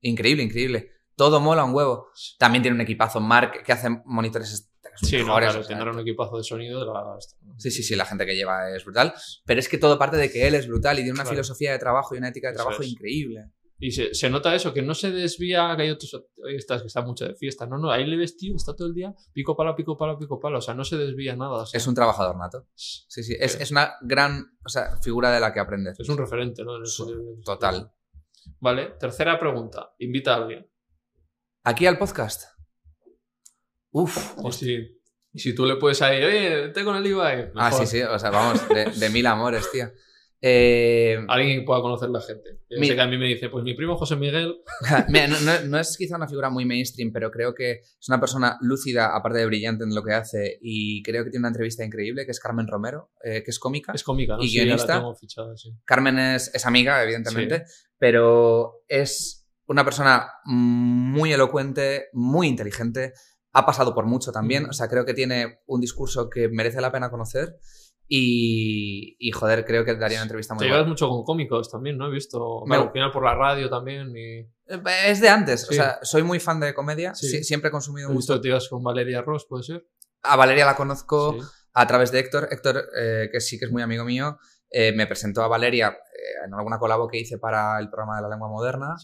Increíble, 0.00 0.42
increíble. 0.44 0.90
Todo 1.16 1.40
mola 1.40 1.64
un 1.64 1.74
huevo. 1.74 2.08
También 2.38 2.62
tiene 2.62 2.74
un 2.74 2.80
equipazo 2.80 3.20
Mark 3.20 3.62
que 3.64 3.72
hace 3.72 3.88
monitores 4.06 4.70
Sí, 5.02 5.18
no, 5.18 5.36
claro, 5.36 5.48
o 5.48 5.62
sea, 5.62 5.62
tendrá 5.76 5.90
un 5.90 5.98
equipazo 5.98 6.36
de 6.36 6.44
sonido 6.44 6.78
de 6.80 6.86
la... 6.86 7.16
Sí, 7.58 7.70
sí, 7.72 7.82
sí, 7.82 7.96
la 7.96 8.04
gente 8.06 8.24
que 8.24 8.36
lleva 8.36 8.70
es 8.70 8.84
brutal. 8.84 9.12
Pero 9.44 9.58
es 9.58 9.68
que 9.68 9.76
todo 9.76 9.98
parte 9.98 10.16
de 10.16 10.30
que 10.30 10.46
él 10.46 10.54
es 10.54 10.68
brutal 10.68 10.96
y 10.98 11.02
tiene 11.02 11.12
una 11.14 11.22
Claro. 11.24 11.34
filosofía 11.34 11.72
de 11.72 11.78
trabajo 11.80 12.14
y 12.14 12.18
una 12.18 12.28
ética 12.28 12.48
de 12.48 12.54
Eso 12.54 12.62
trabajo 12.62 12.82
es. 12.82 12.88
increíble. 12.90 13.44
Y 13.84 13.90
se, 13.90 14.14
se 14.14 14.30
nota 14.30 14.54
eso, 14.54 14.72
que 14.72 14.80
no 14.80 14.94
se 14.94 15.10
desvía, 15.12 15.74
que 15.76 15.82
hay 15.82 15.90
otros, 15.90 16.14
hoy 16.42 16.56
estás 16.56 16.80
que 16.80 16.86
está 16.86 17.02
mucho 17.02 17.26
de 17.26 17.34
fiesta. 17.34 17.66
No, 17.66 17.76
no, 17.76 17.90
ahí 17.90 18.06
le 18.06 18.16
ves, 18.16 18.34
tío, 18.38 18.56
está 18.56 18.74
todo 18.74 18.88
el 18.88 18.94
día 18.94 19.14
pico 19.34 19.54
pala, 19.54 19.76
pico 19.76 19.94
pala, 19.94 20.16
pico 20.18 20.40
pala. 20.40 20.56
O 20.56 20.60
sea, 20.62 20.72
no 20.72 20.84
se 20.84 20.96
desvía 20.96 21.36
nada. 21.36 21.50
o 21.50 21.66
sea, 21.66 21.76
Es 21.76 21.86
un 21.86 21.94
trabajador 21.94 22.34
nato. 22.38 22.66
Sí, 22.74 23.22
sí. 23.22 23.36
Es, 23.38 23.52
Sí. 23.52 23.58
es 23.62 23.70
una 23.72 23.92
gran 24.00 24.56
o 24.64 24.68
sea, 24.70 24.96
figura 25.02 25.30
de 25.32 25.38
la 25.38 25.52
que 25.52 25.60
aprendes. 25.60 26.00
es 26.00 26.08
un 26.08 26.16
referente, 26.16 26.64
¿no? 26.64 26.82
Sí, 26.86 27.04
Total. 27.44 27.92
Vale, 28.58 28.94
tercera 28.98 29.38
pregunta. 29.38 29.92
Invita 29.98 30.32
a 30.32 30.36
alguien. 30.36 30.66
Aquí 31.64 31.84
al 31.86 31.98
podcast. 31.98 32.44
Uf. 33.90 34.16
Y 34.48 34.52
si, 34.52 35.00
y 35.30 35.38
si 35.38 35.54
tú 35.54 35.66
le 35.66 35.76
puedes 35.76 36.00
ahí, 36.00 36.24
oye, 36.24 36.72
con 36.84 36.96
el 36.96 37.06
Ibai. 37.06 37.52
Ah, 37.54 37.70
sí, 37.70 37.84
sí. 37.86 38.00
O 38.00 38.18
sea, 38.18 38.30
vamos, 38.30 38.66
de, 38.66 38.86
de 38.86 39.10
mil 39.10 39.26
amores, 39.26 39.70
tío. 39.70 39.90
Eh, 40.46 41.24
Alguien 41.28 41.60
que 41.60 41.64
pueda 41.64 41.80
conocer 41.80 42.10
la 42.10 42.20
gente. 42.20 42.60
Yo 42.68 42.78
Mi- 42.78 42.86
sé 42.86 42.94
que 42.94 43.00
a 43.00 43.06
mí 43.06 43.16
me 43.16 43.24
dice, 43.26 43.48
pues 43.48 43.64
mi 43.64 43.72
primo 43.72 43.96
José 43.96 44.14
Miguel. 44.16 44.56
Mira, 45.08 45.26
no, 45.28 45.40
no- 45.40 45.60
no 45.68 45.78
es 45.78 45.96
quizá 45.96 46.16
una 46.16 46.28
figura 46.28 46.50
muy 46.50 46.66
mainstream, 46.66 47.12
pero 47.12 47.30
creo 47.30 47.54
que 47.54 47.72
es 47.98 48.08
una 48.08 48.20
persona 48.20 48.58
lúcida, 48.60 49.16
aparte 49.16 49.38
de 49.38 49.46
brillante 49.46 49.84
en 49.84 49.94
lo 49.94 50.02
que 50.02 50.12
hace, 50.12 50.58
y 50.60 51.02
creo 51.02 51.24
que 51.24 51.30
tiene 51.30 51.40
una 51.42 51.48
entrevista 51.48 51.82
increíble, 51.82 52.26
que 52.26 52.32
es 52.32 52.40
Carmen 52.40 52.66
Romero, 52.68 53.10
eh, 53.22 53.42
que 53.42 53.50
es 53.50 53.58
cómica. 53.58 53.92
Es 53.94 54.02
cómica, 54.04 54.36
¿no? 54.36 54.42
¿Y 54.42 54.48
Sí, 54.48 54.56
ya 54.56 54.60
la 54.62 54.66
guionista? 54.66 54.98
tengo 54.98 55.14
fichada, 55.14 55.56
sí. 55.56 55.70
Carmen 55.86 56.18
es, 56.18 56.54
es 56.54 56.66
amiga, 56.66 57.02
evidentemente, 57.02 57.64
pero 57.96 58.82
es 58.86 59.48
una 59.66 59.82
persona 59.82 60.28
muy 60.44 61.32
elocuente, 61.32 62.08
muy 62.12 62.48
inteligente, 62.48 63.14
ha 63.52 63.64
pasado 63.64 63.94
por 63.94 64.04
mucho 64.04 64.30
también, 64.30 64.64
Ujú. 64.64 64.70
o 64.70 64.72
sea, 64.74 64.88
creo 64.88 65.06
que 65.06 65.14
tiene 65.14 65.60
un 65.66 65.80
discurso 65.80 66.28
que 66.28 66.48
merece 66.50 66.82
la 66.82 66.92
pena 66.92 67.08
conocer 67.08 67.56
y, 68.08 69.16
y, 69.18 69.30
joder, 69.32 69.64
creo 69.64 69.84
que 69.84 69.94
daría 69.94 70.18
una 70.18 70.24
entrevista 70.24 70.54
muy 70.54 70.60
Te 70.60 70.64
buena. 70.66 70.76
llevas 70.76 70.88
mucho 70.88 71.08
con 71.08 71.24
cómicos 71.24 71.70
también, 71.70 71.96
¿no? 71.98 72.06
He 72.08 72.10
visto. 72.10 72.60
Me- 72.66 72.74
Claro, 72.74 72.82
al 72.84 72.92
final 72.92 73.10
por 73.10 73.24
la 73.24 73.34
radio 73.34 73.68
también. 73.70 74.10
Y 74.16 74.40
Eh, 74.66 74.80
Es 75.08 75.20
de 75.20 75.28
antes, 75.28 75.64
o 75.64 75.68
Sí. 75.68 75.74
sea, 75.76 75.98
soy 76.02 76.22
muy 76.22 76.40
fan 76.40 76.58
de 76.60 76.72
comedia, 76.74 77.14
Sí. 77.14 77.44
siempre 77.44 77.68
he 77.68 77.70
consumido 77.70 78.08
mucho. 78.08 78.18
visto 78.18 78.34
que 78.34 78.40
te 78.40 78.48
ibas 78.48 78.68
con 78.68 78.82
Valeria 78.82 79.20
Ross, 79.22 79.46
¿puede 79.48 79.62
ser? 79.62 79.86
A 80.22 80.36
Valeria 80.36 80.64
la 80.64 80.74
conozco 80.76 81.34
Sí. 81.38 81.46
a 81.74 81.86
través 81.86 82.10
de 82.12 82.20
Héctor. 82.20 82.48
Héctor, 82.50 82.82
eh, 82.98 83.28
que 83.30 83.40
sí 83.40 83.58
que 83.58 83.66
es 83.66 83.70
muy 83.72 83.82
amigo 83.82 84.04
mío, 84.04 84.38
eh, 84.70 84.92
me 84.96 85.06
presentó 85.06 85.42
a 85.42 85.48
Valeria 85.48 85.88
eh, 85.90 86.46
en 86.46 86.54
alguna 86.54 86.78
colabo 86.78 87.08
que 87.08 87.18
hice 87.18 87.38
para 87.38 87.78
el 87.78 87.88
programa 87.90 88.16
de 88.16 88.22
la 88.22 88.28
lengua 88.30 88.48
moderna 88.48 88.94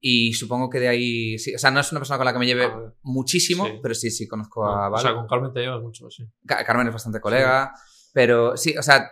y 0.00 0.32
supongo 0.34 0.68
que 0.68 0.80
de 0.80 0.88
ahí, 0.88 1.38
sí, 1.38 1.54
o 1.54 1.58
sea, 1.58 1.70
no 1.70 1.80
es 1.80 1.90
una 1.92 2.00
persona 2.00 2.18
con 2.18 2.24
la 2.26 2.32
que 2.32 2.38
me 2.40 2.46
lleve 2.46 2.64
A 2.64 2.76
ver. 2.76 2.92
muchísimo, 3.02 3.66
pero 3.82 3.94
sí, 3.94 4.10
sí 4.10 4.26
conozco 4.28 4.64
No, 4.64 4.70
a 4.72 4.88
O 4.88 4.90
Valeria. 4.90 5.12
sea, 5.12 5.14
con 5.18 5.28
Carmen 5.28 5.52
te 5.52 5.60
llevas 5.60 5.80
mucho, 5.80 6.10
sí. 6.10 6.24
Ca- 6.46 6.64
Carmen 6.64 6.88
es 6.88 6.92
bastante 6.92 7.20
colega, 7.20 7.72
pero 8.14 8.56
sí, 8.56 8.74
o 8.78 8.82
sea, 8.82 9.10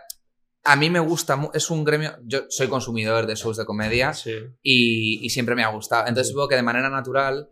a 0.63 0.75
mí 0.75 0.89
me 0.89 0.99
gusta, 1.01 1.37
es 1.53 1.69
un 1.69 1.83
gremio, 1.83 2.13
yo 2.23 2.45
soy 2.49 2.67
consumidor 2.69 3.27
de 3.27 3.35
shows 3.35 3.57
de 3.57 3.65
comedia 3.65 4.13
Sí. 4.13 4.31
y, 4.63 5.19
y 5.23 5.29
siempre 5.29 5.53
me 5.55 5.63
ha 5.63 5.67
gustado. 5.67 6.07
Entonces 6.07 6.29
supongo 6.29 6.47
que 6.47 6.55
de 6.55 6.63
manera 6.63 6.89
natural 6.89 7.49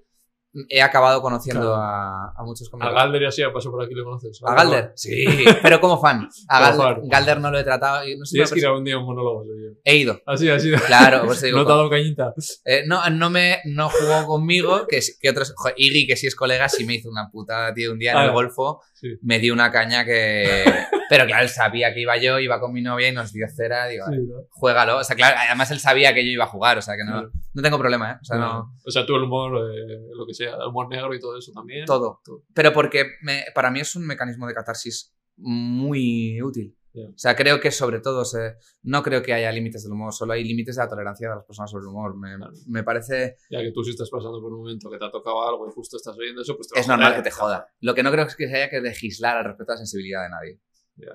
he 0.69 0.81
acabado 0.81 1.21
conociendo 1.21 1.61
Claro. 1.61 1.75
a, 1.81 2.33
a 2.37 2.43
muchos 2.43 2.67
A 2.67 2.71
cómicos. 2.71 2.93
Galder 2.93 3.21
y 3.21 3.25
así 3.25 3.41
ya 3.41 3.53
pasó 3.53 3.69
por 3.71 3.83
aquí, 3.85 3.93
¿le 3.95 4.03
conoces? 4.03 4.39
¿A 4.45 4.53
Galder? 4.53 4.91
Sí, 4.95 5.25
pero 5.61 5.79
como 5.81 5.99
fan. 5.99 6.27
A 6.49 6.59
Galder. 6.71 6.97
Galder 7.03 7.39
no 7.41 7.51
lo 7.51 7.59
he 7.59 7.63
tratado. 7.63 8.03
No 8.17 8.25
sé, 8.25 8.33
Tienes 8.35 8.51
que 8.53 8.59
ir 8.59 8.65
a 8.65 8.73
un 8.73 8.83
día 8.83 8.95
a 8.95 8.99
un 8.99 9.05
monólogo, 9.05 9.43
yo. 9.45 9.51
He 9.83 9.95
ido. 9.97 10.19
Así, 10.25 10.49
así. 10.49 10.69
Claro, 10.87 11.23
pues 11.25 11.39
te 11.41 11.45
digo, 11.47 11.57
No 11.59 11.65
te 11.65 11.71
ha 11.71 11.75
dado 11.75 11.89
cañita. 11.89 12.33
eh, 12.65 12.83
no, 12.85 13.09
no 13.09 13.29
me 13.29 13.59
no 13.65 13.89
jugó 13.89 14.25
conmigo, 14.25 14.87
que, 14.87 14.99
que 15.21 15.29
otros. 15.29 15.53
joder, 15.55 15.75
Iggy, 15.77 16.05
que 16.07 16.15
sí 16.17 16.27
es 16.27 16.35
colega, 16.35 16.67
sí 16.69 16.85
me 16.85 16.95
hizo 16.95 17.09
una 17.09 17.29
putada, 17.31 17.73
tío. 17.73 17.91
Un 17.93 17.99
día 17.99 18.11
en 18.11 18.17
Ah, 18.17 18.25
el 18.25 18.31
golfo 18.31 18.81
sí. 18.93 19.07
me 19.21 19.39
dio 19.39 19.53
una 19.53 19.69
caña 19.71 20.03
que. 20.05 20.63
Pero 21.11 21.25
claro, 21.25 21.43
él 21.43 21.49
sabía 21.49 21.93
que 21.93 21.99
iba 21.99 22.15
yo, 22.15 22.39
iba 22.39 22.57
con 22.61 22.71
mi 22.71 22.81
novia 22.81 23.09
y 23.09 23.11
nos 23.11 23.33
dio 23.33 23.45
cera. 23.53 23.85
Digo, 23.88 24.05
Sí, 24.09 24.15
¿no? 24.25 24.45
juégalo. 24.49 24.97
O 24.99 25.03
sea, 25.03 25.13
claro, 25.17 25.35
además 25.45 25.69
él 25.71 25.79
sabía 25.79 26.13
que 26.13 26.23
yo 26.23 26.31
iba 26.31 26.45
a 26.45 26.47
jugar, 26.47 26.77
o 26.77 26.81
sea 26.81 26.95
que 26.95 27.03
no, 27.03 27.11
Claro. 27.11 27.31
no 27.53 27.61
tengo 27.61 27.77
problema, 27.77 28.11
¿eh? 28.13 28.15
O 28.21 28.23
sea, 28.23 28.38
no. 28.38 28.73
O 28.85 28.91
sea, 28.91 29.05
tú 29.05 29.15
el 29.17 29.23
humor, 29.23 29.57
eh, 29.75 29.99
lo 30.15 30.25
que 30.25 30.33
sea, 30.33 30.55
el 30.55 30.67
humor 30.69 30.88
negro 30.89 31.13
y 31.13 31.19
todo 31.19 31.38
eso 31.38 31.51
también. 31.53 31.83
Todo. 31.85 32.21
Todo. 32.23 32.43
Pero 32.53 32.71
porque 32.71 33.07
me- 33.23 33.43
para 33.53 33.69
mí 33.71 33.81
es 33.81 33.93
un 33.97 34.07
mecanismo 34.07 34.47
de 34.47 34.53
catarsis 34.53 35.13
muy 35.35 36.41
útil. 36.41 36.77
O 36.93 37.13
sea, 37.17 37.35
creo 37.38 37.59
que 37.61 37.71
sobre 37.71 38.01
todo, 38.01 38.25
se- 38.25 38.55
no 38.83 39.01
creo 39.01 39.21
que 39.21 39.33
haya 39.33 39.49
límites 39.51 39.83
del 39.83 39.93
humor, 39.93 40.13
solo 40.13 40.33
hay 40.33 40.43
límites 40.43 40.75
de 40.75 40.83
la 40.83 40.89
tolerancia 40.89 41.29
de 41.29 41.35
las 41.35 41.45
personas 41.45 41.71
sobre 41.71 41.83
el 41.83 41.88
humor. 41.88 42.17
Me, 42.17 42.35
Claro. 42.35 42.51
me 42.67 42.83
parece... 42.83 43.38
Ya 43.49 43.59
que 43.61 43.71
tú 43.71 43.81
si 43.83 43.91
estás 43.91 44.09
pasando 44.09 44.41
por 44.41 44.51
un 44.51 44.59
momento 44.59 44.89
que 44.89 44.97
te 44.97 45.05
ha 45.05 45.11
tocado 45.11 45.41
algo 45.47 45.67
y 45.69 45.71
justo 45.73 45.95
estás 45.95 46.17
oyendo 46.17 46.41
eso, 46.41 46.55
pues 46.57 46.67
te 46.67 46.79
Es 46.79 46.89
a 46.89 46.93
normal 46.97 47.15
que 47.15 47.21
te 47.21 47.31
joda. 47.31 47.67
Lo 47.79 47.95
que 47.95 48.03
no 48.03 48.11
creo 48.11 48.25
es 48.25 48.35
que 48.35 48.45
haya 48.45 48.69
que 48.69 48.81
legislar 48.81 49.38
al 49.38 49.45
respecto 49.45 49.71
a 49.71 49.75
la 49.75 49.77
sensibilidad 49.77 50.23
de 50.23 50.29
nadie. 50.29 50.59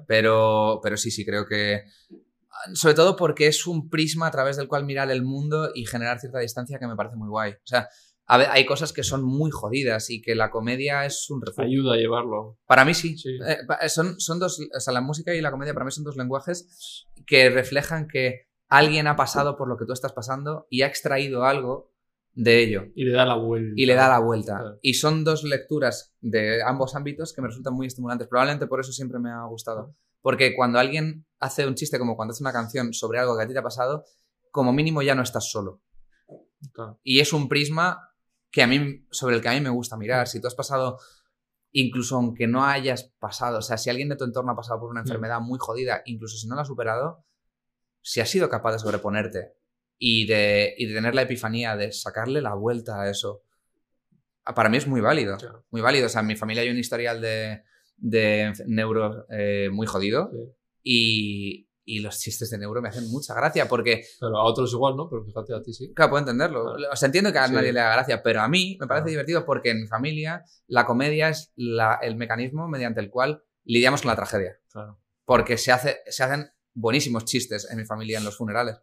Pero, 0.07 0.81
pero 0.83 0.97
sí, 0.97 1.11
sí, 1.11 1.25
creo 1.25 1.47
que... 1.47 1.83
Sobre 2.75 2.95
todo 2.95 3.17
porque 3.17 3.47
es 3.49 3.67
un 3.67 3.89
prisma 3.91 4.27
a 4.27 4.31
través 4.31 4.57
del 4.57 4.67
cual 4.67 4.85
mirar 4.85 5.11
el 5.11 5.23
mundo 5.23 5.71
y 5.75 5.85
generar 5.85 6.19
cierta 6.19 6.39
distancia 6.39 6.79
que 6.79 6.87
me 6.87 6.97
parece 6.97 7.17
muy 7.17 7.29
guay. 7.29 7.53
O 7.53 7.57
sea, 7.67 7.89
a 8.27 8.39
ver, 8.39 8.49
hay 8.51 8.65
cosas 8.67 8.93
que 8.93 9.03
son 9.05 9.23
muy 9.23 9.51
jodidas 9.51 10.09
y 10.11 10.21
que 10.23 10.35
la 10.35 10.51
comedia 10.51 11.05
es 11.05 11.31
un 11.31 11.43
refugio. 11.43 11.65
Ayuda 11.69 11.95
a 11.95 11.97
llevarlo. 11.99 12.59
Para 12.67 12.85
mí 12.85 12.95
sí. 12.95 13.17
Sí. 13.19 13.29
Eh, 13.47 13.59
pa- 13.69 13.87
son, 13.89 14.19
son 14.19 14.41
dos, 14.41 14.59
o 14.75 14.81
sea, 14.81 14.93
la 14.95 15.01
música 15.03 15.35
y 15.35 15.41
la 15.41 15.51
comedia 15.51 15.75
para 15.75 15.85
mí 15.85 15.93
son 15.93 16.03
dos 16.05 16.17
lenguajes 16.17 17.07
que 17.27 17.51
reflejan 17.51 18.09
que 18.09 18.47
alguien 18.69 19.07
ha 19.07 19.15
pasado 19.17 19.57
por 19.57 19.69
lo 19.69 19.77
que 19.77 19.85
tú 19.85 19.93
estás 19.93 20.13
pasando 20.13 20.67
y 20.71 20.83
ha 20.83 20.87
extraído 20.87 21.45
algo 21.45 21.93
de 22.39 22.63
ello 22.63 22.85
Y 22.95 23.05
le 23.07 23.13
da 23.13 23.25
la 23.25 23.35
vuelta. 23.37 23.73
y 23.75 23.87
le 23.87 23.95
da 23.95 24.09
la 24.09 24.19
vuelta. 24.19 24.59
Claro. 24.59 24.79
Y 24.83 24.95
son 24.95 25.25
dos 25.25 25.43
lecturas 25.43 26.15
de 26.21 26.63
ambos 26.63 26.95
ámbitos 26.95 27.33
que 27.33 27.41
me 27.41 27.49
resultan 27.49 27.73
muy 27.75 27.87
estimulantes. 27.87 28.29
Probablemente 28.29 28.67
por 28.67 28.79
eso 28.79 28.93
siempre 28.93 29.19
me 29.19 29.31
ha 29.31 29.45
gustado. 29.47 29.95
Porque 30.21 30.55
cuando 30.55 30.79
alguien 30.79 31.27
hace 31.41 31.67
un 31.67 31.75
chiste 31.75 31.99
como 31.99 32.15
cuando 32.15 32.33
hace 32.33 32.43
una 32.43 32.53
canción 32.53 32.93
sobre 32.93 33.19
algo 33.19 33.37
que 33.37 33.45
a 33.45 33.47
ti 33.47 33.53
te 33.55 33.59
ha 33.59 33.63
pasado, 33.63 34.05
como 34.51 34.73
mínimo 34.73 35.01
ya 35.03 35.15
no 35.15 35.23
estás 35.23 35.51
solo. 35.51 35.81
Claro. 36.73 37.01
Y 37.03 37.21
es 37.21 37.33
un 37.33 37.49
prisma 37.49 38.11
que 38.51 38.63
a 38.63 38.67
mí, 38.67 39.07
sobre 39.11 39.37
el 39.37 39.41
que 39.43 39.49
a 39.49 39.53
mí 39.53 39.61
me 39.61 39.71
gusta 39.71 39.97
mirar. 39.97 40.29
Si 40.29 40.41
tú 40.41 40.47
has 40.47 40.55
pasado, 40.55 40.99
incluso 41.73 42.17
aunque 42.17 42.47
no 42.47 42.65
hayas 42.65 43.13
pasado, 43.19 43.59
o 43.59 43.63
sea, 43.63 43.79
si 43.79 43.89
alguien 43.91 44.09
de 44.09 44.17
tu 44.17 44.25
entorno 44.25 44.53
ha 44.53 44.57
pasado 44.57 44.81
por 44.81 44.91
una 44.91 45.01
Mm. 45.03 45.07
enfermedad 45.07 45.41
muy 45.41 45.59
jodida, 45.59 46.03
incluso 46.07 46.37
si 46.37 46.47
no 46.49 46.55
la 46.55 46.63
ha 46.63 46.67
superado, 46.67 47.25
si 48.03 48.21
has 48.21 48.29
sido 48.31 48.49
capaz 48.49 48.73
de 48.73 48.79
sobreponerte 48.79 49.56
y 49.99 50.27
de, 50.27 50.75
y 50.77 50.87
de 50.87 50.95
tener 50.95 51.15
la 51.15 51.23
epifanía 51.23 51.77
de 51.77 51.93
sacarle 51.93 52.41
la 52.41 52.55
vuelta 52.55 53.01
a 53.03 53.11
eso, 53.11 53.43
ah, 54.45 54.55
para 54.55 54.69
mí 54.69 54.77
es 54.77 54.87
muy 54.87 55.01
válido. 55.01 55.37
Claro. 55.39 55.65
Muy 55.71 55.81
válido. 55.81 56.07
O 56.07 56.09
sea, 56.09 56.21
en 56.21 56.27
mi 56.29 56.37
familia 56.37 56.63
hay 56.63 56.71
un 56.71 56.79
historial 56.79 57.21
de, 57.21 57.63
de 57.97 58.53
neuro 58.67 59.27
eh, 59.31 59.69
muy 59.73 59.87
jodido 59.87 60.31
Sí. 60.33 60.39
y, 60.83 61.69
y 61.89 62.01
los 62.01 62.19
chistes 62.21 62.51
de 62.51 62.59
neuro 62.59 62.83
me 62.83 62.89
hacen 62.89 63.09
mucha 63.11 63.33
gracia 63.35 63.69
porque 63.69 64.05
Pero 64.21 64.37
a 64.39 64.45
otros 64.45 64.73
igual, 64.73 64.97
¿no? 64.97 65.09
Pero 65.09 65.25
fíjate, 65.25 65.55
a 65.55 65.63
ti 65.63 65.73
sí. 65.73 65.93
Claro, 65.95 66.11
puedo 66.11 66.21
entenderlo. 66.21 66.75
Claro. 66.75 66.93
O 66.93 66.97
sea, 66.97 67.07
entiendo 67.07 67.33
que 67.33 67.39
a 67.39 67.47
Sí. 67.49 67.55
nadie 67.55 67.73
le 67.73 67.81
haga 67.81 67.95
gracia, 67.95 68.23
pero 68.23 68.41
a 68.43 68.49
mí 68.49 68.77
me 68.81 68.87
parece 68.87 69.05
Claro. 69.05 69.11
divertido 69.11 69.45
porque 69.47 69.71
en 69.71 69.81
mi 69.83 69.87
familia 69.87 70.45
la 70.67 70.85
comedia 70.85 71.29
es 71.29 71.53
la- 71.57 71.99
el 72.03 72.17
mecanismo 72.17 72.69
mediante 72.69 73.01
el 73.01 73.09
cual 73.11 73.43
lidiamos 73.65 74.03
con 74.03 74.11
la 74.11 74.17
tragedia. 74.17 74.59
Porque 75.25 75.57
se, 75.59 75.73
hace, 75.73 75.99
se 76.07 76.23
hacen 76.23 76.51
buenísimos 76.75 77.25
chistes 77.25 77.69
en 77.71 77.79
mi 77.79 77.85
familia 77.85 78.19
en 78.19 78.25
los 78.25 78.37
funerales. 78.37 78.77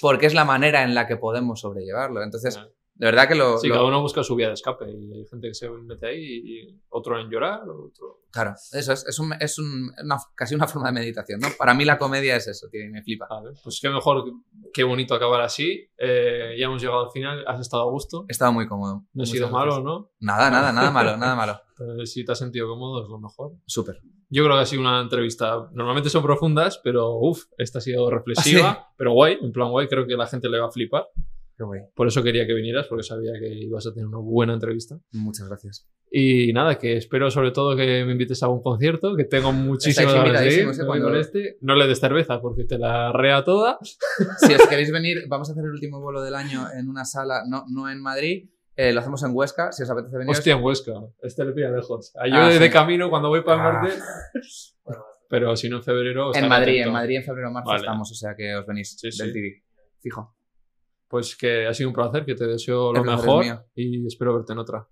Porque 0.00 0.26
es 0.26 0.34
la 0.34 0.44
manera 0.44 0.82
en 0.82 0.94
la 0.94 1.06
que 1.06 1.16
podemos 1.16 1.60
sobrellevarlo. 1.60 2.22
Entonces, 2.22 2.56
de 2.96 3.06
verdad 3.06 3.26
que 3.26 3.34
lo... 3.34 3.58
Sí, 3.58 3.66
lo- 3.68 3.74
cada 3.74 3.86
uno 3.86 4.00
busca 4.00 4.22
su 4.22 4.36
vía 4.36 4.48
de 4.48 4.54
escape 4.54 4.84
y 4.88 5.12
hay 5.12 5.26
gente 5.26 5.48
que 5.48 5.54
se 5.54 5.68
mete 5.68 6.06
ahí 6.06 6.22
y 6.44 6.80
otro 6.90 7.18
en 7.20 7.28
llorar, 7.28 7.62
otro... 7.68 8.20
Claro, 8.30 8.54
eso 8.72 8.92
es, 8.92 9.04
es, 9.06 9.18
un- 9.18 9.32
es 9.40 9.58
un- 9.58 9.92
una- 10.02 10.18
casi 10.36 10.54
una 10.54 10.66
forma 10.68 10.88
de 10.88 10.94
meditación, 10.94 11.40
¿no? 11.40 11.48
Para 11.58 11.74
mí 11.74 11.84
la 11.84 11.98
comedia 11.98 12.36
es 12.36 12.46
eso, 12.48 12.68
tío, 12.68 12.84
y 12.84 12.88
me 12.88 13.02
flipa. 13.02 13.26
Pues 13.64 13.78
qué 13.80 13.88
mejor, 13.90 14.24
qué 14.72 14.84
bonito 14.84 15.14
acabar 15.14 15.40
así. 15.40 15.88
Eh, 15.98 16.54
ya 16.58 16.66
hemos 16.66 16.80
llegado 16.82 17.04
al 17.06 17.10
final, 17.10 17.44
has 17.46 17.60
estado 17.60 17.82
a 17.82 17.90
gusto. 17.90 18.26
He 18.28 18.32
estado 18.32 18.52
muy 18.52 18.66
cómodo. 18.68 19.04
No 19.12 19.22
ha 19.22 19.26
sido 19.26 19.50
malo, 19.50 19.80
¿no? 19.80 20.12
Nada, 20.20 20.50
nada, 20.50 20.72
nada 20.72 20.90
malo, 20.92 21.16
nada 21.16 21.34
malo. 21.36 21.60
Pero 21.76 22.06
si 22.06 22.24
te 22.24 22.30
has 22.32 22.38
sentido 22.38 22.68
cómodo 22.68 23.02
es 23.02 23.08
lo 23.08 23.18
mejor. 23.18 23.52
Súper. 23.66 24.00
Yo 24.34 24.42
creo 24.44 24.56
que 24.56 24.62
ha 24.62 24.66
sido 24.66 24.82
una 24.82 25.00
entrevista. 25.00 25.68
Normalmente 25.72 26.10
son 26.10 26.22
profundas, 26.24 26.80
pero 26.82 27.18
uff, 27.20 27.44
esta 27.56 27.78
ha 27.78 27.82
sido 27.82 28.10
reflexiva, 28.10 28.88
pero 28.96 29.12
guay, 29.12 29.38
en 29.40 29.52
plan 29.52 29.70
guay, 29.70 29.86
creo 29.86 30.06
que 30.06 30.16
la 30.16 30.26
gente 30.26 30.48
le 30.48 30.58
va 30.58 30.66
a 30.66 30.70
flipar. 30.72 31.04
Qué 31.56 31.62
guay. 31.62 31.82
Por 31.94 32.08
eso 32.08 32.20
quería 32.20 32.44
que 32.44 32.52
vinieras, 32.52 32.86
porque 32.88 33.04
sabía 33.04 33.30
que 33.38 33.46
ibas 33.48 33.86
a 33.86 33.92
tener 33.92 34.08
una 34.08 34.18
buena 34.18 34.54
entrevista. 34.54 34.98
Muchas 35.12 35.46
gracias. 35.48 35.86
Y 36.10 36.52
nada, 36.52 36.78
que 36.78 36.96
espero 36.96 37.30
sobre 37.30 37.52
todo 37.52 37.76
que 37.76 38.04
me 38.04 38.12
invites 38.12 38.42
a 38.42 38.48
un 38.48 38.60
concierto, 38.60 39.14
que 39.16 39.22
tengo 39.24 39.52
muchísimas 39.52 40.14
ganas 40.14 40.40
de 40.40 40.52
ir. 40.52 40.60
¿eh? 40.68 40.72
Cuando- 40.86 41.06
con 41.06 41.16
este. 41.16 41.56
No 41.60 41.76
le 41.76 41.86
des 41.86 42.00
cerveza 42.00 42.40
porque 42.40 42.64
te 42.64 42.76
la 42.78 43.12
rea 43.12 43.44
toda. 43.44 43.78
Si 43.82 44.52
os 44.52 44.66
queréis 44.68 44.90
venir, 44.90 45.24
vamos 45.28 45.48
a 45.48 45.52
hacer 45.52 45.64
el 45.64 45.70
último 45.70 46.00
vuelo 46.00 46.22
del 46.22 46.34
año 46.34 46.66
en 46.76 46.88
una 46.88 47.04
sala, 47.04 47.42
no, 47.48 47.64
no 47.68 47.88
en 47.88 48.00
Madrid, 48.00 48.48
eh, 48.76 48.92
lo 48.92 49.00
hacemos 49.00 49.22
en 49.22 49.30
Huesca, 49.34 49.70
si 49.72 49.82
os 49.82 49.90
apetece 49.90 50.16
venir. 50.18 50.30
Hostia, 50.30 50.54
en 50.54 50.62
Huesca. 50.62 50.92
Este 51.22 51.44
le 51.44 51.52
pilla 51.52 51.70
lejos. 51.70 52.12
A 52.16 52.26
yo 52.28 52.34
Ah, 52.36 52.48
de, 52.48 52.58
sí. 52.58 52.70
camino 52.70 53.08
cuando 53.10 53.28
voy 53.28 53.42
para 53.42 53.60
el 53.70 53.76
Ah. 53.76 53.80
norte. 53.82 53.96
Pero 55.28 55.56
si 55.56 55.68
no 55.68 55.78
en 55.78 55.82
febrero. 55.82 56.34
en 56.34 56.48
Madrid, 56.48 56.72
atento. 56.74 56.88
en 56.88 56.92
Madrid, 56.92 57.16
en 57.16 57.24
febrero 57.24 57.48
o 57.48 57.52
marzo 57.52 57.68
Vale. 57.70 57.80
estamos, 57.80 58.10
o 58.10 58.14
sea 58.14 58.34
que 58.36 58.54
os 58.54 58.66
venís 58.66 58.96
Sí, 58.98 59.06
del 59.08 59.28
sí. 59.28 59.32
TV. 59.32 59.64
Fijo. 60.00 60.36
Pues 61.08 61.36
que 61.36 61.66
ha 61.66 61.74
sido 61.74 61.88
un 61.88 61.94
placer, 61.94 62.24
que 62.24 62.34
te 62.34 62.46
deseo 62.46 62.92
lo 62.92 63.00
El 63.00 63.06
mejor 63.06 63.44
y 63.74 64.06
espero 64.06 64.34
verte 64.34 64.52
en 64.52 64.58
otra. 64.58 64.86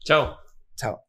Chao. 0.00 0.38
Chao. 0.76 1.00